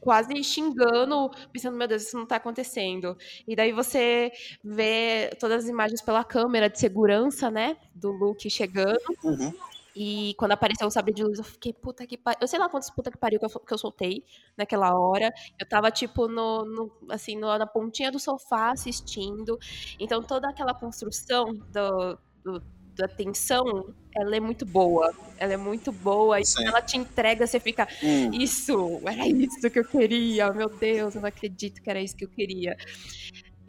quase 0.00 0.42
xingando, 0.42 1.30
pensando, 1.52 1.76
meu 1.76 1.86
Deus, 1.86 2.02
isso 2.04 2.16
não 2.16 2.26
tá 2.26 2.36
acontecendo. 2.36 3.16
E 3.46 3.54
daí 3.54 3.72
você 3.72 4.32
vê 4.64 5.30
todas 5.38 5.64
as 5.64 5.70
imagens 5.70 6.00
pela 6.00 6.24
câmera 6.24 6.68
de 6.68 6.78
segurança, 6.78 7.50
né? 7.50 7.76
Do 7.94 8.10
Luke 8.10 8.48
chegando. 8.48 9.00
Uhum. 9.22 9.52
E 9.94 10.34
quando 10.38 10.52
apareceu 10.52 10.86
o 10.86 10.90
sabre 10.90 11.12
de 11.12 11.22
luz, 11.22 11.38
eu 11.38 11.44
fiquei, 11.44 11.72
puta 11.72 12.06
que 12.06 12.16
pariu. 12.16 12.38
Eu 12.40 12.48
sei 12.48 12.58
lá 12.58 12.68
quantos 12.68 12.90
puta 12.90 13.10
que 13.10 13.18
pariu 13.18 13.38
que 13.38 13.46
eu, 13.46 13.50
que 13.50 13.74
eu 13.74 13.78
soltei 13.78 14.24
naquela 14.56 14.94
hora. 14.98 15.32
Eu 15.58 15.68
tava, 15.68 15.90
tipo, 15.90 16.28
no, 16.28 16.64
no 16.64 16.92
assim, 17.10 17.36
no, 17.36 17.56
na 17.58 17.66
pontinha 17.66 18.10
do 18.10 18.18
sofá 18.18 18.70
assistindo. 18.70 19.58
Então 19.98 20.22
toda 20.22 20.48
aquela 20.48 20.74
construção 20.74 21.54
do, 21.54 22.18
do 22.44 22.62
da 23.00 23.08
tensão, 23.08 23.94
ela 24.14 24.36
é 24.36 24.40
muito 24.40 24.66
boa. 24.66 25.12
Ela 25.38 25.54
é 25.54 25.56
muito 25.56 25.90
boa. 25.90 26.40
E 26.40 26.44
quando 26.44 26.68
ela 26.68 26.82
te 26.82 26.96
entrega, 26.96 27.46
você 27.46 27.58
fica, 27.58 27.88
hum. 28.02 28.30
isso, 28.32 29.00
era 29.04 29.26
isso 29.26 29.70
que 29.70 29.78
eu 29.78 29.84
queria. 29.84 30.52
Meu 30.52 30.68
Deus, 30.68 31.14
eu 31.14 31.20
não 31.20 31.28
acredito 31.28 31.80
que 31.80 31.88
era 31.88 32.00
isso 32.00 32.16
que 32.16 32.24
eu 32.24 32.28
queria. 32.28 32.76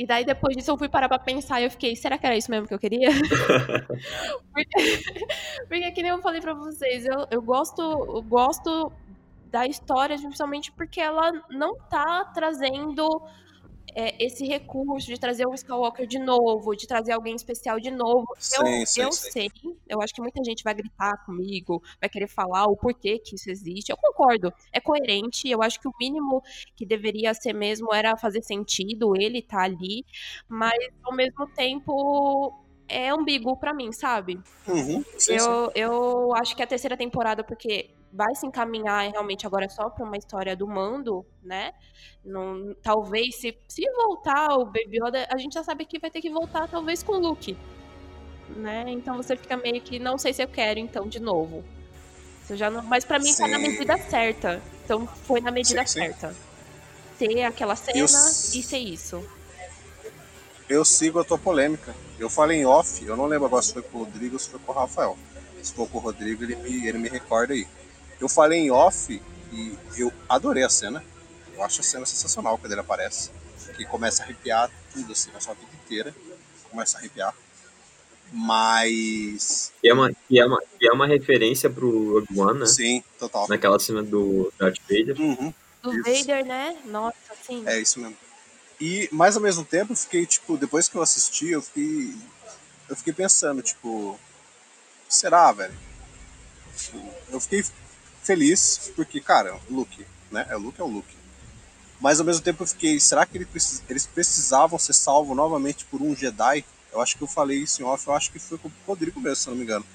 E 0.02 0.06
daí, 0.08 0.26
depois 0.26 0.58
disso, 0.58 0.72
eu 0.72 0.78
fui 0.80 0.90
parar 0.90 1.08
pra 1.08 1.20
pensar 1.20 1.62
e 1.62 1.66
eu 1.66 1.70
fiquei, 1.70 1.96
será 1.96 2.18
que 2.18 2.26
era 2.26 2.36
isso 2.36 2.50
mesmo 2.50 2.68
que 2.68 2.74
eu 2.74 2.80
queria? 2.80 3.10
porque, 4.52 5.04
porque, 5.70 5.92
que 5.92 6.02
nem 6.02 6.10
eu 6.10 6.20
falei 6.24 6.42
pra 6.42 6.56
vocês, 6.56 7.06
eu, 7.06 7.28
eu 7.30 7.40
gosto, 7.40 7.80
eu 7.80 8.24
gosto 8.24 8.92
da 9.52 9.68
história, 9.68 10.18
principalmente 10.18 10.72
porque 10.72 11.00
ela 11.00 11.32
não 11.52 11.76
tá 11.88 12.26
trazendo 12.34 13.22
é, 13.96 14.24
esse 14.24 14.46
recurso 14.46 15.08
de 15.08 15.20
trazer 15.20 15.46
o 15.46 15.54
Skywalker 15.54 16.08
de 16.08 16.20
novo, 16.20 16.76
de 16.76 16.88
trazer 16.88 17.12
alguém 17.12 17.36
especial 17.36 17.80
de 17.80 17.92
novo. 17.92 18.28
Sim, 18.40 18.58
eu, 18.58 18.86
sim, 18.86 19.02
eu 19.02 19.12
sim. 19.12 19.32
sei, 19.32 19.52
eu 19.88 20.02
acho 20.02 20.14
que 20.14 20.22
muita 20.22 20.44
gente 20.44 20.64
vai 20.64 20.74
gritar 20.74 21.26
comigo, 21.26 21.82
vai 22.00 22.10
querer 22.10 22.28
falar 22.28 22.66
o 22.66 22.76
porquê 22.76 23.20
que 23.20 23.36
isso 23.36 23.50
existe. 23.50 23.90
Eu 23.90 23.98
concordo, 23.98 24.54
é 24.72 24.80
coerente. 24.80 25.50
Eu 25.50 25.62
acho 25.62 25.80
que 25.80 25.88
o 25.88 25.94
mínimo 26.00 26.42
que 26.76 26.86
deveria 26.86 27.34
ser 27.34 27.54
mesmo 27.54 27.94
era 27.94 28.18
fazer 28.18 28.42
sentido 28.42 29.16
ele 29.16 29.40
estar 29.40 29.58
tá 29.58 29.64
ali, 29.64 30.06
mas 30.48 30.78
ao 31.04 31.16
mesmo 31.16 31.48
tempo 31.48 32.54
é 32.88 33.10
ambíguo 33.10 33.58
para 33.58 33.74
mim, 33.74 33.92
sabe? 33.92 34.40
Uhum, 34.68 35.04
sim, 35.18 35.34
eu, 35.34 35.40
sim. 35.40 35.72
eu 35.76 36.36
acho 36.36 36.56
que 36.56 36.62
a 36.62 36.68
terceira 36.68 36.98
temporada, 36.98 37.44
porque 37.44 37.90
vai 38.12 38.36
se 38.36 38.46
encaminhar 38.46 39.10
realmente 39.10 39.48
agora 39.48 39.70
só 39.70 39.90
para 39.90 40.06
uma 40.06 40.18
história 40.18 40.56
do 40.56 40.68
mando, 40.68 41.26
né? 41.42 41.74
Não, 42.24 42.76
talvez 42.82 43.36
se, 43.38 43.58
se 43.68 43.90
voltar 43.92 44.58
o 44.58 44.66
Baby 44.66 44.98
Yoda, 44.98 45.28
a 45.32 45.38
gente 45.38 45.54
já 45.54 45.64
sabe 45.64 45.86
que 45.86 46.00
vai 46.00 46.12
ter 46.12 46.22
que 46.22 46.30
voltar 46.30 46.68
talvez 46.68 47.02
com 47.02 47.14
o 47.14 47.20
Luke, 47.20 47.58
né? 48.50 48.86
Então 48.88 49.16
você 49.18 49.36
fica 49.36 49.56
meio 49.56 49.82
que 49.82 49.98
não 49.98 50.18
sei 50.18 50.34
se 50.34 50.44
eu 50.44 50.48
quero 50.48 50.80
então 50.80 51.08
de 51.08 51.20
novo. 51.20 51.64
Você 52.44 52.58
já 52.58 52.70
não, 52.70 52.84
mas 52.84 53.06
para 53.06 53.20
mim 53.20 53.32
sim. 53.32 53.44
tá 53.44 53.48
na 53.48 53.60
medida 53.60 53.98
certa. 53.98 54.62
Então 54.84 55.08
foi 55.08 55.40
na 55.40 55.52
medida 55.52 55.86
sim, 55.86 56.00
certa. 56.00 56.36
Ter 57.18 57.44
aquela 57.44 57.76
cena 57.76 57.98
eu... 57.98 58.06
e 58.06 58.08
ser 58.08 58.80
isso. 58.80 59.24
Eu 60.68 60.84
sigo 60.84 61.20
a 61.20 61.24
tua 61.24 61.38
polêmica. 61.38 61.96
Eu 62.20 62.30
falei 62.30 62.60
em 62.60 62.66
off, 62.66 63.04
eu 63.06 63.16
não 63.16 63.26
lembro 63.26 63.46
agora 63.46 63.62
se 63.62 63.74
foi 63.74 63.82
com 63.82 64.00
o 64.00 64.04
Rodrigo 64.04 64.36
ou 64.36 64.40
se 64.40 64.50
foi 64.50 64.60
com 64.60 64.72
o 64.72 64.76
Rafael. 64.76 65.18
Se 65.62 65.74
for 65.74 65.88
com 65.88 65.98
o 65.98 66.02
Rodrigo, 66.02 66.44
ele 66.44 66.56
me, 66.56 66.88
ele 66.88 66.98
me 66.98 67.10
recorda 67.10 67.54
aí. 67.54 67.68
Eu 68.22 68.30
falei 68.30 68.60
em 68.60 68.72
off 68.72 69.20
e 69.52 69.78
eu 69.98 70.14
adorei 70.30 70.64
a 70.64 70.70
cena. 70.70 71.04
Eu 71.56 71.64
acho 71.64 71.82
a 71.82 71.84
cena 71.84 72.06
sensacional 72.06 72.56
quando 72.58 72.72
ele 72.72 72.82
aparece. 72.82 73.32
Que 73.76 73.84
começa 73.84 74.22
a 74.22 74.26
arrepiar 74.26 74.70
tudo, 74.94 75.12
assim, 75.12 75.32
na 75.32 75.42
sua 75.42 75.56
vida 75.56 75.72
inteira. 75.84 76.16
Começa 76.70 76.98
a 76.98 77.00
arrepiar. 77.00 77.34
Mas. 78.32 79.74
E 79.84 79.90
é 79.90 79.94
uma, 79.94 80.12
e 80.30 80.40
é 80.40 80.46
uma, 80.46 80.64
e 80.80 80.88
é 80.88 80.92
uma 80.92 81.08
referência 81.08 81.70
pro 81.70 82.20
Rogue 82.20 82.40
One, 82.40 82.60
né? 82.60 82.66
Sim, 82.68 83.04
total. 83.20 83.48
Naquela 83.50 83.80
cena 83.80 84.04
do 84.04 84.54
Darth 84.58 84.78
Vader. 84.88 85.20
Uhum, 85.20 85.54
do 85.82 85.94
isso. 85.94 86.28
Vader, 86.28 86.46
né? 86.46 86.78
Nossa, 86.86 87.18
sim. 87.46 87.64
É 87.66 87.80
isso 87.80 88.00
mesmo. 88.00 88.16
E, 88.80 89.10
mas 89.12 89.36
ao 89.36 89.42
mesmo 89.42 89.66
tempo, 89.66 89.94
eu 89.94 89.98
fiquei, 89.98 90.26
tipo, 90.26 90.58
depois 90.58 90.88
que 90.88 90.96
eu 90.96 91.02
assisti, 91.02 91.50
eu 91.50 91.62
fiquei. 91.62 92.16
Eu 92.88 92.96
fiquei 92.96 93.14
pensando, 93.14 93.62
tipo. 93.62 94.18
Será, 95.10 95.52
velho? 95.52 95.76
Eu 97.30 97.40
fiquei 97.42 97.66
feliz, 98.24 98.92
porque, 98.96 99.20
cara, 99.20 99.56
o 99.70 99.74
Luke, 99.74 100.06
né? 100.32 100.46
É 100.50 100.56
Luke, 100.56 100.80
é 100.80 100.84
o 100.84 100.88
Luke. 100.88 101.16
Mas 102.00 102.20
ao 102.20 102.26
mesmo 102.26 102.42
tempo 102.42 102.64
eu 102.64 102.68
fiquei, 102.68 103.00
será 103.00 103.26
que 103.26 103.38
eles 103.88 104.08
precisavam 104.08 104.80
ser 104.80 104.94
salvos 104.94 105.36
novamente 105.36 105.86
por 105.86 106.02
um 106.02 106.16
Jedi? 106.16 106.66
Eu 106.92 107.00
acho 107.00 107.16
que 107.16 107.24
eu 107.24 107.28
falei 107.28 107.60
isso 107.60 107.82
em 107.82 107.86
off, 107.86 108.08
eu 108.08 108.14
acho 108.14 108.32
que 108.32 108.40
foi 108.40 108.58
com 108.58 108.68
o 108.68 108.72
Rodrigo 108.88 109.20
mesmo, 109.20 109.36
se 109.36 109.50
não 109.50 109.56
me 109.56 109.64
engano. 109.64 109.86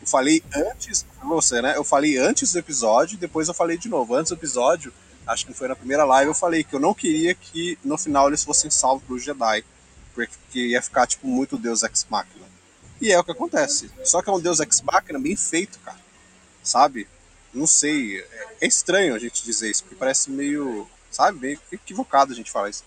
Eu 0.00 0.06
falei 0.06 0.42
antes, 0.54 1.06
você, 1.22 1.62
né? 1.62 1.76
Eu 1.76 1.84
falei 1.84 2.18
antes 2.18 2.52
do 2.52 2.58
episódio, 2.58 3.18
depois 3.18 3.46
eu 3.46 3.54
falei 3.54 3.78
de 3.78 3.88
novo. 3.88 4.16
Antes 4.16 4.30
do 4.30 4.34
episódio, 4.36 4.92
acho 5.26 5.46
que 5.46 5.54
foi 5.54 5.68
na 5.68 5.76
primeira 5.76 6.04
live, 6.04 6.30
eu 6.30 6.34
falei 6.34 6.64
que 6.64 6.74
eu 6.74 6.80
não 6.80 6.92
queria 6.92 7.34
que 7.34 7.78
no 7.84 7.96
final 7.96 8.28
eles 8.28 8.42
fossem 8.42 8.70
salvos 8.70 9.06
por 9.06 9.18
Jedi. 9.18 9.64
Porque 10.14 10.58
ia 10.58 10.82
ficar, 10.82 11.06
tipo, 11.06 11.26
muito 11.26 11.56
Deus 11.56 11.82
Ex 11.82 12.04
Machina. 12.10 12.44
E 13.00 13.12
é 13.12 13.18
o 13.18 13.24
que 13.24 13.30
acontece. 13.30 13.90
Só 14.04 14.20
que 14.20 14.28
é 14.28 14.32
um 14.32 14.40
Deus 14.40 14.58
Ex 14.58 14.80
Machina 14.80 15.18
bem 15.18 15.36
feito, 15.36 15.78
cara. 15.80 16.00
Sabe? 16.62 17.06
Não 17.52 17.66
sei, 17.66 18.24
é 18.60 18.66
estranho 18.66 19.14
a 19.14 19.18
gente 19.18 19.44
dizer 19.44 19.70
isso, 19.70 19.82
porque 19.82 19.96
parece 19.96 20.30
meio, 20.30 20.88
sabe, 21.10 21.38
meio 21.38 21.60
equivocado 21.70 22.32
a 22.32 22.34
gente 22.34 22.50
falar 22.50 22.70
isso. 22.70 22.84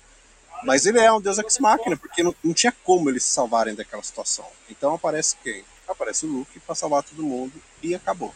Mas 0.63 0.86
ele 0.86 0.99
é 0.99 1.11
um 1.11 1.22
deus 1.22 1.38
ex-máquina, 1.38 1.95
porque 1.95 2.24
não, 2.24 2.34
não, 2.43 2.53
tinha 2.53 2.74
como 2.84 3.09
eles 3.09 3.24
se 3.24 3.32
salvarem 3.32 3.76
daquela 3.76 4.01
situação. 4.01 4.45
Então 4.70 4.95
aparece 4.95 5.36
quem? 5.43 5.63
Aparece 5.88 6.26
o 6.26 6.30
Luke 6.30 6.59
para 6.61 6.74
salvar 6.74 7.03
todo 7.03 7.22
mundo 7.22 7.53
e 7.84 7.93
acabou. 7.93 8.34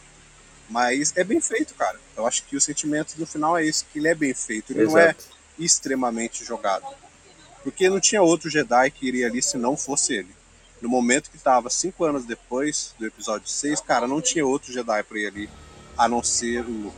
Mas 0.68 1.12
é 1.16 1.24
bem 1.24 1.40
feito, 1.40 1.74
cara. 1.74 1.98
Eu 2.16 2.26
acho 2.26 2.44
que 2.44 2.56
o 2.56 2.60
sentimento 2.60 3.14
no 3.18 3.26
final 3.26 3.58
é 3.58 3.66
esse, 3.66 3.84
que 3.86 3.98
ele 3.98 4.06
é 4.06 4.14
bem 4.14 4.32
feito. 4.32 4.72
Ele 4.72 4.82
Exato. 4.82 4.94
não 4.94 5.00
é 5.00 5.16
extremamente 5.58 6.44
jogado. 6.44 6.86
Porque 7.64 7.88
não 7.88 7.98
tinha 7.98 8.22
outro 8.22 8.48
Jedi 8.48 8.90
que 8.92 9.08
iria 9.08 9.26
ali 9.26 9.42
se 9.42 9.58
não 9.58 9.76
fosse 9.76 10.14
ele. 10.14 10.30
No 10.80 10.88
momento 10.88 11.30
que 11.30 11.36
estava 11.36 11.68
cinco 11.68 12.04
anos 12.04 12.24
depois 12.24 12.94
do 12.98 13.06
episódio 13.06 13.48
6, 13.48 13.80
cara, 13.80 14.06
não 14.06 14.20
tinha 14.20 14.46
outro 14.46 14.72
Jedi 14.72 15.02
para 15.02 15.18
ir 15.18 15.26
ali 15.26 15.50
a 15.96 16.08
não 16.08 16.22
ser 16.22 16.64
o 16.64 16.70
Luke. 16.70 16.96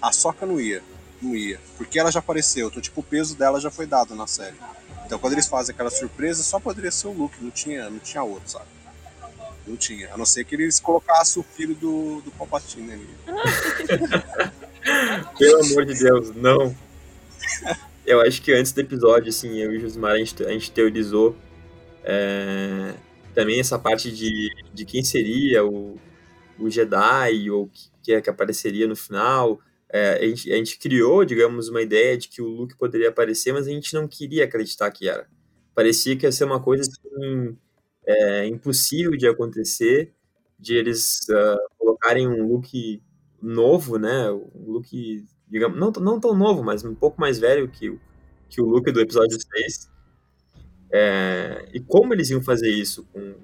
A 0.00 0.12
Soca 0.12 0.46
não 0.46 0.60
ia, 0.60 0.82
não 1.20 1.34
ia, 1.34 1.60
porque 1.76 1.98
ela 1.98 2.10
já 2.10 2.20
apareceu, 2.20 2.68
então 2.68 2.80
tipo 2.80 3.00
o 3.00 3.04
peso 3.04 3.36
dela 3.36 3.60
já 3.60 3.70
foi 3.70 3.86
dado 3.86 4.14
na 4.14 4.26
série. 4.26 4.56
Então 5.04 5.18
quando 5.18 5.34
eles 5.34 5.46
fazem 5.46 5.74
aquela 5.74 5.90
surpresa, 5.90 6.42
só 6.42 6.58
poderia 6.58 6.90
ser 6.90 7.08
o 7.08 7.12
Luke, 7.12 7.42
não 7.42 7.50
tinha, 7.50 7.90
não 7.90 7.98
tinha 7.98 8.22
outro, 8.22 8.50
sabe? 8.50 8.66
Não 9.66 9.76
tinha, 9.76 10.12
a 10.12 10.16
não 10.16 10.24
ser 10.24 10.44
que 10.44 10.54
eles 10.54 10.80
colocassem 10.80 11.40
o 11.40 11.44
filho 11.44 11.74
do, 11.74 12.20
do 12.22 12.30
Palpatine 12.32 12.92
ali. 12.92 13.08
Pelo 15.38 15.64
amor 15.64 15.84
de 15.84 15.94
Deus, 15.94 16.34
não. 16.34 16.74
Eu 18.06 18.20
acho 18.22 18.40
que 18.42 18.52
antes 18.52 18.72
do 18.72 18.80
episódio, 18.80 19.28
assim, 19.28 19.58
eu 19.58 19.72
e 19.72 19.76
o 19.76 19.80
Josmar, 19.80 20.12
a 20.12 20.18
gente, 20.18 20.42
a 20.42 20.50
gente 20.50 20.72
teorizou 20.72 21.36
é, 22.02 22.94
também 23.34 23.60
essa 23.60 23.78
parte 23.78 24.10
de, 24.10 24.50
de 24.72 24.84
quem 24.84 25.04
seria 25.04 25.64
o, 25.64 25.98
o 26.60 26.70
Jedi, 26.70 27.50
ou 27.50 27.70
que, 28.02 28.12
é, 28.12 28.20
que 28.20 28.30
apareceria 28.30 28.86
no 28.86 28.96
final. 28.96 29.60
É, 29.92 30.24
a, 30.24 30.28
gente, 30.28 30.52
a 30.52 30.56
gente 30.56 30.78
criou, 30.78 31.24
digamos, 31.24 31.68
uma 31.68 31.82
ideia 31.82 32.16
de 32.16 32.28
que 32.28 32.40
o 32.40 32.48
Luke 32.48 32.76
poderia 32.76 33.08
aparecer, 33.08 33.52
mas 33.52 33.66
a 33.66 33.70
gente 33.70 33.92
não 33.94 34.06
queria 34.06 34.44
acreditar 34.44 34.90
que 34.90 35.08
era. 35.08 35.26
Parecia 35.74 36.16
que 36.16 36.26
ia 36.26 36.32
ser 36.32 36.44
uma 36.44 36.62
coisa 36.62 36.82
assim, 36.82 37.56
é 38.06 38.46
impossível 38.46 39.12
de 39.12 39.26
acontecer, 39.26 40.12
de 40.58 40.74
eles 40.74 41.26
uh, 41.30 41.58
colocarem 41.78 42.28
um 42.28 42.46
look 42.46 43.02
novo, 43.40 43.98
né? 43.98 44.30
Um 44.30 44.72
look, 44.72 45.24
digamos, 45.48 45.78
não, 45.78 45.90
não 45.90 46.20
tão 46.20 46.34
novo, 46.36 46.62
mas 46.62 46.84
um 46.84 46.94
pouco 46.94 47.20
mais 47.20 47.38
velho 47.38 47.68
que, 47.68 47.98
que 48.48 48.60
o 48.60 48.66
look 48.66 48.90
do 48.92 49.00
episódio 49.00 49.38
6. 49.40 49.90
É, 50.92 51.68
e 51.72 51.80
como 51.80 52.12
eles 52.12 52.30
iam 52.30 52.42
fazer 52.42 52.70
isso? 52.70 53.06
Com, 53.12 53.34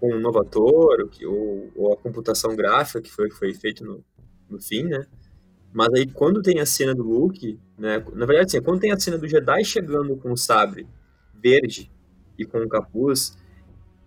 com 0.00 0.14
um 0.14 0.18
novo 0.18 0.40
ator, 0.40 1.08
ou, 1.26 1.70
ou 1.76 1.92
a 1.92 1.96
computação 1.96 2.56
gráfica 2.56 3.02
que 3.02 3.10
foi, 3.10 3.30
foi 3.30 3.52
feito 3.52 3.84
no, 3.84 4.02
no 4.48 4.60
fim, 4.60 4.84
né? 4.84 5.06
Mas 5.72 5.88
aí 5.94 6.06
quando 6.06 6.42
tem 6.42 6.58
a 6.58 6.66
cena 6.66 6.94
do 6.94 7.02
Luke, 7.02 7.60
né? 7.78 8.04
Na 8.14 8.26
verdade, 8.26 8.56
assim, 8.56 8.62
quando 8.62 8.80
tem 8.80 8.90
a 8.90 8.98
cena 8.98 9.18
do 9.18 9.28
Jedi 9.28 9.64
chegando 9.64 10.16
com 10.16 10.32
o 10.32 10.36
sabre 10.36 10.88
verde 11.34 11.90
e 12.38 12.44
com 12.44 12.58
o 12.58 12.68
capuz, 12.68 13.36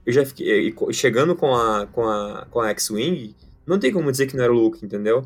eu 0.06 0.12
já 0.12 0.26
fiquei. 0.26 0.74
Chegando 0.92 1.36
com 1.36 1.56
a, 1.56 1.88
com 1.88 2.08
a, 2.08 2.48
com 2.50 2.60
a 2.60 2.70
X-Wing, 2.72 3.36
não 3.66 3.80
tem 3.80 3.94
como 3.94 4.12
dizer 4.12 4.28
que 4.28 4.36
não 4.36 4.44
era 4.44 4.52
o 4.52 4.56
Luke, 4.56 4.86
entendeu? 4.86 5.26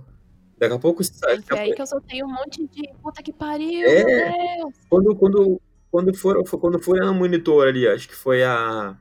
Daqui 0.57 0.76
a 0.76 0.80
pouco. 0.80 1.03
Gente, 1.03 1.53
é 1.53 1.59
aí 1.59 1.74
que 1.74 1.82
eu 1.82 1.88
soltei 1.88 2.24
um 2.24 2.28
monte 2.28 2.68
de 2.68 2.89
puta 3.01 3.22
que 3.24 3.32
pariu, 3.34 3.88
é, 3.88 4.03
meu 4.03 4.61
Deus! 4.61 4.74
Quando, 4.89 5.15
quando, 5.15 5.61
quando, 5.91 6.13
for, 6.15 6.43
quando 6.59 6.80
for 6.80 6.99
no 6.99 7.13
monitor 7.13 7.68
ali, 7.68 7.88
acho 7.88 8.07
que 8.07 8.15
foi 8.15 8.43
a. 8.43 8.97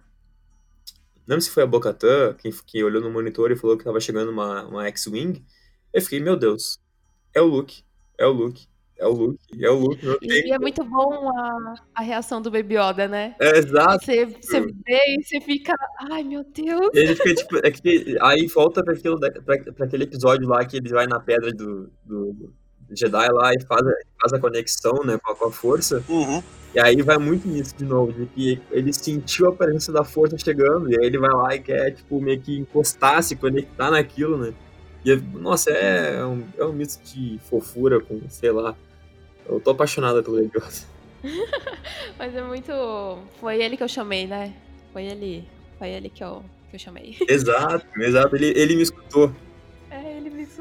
Não 1.26 1.40
se 1.40 1.50
foi 1.50 1.62
a 1.62 1.66
Bocatã 1.66 2.34
quem, 2.34 2.52
quem 2.66 2.84
olhou 2.84 3.02
no 3.02 3.10
monitor 3.10 3.50
e 3.50 3.56
falou 3.56 3.76
que 3.76 3.84
tava 3.84 4.00
chegando 4.00 4.30
uma, 4.30 4.64
uma 4.66 4.86
X-Wing. 4.86 5.44
Eu 5.92 6.02
fiquei, 6.02 6.20
meu 6.20 6.36
Deus, 6.36 6.78
é 7.34 7.40
o 7.40 7.46
Luke, 7.46 7.82
é 8.18 8.26
o 8.26 8.32
Luke. 8.32 8.66
É 8.98 9.06
o 9.06 9.12
Luke, 9.12 9.38
é 9.62 9.70
o 9.70 9.74
Luke. 9.74 10.00
E 10.22 10.50
é 10.50 10.58
muito 10.58 10.82
bom 10.82 11.28
a, 11.28 11.74
a 11.96 12.02
reação 12.02 12.40
do 12.40 12.50
Baby 12.50 12.76
Yoda, 12.78 13.06
né? 13.06 13.36
É, 13.38 13.58
exato. 13.58 14.02
Você, 14.02 14.24
você 14.24 14.60
vê 14.60 15.18
e 15.18 15.22
você 15.22 15.38
fica, 15.38 15.74
ai 16.10 16.22
meu 16.24 16.42
Deus. 16.42 16.88
Ele 16.94 17.14
fica 17.14 17.34
tipo, 17.34 17.58
é 17.58 17.70
que, 17.70 18.16
aí 18.22 18.46
volta 18.46 18.82
pra, 18.82 18.94
aquilo, 18.94 19.20
pra, 19.20 19.72
pra 19.74 19.84
aquele 19.84 20.04
episódio 20.04 20.48
lá 20.48 20.64
que 20.64 20.78
ele 20.78 20.88
vai 20.88 21.06
na 21.06 21.20
pedra 21.20 21.52
do, 21.52 21.90
do 22.06 22.54
Jedi 22.90 23.28
lá 23.32 23.52
e 23.52 23.60
faz, 23.66 23.82
faz 24.20 24.32
a 24.32 24.38
conexão, 24.38 25.04
né, 25.04 25.18
com 25.18 25.32
a, 25.32 25.36
com 25.36 25.46
a 25.46 25.52
força. 25.52 26.02
Uhum. 26.08 26.42
E 26.74 26.80
aí 26.80 27.00
vai 27.02 27.16
muito 27.16 27.48
nisso 27.48 27.74
de 27.76 27.84
novo, 27.84 28.12
de 28.12 28.26
que 28.26 28.60
ele 28.70 28.92
sentiu 28.92 29.48
a 29.48 29.52
presença 29.52 29.90
da 29.90 30.04
força 30.04 30.36
chegando, 30.36 30.92
e 30.92 30.98
aí 30.98 31.06
ele 31.06 31.18
vai 31.18 31.30
lá 31.30 31.54
e 31.54 31.60
quer, 31.60 31.92
tipo, 31.92 32.20
meio 32.20 32.40
que 32.40 32.58
encostar, 32.58 33.22
se 33.22 33.34
conectar 33.34 33.90
naquilo, 33.90 34.36
né? 34.36 34.52
E, 35.04 35.16
nossa, 35.16 35.70
é, 35.70 36.16
é 36.16 36.24
um, 36.26 36.44
é 36.58 36.64
um 36.64 36.72
misto 36.72 37.02
de 37.02 37.38
fofura 37.48 38.00
com, 38.00 38.20
sei 38.28 38.50
lá, 38.50 38.76
eu 39.48 39.60
tô 39.60 39.70
apaixonada 39.70 40.22
pelo 40.22 40.36
Baby 40.36 40.50
Mas 42.18 42.34
é 42.34 42.42
muito. 42.42 42.72
Foi 43.40 43.62
ele 43.62 43.76
que 43.76 43.82
eu 43.82 43.88
chamei, 43.88 44.26
né? 44.26 44.54
Foi 44.92 45.04
ele. 45.04 45.44
Foi 45.78 45.88
ele 45.88 46.08
que 46.08 46.22
eu, 46.22 46.44
que 46.70 46.76
eu 46.76 46.80
chamei. 46.80 47.16
Exato, 47.28 47.86
exato. 47.98 48.36
Ele, 48.36 48.52
ele 48.58 48.76
me 48.76 48.82
escutou. 48.82 49.32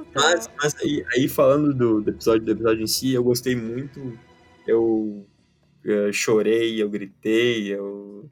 Escutou. 0.01 0.23
Mas, 0.23 0.49
mas 0.61 0.75
aí, 0.81 1.05
aí 1.13 1.27
falando 1.27 1.73
do, 1.73 2.01
do, 2.01 2.09
episódio, 2.09 2.45
do 2.45 2.51
episódio 2.51 2.83
em 2.83 2.87
si, 2.87 3.13
eu 3.13 3.23
gostei 3.23 3.55
muito. 3.55 4.17
Eu, 4.67 5.25
eu 5.83 6.11
chorei, 6.11 6.81
eu 6.81 6.89
gritei, 6.89 7.73
eu. 7.73 8.29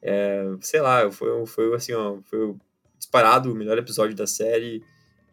É, 0.00 0.44
sei 0.60 0.80
lá, 0.80 1.10
foi, 1.10 1.46
foi 1.46 1.74
assim, 1.74 1.92
ó, 1.92 2.18
foi 2.24 2.54
disparado 2.98 3.52
o 3.52 3.54
melhor 3.54 3.78
episódio 3.78 4.16
da 4.16 4.26
série. 4.26 4.82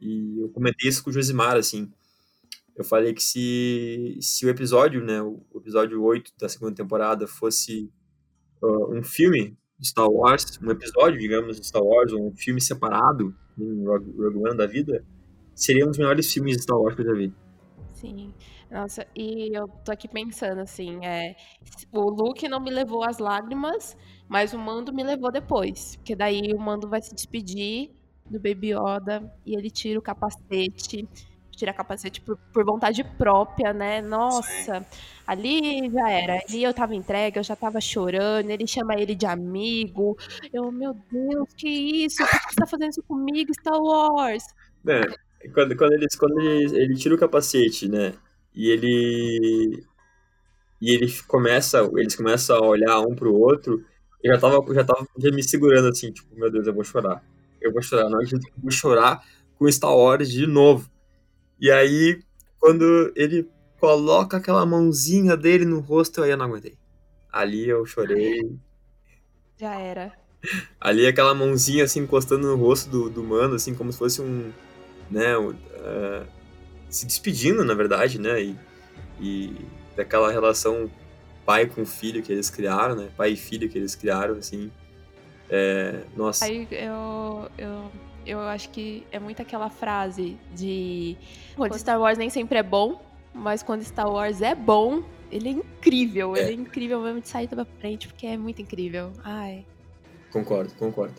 E 0.02 0.42
eu 0.42 0.50
comentei 0.50 0.90
isso 0.90 1.04
com 1.04 1.10
o 1.10 1.14
Josimar, 1.14 1.58
assim 1.58 1.92
eu 2.80 2.86
falei 2.86 3.14
que 3.14 3.22
se, 3.22 4.18
se 4.22 4.46
o 4.46 4.50
episódio, 4.50 5.04
né, 5.04 5.22
o 5.22 5.44
episódio 5.54 6.02
8 6.02 6.32
da 6.40 6.48
segunda 6.48 6.74
temporada 6.74 7.28
fosse 7.28 7.92
uh, 8.62 8.98
um 8.98 9.04
filme 9.04 9.58
de 9.78 9.90
Star 9.90 10.10
Wars, 10.10 10.58
um 10.64 10.72
episódio, 10.72 11.20
digamos, 11.20 11.60
de 11.60 11.68
Star 11.68 11.84
Wars, 11.84 12.14
um 12.14 12.34
filme 12.34 12.62
separado, 12.62 13.36
um 13.58 13.84
Rogue 13.86 14.38
One 14.38 14.56
da 14.56 14.66
vida, 14.66 15.06
seria 15.60 15.86
um 15.86 15.90
dos 15.90 15.98
melhores 15.98 16.32
filmes 16.32 16.56
de 16.56 16.64
Star 16.64 16.78
Wars 16.80 16.96
que 16.96 17.02
eu 17.02 17.06
já 17.06 17.14
vi. 17.14 17.34
Sim. 17.94 18.34
Nossa, 18.72 19.06
e 19.16 19.56
eu 19.56 19.68
tô 19.84 19.92
aqui 19.92 20.08
pensando 20.08 20.62
assim, 20.62 21.04
é, 21.04 21.36
o 21.92 22.10
Luke 22.10 22.48
não 22.48 22.60
me 22.60 22.70
levou 22.70 23.04
às 23.04 23.18
lágrimas, 23.18 23.98
mas 24.28 24.54
o 24.54 24.60
Mando 24.60 24.94
me 24.94 25.04
levou 25.04 25.32
depois, 25.32 25.96
porque 25.96 26.16
daí 26.16 26.54
o 26.54 26.60
Mando 26.60 26.88
vai 26.88 27.02
se 27.02 27.14
despedir 27.16 27.90
do 28.30 28.40
Baby 28.40 28.74
Yoda 28.74 29.34
e 29.44 29.56
ele 29.56 29.72
tira 29.72 29.98
o 29.98 30.04
capacete 30.04 31.10
tirar 31.60 31.74
capacete 31.74 32.22
por, 32.22 32.38
por 32.54 32.64
vontade 32.64 33.04
própria, 33.04 33.74
né? 33.74 34.02
Nossa, 34.02 34.80
Sim. 34.80 34.86
ali 35.28 35.90
já 35.92 36.10
era. 36.10 36.42
Ali 36.48 36.64
eu 36.64 36.74
tava 36.74 36.96
entregue, 36.96 37.38
eu 37.38 37.44
já 37.44 37.56
tava 37.56 37.82
chorando. 37.82 38.50
Ele 38.50 38.66
chama 38.66 38.96
ele 38.96 39.14
de 39.14 39.26
amigo. 39.26 40.18
Eu, 40.54 40.72
meu 40.72 40.94
Deus, 40.94 41.54
que 41.56 41.68
isso? 41.68 42.26
Por 42.26 42.30
que 42.30 42.54
você 42.54 42.56
tá 42.56 42.66
fazendo 42.66 42.92
isso 42.92 43.04
comigo, 43.04 43.54
Star 43.54 43.78
Wars? 43.78 44.44
É, 44.88 45.02
quando, 45.54 45.76
quando, 45.76 45.94
ele, 45.94 46.08
quando 46.18 46.40
ele, 46.40 46.78
ele 46.78 46.96
tira 46.96 47.16
o 47.16 47.18
capacete, 47.18 47.88
né? 47.88 48.14
E 48.54 48.70
ele. 48.70 49.84
E 50.82 50.94
ele 50.94 51.12
começa, 51.28 51.90
eles 51.96 52.16
começam 52.16 52.58
a 52.58 52.66
olhar 52.66 53.00
um 53.02 53.16
pro 53.16 53.34
outro. 53.34 53.84
Eu 54.24 54.34
já 54.34 54.40
tava, 54.40 54.74
já 54.74 54.84
tava 54.84 55.08
já 55.18 55.32
me 55.32 55.44
segurando 55.44 55.88
assim, 55.90 56.12
tipo, 56.12 56.36
meu 56.36 56.52
Deus, 56.52 56.68
eu 56.68 56.74
vou 56.74 56.84
chorar. 56.84 57.24
Eu 57.62 57.72
vou 57.72 57.82
chorar, 57.82 58.10
não 58.10 58.16
acredito 58.18 58.42
que 58.42 58.50
eu 58.50 58.62
vou 58.62 58.72
chorar 58.72 59.24
com 59.58 59.70
Star 59.72 59.96
Wars 59.96 60.30
de 60.30 60.48
novo. 60.48 60.90
E 61.60 61.70
aí, 61.70 62.22
quando 62.58 63.12
ele 63.16 63.50
coloca 63.80 64.38
aquela 64.38 64.66
mãozinha 64.66 65.36
dele 65.36 65.66
no 65.66 65.80
rosto, 65.80 66.24
eu 66.24 66.38
não 66.38 66.46
aguentei. 66.46 66.78
Ali 67.32 67.68
eu 67.68 67.86
chorei. 67.86 68.58
Já 69.58 69.76
era. 69.76 70.14
Ali 70.80 71.06
aquela 71.06 71.34
mãozinha 71.34 71.84
assim 71.84 72.02
encostando 72.02 72.48
no 72.48 72.56
rosto 72.56 72.90
do, 72.90 73.10
do 73.10 73.24
mano, 73.24 73.56
assim, 73.56 73.76
como 73.76 73.92
se 73.92 74.00
fosse 74.00 74.22
um. 74.22 74.52
Né? 75.10 75.38
Uh, 75.38 76.26
se 76.90 77.06
despedindo, 77.06 77.64
na 77.64 77.74
verdade, 77.74 78.20
né? 78.20 78.42
E, 78.42 78.56
e 79.20 79.66
daquela 79.96 80.32
relação 80.32 80.90
pai 81.46 81.66
com 81.66 81.86
filho 81.86 82.22
que 82.22 82.32
eles 82.32 82.50
criaram, 82.50 82.96
né? 82.96 83.10
Pai 83.16 83.32
e 83.32 83.36
filho 83.36 83.70
que 83.70 83.78
eles 83.78 83.96
criaram, 83.96 84.36
assim. 84.36 84.72
É, 85.50 86.04
nossa. 86.16 86.46
Aí 86.46 86.68
eu, 86.72 87.50
eu 87.58 87.92
eu 88.26 88.40
acho 88.42 88.70
que 88.70 89.06
é 89.12 89.20
muito 89.20 89.42
aquela 89.42 89.70
frase 89.70 90.38
de 90.54 91.18
quando 91.56 91.78
Star 91.78 92.00
Wars 92.00 92.18
nem 92.18 92.30
sempre 92.30 92.60
é 92.60 92.64
bom, 92.64 93.02
mas 93.34 93.64
quando 93.64 93.84
Star 93.84 94.08
Wars 94.08 94.42
é 94.42 94.54
bom, 94.54 95.04
ele 95.32 95.50
é 95.50 95.52
incrível. 95.52 96.36
É. 96.36 96.42
Ele 96.42 96.52
é 96.52 96.54
incrível 96.54 97.02
mesmo 97.02 97.22
de 97.22 97.28
sair 97.28 97.48
pra 97.48 97.66
frente, 97.66 98.08
porque 98.08 98.28
é 98.28 98.38
muito 98.38 98.62
incrível. 98.62 99.12
Ai. 99.24 99.66
Concordo, 100.32 100.74
concordo. 100.76 101.16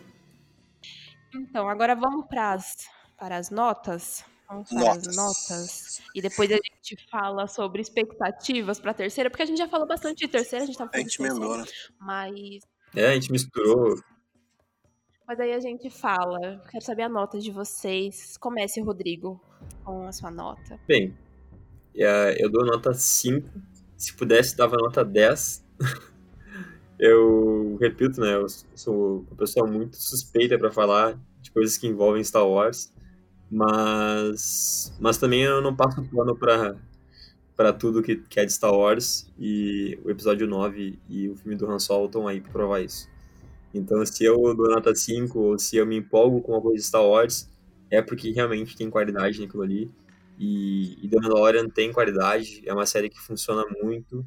Então, 1.35 1.69
agora 1.69 1.95
vamos 1.95 2.27
pras, 2.27 2.89
para 3.21 3.37
as 3.37 3.51
notas. 3.51 4.25
Vamos 4.49 4.69
para 4.71 4.81
notas. 4.81 5.07
as 5.07 5.17
notas. 5.17 6.03
E 6.15 6.23
depois 6.23 6.51
a 6.51 6.57
gente 6.57 6.97
fala 7.09 7.47
sobre 7.47 7.83
expectativas 7.83 8.81
pra 8.81 8.95
terceira, 8.95 9.31
porque 9.31 9.43
a 9.43 9.47
gente 9.47 9.59
já 9.59 9.69
falou 9.69 9.87
bastante 9.87 10.27
de 10.27 10.29
terceira, 10.29 10.65
a 10.65 10.67
gente 10.67 10.79
tá 10.79 10.89
falando 10.89 10.95
a 10.95 10.99
gente 10.99 11.13
de 11.13 11.19
terceira, 11.19 11.57
né? 11.57 11.65
Mas. 12.01 12.63
É, 12.97 13.11
a 13.11 13.15
gente 13.15 13.31
misturou 13.31 13.95
mas 15.31 15.39
aí 15.39 15.53
a 15.53 15.61
gente 15.61 15.89
fala. 15.89 16.61
Quero 16.69 16.85
saber 16.85 17.05
a 17.05 17.09
nota 17.09 17.39
de 17.39 17.53
vocês. 17.53 18.37
Comece, 18.37 18.81
Rodrigo, 18.81 19.41
com 19.85 20.05
a 20.05 20.11
sua 20.11 20.29
nota. 20.29 20.77
Bem, 20.89 21.17
eu 21.95 22.51
dou 22.51 22.67
nota 22.67 22.93
5. 22.93 23.49
Se 23.97 24.13
pudesse, 24.15 24.57
dava 24.57 24.77
nota 24.77 25.05
10. 25.05 25.65
eu 26.99 27.79
repito, 27.81 28.21
né? 28.21 28.35
Eu 28.35 28.49
sou 28.75 29.21
uma 29.21 29.37
pessoa 29.37 29.69
muito 29.69 29.97
suspeita 29.99 30.59
para 30.59 30.73
falar 30.73 31.17
de 31.41 31.53
coisas 31.53 31.79
que 31.79 31.87
envolvem 31.87 32.25
Star 32.25 32.49
Wars. 32.49 32.93
Mas, 33.51 34.97
mas 35.01 35.19
também 35.19 35.43
eu 35.43 35.61
não 35.61 35.75
passo 35.75 36.03
pano 36.05 36.37
para 36.37 36.77
para 37.57 37.75
tudo 37.75 38.03
que, 38.03 38.17
que 38.17 38.41
é 38.41 38.47
de 38.47 38.55
Star 38.55 38.73
Wars 38.73 39.31
e 39.39 39.99
o 40.03 40.11
episódio 40.11 40.47
9 40.47 40.99
e 41.07 41.29
o 41.29 41.37
filme 41.37 41.55
do 41.55 41.71
Han 41.71 41.79
Solo 41.79 42.07
estão 42.07 42.27
aí 42.27 42.41
para 42.41 42.51
provar 42.51 42.81
isso. 42.81 43.07
Então, 43.75 44.05
se 44.07 44.25
eu 44.25 44.55
dou 44.55 44.71
nota 44.71 44.95
5 44.95 45.39
ou 45.39 45.59
se 45.59 45.77
eu 45.77 45.85
me 45.85 45.95
empolgo 45.97 46.41
com 46.41 46.53
uma 46.53 46.63
coisa 46.63 46.79
de 46.79 46.87
Star 46.87 47.05
Wars, 47.05 47.51
é 47.91 48.01
porque 48.01 48.31
realmente 48.31 48.75
tem 48.75 48.89
qualidade 48.89 49.39
naquilo 49.39 49.63
ali. 49.63 49.91
E, 50.39 51.05
e 51.05 51.09
The 51.11 51.17
Mandalorian 51.21 51.69
tem 51.69 51.93
qualidade, 51.93 52.63
é 52.65 52.73
uma 52.73 52.87
série 52.87 53.11
que 53.11 53.21
funciona 53.21 53.63
muito, 53.83 54.25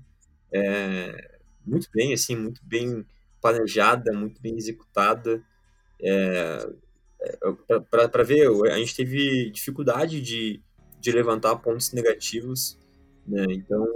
é, 0.53 1.39
muito 1.65 1.89
bem, 1.91 2.13
assim, 2.13 2.35
muito 2.35 2.61
bem 2.63 3.03
planejada, 3.41 4.13
muito 4.13 4.39
bem 4.39 4.55
executada. 4.55 5.41
É 5.99 6.69
para 7.89 8.23
ver, 8.23 8.47
a 8.71 8.77
gente 8.77 8.95
teve 8.95 9.49
dificuldade 9.51 10.21
de, 10.21 10.61
de 10.99 11.11
levantar 11.11 11.55
pontos 11.57 11.91
negativos, 11.91 12.77
né? 13.27 13.45
Então, 13.49 13.87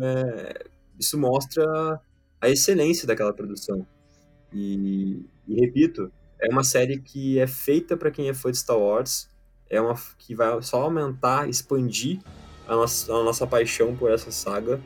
é, 0.00 0.64
isso 0.98 1.18
mostra 1.18 2.00
a 2.40 2.48
excelência 2.48 3.06
daquela 3.06 3.32
produção. 3.32 3.86
E, 4.52 5.24
e, 5.46 5.60
repito, 5.60 6.10
é 6.40 6.48
uma 6.50 6.64
série 6.64 6.98
que 7.00 7.38
é 7.38 7.46
feita 7.46 7.96
para 7.96 8.10
quem 8.10 8.28
é 8.28 8.34
fã 8.34 8.50
de 8.50 8.58
Star 8.58 8.78
Wars, 8.78 9.28
é 9.68 9.80
uma 9.80 9.94
que 10.16 10.34
vai 10.34 10.60
só 10.62 10.82
aumentar, 10.82 11.48
expandir 11.48 12.20
a 12.66 12.74
nossa, 12.74 13.12
a 13.12 13.24
nossa 13.24 13.46
paixão 13.46 13.94
por 13.96 14.10
essa 14.10 14.30
saga, 14.30 14.80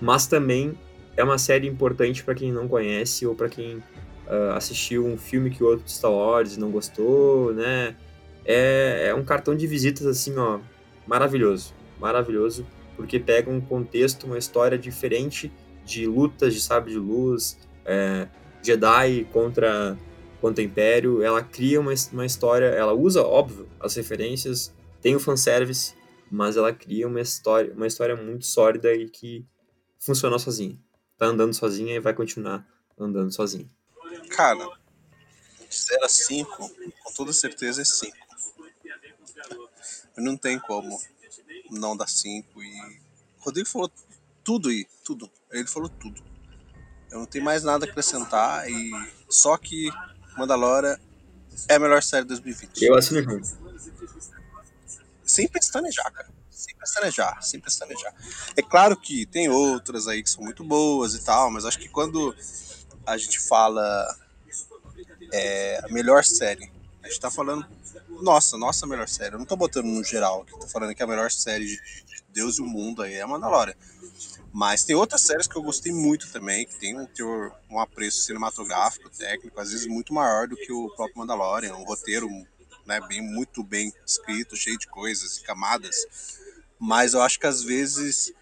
mas 0.00 0.26
também 0.26 0.76
é 1.16 1.22
uma 1.22 1.38
série 1.38 1.68
importante 1.68 2.24
para 2.24 2.34
quem 2.34 2.52
não 2.52 2.66
conhece 2.66 3.26
ou 3.26 3.34
para 3.34 3.48
quem 3.48 3.82
uh, 4.26 4.52
assistiu 4.54 5.06
um 5.06 5.16
filme 5.16 5.50
que 5.50 5.62
o 5.62 5.66
outro 5.66 5.84
de 5.84 5.92
Star 5.92 6.12
Wars 6.12 6.56
não 6.56 6.70
gostou, 6.70 7.52
né? 7.52 7.96
É, 8.44 9.06
é 9.08 9.14
um 9.14 9.24
cartão 9.24 9.56
de 9.56 9.66
visitas, 9.66 10.06
assim, 10.06 10.36
ó, 10.36 10.60
maravilhoso. 11.06 11.72
Maravilhoso, 11.98 12.66
porque 12.96 13.18
pega 13.18 13.50
um 13.50 13.60
contexto, 13.60 14.26
uma 14.26 14.38
história 14.38 14.76
diferente 14.76 15.50
de 15.84 16.06
lutas 16.06 16.52
de 16.52 16.60
sabre 16.60 16.92
de 16.92 16.98
luz, 16.98 17.58
é, 17.84 18.26
Jedi 18.62 19.26
contra, 19.32 19.96
contra 20.40 20.62
o 20.62 20.66
Império. 20.66 21.22
Ela 21.22 21.42
cria 21.42 21.80
uma, 21.80 21.92
uma 22.12 22.26
história, 22.26 22.66
ela 22.66 22.92
usa, 22.92 23.22
óbvio, 23.22 23.68
as 23.78 23.94
referências, 23.94 24.74
tem 25.00 25.14
o 25.14 25.20
fanservice, 25.20 25.94
mas 26.30 26.56
ela 26.56 26.72
cria 26.72 27.06
uma 27.06 27.20
história, 27.20 27.72
uma 27.74 27.86
história 27.86 28.16
muito 28.16 28.46
sólida 28.46 28.92
e 28.94 29.08
que 29.08 29.46
funcionou 29.98 30.38
sozinha. 30.38 30.78
Tá 31.16 31.26
andando 31.26 31.54
sozinha 31.54 31.94
e 31.94 32.00
vai 32.00 32.12
continuar 32.12 32.66
andando 32.98 33.32
sozinha. 33.32 33.68
Cara, 34.30 34.66
de 35.68 35.80
0 35.80 36.04
a 36.04 36.08
5, 36.08 36.70
com 37.02 37.12
toda 37.12 37.32
certeza 37.32 37.82
é 37.82 37.84
5. 37.84 38.16
Não 40.16 40.36
tem 40.36 40.58
como 40.58 41.00
não 41.70 41.96
dar 41.96 42.08
5. 42.08 42.62
E 42.62 43.00
o 43.38 43.44
Rodrigo 43.44 43.68
falou 43.68 43.90
tudo 44.42 44.68
aí, 44.68 44.86
tudo. 45.04 45.30
Ele 45.50 45.66
falou 45.66 45.88
tudo. 45.88 46.22
Eu 47.10 47.18
não 47.20 47.26
tenho 47.26 47.44
mais 47.44 47.62
nada 47.62 47.86
a 47.86 47.88
acrescentar 47.88 48.68
e 48.68 48.90
só 49.28 49.56
que 49.56 49.90
Mandalora 50.36 51.00
é 51.68 51.74
a 51.74 51.78
melhor 51.78 52.02
série 52.02 52.22
de 52.22 52.28
2020. 52.28 52.82
Eu 52.82 52.96
assino 52.96 53.22
junto. 53.22 53.46
Sem 55.24 55.48
pestanejar, 55.48 56.12
cara. 56.12 56.28
Sem 56.50 56.76
pestanejar, 56.76 57.42
sem 57.42 57.60
pestanejar. 57.60 58.14
É 58.56 58.62
claro 58.62 58.96
que 58.96 59.26
tem 59.26 59.48
outras 59.48 60.06
aí 60.08 60.22
que 60.22 60.30
são 60.30 60.42
muito 60.42 60.64
boas 60.64 61.14
e 61.14 61.24
tal, 61.24 61.50
mas 61.50 61.64
acho 61.64 61.78
que 61.78 61.88
quando 61.88 62.34
a 63.06 63.16
gente 63.16 63.40
fala 63.40 64.16
é, 65.32 65.80
a 65.84 65.88
melhor 65.88 66.24
série, 66.24 66.70
a 67.02 67.08
gente 67.08 67.20
tá 67.20 67.30
falando 67.30 67.66
nossa, 68.22 68.56
nossa 68.56 68.86
melhor 68.86 69.08
série. 69.08 69.34
Eu 69.34 69.38
não 69.38 69.46
tô 69.46 69.56
botando 69.56 69.86
no 69.86 70.02
geral 70.04 70.42
aqui, 70.42 70.58
tô 70.58 70.66
falando 70.66 70.94
que 70.94 71.02
a 71.02 71.06
melhor 71.06 71.30
série 71.30 71.66
de, 71.66 71.76
de 71.76 72.24
Deus 72.28 72.58
e 72.58 72.62
o 72.62 72.66
mundo 72.66 73.02
aí 73.02 73.14
é 73.14 73.22
a 73.22 73.26
Mandalorian. 73.26 73.74
Mas 74.52 74.84
tem 74.84 74.94
outras 74.94 75.22
séries 75.22 75.48
que 75.48 75.56
eu 75.56 75.62
gostei 75.62 75.92
muito 75.92 76.30
também, 76.30 76.64
que 76.64 76.78
tem 76.78 76.98
um 76.98 77.06
teor, 77.06 77.52
um 77.68 77.80
apreço 77.80 78.22
cinematográfico, 78.22 79.10
técnico, 79.10 79.60
às 79.60 79.70
vezes 79.72 79.86
muito 79.86 80.14
maior 80.14 80.46
do 80.46 80.56
que 80.56 80.72
o 80.72 80.88
próprio 80.90 81.18
Mandalorian, 81.18 81.74
um 81.74 81.84
roteiro 81.84 82.28
né, 82.86 83.00
bem, 83.08 83.20
muito 83.20 83.64
bem 83.64 83.92
escrito, 84.06 84.56
cheio 84.56 84.78
de 84.78 84.86
coisas 84.86 85.38
e 85.38 85.42
camadas. 85.42 85.96
Mas 86.78 87.14
eu 87.14 87.22
acho 87.22 87.38
que 87.40 87.46
às 87.46 87.62
vezes, 87.62 88.32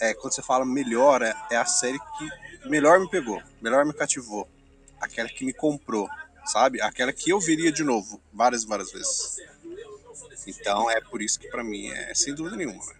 é, 0.00 0.12
quando 0.14 0.34
você 0.34 0.42
fala 0.42 0.64
melhor, 0.64 1.22
é, 1.22 1.34
é 1.50 1.56
a 1.56 1.66
série 1.66 1.98
que 1.98 2.30
melhor 2.66 3.00
me 3.00 3.08
pegou, 3.08 3.42
melhor 3.60 3.84
me 3.84 3.92
cativou, 3.92 4.48
aquela 5.00 5.28
que 5.28 5.44
me 5.44 5.52
comprou, 5.52 6.08
sabe? 6.46 6.80
Aquela 6.80 7.12
que 7.12 7.30
eu 7.30 7.40
veria 7.40 7.72
de 7.72 7.84
novo, 7.84 8.20
várias, 8.32 8.64
várias 8.64 8.92
vezes. 8.92 9.36
Então 10.46 10.90
é 10.90 11.00
por 11.00 11.22
isso 11.22 11.38
que 11.38 11.48
para 11.48 11.64
mim 11.64 11.88
é 11.88 12.14
sem 12.14 12.34
dúvida 12.34 12.56
nenhuma, 12.56 12.84
né? 12.84 12.94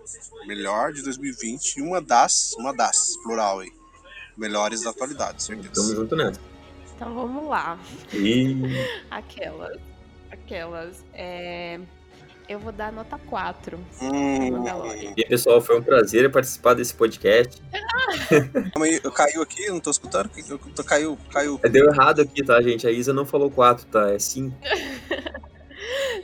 melhor 0.46 0.92
de 0.92 1.02
2020 1.02 1.76
e 1.76 1.82
uma 1.82 2.00
das, 2.00 2.54
uma 2.54 2.72
das, 2.72 3.16
plural 3.22 3.60
aí, 3.60 3.72
melhores 4.36 4.82
da 4.82 4.90
atualidade, 4.90 5.42
certeza. 5.42 5.74
Tamo 5.74 5.94
junto 5.94 6.16
nessa. 6.16 6.40
Então 6.94 7.14
vamos 7.14 7.48
lá. 7.48 7.78
E... 8.12 8.56
aquelas, 9.10 9.78
aquelas, 10.30 11.04
é... 11.12 11.80
Eu 12.48 12.58
vou 12.58 12.72
dar 12.72 12.92
nota 12.92 13.18
4. 13.18 13.78
Hum. 14.02 14.64
E 15.16 15.24
pessoal, 15.24 15.60
foi 15.60 15.78
um 15.78 15.82
prazer 15.82 16.30
participar 16.30 16.74
desse 16.74 16.94
podcast. 16.94 17.62
Calma 18.72 18.86
aí, 18.86 19.00
eu 19.02 19.10
caiu 19.10 19.42
aqui, 19.42 19.66
não 19.68 19.80
tô 19.80 19.90
escutando? 19.90 20.30
Eu, 20.36 20.60
eu, 20.76 20.84
caiu, 20.84 21.18
caiu. 21.32 21.58
Deu 21.58 21.90
errado 21.90 22.20
aqui, 22.20 22.44
tá, 22.44 22.60
gente? 22.60 22.86
A 22.86 22.90
Isa 22.90 23.12
não 23.12 23.24
falou 23.24 23.50
4, 23.50 23.86
tá? 23.86 24.10
É 24.10 24.18
5. 24.18 24.54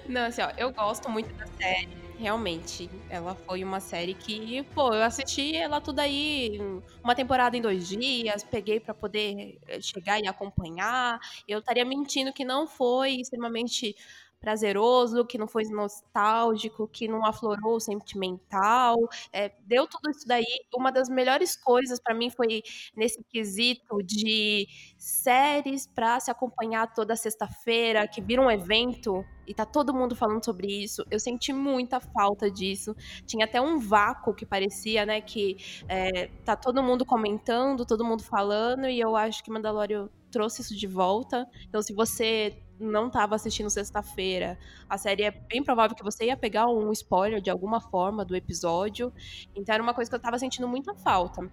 Não, 0.08 0.22
assim, 0.22 0.42
ó, 0.42 0.50
eu 0.56 0.72
gosto 0.72 1.08
muito 1.08 1.32
da 1.34 1.46
série. 1.46 2.00
Realmente, 2.18 2.90
ela 3.08 3.34
foi 3.34 3.64
uma 3.64 3.80
série 3.80 4.12
que, 4.12 4.62
pô, 4.74 4.92
eu 4.92 5.02
assisti 5.02 5.56
ela 5.56 5.80
tudo 5.80 6.00
aí, 6.00 6.58
uma 7.02 7.14
temporada 7.14 7.56
em 7.56 7.62
dois 7.62 7.88
dias, 7.88 8.44
peguei 8.44 8.78
para 8.78 8.92
poder 8.92 9.58
eh, 9.66 9.80
chegar 9.80 10.20
e 10.20 10.26
acompanhar. 10.26 11.18
Eu 11.48 11.60
estaria 11.60 11.84
mentindo 11.84 12.32
que 12.32 12.44
não 12.44 12.66
foi 12.66 13.12
extremamente 13.20 13.96
prazeroso, 14.40 15.24
que 15.24 15.36
não 15.36 15.46
foi 15.46 15.64
nostálgico, 15.64 16.88
que 16.88 17.06
não 17.06 17.24
aflorou 17.24 17.76
o 17.76 17.80
sentimental. 17.80 18.96
É, 19.32 19.52
deu 19.66 19.86
tudo 19.86 20.10
isso 20.10 20.26
daí. 20.26 20.44
Uma 20.74 20.90
das 20.90 21.08
melhores 21.08 21.54
coisas 21.54 22.00
para 22.00 22.14
mim 22.14 22.30
foi 22.30 22.62
nesse 22.96 23.22
quesito 23.24 24.02
de 24.02 24.66
séries 24.96 25.86
para 25.86 26.18
se 26.18 26.30
acompanhar 26.30 26.92
toda 26.92 27.14
sexta-feira, 27.14 28.08
que 28.08 28.20
vira 28.20 28.40
um 28.40 28.50
evento 28.50 29.24
e 29.46 29.54
tá 29.54 29.66
todo 29.66 29.92
mundo 29.92 30.16
falando 30.16 30.44
sobre 30.44 30.68
isso. 30.68 31.04
Eu 31.10 31.18
senti 31.20 31.52
muita 31.52 32.00
falta 32.00 32.50
disso. 32.50 32.94
Tinha 33.26 33.44
até 33.44 33.60
um 33.60 33.78
vácuo 33.78 34.34
que 34.34 34.46
parecia, 34.46 35.04
né, 35.04 35.20
que 35.20 35.56
é, 35.88 36.28
tá 36.44 36.56
todo 36.56 36.82
mundo 36.82 37.04
comentando, 37.04 37.84
todo 37.84 38.04
mundo 38.04 38.22
falando, 38.22 38.88
e 38.88 38.98
eu 38.98 39.16
acho 39.16 39.42
que 39.44 39.50
Mandalorian 39.50 40.08
trouxe 40.30 40.62
isso 40.62 40.76
de 40.76 40.86
volta. 40.86 41.46
Então, 41.68 41.82
se 41.82 41.92
você 41.92 42.62
não 42.80 43.08
estava 43.08 43.34
assistindo 43.34 43.68
sexta-feira, 43.68 44.58
a 44.88 44.96
série 44.96 45.22
é 45.22 45.30
bem 45.30 45.62
provável 45.62 45.94
que 45.94 46.02
você 46.02 46.26
ia 46.26 46.36
pegar 46.36 46.66
um 46.66 46.90
spoiler 46.92 47.40
de 47.40 47.50
alguma 47.50 47.80
forma 47.80 48.24
do 48.24 48.34
episódio. 48.34 49.12
Então 49.54 49.74
era 49.74 49.82
uma 49.82 49.94
coisa 49.94 50.10
que 50.10 50.14
eu 50.14 50.18
estava 50.18 50.38
sentindo 50.38 50.66
muita 50.66 50.94
falta. 50.94 51.48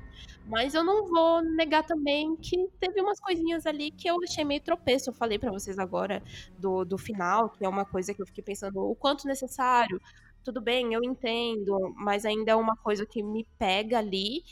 Mas 0.45 0.73
eu 0.73 0.83
não 0.83 1.05
vou 1.07 1.41
negar 1.41 1.83
também 1.83 2.35
que 2.37 2.69
teve 2.79 3.01
umas 3.01 3.19
coisinhas 3.19 3.65
ali 3.65 3.91
que 3.91 4.07
eu 4.07 4.17
achei 4.23 4.45
meio 4.45 4.61
tropeço. 4.61 5.09
Eu 5.09 5.13
falei 5.13 5.37
para 5.37 5.51
vocês 5.51 5.77
agora 5.77 6.23
do, 6.57 6.85
do 6.85 6.97
final, 6.97 7.49
que 7.49 7.65
é 7.65 7.69
uma 7.69 7.83
coisa 7.83 8.13
que 8.13 8.21
eu 8.21 8.25
fiquei 8.25 8.43
pensando 8.43 8.79
o 8.79 8.95
quanto 8.95 9.27
necessário. 9.27 10.01
Tudo 10.43 10.61
bem, 10.61 10.93
eu 10.93 11.03
entendo, 11.03 11.93
mas 11.97 12.25
ainda 12.25 12.51
é 12.51 12.55
uma 12.55 12.77
coisa 12.77 13.05
que 13.05 13.21
me 13.21 13.45
pega 13.59 13.97
ali. 13.97 14.43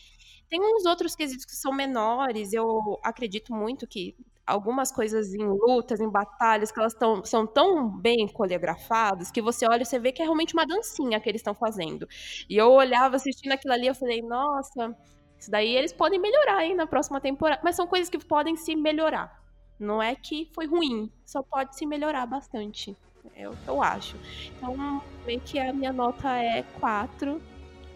Tem 0.50 0.60
uns 0.60 0.86
outros 0.86 1.16
quesitos 1.16 1.46
que 1.46 1.56
são 1.56 1.72
menores. 1.72 2.52
Eu 2.52 3.00
acredito 3.02 3.54
muito 3.54 3.88
que 3.88 4.16
algumas 4.46 4.92
coisas 4.92 5.34
em 5.34 5.46
lutas, 5.46 6.00
em 6.00 6.10
batalhas, 6.10 6.72
que 6.72 6.80
elas 6.80 6.94
tão, 6.94 7.24
são 7.24 7.48
tão 7.48 7.90
bem 7.90 8.28
coreografadas 8.28 9.32
que 9.32 9.42
você 9.42 9.68
olha 9.68 9.82
e 9.82 9.86
você 9.86 9.98
vê 9.98 10.12
que 10.12 10.22
é 10.22 10.26
realmente 10.26 10.54
uma 10.54 10.66
dancinha 10.66 11.20
que 11.20 11.28
eles 11.28 11.40
estão 11.40 11.56
fazendo. 11.56 12.08
E 12.50 12.56
eu 12.58 12.72
olhava 12.72 13.16
assistindo 13.16 13.54
aquilo 13.54 13.74
ali, 13.74 13.88
eu 13.88 13.96
falei, 13.96 14.22
nossa, 14.22 14.96
isso 15.40 15.50
daí 15.50 15.76
eles 15.76 15.92
podem 15.92 16.20
melhorar 16.20 16.58
aí 16.58 16.74
na 16.74 16.86
próxima 16.86 17.20
temporada. 17.20 17.62
Mas 17.64 17.76
são 17.76 17.88
coisas 17.88 18.10
que 18.10 18.24
podem 18.24 18.56
se 18.56 18.76
melhorar. 18.76 19.44
Não 19.80 20.02
é 20.02 20.16
que 20.16 20.50
foi 20.54 20.68
ruim, 20.68 21.12
só 21.26 21.42
pode 21.44 21.76
se 21.76 21.86
melhorar 21.86 22.26
bastante. 22.26 22.96
É 23.36 23.50
o 23.50 23.56
que 23.56 23.68
eu 23.68 23.82
acho. 23.82 24.16
Então, 24.56 25.02
meio 25.26 25.42
que 25.42 25.60
a 25.60 25.74
minha 25.74 25.92
nota 25.92 26.30
é 26.38 26.64
4 26.80 27.42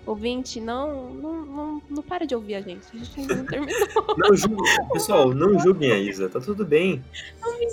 ouvinte, 0.09 0.59
não, 0.59 1.13
não, 1.13 1.45
não, 1.45 1.81
não 1.89 2.03
para 2.03 2.25
de 2.25 2.33
ouvir 2.33 2.55
a 2.55 2.61
gente. 2.61 2.85
A 2.93 2.97
gente 2.97 3.19
ainda 3.19 3.35
não 3.35 3.45
terminou. 3.45 3.79
Não 4.17 4.35
julguem, 4.35 4.89
pessoal, 4.91 5.33
não 5.33 5.59
julguem 5.59 5.91
a 5.91 5.97
Isa, 5.97 6.27
tá 6.27 6.39
tudo 6.39 6.65
bem. 6.65 7.03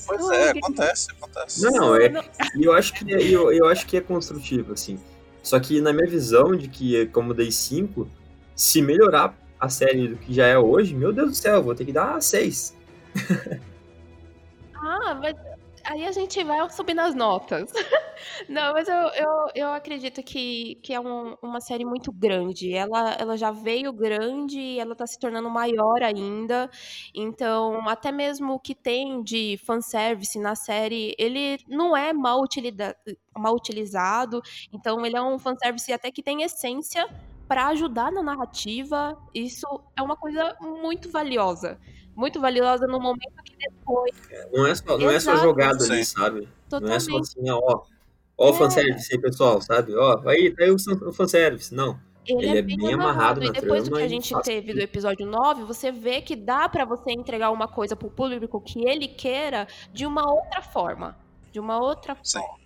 Pois 0.07 0.31
é, 0.31 0.51
acontece, 0.51 1.11
acontece. 1.11 1.63
Não, 1.63 1.97
é, 1.97 2.13
e 2.55 2.65
eu 2.65 2.73
acho 2.73 2.93
que 2.93 3.13
é, 3.13 3.23
eu, 3.23 3.53
eu 3.53 3.67
acho 3.67 3.87
que 3.87 3.97
é 3.97 4.01
construtivo, 4.01 4.73
assim. 4.73 4.99
Só 5.43 5.59
que 5.59 5.81
na 5.81 5.93
minha 5.93 6.07
visão 6.07 6.55
de 6.55 6.69
que, 6.69 7.07
como 7.07 7.35
dei 7.35 7.51
5, 7.51 8.09
se 8.55 8.83
melhorar 8.83 9.37
a 9.59 9.69
série 9.69 10.09
do 10.09 10.17
que 10.17 10.33
já 10.33 10.47
é 10.47 10.59
hoje, 10.59 10.95
meu 10.95 11.13
Deus 11.13 11.31
do 11.31 11.37
céu, 11.37 11.63
vou 11.63 11.75
ter 11.75 11.85
que 11.85 11.93
dar 11.93 12.21
6. 12.21 12.77
ah, 14.75 15.15
mas 15.21 15.37
aí 15.87 16.05
a 16.05 16.13
gente 16.13 16.43
vai 16.43 16.69
subindo 16.71 17.01
as 17.01 17.15
notas. 17.15 17.73
Não, 18.49 18.73
mas 18.73 18.89
eu, 18.89 18.95
eu, 18.95 19.31
eu 19.55 19.69
acredito 19.73 20.23
que, 20.23 20.77
que 20.83 20.93
é 20.93 21.01
um, 21.01 21.37
uma 21.41 21.61
série 21.61 21.85
muito 21.85 22.13
grande. 22.13 22.75
Ela, 22.75 23.13
ela 23.15 23.37
já 23.37 23.51
veio 23.51 23.93
grande 23.93 24.59
e 24.59 24.81
ela 24.81 24.95
tá 24.97 25.07
se 25.07 25.19
tornando 25.19 25.49
maior 25.49 26.03
ainda. 26.03 26.69
Então, 27.15 27.89
até 27.89 28.11
mesmo 28.11 28.55
o 28.55 28.61
que 28.61 28.75
tem 28.75 29.23
de 29.23 29.59
fanservice 29.65 30.39
na 30.39 30.55
série, 30.55 31.15
ele 31.19 31.59
não 31.69 31.97
é 31.97 32.13
mal, 32.13 32.43
utilida, 32.43 32.97
mal 33.37 33.55
utilizado. 33.55 34.43
Então, 34.73 35.05
ele 35.07 35.17
é 35.17 35.23
um 35.23 35.39
fanservice 35.39 35.93
até 35.93 36.11
que 36.11 36.23
tem 36.23 36.43
essência 36.43 37.09
para 37.47 37.69
ajudar 37.69 38.11
na 38.11 38.23
narrativa. 38.23 39.17
Isso 39.33 39.67
é 39.97 40.03
uma 40.03 40.17
coisa 40.17 40.57
muito 40.61 41.11
valiosa 41.11 41.79
muito 42.17 42.41
valiosa 42.41 42.87
no 42.87 42.99
momento 42.99 43.43
que 43.45 43.57
depois. 43.57 44.15
Não 44.53 44.67
é 44.67 44.75
só, 44.75 44.99
não 44.99 45.11
é 45.11 45.21
só 45.21 45.37
jogado 45.37 45.85
ali, 45.85 46.05
sabe? 46.05 46.49
Totalmente. 46.69 46.89
Não 46.89 46.97
é 46.97 47.01
só 47.01 47.19
assim, 47.19 47.51
ó, 47.51 47.85
ó 48.39 48.51
o 48.51 48.55
é. 48.55 48.59
fanservice 48.59 49.15
aí, 49.15 49.21
pessoal, 49.21 49.61
sabe? 49.61 49.95
Ó, 49.95 50.23
aí, 50.27 50.55
tá 50.55 50.65
aí 50.65 50.71
o 50.71 51.13
fanservice. 51.13 51.75
Não. 51.75 51.99
Ele, 52.27 52.39
ele 52.39 52.57
é, 52.57 52.59
é, 52.59 52.63
bem, 52.63 52.77
bem 52.77 52.95
amarrado, 52.95 53.41
amarrado 53.41 53.41
na 53.41 53.47
E 53.47 53.53
depois 53.53 53.89
do 53.89 53.97
que 53.97 54.03
a 54.03 54.09
gente 54.09 54.35
teve 54.43 54.73
do 54.73 54.81
episódio 54.81 55.27
9, 55.27 55.63
você 55.65 55.93
vê 55.93 56.21
que 56.21 56.35
dá 56.35 56.69
para 56.69 56.85
você 56.85 57.13
entregar 57.13 57.51
uma 57.51 57.69
coisa 57.69 57.95
pro 57.95 58.11
público 58.11 58.61
que 58.61 58.87
ele 58.87 59.07
queira 59.07 59.69
de 59.93 60.05
uma 60.05 60.29
outra 60.29 60.61
forma. 60.61 61.17
De 61.53 61.61
uma 61.61 61.79
outra 61.79 62.17
Sim. 62.23 62.41
forma. 62.41 62.57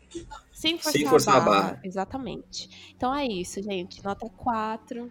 Sem 0.50 0.76
forçar, 0.76 0.92
Sem 0.92 1.06
forçar 1.06 1.36
a 1.36 1.40
barra. 1.40 1.60
barra. 1.60 1.80
Exatamente. 1.84 2.92
Então 2.96 3.14
é 3.14 3.26
isso, 3.26 3.62
gente. 3.62 4.02
Nota 4.02 4.28
4. 4.28 5.10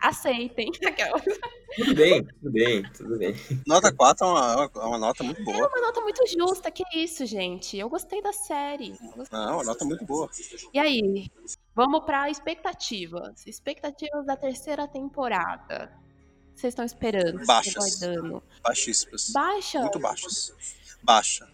Aceitem. 0.00 0.70
Tudo 1.76 1.94
bem, 1.94 2.24
tudo 2.24 2.50
bem, 2.50 2.82
tudo 2.92 3.18
bem. 3.18 3.34
Nota 3.66 3.92
4 3.92 4.26
é 4.26 4.28
uma, 4.28 4.70
é 4.74 4.78
uma 4.80 4.98
nota 4.98 5.22
muito 5.22 5.44
boa. 5.44 5.58
É 5.58 5.66
uma 5.66 5.80
nota 5.82 6.00
muito 6.00 6.26
justa, 6.26 6.70
que 6.70 6.82
isso, 6.94 7.26
gente. 7.26 7.76
Eu 7.76 7.90
gostei 7.90 8.22
da 8.22 8.32
série. 8.32 8.96
Gostei. 9.14 9.38
Não, 9.38 9.56
uma 9.56 9.64
nota 9.64 9.84
muito 9.84 10.04
boa. 10.04 10.30
E 10.72 10.78
aí, 10.78 11.30
vamos 11.74 12.04
para 12.04 12.30
expectativas. 12.30 13.46
Expectativas 13.46 14.24
da 14.24 14.34
terceira 14.34 14.88
temporada. 14.88 15.92
Vocês 16.56 16.72
estão 16.72 16.84
esperando? 16.84 17.44
Baixas. 17.44 18.00
Baixíssimas. 18.62 19.30
Baixa? 19.30 19.80
Muito 19.80 20.00
baixas. 20.00 20.52
Baixa. 21.02 21.48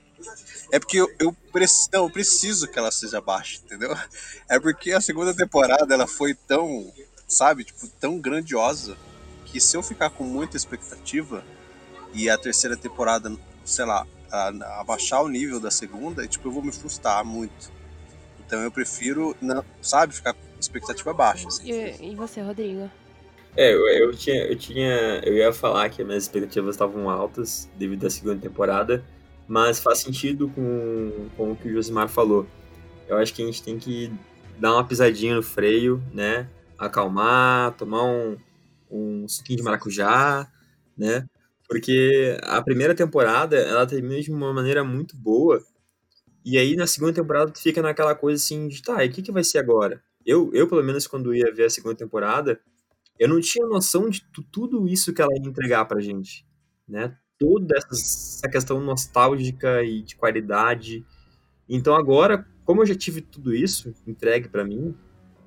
É 0.72 0.78
porque 0.78 0.98
eu, 0.98 1.08
eu, 1.18 1.32
preciso, 1.52 1.90
não, 1.92 2.04
eu 2.04 2.10
preciso 2.10 2.68
que 2.68 2.78
ela 2.78 2.90
seja 2.90 3.20
baixa, 3.20 3.60
entendeu? 3.62 3.94
É 4.48 4.58
porque 4.58 4.92
a 4.92 5.00
segunda 5.00 5.34
temporada 5.34 5.92
ela 5.92 6.06
foi 6.06 6.34
tão, 6.34 6.92
sabe, 7.26 7.64
tipo, 7.64 7.88
tão 8.00 8.18
grandiosa 8.18 8.96
que 9.44 9.60
se 9.60 9.76
eu 9.76 9.82
ficar 9.82 10.10
com 10.10 10.24
muita 10.24 10.56
expectativa 10.56 11.44
e 12.12 12.28
a 12.28 12.38
terceira 12.38 12.76
temporada, 12.76 13.34
sei 13.64 13.84
lá, 13.84 14.06
abaixar 14.80 15.22
o 15.22 15.28
nível 15.28 15.60
da 15.60 15.70
segunda, 15.70 16.26
tipo, 16.26 16.48
eu 16.48 16.52
vou 16.52 16.62
me 16.62 16.72
frustrar 16.72 17.24
muito. 17.24 17.70
Então 18.46 18.60
eu 18.62 18.70
prefiro, 18.70 19.36
não, 19.40 19.64
sabe, 19.80 20.14
ficar 20.14 20.34
com 20.34 20.40
expectativa 20.58 21.12
baixa. 21.12 21.48
Assim. 21.48 21.70
E, 21.70 22.12
e, 22.12 22.14
você, 22.14 22.40
Rodrigo? 22.40 22.90
É, 23.56 23.72
eu, 23.72 23.86
eu, 23.88 24.16
tinha, 24.16 24.44
eu 24.44 24.56
tinha. 24.56 25.20
Eu 25.24 25.34
ia 25.34 25.52
falar 25.52 25.88
que 25.88 26.02
minhas 26.02 26.24
expectativas 26.24 26.74
estavam 26.74 27.08
altas 27.08 27.68
devido 27.76 28.06
à 28.06 28.10
segunda 28.10 28.40
temporada, 28.40 29.04
mas 29.46 29.78
faz 29.78 30.00
sentido 30.00 30.48
com, 30.50 31.28
com 31.36 31.52
o 31.52 31.56
que 31.56 31.68
o 31.68 31.72
Josimar 31.72 32.08
falou. 32.08 32.46
Eu 33.06 33.16
acho 33.16 33.32
que 33.32 33.42
a 33.42 33.46
gente 33.46 33.62
tem 33.62 33.78
que 33.78 34.12
dar 34.58 34.72
uma 34.72 34.84
pisadinha 34.84 35.34
no 35.34 35.42
freio, 35.42 36.02
né? 36.12 36.48
Acalmar, 36.78 37.76
tomar 37.76 38.04
um, 38.04 38.36
um 38.90 39.28
suquinho 39.28 39.58
de 39.58 39.62
maracujá, 39.62 40.50
né? 40.96 41.26
Porque 41.68 42.38
a 42.42 42.62
primeira 42.62 42.94
temporada, 42.94 43.56
ela 43.56 43.86
termina 43.86 44.20
de 44.20 44.30
uma 44.30 44.52
maneira 44.52 44.84
muito 44.84 45.16
boa. 45.16 45.62
E 46.44 46.58
aí, 46.58 46.76
na 46.76 46.86
segunda 46.86 47.12
temporada, 47.12 47.50
tu 47.50 47.60
fica 47.60 47.80
naquela 47.80 48.14
coisa 48.14 48.42
assim 48.42 48.68
de, 48.68 48.82
tá, 48.82 49.04
e 49.04 49.08
o 49.08 49.12
que, 49.12 49.22
que 49.22 49.32
vai 49.32 49.42
ser 49.42 49.58
agora? 49.58 50.02
Eu, 50.26 50.50
eu, 50.52 50.68
pelo 50.68 50.82
menos, 50.82 51.06
quando 51.06 51.34
ia 51.34 51.52
ver 51.52 51.64
a 51.64 51.70
segunda 51.70 51.94
temporada, 51.94 52.60
eu 53.18 53.28
não 53.28 53.40
tinha 53.40 53.66
noção 53.66 54.08
de 54.10 54.24
tudo 54.50 54.88
isso 54.88 55.12
que 55.12 55.22
ela 55.22 55.32
ia 55.34 55.48
entregar 55.48 55.84
pra 55.86 56.00
gente, 56.00 56.46
né? 56.86 57.16
Toda 57.38 57.76
essa 57.76 58.48
questão 58.48 58.80
nostálgica 58.80 59.82
e 59.82 60.02
de 60.02 60.16
qualidade. 60.16 61.04
Então 61.68 61.94
agora, 61.94 62.46
como 62.64 62.82
eu 62.82 62.86
já 62.86 62.94
tive 62.94 63.20
tudo 63.20 63.54
isso 63.54 63.94
entregue 64.06 64.48
para 64.48 64.64
mim, 64.64 64.94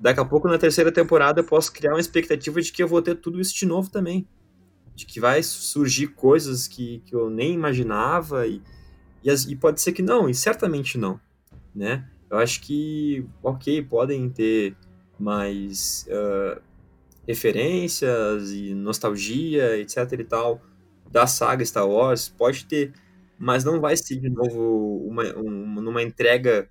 daqui 0.00 0.20
a 0.20 0.24
pouco 0.24 0.48
na 0.48 0.58
terceira 0.58 0.92
temporada 0.92 1.40
eu 1.40 1.44
posso 1.44 1.72
criar 1.72 1.92
uma 1.92 2.00
expectativa 2.00 2.60
de 2.60 2.72
que 2.72 2.82
eu 2.82 2.88
vou 2.88 3.02
ter 3.02 3.16
tudo 3.16 3.40
isso 3.40 3.54
de 3.54 3.66
novo 3.66 3.90
também. 3.90 4.26
De 4.94 5.06
que 5.06 5.20
vai 5.20 5.42
surgir 5.42 6.08
coisas 6.08 6.66
que, 6.66 7.00
que 7.06 7.14
eu 7.14 7.30
nem 7.30 7.54
imaginava 7.54 8.46
e, 8.46 8.62
e, 9.22 9.30
as, 9.30 9.44
e 9.44 9.54
pode 9.54 9.80
ser 9.80 9.92
que 9.92 10.02
não, 10.02 10.28
e 10.28 10.34
certamente 10.34 10.98
não, 10.98 11.20
né? 11.74 12.08
Eu 12.30 12.38
acho 12.38 12.60
que, 12.60 13.24
ok, 13.42 13.82
podem 13.82 14.28
ter 14.28 14.76
mais 15.18 16.06
uh, 16.08 16.60
referências 17.26 18.52
e 18.52 18.74
nostalgia, 18.74 19.78
etc 19.78 20.12
e 20.12 20.24
tal, 20.24 20.60
da 21.10 21.26
saga 21.26 21.64
Star 21.64 21.88
Wars, 21.88 22.28
pode 22.28 22.66
ter, 22.66 22.92
mas 23.38 23.64
não 23.64 23.80
vai 23.80 23.96
ser 23.96 24.16
de 24.16 24.28
novo 24.28 25.06
uma, 25.06 25.24
uma, 25.34 25.80
numa 25.80 26.02
entrega 26.02 26.68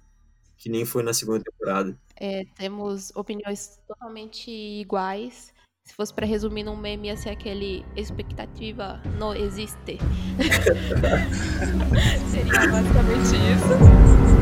que 0.57 0.69
nem 0.69 0.85
foi 0.85 1.03
na 1.03 1.13
segunda 1.13 1.43
temporada. 1.43 1.97
É, 2.19 2.45
temos 2.55 3.11
opiniões 3.15 3.79
totalmente 3.87 4.49
iguais. 4.49 5.53
Se 5.85 5.93
fosse 5.93 6.13
para 6.13 6.25
resumir 6.25 6.63
num 6.63 6.75
meme, 6.75 7.07
ia 7.07 7.15
ser 7.15 7.29
aquele 7.29 7.85
expectativa 7.95 9.01
não 9.17 9.33
existe. 9.33 9.97
Seria 12.29 12.67
basicamente 12.69 13.37
isso, 13.53 13.69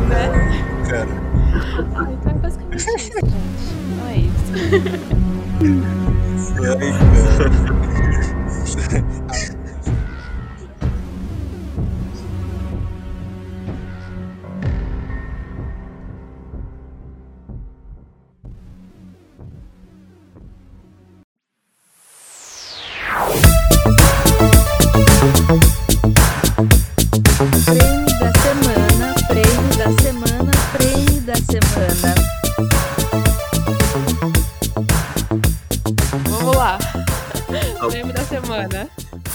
né? 0.09 0.31
Cara. 0.89 1.11
Ah, 1.95 2.11
então 2.11 2.31
é 2.31 2.35
basicamente 2.35 2.79
isso, 2.79 2.97
gente. 2.97 3.29
Não 3.95 4.07
é 4.07 4.17
isso. 4.17 4.53
Ai, 6.65 6.91
cara. 7.37 9.15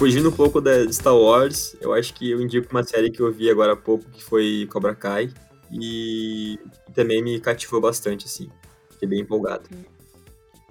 Fugindo 0.01 0.31
um 0.31 0.33
pouco 0.33 0.63
da 0.63 0.91
Star 0.91 1.15
Wars, 1.15 1.77
eu 1.79 1.93
acho 1.93 2.15
que 2.15 2.31
eu 2.31 2.41
indico 2.41 2.71
uma 2.71 2.83
série 2.83 3.11
que 3.11 3.21
eu 3.21 3.31
vi 3.31 3.51
agora 3.51 3.75
há 3.75 3.77
pouco, 3.77 4.03
que 4.07 4.25
foi 4.25 4.67
Cobra 4.73 4.95
Kai, 4.95 5.31
e 5.71 6.59
também 6.95 7.23
me 7.23 7.39
cativou 7.39 7.83
bastante, 7.83 8.25
assim. 8.25 8.51
Fiquei 8.93 9.07
bem 9.07 9.21
empolgado. 9.21 9.69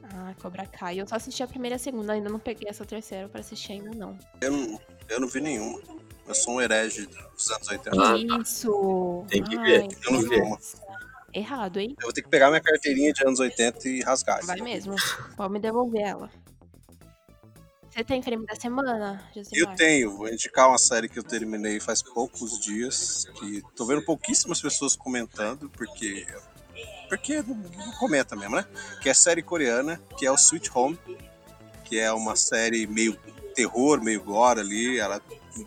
Ah, 0.02 0.34
Cobra 0.42 0.66
Kai. 0.66 1.00
Eu 1.00 1.08
só 1.08 1.16
assisti 1.16 1.44
a 1.44 1.48
primeira 1.48 1.76
e 1.76 1.78
a 1.78 1.80
segunda, 1.80 2.14
ainda 2.14 2.28
não 2.28 2.40
peguei 2.40 2.68
essa 2.68 2.84
terceira 2.84 3.30
pra 3.30 3.42
assistir 3.42 3.74
ainda, 3.74 3.92
não. 3.92 4.18
Eu 4.42 4.52
não, 4.52 4.80
eu 5.08 5.20
não 5.20 5.28
vi 5.28 5.42
nenhuma. 5.42 5.80
Eu 6.28 6.34
sou 6.34 6.56
um 6.56 6.62
herege 6.62 7.06
dos 7.06 7.52
anos 7.52 7.68
80. 7.68 7.90
Ah, 7.92 7.94
tá. 7.94 8.18
Isso! 8.42 9.26
Tem 9.28 9.44
que 9.44 9.56
ver. 9.60 9.82
Ai, 9.82 9.90
eu 10.08 10.12
não 10.12 10.22
vi 10.22 10.42
uma. 10.42 10.58
Errado, 11.32 11.78
hein? 11.78 11.96
Eu 12.00 12.06
vou 12.06 12.14
ter 12.14 12.24
que 12.24 12.30
pegar 12.30 12.48
minha 12.48 12.62
carteirinha 12.62 13.14
de 13.14 13.24
anos 13.24 13.40
80 13.40 13.88
e 13.90 14.02
rasgar. 14.02 14.44
Vai 14.44 14.60
mesmo. 14.60 14.96
Pode 15.38 15.54
me 15.54 15.60
devolver 15.60 16.02
ela. 16.02 16.32
Você 18.00 18.04
tem 18.06 18.22
frame 18.22 18.46
da 18.46 18.56
semana, 18.56 19.22
Josimar? 19.36 19.72
Eu 19.72 19.76
tenho. 19.76 20.16
Vou 20.16 20.30
indicar 20.30 20.70
uma 20.70 20.78
série 20.78 21.10
que 21.10 21.20
eu 21.20 21.24
terminei 21.24 21.82
faz 21.82 22.02
poucos 22.02 22.58
dias. 22.58 23.26
Que 23.38 23.62
tô 23.76 23.86
vendo 23.86 24.02
pouquíssimas 24.04 24.62
pessoas 24.62 24.96
comentando, 24.96 25.70
porque. 25.72 26.26
Porque 27.10 27.44
não 27.44 27.92
comenta 28.00 28.38
mesmo, 28.38 28.56
né? 28.56 28.66
Que 29.02 29.10
é 29.10 29.12
a 29.12 29.16
série 29.16 29.44
coreana, 29.44 30.02
que 30.18 30.26
é 30.26 30.32
o 30.32 30.36
Sweet 30.36 30.72
Home. 30.74 30.98
Que 31.84 32.00
é 32.00 32.10
uma 32.14 32.38
série 32.38 32.88
meio 32.88 33.20
terror, 33.54 34.02
meio 34.02 34.24
gore 34.24 34.62
ali. 34.62 34.98
Ela, 34.98 35.22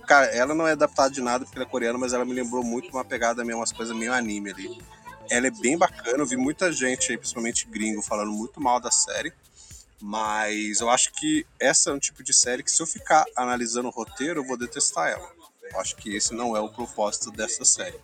cara, 0.06 0.24
ela 0.28 0.54
não 0.54 0.66
é 0.66 0.72
adaptada 0.72 1.10
de 1.10 1.20
nada 1.20 1.44
porque 1.44 1.58
ela 1.58 1.66
é 1.66 1.70
coreana, 1.70 1.98
mas 1.98 2.14
ela 2.14 2.24
me 2.24 2.32
lembrou 2.32 2.64
muito 2.64 2.88
uma 2.92 3.04
pegada 3.04 3.44
meio, 3.44 3.58
umas 3.58 3.72
coisas 3.72 3.94
meio 3.94 4.14
anime 4.14 4.52
ali. 4.52 4.82
Ela 5.28 5.48
é 5.48 5.50
bem 5.50 5.76
bacana, 5.76 6.16
eu 6.16 6.26
vi 6.26 6.38
muita 6.38 6.72
gente 6.72 7.10
aí, 7.10 7.18
principalmente 7.18 7.66
gringo, 7.66 8.00
falando 8.00 8.32
muito 8.32 8.58
mal 8.58 8.80
da 8.80 8.90
série. 8.90 9.34
Mas 10.02 10.80
eu 10.80 10.90
acho 10.90 11.12
que 11.12 11.46
essa 11.60 11.90
é 11.90 11.92
um 11.92 11.98
tipo 11.98 12.24
de 12.24 12.34
série 12.34 12.64
que 12.64 12.72
se 12.72 12.82
eu 12.82 12.86
ficar 12.88 13.24
analisando 13.36 13.86
o 13.86 13.92
roteiro, 13.92 14.40
eu 14.40 14.44
vou 14.44 14.58
detestar 14.58 15.08
ela. 15.08 15.30
Eu 15.72 15.78
acho 15.78 15.94
que 15.94 16.16
esse 16.16 16.34
não 16.34 16.56
é 16.56 16.60
o 16.60 16.68
propósito 16.68 17.30
dessa 17.30 17.64
série. 17.64 17.98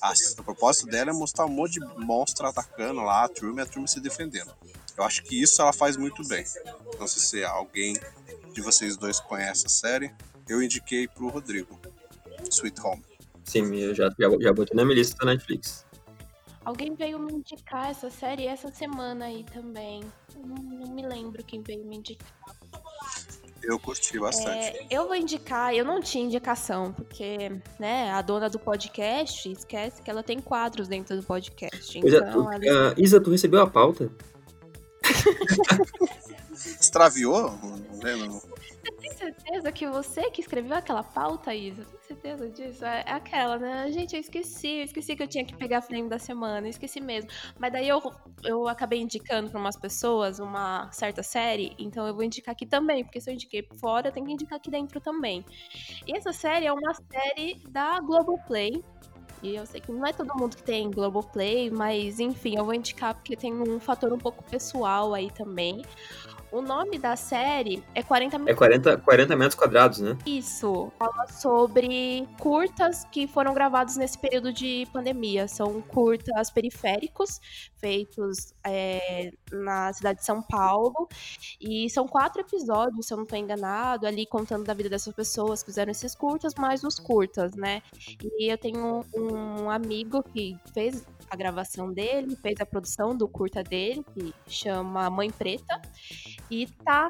A, 0.00 0.12
o 0.38 0.44
propósito 0.44 0.86
dela 0.86 1.10
é 1.10 1.12
mostrar 1.12 1.44
um 1.44 1.48
monte 1.48 1.80
de 1.80 1.80
monstro 1.98 2.46
atacando 2.46 3.00
lá, 3.00 3.24
a 3.24 3.28
turma 3.28 3.60
e 3.60 3.64
a 3.64 3.66
turma 3.66 3.88
se 3.88 3.98
defendendo. 4.00 4.54
Eu 4.96 5.02
acho 5.02 5.24
que 5.24 5.42
isso 5.42 5.60
ela 5.60 5.72
faz 5.72 5.96
muito 5.96 6.26
bem. 6.28 6.44
Não 7.00 7.08
sei 7.08 7.20
se 7.22 7.44
alguém 7.44 7.98
de 8.52 8.60
vocês 8.60 8.96
dois 8.96 9.18
conhece 9.18 9.66
a 9.66 9.68
série. 9.68 10.14
Eu 10.48 10.62
indiquei 10.62 11.08
pro 11.08 11.28
Rodrigo. 11.28 11.80
Sweet 12.48 12.80
Home. 12.82 13.02
Sim, 13.44 13.74
eu 13.74 13.94
já, 13.96 14.08
já, 14.16 14.30
já 14.40 14.52
botei 14.52 14.76
na 14.76 14.84
minha 14.84 14.96
lista 14.96 15.16
da 15.16 15.32
Netflix. 15.32 15.84
Alguém 16.64 16.94
veio 16.94 17.18
me 17.18 17.32
indicar 17.32 17.90
essa 17.90 18.08
série 18.10 18.46
essa 18.46 18.72
semana 18.72 19.26
aí 19.26 19.44
também. 19.44 20.02
Não, 20.36 20.56
não 20.56 20.94
me 20.94 21.06
lembro 21.06 21.42
quem 21.44 21.62
veio 21.62 21.84
me 21.84 21.96
indicar. 21.96 22.32
Eu 23.62 23.78
curti 23.78 24.18
bastante. 24.18 24.76
É, 24.76 24.86
eu 24.90 25.06
vou 25.06 25.14
indicar, 25.14 25.72
eu 25.72 25.84
não 25.84 26.00
tinha 26.00 26.24
indicação, 26.24 26.92
porque, 26.92 27.60
né, 27.78 28.10
a 28.10 28.20
dona 28.20 28.50
do 28.50 28.58
podcast 28.58 29.50
esquece 29.50 30.02
que 30.02 30.10
ela 30.10 30.22
tem 30.22 30.40
quadros 30.40 30.88
dentro 30.88 31.16
do 31.16 31.22
podcast. 31.22 31.96
É, 31.96 32.00
então, 32.00 32.32
tu, 32.32 32.48
ali... 32.48 32.68
uh, 32.68 32.94
Isa, 32.96 33.20
tu 33.20 33.30
recebeu 33.30 33.60
a 33.60 33.66
pauta? 33.70 34.10
Extraviou? 36.52 37.52
Não, 37.62 37.98
tem 38.00 38.40
certeza 39.22 39.70
que 39.70 39.86
você 39.86 40.30
que 40.30 40.40
escreveu 40.40 40.76
aquela 40.76 41.02
pauta, 41.04 41.54
Isa? 41.54 41.84
Tem 41.84 42.00
certeza 42.02 42.48
disso? 42.50 42.84
É, 42.84 43.04
é 43.06 43.12
aquela, 43.12 43.58
né? 43.58 43.90
Gente, 43.92 44.14
eu 44.14 44.20
esqueci, 44.20 44.78
eu 44.78 44.84
esqueci 44.84 45.14
que 45.14 45.22
eu 45.22 45.28
tinha 45.28 45.44
que 45.44 45.56
pegar 45.56 45.80
frame 45.82 46.08
da 46.08 46.18
semana, 46.18 46.68
esqueci 46.68 47.00
mesmo. 47.00 47.30
Mas 47.58 47.72
daí 47.72 47.88
eu, 47.88 48.00
eu 48.42 48.66
acabei 48.68 49.00
indicando 49.00 49.50
para 49.50 49.60
umas 49.60 49.76
pessoas 49.76 50.38
uma 50.38 50.90
certa 50.90 51.22
série, 51.22 51.74
então 51.78 52.06
eu 52.06 52.14
vou 52.14 52.24
indicar 52.24 52.52
aqui 52.52 52.66
também, 52.66 53.04
porque 53.04 53.20
se 53.20 53.30
eu 53.30 53.34
indiquei 53.34 53.66
fora, 53.78 54.08
eu 54.08 54.12
tenho 54.12 54.26
que 54.26 54.32
indicar 54.32 54.56
aqui 54.58 54.70
dentro 54.70 55.00
também. 55.00 55.44
E 56.06 56.16
essa 56.16 56.32
série 56.32 56.66
é 56.66 56.72
uma 56.72 56.94
série 56.94 57.54
da 57.68 58.00
Globoplay, 58.00 58.82
e 59.42 59.56
eu 59.56 59.66
sei 59.66 59.80
que 59.80 59.90
não 59.90 60.06
é 60.06 60.12
todo 60.12 60.32
mundo 60.36 60.56
que 60.56 60.62
tem 60.62 60.88
Globoplay, 60.90 61.68
mas 61.68 62.20
enfim, 62.20 62.56
eu 62.56 62.64
vou 62.64 62.74
indicar 62.74 63.14
porque 63.14 63.36
tem 63.36 63.52
um 63.52 63.80
fator 63.80 64.12
um 64.12 64.18
pouco 64.18 64.42
pessoal 64.44 65.14
aí 65.14 65.30
também. 65.32 65.82
O 66.52 66.60
nome 66.60 66.98
da 66.98 67.16
série 67.16 67.82
é 67.94 68.02
40 68.02 68.42
É 68.44 68.54
40, 68.54 68.98
40 68.98 69.36
metros 69.36 69.54
quadrados, 69.54 70.00
né? 70.00 70.18
Isso. 70.26 70.92
Fala 70.98 71.26
sobre 71.26 72.28
curtas 72.38 73.06
que 73.10 73.26
foram 73.26 73.54
gravados 73.54 73.96
nesse 73.96 74.18
período 74.18 74.52
de 74.52 74.86
pandemia. 74.92 75.48
São 75.48 75.80
curtas 75.80 76.50
periféricos, 76.50 77.40
feitos 77.78 78.52
é, 78.66 79.32
na 79.50 79.94
cidade 79.94 80.18
de 80.18 80.26
São 80.26 80.42
Paulo. 80.42 81.08
E 81.58 81.88
são 81.88 82.06
quatro 82.06 82.42
episódios, 82.42 83.06
se 83.06 83.14
eu 83.14 83.16
não 83.16 83.24
estou 83.24 83.38
enganado, 83.38 84.06
ali 84.06 84.26
contando 84.26 84.64
da 84.64 84.74
vida 84.74 84.90
dessas 84.90 85.14
pessoas 85.14 85.62
que 85.62 85.70
fizeram 85.70 85.90
esses 85.90 86.14
curtas, 86.14 86.54
mais 86.54 86.84
os 86.84 86.98
curtas, 86.98 87.54
né? 87.54 87.80
E 88.22 88.52
eu 88.52 88.58
tenho 88.58 89.02
um 89.16 89.70
amigo 89.70 90.22
que 90.22 90.58
fez 90.74 91.06
a 91.32 91.36
gravação 91.36 91.90
dele, 91.90 92.36
fez 92.36 92.60
a 92.60 92.66
produção 92.66 93.16
do 93.16 93.26
curta 93.26 93.62
dele, 93.62 94.04
que 94.12 94.34
chama 94.46 95.08
Mãe 95.08 95.30
Preta, 95.30 95.80
e 96.50 96.66
tá 96.84 97.08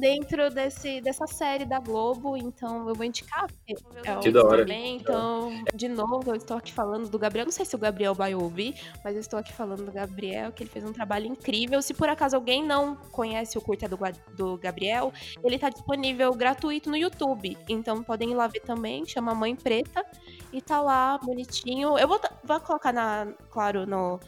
dentro 0.00 0.48
desse, 0.50 1.02
dessa 1.02 1.26
série 1.26 1.66
da 1.66 1.78
Globo, 1.78 2.34
então 2.34 2.88
eu 2.88 2.94
vou 2.94 3.04
indicar. 3.04 3.50
É 3.68 4.16
que 4.16 4.30
da 4.30 4.42
hora. 4.42 4.62
Também, 4.62 4.96
então, 4.96 5.52
de 5.74 5.86
novo, 5.86 6.30
eu 6.30 6.36
estou 6.36 6.56
aqui 6.56 6.72
falando 6.72 7.10
do 7.10 7.18
Gabriel, 7.18 7.44
não 7.44 7.52
sei 7.52 7.66
se 7.66 7.76
o 7.76 7.78
Gabriel 7.78 8.14
vai 8.14 8.34
ouvir, 8.34 8.74
mas 9.04 9.14
eu 9.14 9.20
estou 9.20 9.38
aqui 9.38 9.52
falando 9.52 9.84
do 9.84 9.92
Gabriel, 9.92 10.50
que 10.50 10.62
ele 10.62 10.70
fez 10.70 10.84
um 10.84 10.92
trabalho 10.92 11.26
incrível. 11.26 11.82
Se 11.82 11.92
por 11.92 12.08
acaso 12.08 12.34
alguém 12.34 12.64
não 12.64 12.96
conhece 12.96 13.58
o 13.58 13.60
curta 13.60 13.86
do, 13.86 13.98
do 14.34 14.56
Gabriel, 14.56 15.12
ele 15.44 15.58
tá 15.58 15.68
disponível 15.68 16.32
gratuito 16.32 16.88
no 16.88 16.96
YouTube, 16.96 17.58
então 17.68 18.02
podem 18.02 18.30
ir 18.30 18.34
lá 18.34 18.46
ver 18.46 18.60
também, 18.60 19.04
chama 19.04 19.34
Mãe 19.34 19.54
Preta, 19.54 20.02
e 20.50 20.62
tá 20.62 20.80
lá 20.80 21.18
bonitinho. 21.18 21.98
Eu 21.98 22.08
vou, 22.08 22.18
vou 22.44 22.60
colocar 22.60 22.92
na, 22.92 23.28
claro, 23.50 23.86
no, 23.86 24.18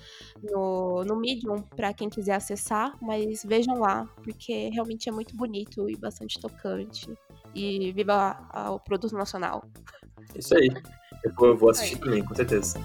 no, 0.43 1.05
no 1.05 1.16
Medium, 1.16 1.62
para 1.62 1.93
quem 1.93 2.09
quiser 2.09 2.35
acessar, 2.35 2.97
mas 3.01 3.45
vejam 3.45 3.78
lá, 3.78 4.09
porque 4.23 4.70
realmente 4.70 5.09
é 5.09 5.12
muito 5.12 5.36
bonito 5.36 5.89
e 5.89 5.97
bastante 5.97 6.41
tocante. 6.41 7.12
E 7.55 7.93
viva 7.93 8.15
a, 8.15 8.66
a, 8.66 8.70
o 8.73 8.81
produto 8.81 9.15
nacional. 9.15 9.65
Isso 10.35 10.57
aí. 10.57 10.69
Eu 11.23 11.32
vou, 11.35 11.49
eu 11.49 11.57
vou 11.57 11.70
assistir 11.70 11.99
também, 11.99 12.24
com 12.24 12.35
certeza. 12.35 12.78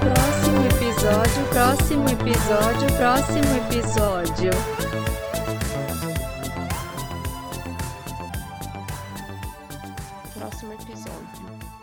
Próximo 0.00 0.66
episódio, 0.66 1.48
próximo 1.50 2.08
episódio, 2.08 2.96
próximo 2.96 3.44
episódio. 3.68 4.85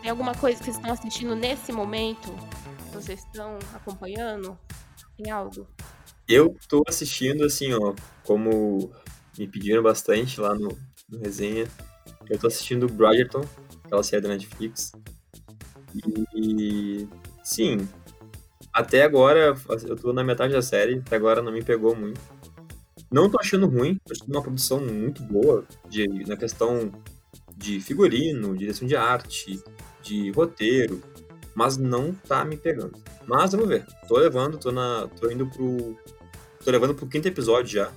Tem 0.04 0.10
alguma 0.10 0.34
coisa 0.34 0.58
que 0.58 0.64
vocês 0.64 0.76
estão 0.76 0.92
assistindo 0.92 1.34
nesse 1.34 1.72
momento? 1.72 2.30
Vocês 2.92 3.20
estão 3.20 3.58
acompanhando? 3.72 4.54
Tem 5.16 5.32
algo? 5.32 5.66
Eu 6.28 6.54
tô 6.68 6.84
assistindo, 6.86 7.42
assim, 7.42 7.72
ó, 7.72 7.94
como 8.22 8.92
me 9.38 9.48
pediram 9.48 9.82
bastante 9.82 10.38
lá 10.38 10.54
no, 10.54 10.78
no 11.08 11.18
resenha, 11.20 11.66
eu 12.28 12.38
tô 12.38 12.48
assistindo 12.48 12.86
Bridgerton, 12.86 13.48
aquela 13.82 14.02
série 14.02 14.20
da 14.20 14.28
Netflix. 14.28 14.92
E, 16.36 17.08
sim, 17.42 17.88
até 18.74 19.04
agora, 19.04 19.54
eu 19.88 19.96
tô 19.96 20.12
na 20.12 20.22
metade 20.22 20.52
da 20.52 20.60
série, 20.60 20.98
até 20.98 21.16
agora 21.16 21.40
não 21.40 21.50
me 21.50 21.64
pegou 21.64 21.96
muito. 21.96 22.20
Não 23.10 23.30
tô 23.30 23.40
achando 23.40 23.66
ruim, 23.66 23.98
tô 24.04 24.12
achando 24.12 24.30
uma 24.30 24.42
produção 24.42 24.80
muito 24.84 25.22
boa 25.22 25.64
de, 25.88 26.06
na 26.26 26.36
questão 26.36 26.92
de 27.56 27.80
figurino, 27.80 28.54
direção 28.54 28.86
de 28.86 28.96
arte, 28.96 29.62
de 30.04 30.30
roteiro, 30.30 31.02
mas 31.54 31.76
não 31.76 32.12
tá 32.12 32.44
me 32.44 32.56
pegando. 32.56 32.92
Mas 33.26 33.52
vamos 33.52 33.68
ver. 33.68 33.86
Tô 34.06 34.18
levando, 34.18 34.58
tô 34.58 34.70
na. 34.70 35.08
tô 35.18 35.30
indo 35.30 35.46
pro. 35.46 35.98
tô 36.64 36.70
levando 36.70 36.94
pro 36.94 37.06
quinto 37.06 37.26
episódio 37.26 37.72
já. 37.72 37.88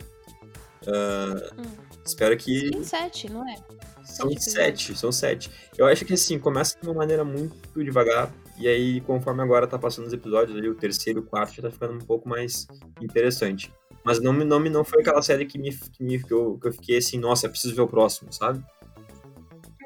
Uh, 0.84 1.62
hum. 1.62 1.88
Espero 2.06 2.36
que. 2.38 2.72
Tem 2.72 2.84
sete, 2.84 3.30
não 3.30 3.48
é? 3.48 3.56
São 4.04 4.30
sete, 4.30 4.44
sete, 4.44 4.98
são 4.98 5.12
sete. 5.12 5.52
Eu 5.78 5.86
acho 5.86 6.06
que 6.06 6.14
assim, 6.14 6.40
começa 6.40 6.80
de 6.82 6.88
uma 6.88 6.96
maneira 6.96 7.26
muito 7.26 7.84
devagar, 7.84 8.32
e 8.58 8.68
aí, 8.68 9.02
conforme 9.02 9.44
agora 9.44 9.68
tá 9.68 9.78
passando 9.78 10.08
os 10.08 10.14
episódios 10.14 10.58
ali, 10.58 10.68
o 10.68 10.74
terceiro 10.74 11.20
e 11.20 11.22
o 11.22 11.26
quarto 11.26 11.56
já 11.56 11.62
tá 11.64 11.72
ficando 11.72 11.94
um 11.94 12.06
pouco 12.06 12.28
mais 12.28 12.68
interessante. 13.02 13.72
Mas 14.04 14.20
não, 14.20 14.34
não, 14.34 14.60
não 14.60 14.84
foi 14.84 15.02
aquela 15.02 15.22
série 15.22 15.46
que, 15.46 15.60
me, 15.60 15.76
que, 15.76 16.04
me, 16.04 16.24
que, 16.24 16.34
eu, 16.34 16.58
que 16.60 16.70
eu 16.70 16.72
fiquei 16.72 16.98
assim, 16.98 17.20
nossa, 17.20 17.50
preciso 17.50 17.76
ver 17.76 17.82
o 17.82 17.88
próximo, 17.88 18.32
sabe? 18.32 18.64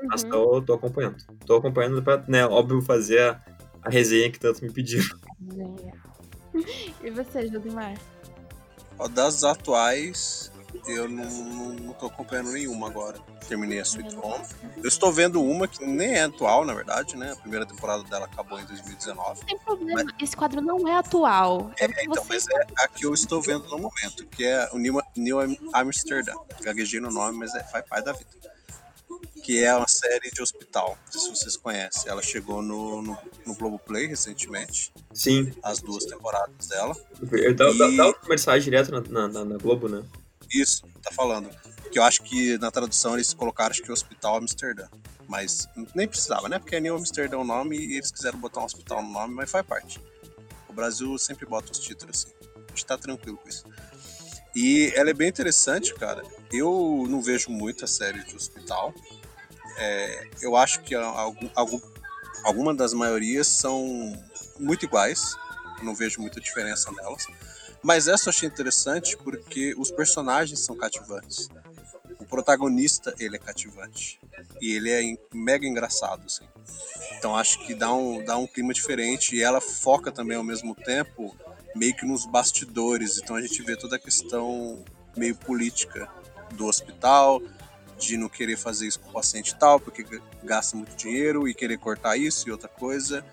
Mas 0.04 0.24
uhum. 0.24 0.30
tô, 0.30 0.62
tô 0.62 0.74
acompanhando. 0.74 1.18
Tô 1.46 1.56
acompanhando 1.56 2.02
pra, 2.02 2.24
né, 2.28 2.46
óbvio, 2.46 2.82
fazer 2.82 3.22
a, 3.22 3.42
a 3.84 3.90
resenha 3.90 4.32
que 4.32 4.40
tanto 4.40 4.64
me 4.64 4.72
pediram. 4.72 5.18
E 7.02 7.10
você, 7.10 7.48
Judimar? 7.48 7.98
Das 9.14 9.44
atuais, 9.44 10.52
eu 10.86 11.08
não, 11.10 11.26
não 11.74 11.94
tô 11.94 12.08
acompanhando 12.08 12.52
nenhuma 12.52 12.88
agora. 12.88 13.20
Terminei 13.48 13.80
a 13.80 13.84
Sweet 13.84 14.16
Home. 14.16 14.46
Eu 14.78 14.88
estou 14.88 15.12
vendo 15.12 15.42
uma 15.42 15.68
que 15.68 15.86
nem 15.86 16.14
é 16.14 16.24
atual, 16.24 16.64
na 16.64 16.74
verdade, 16.74 17.18
né? 17.18 17.32
A 17.32 17.36
primeira 17.36 17.66
temporada 17.66 18.04
dela 18.04 18.26
acabou 18.26 18.60
em 18.60 18.66
2019. 18.66 19.40
Não 19.40 19.48
tem 19.48 19.58
problema, 19.60 20.04
mas... 20.04 20.14
esse 20.22 20.36
quadro 20.36 20.62
não 20.62 20.88
é 20.88 20.98
atual. 20.98 21.72
É, 21.80 21.86
é 21.86 22.06
então, 22.06 22.24
mas 22.30 22.46
é 22.48 22.66
a 22.78 22.88
que 22.88 23.06
eu 23.06 23.14
estou 23.14 23.42
vendo 23.42 23.68
no 23.70 23.78
momento, 23.78 24.26
que 24.28 24.46
é 24.46 24.70
o 24.72 24.78
New, 24.78 25.02
New 25.18 25.40
Amsterdam. 25.74 26.40
Gaguejei 26.62 27.00
no 27.00 27.12
nome, 27.12 27.38
mas 27.38 27.54
é, 27.56 27.64
faz 27.64 27.86
parte 27.86 28.06
da 28.06 28.14
vida 28.14 28.30
que 29.44 29.64
é 29.64 29.76
uma 29.76 29.88
série 29.88 30.30
de 30.32 30.42
hospital. 30.42 30.98
Não 31.06 31.12
sei 31.12 31.22
se 31.22 31.30
vocês 31.30 31.58
conhecem. 31.58 32.10
Ela 32.10 32.22
chegou 32.22 32.62
no, 32.62 33.02
no, 33.02 33.18
no 33.46 33.56
Globoplay 33.56 34.08
recentemente. 34.08 34.94
Sim. 35.14 35.52
As 35.64 35.80
duas 35.80 36.06
temporadas 36.06 36.68
dela. 36.68 36.96
Dá, 37.22 37.38
e... 37.40 37.54
dá, 37.54 38.12
dá 38.12 38.14
mensagem 38.28 38.64
direto 38.64 38.92
na, 38.92 39.28
na, 39.28 39.46
na, 39.46 39.58
Globo, 39.58 39.88
né? 39.88 40.04
Isso, 40.54 40.84
tá 41.02 41.12
falando. 41.12 41.50
Que 41.92 42.00
eu 42.00 42.04
acho 42.04 42.24
que 42.24 42.58
na 42.60 42.72
tradução 42.72 43.16
eles 43.16 43.34
colocaram 43.34 43.72
acho 43.72 43.82
que 43.82 43.92
Hospital 43.92 44.38
Amsterdã. 44.38 44.88
Mas 45.28 45.68
nem 45.96 46.08
precisava, 46.08 46.50
né? 46.50 46.60
Porque 46.60 46.76
é 46.76 46.80
New 46.80 46.96
Amsterdã 46.96 47.38
o 47.38 47.44
nome 47.44 47.78
e 47.78 47.96
eles 47.96 48.12
quiseram 48.12 48.38
botar 48.38 48.62
um 48.62 48.66
hospital 48.66 49.02
no 49.02 49.12
nome, 49.12 49.34
mas 49.34 49.50
faz 49.50 49.66
parte. 49.66 50.00
O 50.68 50.74
Brasil 50.74 51.18
sempre 51.18 51.46
bota 51.46 51.72
os 51.72 51.80
títulos 51.80 52.26
assim. 52.26 52.36
A 52.56 52.70
gente 52.70 52.86
tá 52.86 52.98
tranquilo 52.98 53.38
com 53.38 53.48
isso. 53.48 53.66
E 54.56 54.92
ela 54.96 55.10
é 55.10 55.14
bem 55.14 55.30
interessante, 55.30 55.94
cara. 55.94 56.24
Eu 56.52 57.06
não 57.08 57.22
vejo 57.22 57.50
muito 57.50 57.86
a 57.86 57.88
série 57.88 58.24
de 58.24 58.36
hospital. 58.36 58.94
É, 59.78 60.28
eu 60.42 60.56
acho 60.56 60.82
que 60.82 60.94
algum, 60.94 61.50
algum, 61.56 61.80
algumas 62.44 62.76
das 62.76 62.94
maiorias 62.94 63.48
são 63.48 64.14
muito 64.60 64.86
iguais, 64.86 65.36
não 65.82 65.96
vejo 65.96 66.22
muita 66.22 66.40
diferença 66.40 66.92
nelas. 66.92 67.26
Mas 67.82 68.08
essa 68.08 68.28
eu 68.28 68.30
achei 68.32 68.48
interessante 68.48 69.18
porque 69.18 69.74
os 69.78 69.90
personagens 69.90 70.60
são 70.60 70.76
cativantes. 70.76 71.50
O 72.20 72.26
protagonista, 72.26 73.14
ele 73.18 73.38
é 73.38 73.40
cativante. 73.40 74.20
E 74.62 74.74
ele 74.74 74.92
é 74.92 75.18
mega 75.34 75.66
engraçado, 75.66 76.24
assim. 76.26 76.46
Então 77.18 77.36
acho 77.36 77.60
que 77.66 77.74
dá 77.74 77.92
um, 77.94 78.24
dá 78.24 78.38
um 78.38 78.46
clima 78.46 78.74
diferente 78.74 79.36
e 79.36 79.42
ela 79.42 79.60
foca 79.60 80.12
também 80.12 80.38
ao 80.38 80.44
mesmo 80.44 80.76
tempo 80.76 81.36
meio 81.76 81.96
que 81.96 82.06
nos 82.06 82.26
bastidores. 82.26 83.18
Então 83.18 83.36
a 83.36 83.42
gente 83.42 83.62
vê 83.64 83.76
toda 83.76 83.96
a 83.96 84.00
questão 84.00 84.84
meio 85.16 85.36
política 85.36 86.10
do 86.54 86.66
hospital, 86.66 87.42
de 87.98 88.18
não 88.18 88.28
querer 88.28 88.58
fazer 88.58 88.88
isso 88.88 89.00
com 89.00 89.10
o 89.10 89.14
paciente 89.14 89.56
tal, 89.56 89.80
porque 89.80 90.06
gasta 90.44 90.76
muito 90.76 90.96
dinheiro 90.96 91.48
e 91.48 91.54
querer 91.54 91.78
cortar 91.78 92.18
isso 92.18 92.50
e 92.50 92.52
outra 92.52 92.68
coisa. 92.68 93.24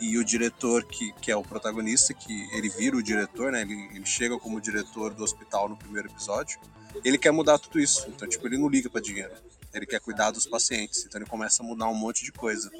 E 0.00 0.16
o 0.16 0.24
diretor, 0.24 0.84
que, 0.84 1.12
que 1.20 1.30
é 1.30 1.36
o 1.36 1.42
protagonista, 1.42 2.14
que 2.14 2.48
ele 2.56 2.68
vira 2.68 2.96
o 2.96 3.02
diretor, 3.02 3.52
né? 3.52 3.62
Ele, 3.62 3.74
ele 3.94 4.06
chega 4.06 4.38
como 4.38 4.60
diretor 4.60 5.14
do 5.14 5.22
hospital 5.22 5.68
no 5.68 5.76
primeiro 5.76 6.08
episódio. 6.08 6.58
Ele 7.04 7.18
quer 7.18 7.30
mudar 7.30 7.58
tudo 7.58 7.78
isso. 7.78 8.08
Então, 8.08 8.28
tipo, 8.28 8.46
ele 8.46 8.58
não 8.58 8.68
liga 8.68 8.90
para 8.90 9.00
dinheiro. 9.00 9.32
Ele 9.72 9.86
quer 9.86 10.00
cuidar 10.00 10.30
dos 10.30 10.46
pacientes. 10.46 11.04
Então, 11.04 11.20
ele 11.20 11.28
começa 11.28 11.62
a 11.62 11.66
mudar 11.66 11.88
um 11.88 11.94
monte 11.94 12.24
de 12.24 12.32
coisa. 12.32 12.70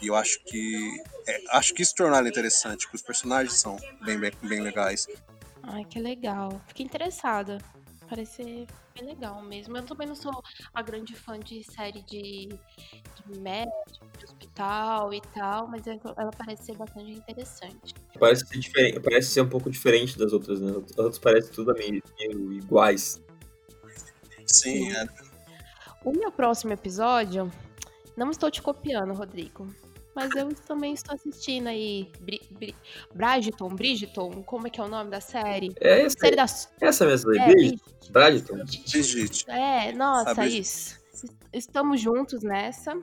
E 0.00 0.06
eu 0.06 0.14
acho 0.14 0.42
que. 0.44 1.02
É, 1.26 1.42
acho 1.56 1.74
que 1.74 1.82
isso 1.82 1.94
torna 1.94 2.18
ele 2.18 2.28
interessante, 2.28 2.88
que 2.88 2.94
os 2.94 3.02
personagens 3.02 3.54
são 3.54 3.76
bem, 4.04 4.18
bem, 4.18 4.32
bem 4.42 4.60
legais. 4.60 5.06
Ai, 5.62 5.84
que 5.84 5.98
legal. 5.98 6.60
Fiquei 6.68 6.86
interessada. 6.86 7.58
Parece 8.08 8.36
ser 8.36 8.66
bem 8.94 9.06
legal 9.06 9.42
mesmo. 9.42 9.76
Eu 9.76 9.84
também 9.84 10.06
não 10.06 10.14
sou 10.14 10.32
a 10.72 10.82
grande 10.82 11.14
fã 11.14 11.38
de 11.38 11.64
série 11.64 12.02
de, 12.02 12.48
de 12.48 13.40
médico, 13.40 14.06
de 14.18 14.24
hospital 14.24 15.12
e 15.12 15.20
tal, 15.34 15.68
mas 15.68 15.86
é 15.86 15.98
ela 16.16 16.30
parece 16.30 16.66
ser 16.66 16.76
bastante 16.76 17.12
interessante. 17.12 17.94
Parece 18.18 18.46
ser, 18.46 18.58
diferente, 18.58 19.00
parece 19.00 19.28
ser 19.28 19.40
um 19.40 19.48
pouco 19.48 19.70
diferente 19.70 20.16
das 20.16 20.32
outras, 20.32 20.60
né? 20.60 20.70
As 20.70 20.98
outras 20.98 21.18
parecem 21.18 21.52
tudo 21.52 21.74
meio, 21.74 22.02
meio 22.18 22.52
iguais. 22.52 23.22
Sim, 24.46 24.46
Sim. 24.46 24.92
É. 24.92 25.06
O 26.04 26.12
meu 26.12 26.30
próximo 26.30 26.72
episódio, 26.72 27.50
não 28.16 28.30
estou 28.30 28.50
te 28.50 28.62
copiando, 28.62 29.12
Rodrigo. 29.14 29.66
Mas 30.14 30.34
eu 30.36 30.48
também 30.66 30.94
estou 30.94 31.14
assistindo 31.14 31.66
aí 31.66 32.10
Bri 32.20 32.40
Bri 32.52 32.74
Bridgeton, 33.14 33.68
Bridgeton, 33.68 34.42
como 34.44 34.66
é 34.66 34.70
que 34.70 34.80
é 34.80 34.84
o 34.84 34.88
nome 34.88 35.10
da 35.10 35.20
série? 35.20 35.74
É 35.80 36.02
essa, 36.02 36.18
série 36.18 36.36
da... 36.36 36.46
essa 36.80 37.06
mesmo 37.06 37.30
aí, 37.32 37.38
é, 37.38 37.46
Bridgeton. 38.10 38.56
Bridgeton. 38.56 39.52
É, 39.52 39.92
nossa, 39.92 40.46
isso. 40.46 40.98
Estamos 41.52 42.00
juntos 42.00 42.42
nessa. 42.42 42.94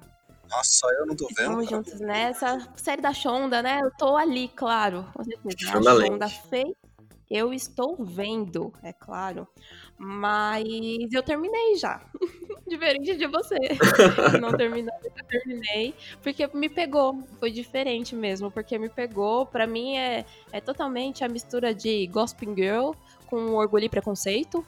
Nossa, 0.50 0.70
só 0.70 0.92
eu 0.92 1.06
não 1.06 1.16
tô 1.16 1.28
vendo. 1.28 1.40
Estamos 1.40 1.70
cara. 1.70 1.78
juntos 1.78 2.00
nessa. 2.00 2.74
Série 2.76 3.02
da 3.02 3.14
Shonda, 3.14 3.62
né? 3.62 3.80
Eu 3.82 3.92
tô 3.92 4.18
ali, 4.18 4.50
claro. 4.50 5.10
Com 5.14 5.24
certeza. 5.24 5.72
Shonda 5.72 5.94
A. 5.94 6.06
Shonda 6.06 6.30
fez. 6.30 6.74
Eu 7.30 7.54
estou 7.54 7.96
vendo, 8.04 8.74
é 8.84 8.92
claro. 8.92 9.48
Mas 9.98 10.66
eu 11.14 11.24
terminei 11.24 11.76
já. 11.78 12.06
Diferente 12.72 13.18
de 13.18 13.27
você. 13.27 13.57
não 14.39 14.53
terminou, 14.53 14.93
eu 15.03 15.26
terminei. 15.26 15.93
Porque 16.23 16.48
me 16.53 16.69
pegou. 16.69 17.22
Foi 17.38 17.52
diferente 17.52 18.15
mesmo. 18.15 18.49
Porque 18.49 18.77
me 18.77 18.88
pegou. 18.88 19.45
Pra 19.45 19.68
mim 19.68 19.98
é, 19.98 20.23
é 20.53 20.61
totalmente 20.61 21.22
a 21.22 21.27
mistura 21.27 21.76
de 21.76 22.07
Gospel 22.07 22.56
Girl 22.56 22.91
com 23.27 23.56
Orgulho 23.56 23.84
e 23.84 23.89
Preconceito. 23.89 24.65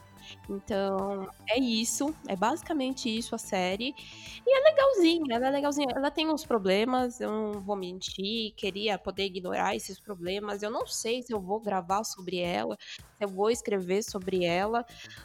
Então, 0.48 1.28
é 1.48 1.58
isso. 1.58 2.14
É 2.26 2.36
basicamente 2.36 3.08
isso 3.08 3.34
a 3.34 3.38
série. 3.38 3.94
E 4.46 4.58
é 4.58 4.70
legalzinha, 4.70 5.36
ela 5.36 5.46
é 5.48 5.50
legalzinha. 5.50 5.88
Ela 5.94 6.10
tem 6.10 6.28
uns 6.30 6.44
problemas, 6.44 7.20
eu 7.20 7.30
não 7.30 7.60
vou 7.60 7.76
mentir. 7.76 8.52
Queria 8.54 8.98
poder 8.98 9.24
ignorar 9.24 9.74
esses 9.74 9.98
problemas. 9.98 10.62
Eu 10.62 10.70
não 10.70 10.86
sei 10.86 11.22
se 11.22 11.32
eu 11.32 11.40
vou 11.40 11.60
gravar 11.60 12.04
sobre 12.04 12.38
ela, 12.38 12.76
se 12.80 13.24
eu 13.24 13.28
vou 13.28 13.50
escrever 13.50 14.02
sobre 14.02 14.44
ela. 14.44 14.84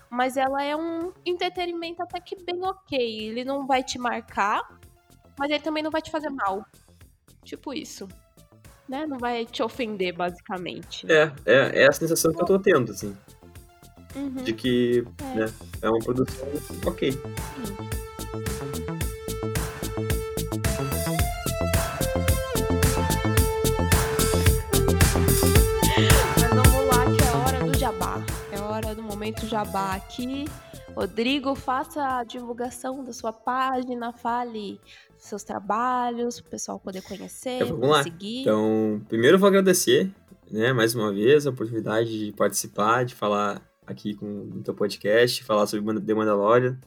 Mas 0.10 0.38
ela 0.38 0.64
é 0.64 0.76
um 0.76 1.12
entretenimento 1.26 2.02
até 2.02 2.20
que 2.20 2.36
bem 2.44 2.64
ok. 2.64 2.98
Ele 3.00 3.44
não 3.44 3.68
vai 3.68 3.84
te 3.84 4.00
marcar, 4.00 4.80
mas 5.38 5.50
ele 5.50 5.60
também 5.60 5.84
não 5.84 5.92
vai 5.92 6.02
te 6.02 6.12
fazer 6.12 6.30
mal. 6.30 6.66
Tipo 7.44 7.74
isso. 7.74 8.08
Né? 8.88 9.06
Não 9.06 9.20
vai 9.20 9.46
te 9.46 9.62
ofender, 9.62 10.14
basicamente. 10.16 11.06
É, 11.12 11.32
é, 11.46 11.84
é 11.84 11.88
a 11.88 11.92
sensação 11.92 12.34
que 12.34 12.42
eu 12.42 12.46
tô 12.46 12.58
tendo, 12.60 12.92
assim. 12.92 13.16
Uhum. 14.16 14.44
De 14.44 14.54
que 14.54 15.04
É. 15.22 15.36
né, 15.36 15.54
é 15.82 15.90
uma 15.90 16.00
produção 16.00 16.48
ok. 16.86 17.18
Mas 26.38 26.50
vamos 26.50 26.88
lá, 26.88 27.06
que 27.16 27.24
é 27.24 27.32
hora 27.36 27.66
do 27.72 27.78
jabá. 27.78 28.24
É 28.52 28.60
hora 28.60 28.96
do 28.96 29.04
momento 29.04 29.46
jabá 29.48 29.96
aqui. 29.96 30.46
Rodrigo, 30.96 31.56
faça 31.56 32.04
a 32.20 32.24
divulgação 32.24 33.04
da 33.04 33.14
sua 33.14 33.32
página, 33.32 34.12
fale 34.12 34.80
seus 35.18 35.44
trabalhos, 35.44 36.40
para 36.40 36.48
o 36.48 36.52
pessoal 36.52 36.80
poder 36.80 37.02
conhecer, 37.02 37.62
Então, 37.62 37.68
vamos 37.78 37.90
lá. 37.90 38.04
seguir. 38.04 38.42
Então, 38.42 39.02
primeiro 39.08 39.36
eu 39.36 39.40
vou 39.40 39.48
agradecer, 39.48 40.10
né, 40.50 40.74
mais 40.74 40.96
uma 40.96 41.12
vez, 41.12 41.46
a 41.46 41.50
oportunidade 41.52 42.26
de 42.28 42.32
participar, 42.34 43.04
de 43.06 43.16
falar 43.16 43.62
aqui 43.90 44.14
com 44.14 44.26
no 44.26 44.62
teu 44.64 44.74
podcast, 44.74 45.44
falar 45.44 45.66
sobre 45.66 46.00
The 46.00 46.14
Mandalorian. 46.14 46.80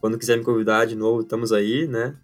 Quando 0.00 0.18
quiser 0.18 0.38
me 0.38 0.44
convidar 0.44 0.86
de 0.86 0.96
novo, 0.96 1.20
estamos 1.20 1.52
aí, 1.52 1.86
né? 1.86 2.16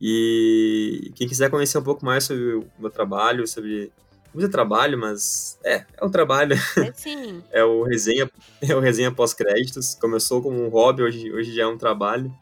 E 0.00 1.12
quem 1.14 1.28
quiser 1.28 1.50
conhecer 1.50 1.78
um 1.78 1.82
pouco 1.82 2.04
mais 2.04 2.24
sobre 2.24 2.54
o 2.54 2.64
meu 2.78 2.90
trabalho, 2.90 3.46
sobre 3.46 3.92
não 4.34 4.44
é 4.44 4.48
trabalho, 4.48 4.96
mas 4.96 5.58
é, 5.64 5.84
é 5.96 6.04
um 6.04 6.10
trabalho, 6.10 6.54
É 6.76 6.92
sim. 6.92 7.42
é 7.50 7.64
o 7.64 7.82
resenha, 7.82 8.30
é 8.62 8.74
o 8.74 8.80
resenha 8.80 9.10
pós-créditos. 9.10 9.94
Começou 9.94 10.40
como 10.40 10.62
um 10.62 10.68
hobby, 10.68 11.02
hoje, 11.02 11.32
hoje 11.32 11.54
já 11.54 11.64
é 11.64 11.66
um 11.66 11.78
trabalho. 11.78 12.32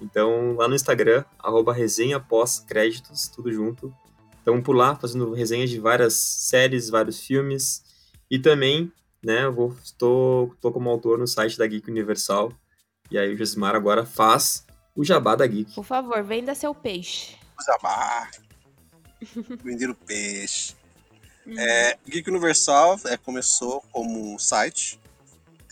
Então, 0.00 0.54
lá 0.56 0.68
no 0.68 0.74
Instagram, 0.74 1.24
arroba 1.38 1.72
resenha 1.72 2.18
pós-créditos, 2.18 3.28
tudo 3.28 3.52
junto. 3.52 3.94
Estamos 4.38 4.62
por 4.62 4.74
lá 4.74 4.94
fazendo 4.94 5.32
resenhas 5.32 5.68
de 5.68 5.78
várias 5.78 6.14
séries, 6.14 6.88
vários 6.88 7.20
filmes. 7.20 7.82
E 8.30 8.38
também, 8.38 8.92
né, 9.22 9.44
eu 9.44 9.52
vou, 9.52 9.76
estou, 9.82 10.52
estou 10.54 10.72
como 10.72 10.90
autor 10.90 11.18
no 11.18 11.26
site 11.26 11.58
da 11.58 11.66
Geek 11.66 11.90
Universal. 11.90 12.52
E 13.10 13.18
aí 13.18 13.32
o 13.32 13.36
Josimar 13.36 13.74
agora 13.74 14.04
faz 14.04 14.66
o 14.94 15.04
jabá 15.04 15.34
da 15.34 15.46
Geek. 15.46 15.74
Por 15.74 15.84
favor, 15.84 16.22
venda 16.22 16.54
seu 16.54 16.74
peixe. 16.74 17.36
Jabá. 17.64 18.30
Vender 19.62 19.90
o 19.90 19.94
peixe. 19.94 20.74
É, 21.56 21.96
Geek 22.08 22.28
Universal 22.28 22.98
é, 23.06 23.16
começou 23.16 23.82
como 23.92 24.34
um 24.34 24.38
site. 24.38 25.00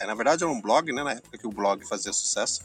É, 0.01 0.07
na 0.07 0.15
verdade 0.15 0.45
era 0.45 0.53
um 0.53 0.61
blog, 0.61 0.93
né? 0.93 1.03
Na 1.03 1.12
época 1.12 1.39
que 1.39 1.47
o 1.47 1.51
blog 1.51 1.85
fazia 1.87 2.12
sucesso. 2.12 2.62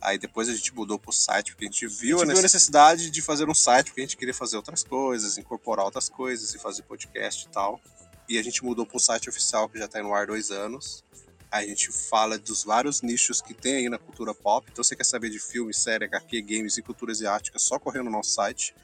Aí 0.00 0.18
depois 0.18 0.48
a 0.48 0.54
gente 0.54 0.74
mudou 0.74 0.98
pro 0.98 1.12
site, 1.12 1.52
porque 1.52 1.64
a 1.64 1.68
gente 1.68 1.86
viu 1.86 2.20
a 2.20 2.26
necessidade 2.26 3.10
de 3.10 3.22
fazer 3.22 3.48
um 3.48 3.54
site, 3.54 3.86
porque 3.86 4.02
a 4.02 4.04
gente 4.04 4.18
queria 4.18 4.34
fazer 4.34 4.56
outras 4.56 4.84
coisas, 4.84 5.38
incorporar 5.38 5.86
outras 5.86 6.10
coisas 6.10 6.54
e 6.54 6.58
fazer 6.58 6.82
podcast 6.82 7.46
e 7.46 7.48
tal. 7.48 7.80
E 8.28 8.38
a 8.38 8.42
gente 8.42 8.64
mudou 8.64 8.86
pro 8.86 8.98
site 8.98 9.28
oficial, 9.28 9.68
que 9.68 9.78
já 9.78 9.86
tá 9.86 10.02
no 10.02 10.14
ar 10.14 10.26
dois 10.26 10.50
anos. 10.50 11.04
A 11.50 11.64
gente 11.64 11.92
fala 11.92 12.38
dos 12.38 12.64
vários 12.64 13.02
nichos 13.02 13.40
que 13.40 13.54
tem 13.54 13.76
aí 13.76 13.88
na 13.88 13.98
cultura 13.98 14.34
pop. 14.34 14.66
Então 14.70 14.82
você 14.82 14.96
quer 14.96 15.04
saber 15.04 15.30
de 15.30 15.38
filme, 15.38 15.72
série, 15.72 16.04
HQ, 16.06 16.42
games 16.42 16.76
e 16.76 16.82
cultura 16.82 17.12
asiática, 17.12 17.58
só 17.58 17.78
correr 17.78 18.02
no 18.02 18.10
nosso 18.10 18.30
site. 18.30 18.74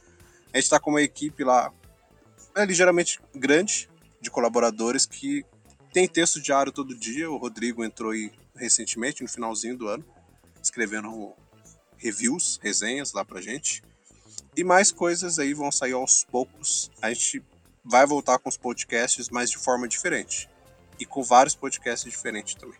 A 0.52 0.58
gente 0.58 0.70
tá 0.70 0.78
com 0.78 0.90
uma 0.90 1.02
equipe 1.02 1.42
lá 1.42 1.72
é, 2.54 2.64
ligeiramente 2.64 3.20
grande 3.34 3.88
de 4.20 4.30
colaboradores 4.30 5.06
que 5.06 5.44
tem 5.92 6.06
texto 6.06 6.40
diário 6.40 6.70
todo 6.70 6.96
dia. 6.96 7.30
O 7.30 7.36
Rodrigo 7.36 7.84
entrou 7.84 8.12
aí 8.12 8.32
recentemente, 8.54 9.22
no 9.22 9.28
finalzinho 9.28 9.76
do 9.76 9.88
ano, 9.88 10.04
escrevendo 10.62 11.34
reviews, 11.96 12.58
resenhas 12.62 13.12
lá 13.12 13.24
pra 13.24 13.40
gente. 13.40 13.82
E 14.56 14.64
mais 14.64 14.90
coisas 14.90 15.38
aí 15.38 15.54
vão 15.54 15.70
sair 15.70 15.92
aos 15.92 16.24
poucos. 16.24 16.90
A 17.00 17.12
gente 17.12 17.42
vai 17.84 18.06
voltar 18.06 18.38
com 18.38 18.48
os 18.48 18.56
podcasts, 18.56 19.28
mas 19.28 19.50
de 19.50 19.58
forma 19.58 19.88
diferente. 19.88 20.48
E 20.98 21.06
com 21.06 21.22
vários 21.22 21.54
podcasts 21.54 22.10
diferentes 22.10 22.54
também. 22.54 22.78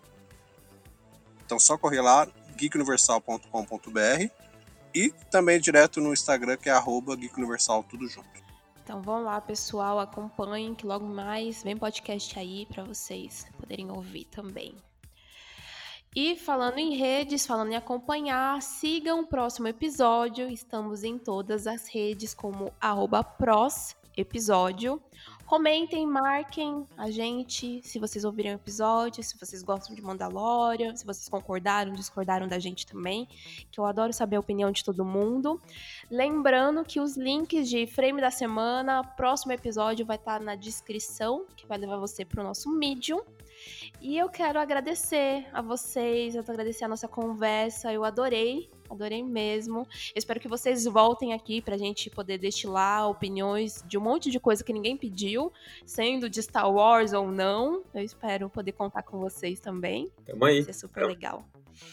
Então 1.45 1.59
só 1.59 1.77
correr 1.77 2.01
lá, 2.01 2.29
geekuniversal.com.br 2.57 4.31
e 4.95 5.11
também 5.31 5.61
direto 5.61 6.01
no 6.01 6.13
Instagram, 6.13 6.57
que 6.57 6.69
é 6.69 6.73
arroba 6.73 7.17
geekuniversal, 7.17 7.83
tudo 7.83 8.07
junto. 8.07 8.29
Então 8.83 9.01
vão 9.03 9.23
lá, 9.23 9.41
pessoal, 9.41 9.99
acompanhem 9.99 10.75
que 10.75 10.87
logo 10.87 11.07
mais 11.07 11.63
vem 11.63 11.77
podcast 11.77 12.39
aí 12.39 12.67
para 12.67 12.83
vocês 12.83 13.47
poderem 13.59 13.91
ouvir 13.91 14.25
também. 14.25 14.75
E 16.15 16.35
falando 16.35 16.79
em 16.79 16.97
redes, 16.97 17.47
falando 17.47 17.71
em 17.71 17.77
acompanhar, 17.77 18.61
sigam 18.61 19.21
o 19.21 19.27
próximo 19.27 19.69
episódio. 19.69 20.51
Estamos 20.51 21.05
em 21.05 21.17
todas 21.17 21.69
as 21.69 21.87
redes 21.87 22.35
como 22.35 22.73
arroba 22.81 23.23
pros 23.23 23.95
episódio. 24.21 25.03
Comentem, 25.51 26.07
marquem 26.07 26.87
a 26.97 27.11
gente 27.11 27.83
se 27.83 27.99
vocês 27.99 28.25
ouviram 28.25 28.53
o 28.53 28.55
episódio, 28.55 29.21
se 29.21 29.37
vocês 29.37 29.65
gostam 29.65 29.97
de 29.97 30.01
Mandalorian, 30.01 30.95
se 30.95 31.05
vocês 31.05 31.29
concordaram, 31.29 31.93
discordaram 31.93 32.47
da 32.47 32.61
gente 32.61 32.87
também, 32.87 33.27
que 33.69 33.81
eu 33.81 33.85
adoro 33.85 34.13
saber 34.13 34.37
a 34.37 34.41
opinião 34.41 34.71
de 34.71 34.85
todo 34.85 35.05
mundo. 35.05 35.61
Lembrando 36.09 36.85
que 36.85 37.01
os 37.01 37.17
links 37.17 37.69
de 37.69 37.85
frame 37.85 38.21
da 38.21 38.31
semana, 38.31 39.03
próximo 39.03 39.51
episódio 39.51 40.07
vai 40.07 40.17
estar 40.17 40.41
na 40.41 40.55
descrição, 40.55 41.45
que 41.57 41.67
vai 41.67 41.79
levar 41.79 41.97
você 41.97 42.25
para 42.25 42.43
o 42.43 42.45
nosso 42.45 42.71
Medium. 42.71 43.21
E 44.01 44.17
eu 44.17 44.29
quero 44.29 44.59
agradecer 44.61 45.49
a 45.53 45.61
vocês, 45.61 46.37
eu 46.37 46.45
agradecer 46.47 46.85
a 46.85 46.89
nossa 46.89 47.09
conversa, 47.09 47.93
eu 47.93 48.05
adorei, 48.05 48.71
adorei 48.91 49.23
mesmo. 49.23 49.81
Eu 49.81 49.87
espero 50.19 50.41
que 50.41 50.49
vocês 50.49 50.85
voltem 50.85 51.33
aqui 51.33 51.61
pra 51.63 51.77
gente 51.79 52.11
poder 52.11 52.39
destilar 52.39 53.09
opiniões 53.09 53.83
de 53.87 53.97
um 53.97 54.01
monte 54.01 54.31
de 54.31 54.41
coisa 54.41 54.65
que 54.65 54.73
ninguém 54.73 54.97
pediu, 54.97 55.53
sendo 55.87 56.29
de 56.29 56.43
Star 56.43 56.71
Wars 56.71 57.13
ou 57.13 57.31
não. 57.31 57.83
Eu 57.95 58.03
espero 58.03 58.51
poder 58.51 58.73
contar 58.73 59.03
com 59.03 59.19
vocês 59.19 59.61
também. 59.61 60.11
Tamo 60.27 60.45
aí. 60.45 60.63
Vai 60.63 60.73
ser 60.73 60.81
super 60.81 61.07
legal. 61.07 61.45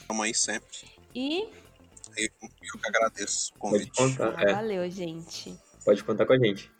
Tamo 0.07 0.23
aí 0.23 0.33
sempre. 0.33 0.87
E 1.15 1.43
Eu, 2.17 2.29
eu 2.41 2.79
que 2.81 2.87
agradeço 2.87 3.53
o 3.55 3.59
Pode 3.59 3.89
convite. 3.91 3.97
contar, 4.17 4.33
ah, 4.37 4.41
é, 4.41 4.53
valeu, 4.53 4.89
gente. 4.89 5.55
pode 5.85 6.03
contar 6.03 6.25
com 6.25 6.33
a 6.33 6.37
gente. 6.39 6.71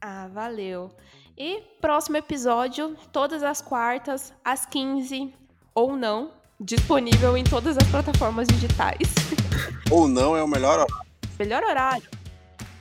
Ah, 0.00 0.28
valeu. 0.28 0.90
E 1.38 1.60
próximo 1.80 2.16
episódio, 2.16 2.96
todas 3.12 3.42
as 3.42 3.60
quartas, 3.60 4.32
às 4.42 4.64
15 4.64 5.34
ou 5.74 5.94
não, 5.94 6.32
disponível 6.60 7.36
em 7.36 7.44
todas 7.44 7.76
as 7.76 7.84
plataformas 7.88 8.46
digitais. 8.48 9.08
Ou 9.90 10.08
não 10.08 10.36
é 10.36 10.42
o 10.42 10.48
melhor 10.48 10.74
horário. 10.78 10.96
Melhor 11.38 11.62
horário. 11.62 12.02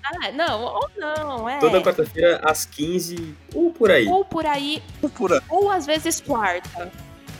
Ah, 0.03 0.31
não, 0.31 0.61
ou 0.61 0.89
não, 0.97 1.49
é. 1.49 1.57
Toda 1.57 1.81
quarta-feira 1.81 2.39
às 2.43 2.63
15 2.63 3.35
ou 3.55 3.71
por 3.71 3.89
aí. 3.89 4.07
Ou 4.07 4.23
por 4.23 4.45
aí, 4.45 4.81
Pura. 5.17 5.41
ou 5.49 5.71
às 5.71 5.87
vezes 5.87 6.21
quarta. 6.21 6.91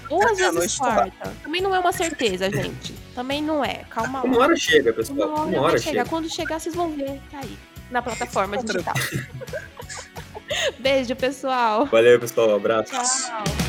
Ou 0.10 0.22
É, 0.24 0.32
às 0.32 0.38
vezes 0.40 0.76
quarta. 0.76 1.32
Também 1.44 1.62
não 1.62 1.76
é 1.76 1.80
uma 1.80 1.92
certeza, 1.92 2.50
gente. 2.50 2.94
Também 3.14 3.42
não 3.44 3.64
é. 3.64 3.84
Calma 3.90 4.24
Uma 4.24 4.40
hora 4.40 4.56
chega, 4.56 4.92
pessoal. 4.94 5.30
Uma 5.30 5.42
hora, 5.42 5.50
Uma 5.50 5.62
hora 5.62 5.72
vai 5.74 5.80
chegar. 5.80 5.92
chega. 6.00 6.10
Quando 6.10 6.28
chegar, 6.34 6.60
vocês 6.60 6.74
vão 6.74 6.90
ver. 6.90 7.22
Tá 7.30 7.38
aí. 7.40 7.56
Na 7.92 8.02
plataforma 8.02 8.58
Tá 8.58 8.64
digital. 8.64 8.94
Beijo, 10.80 11.16
pessoal. 11.16 11.86
Valeu, 11.86 12.20
pessoal. 12.20 12.50
Um 12.50 12.56
abraço. 12.56 12.92
Tchau. 12.92 13.65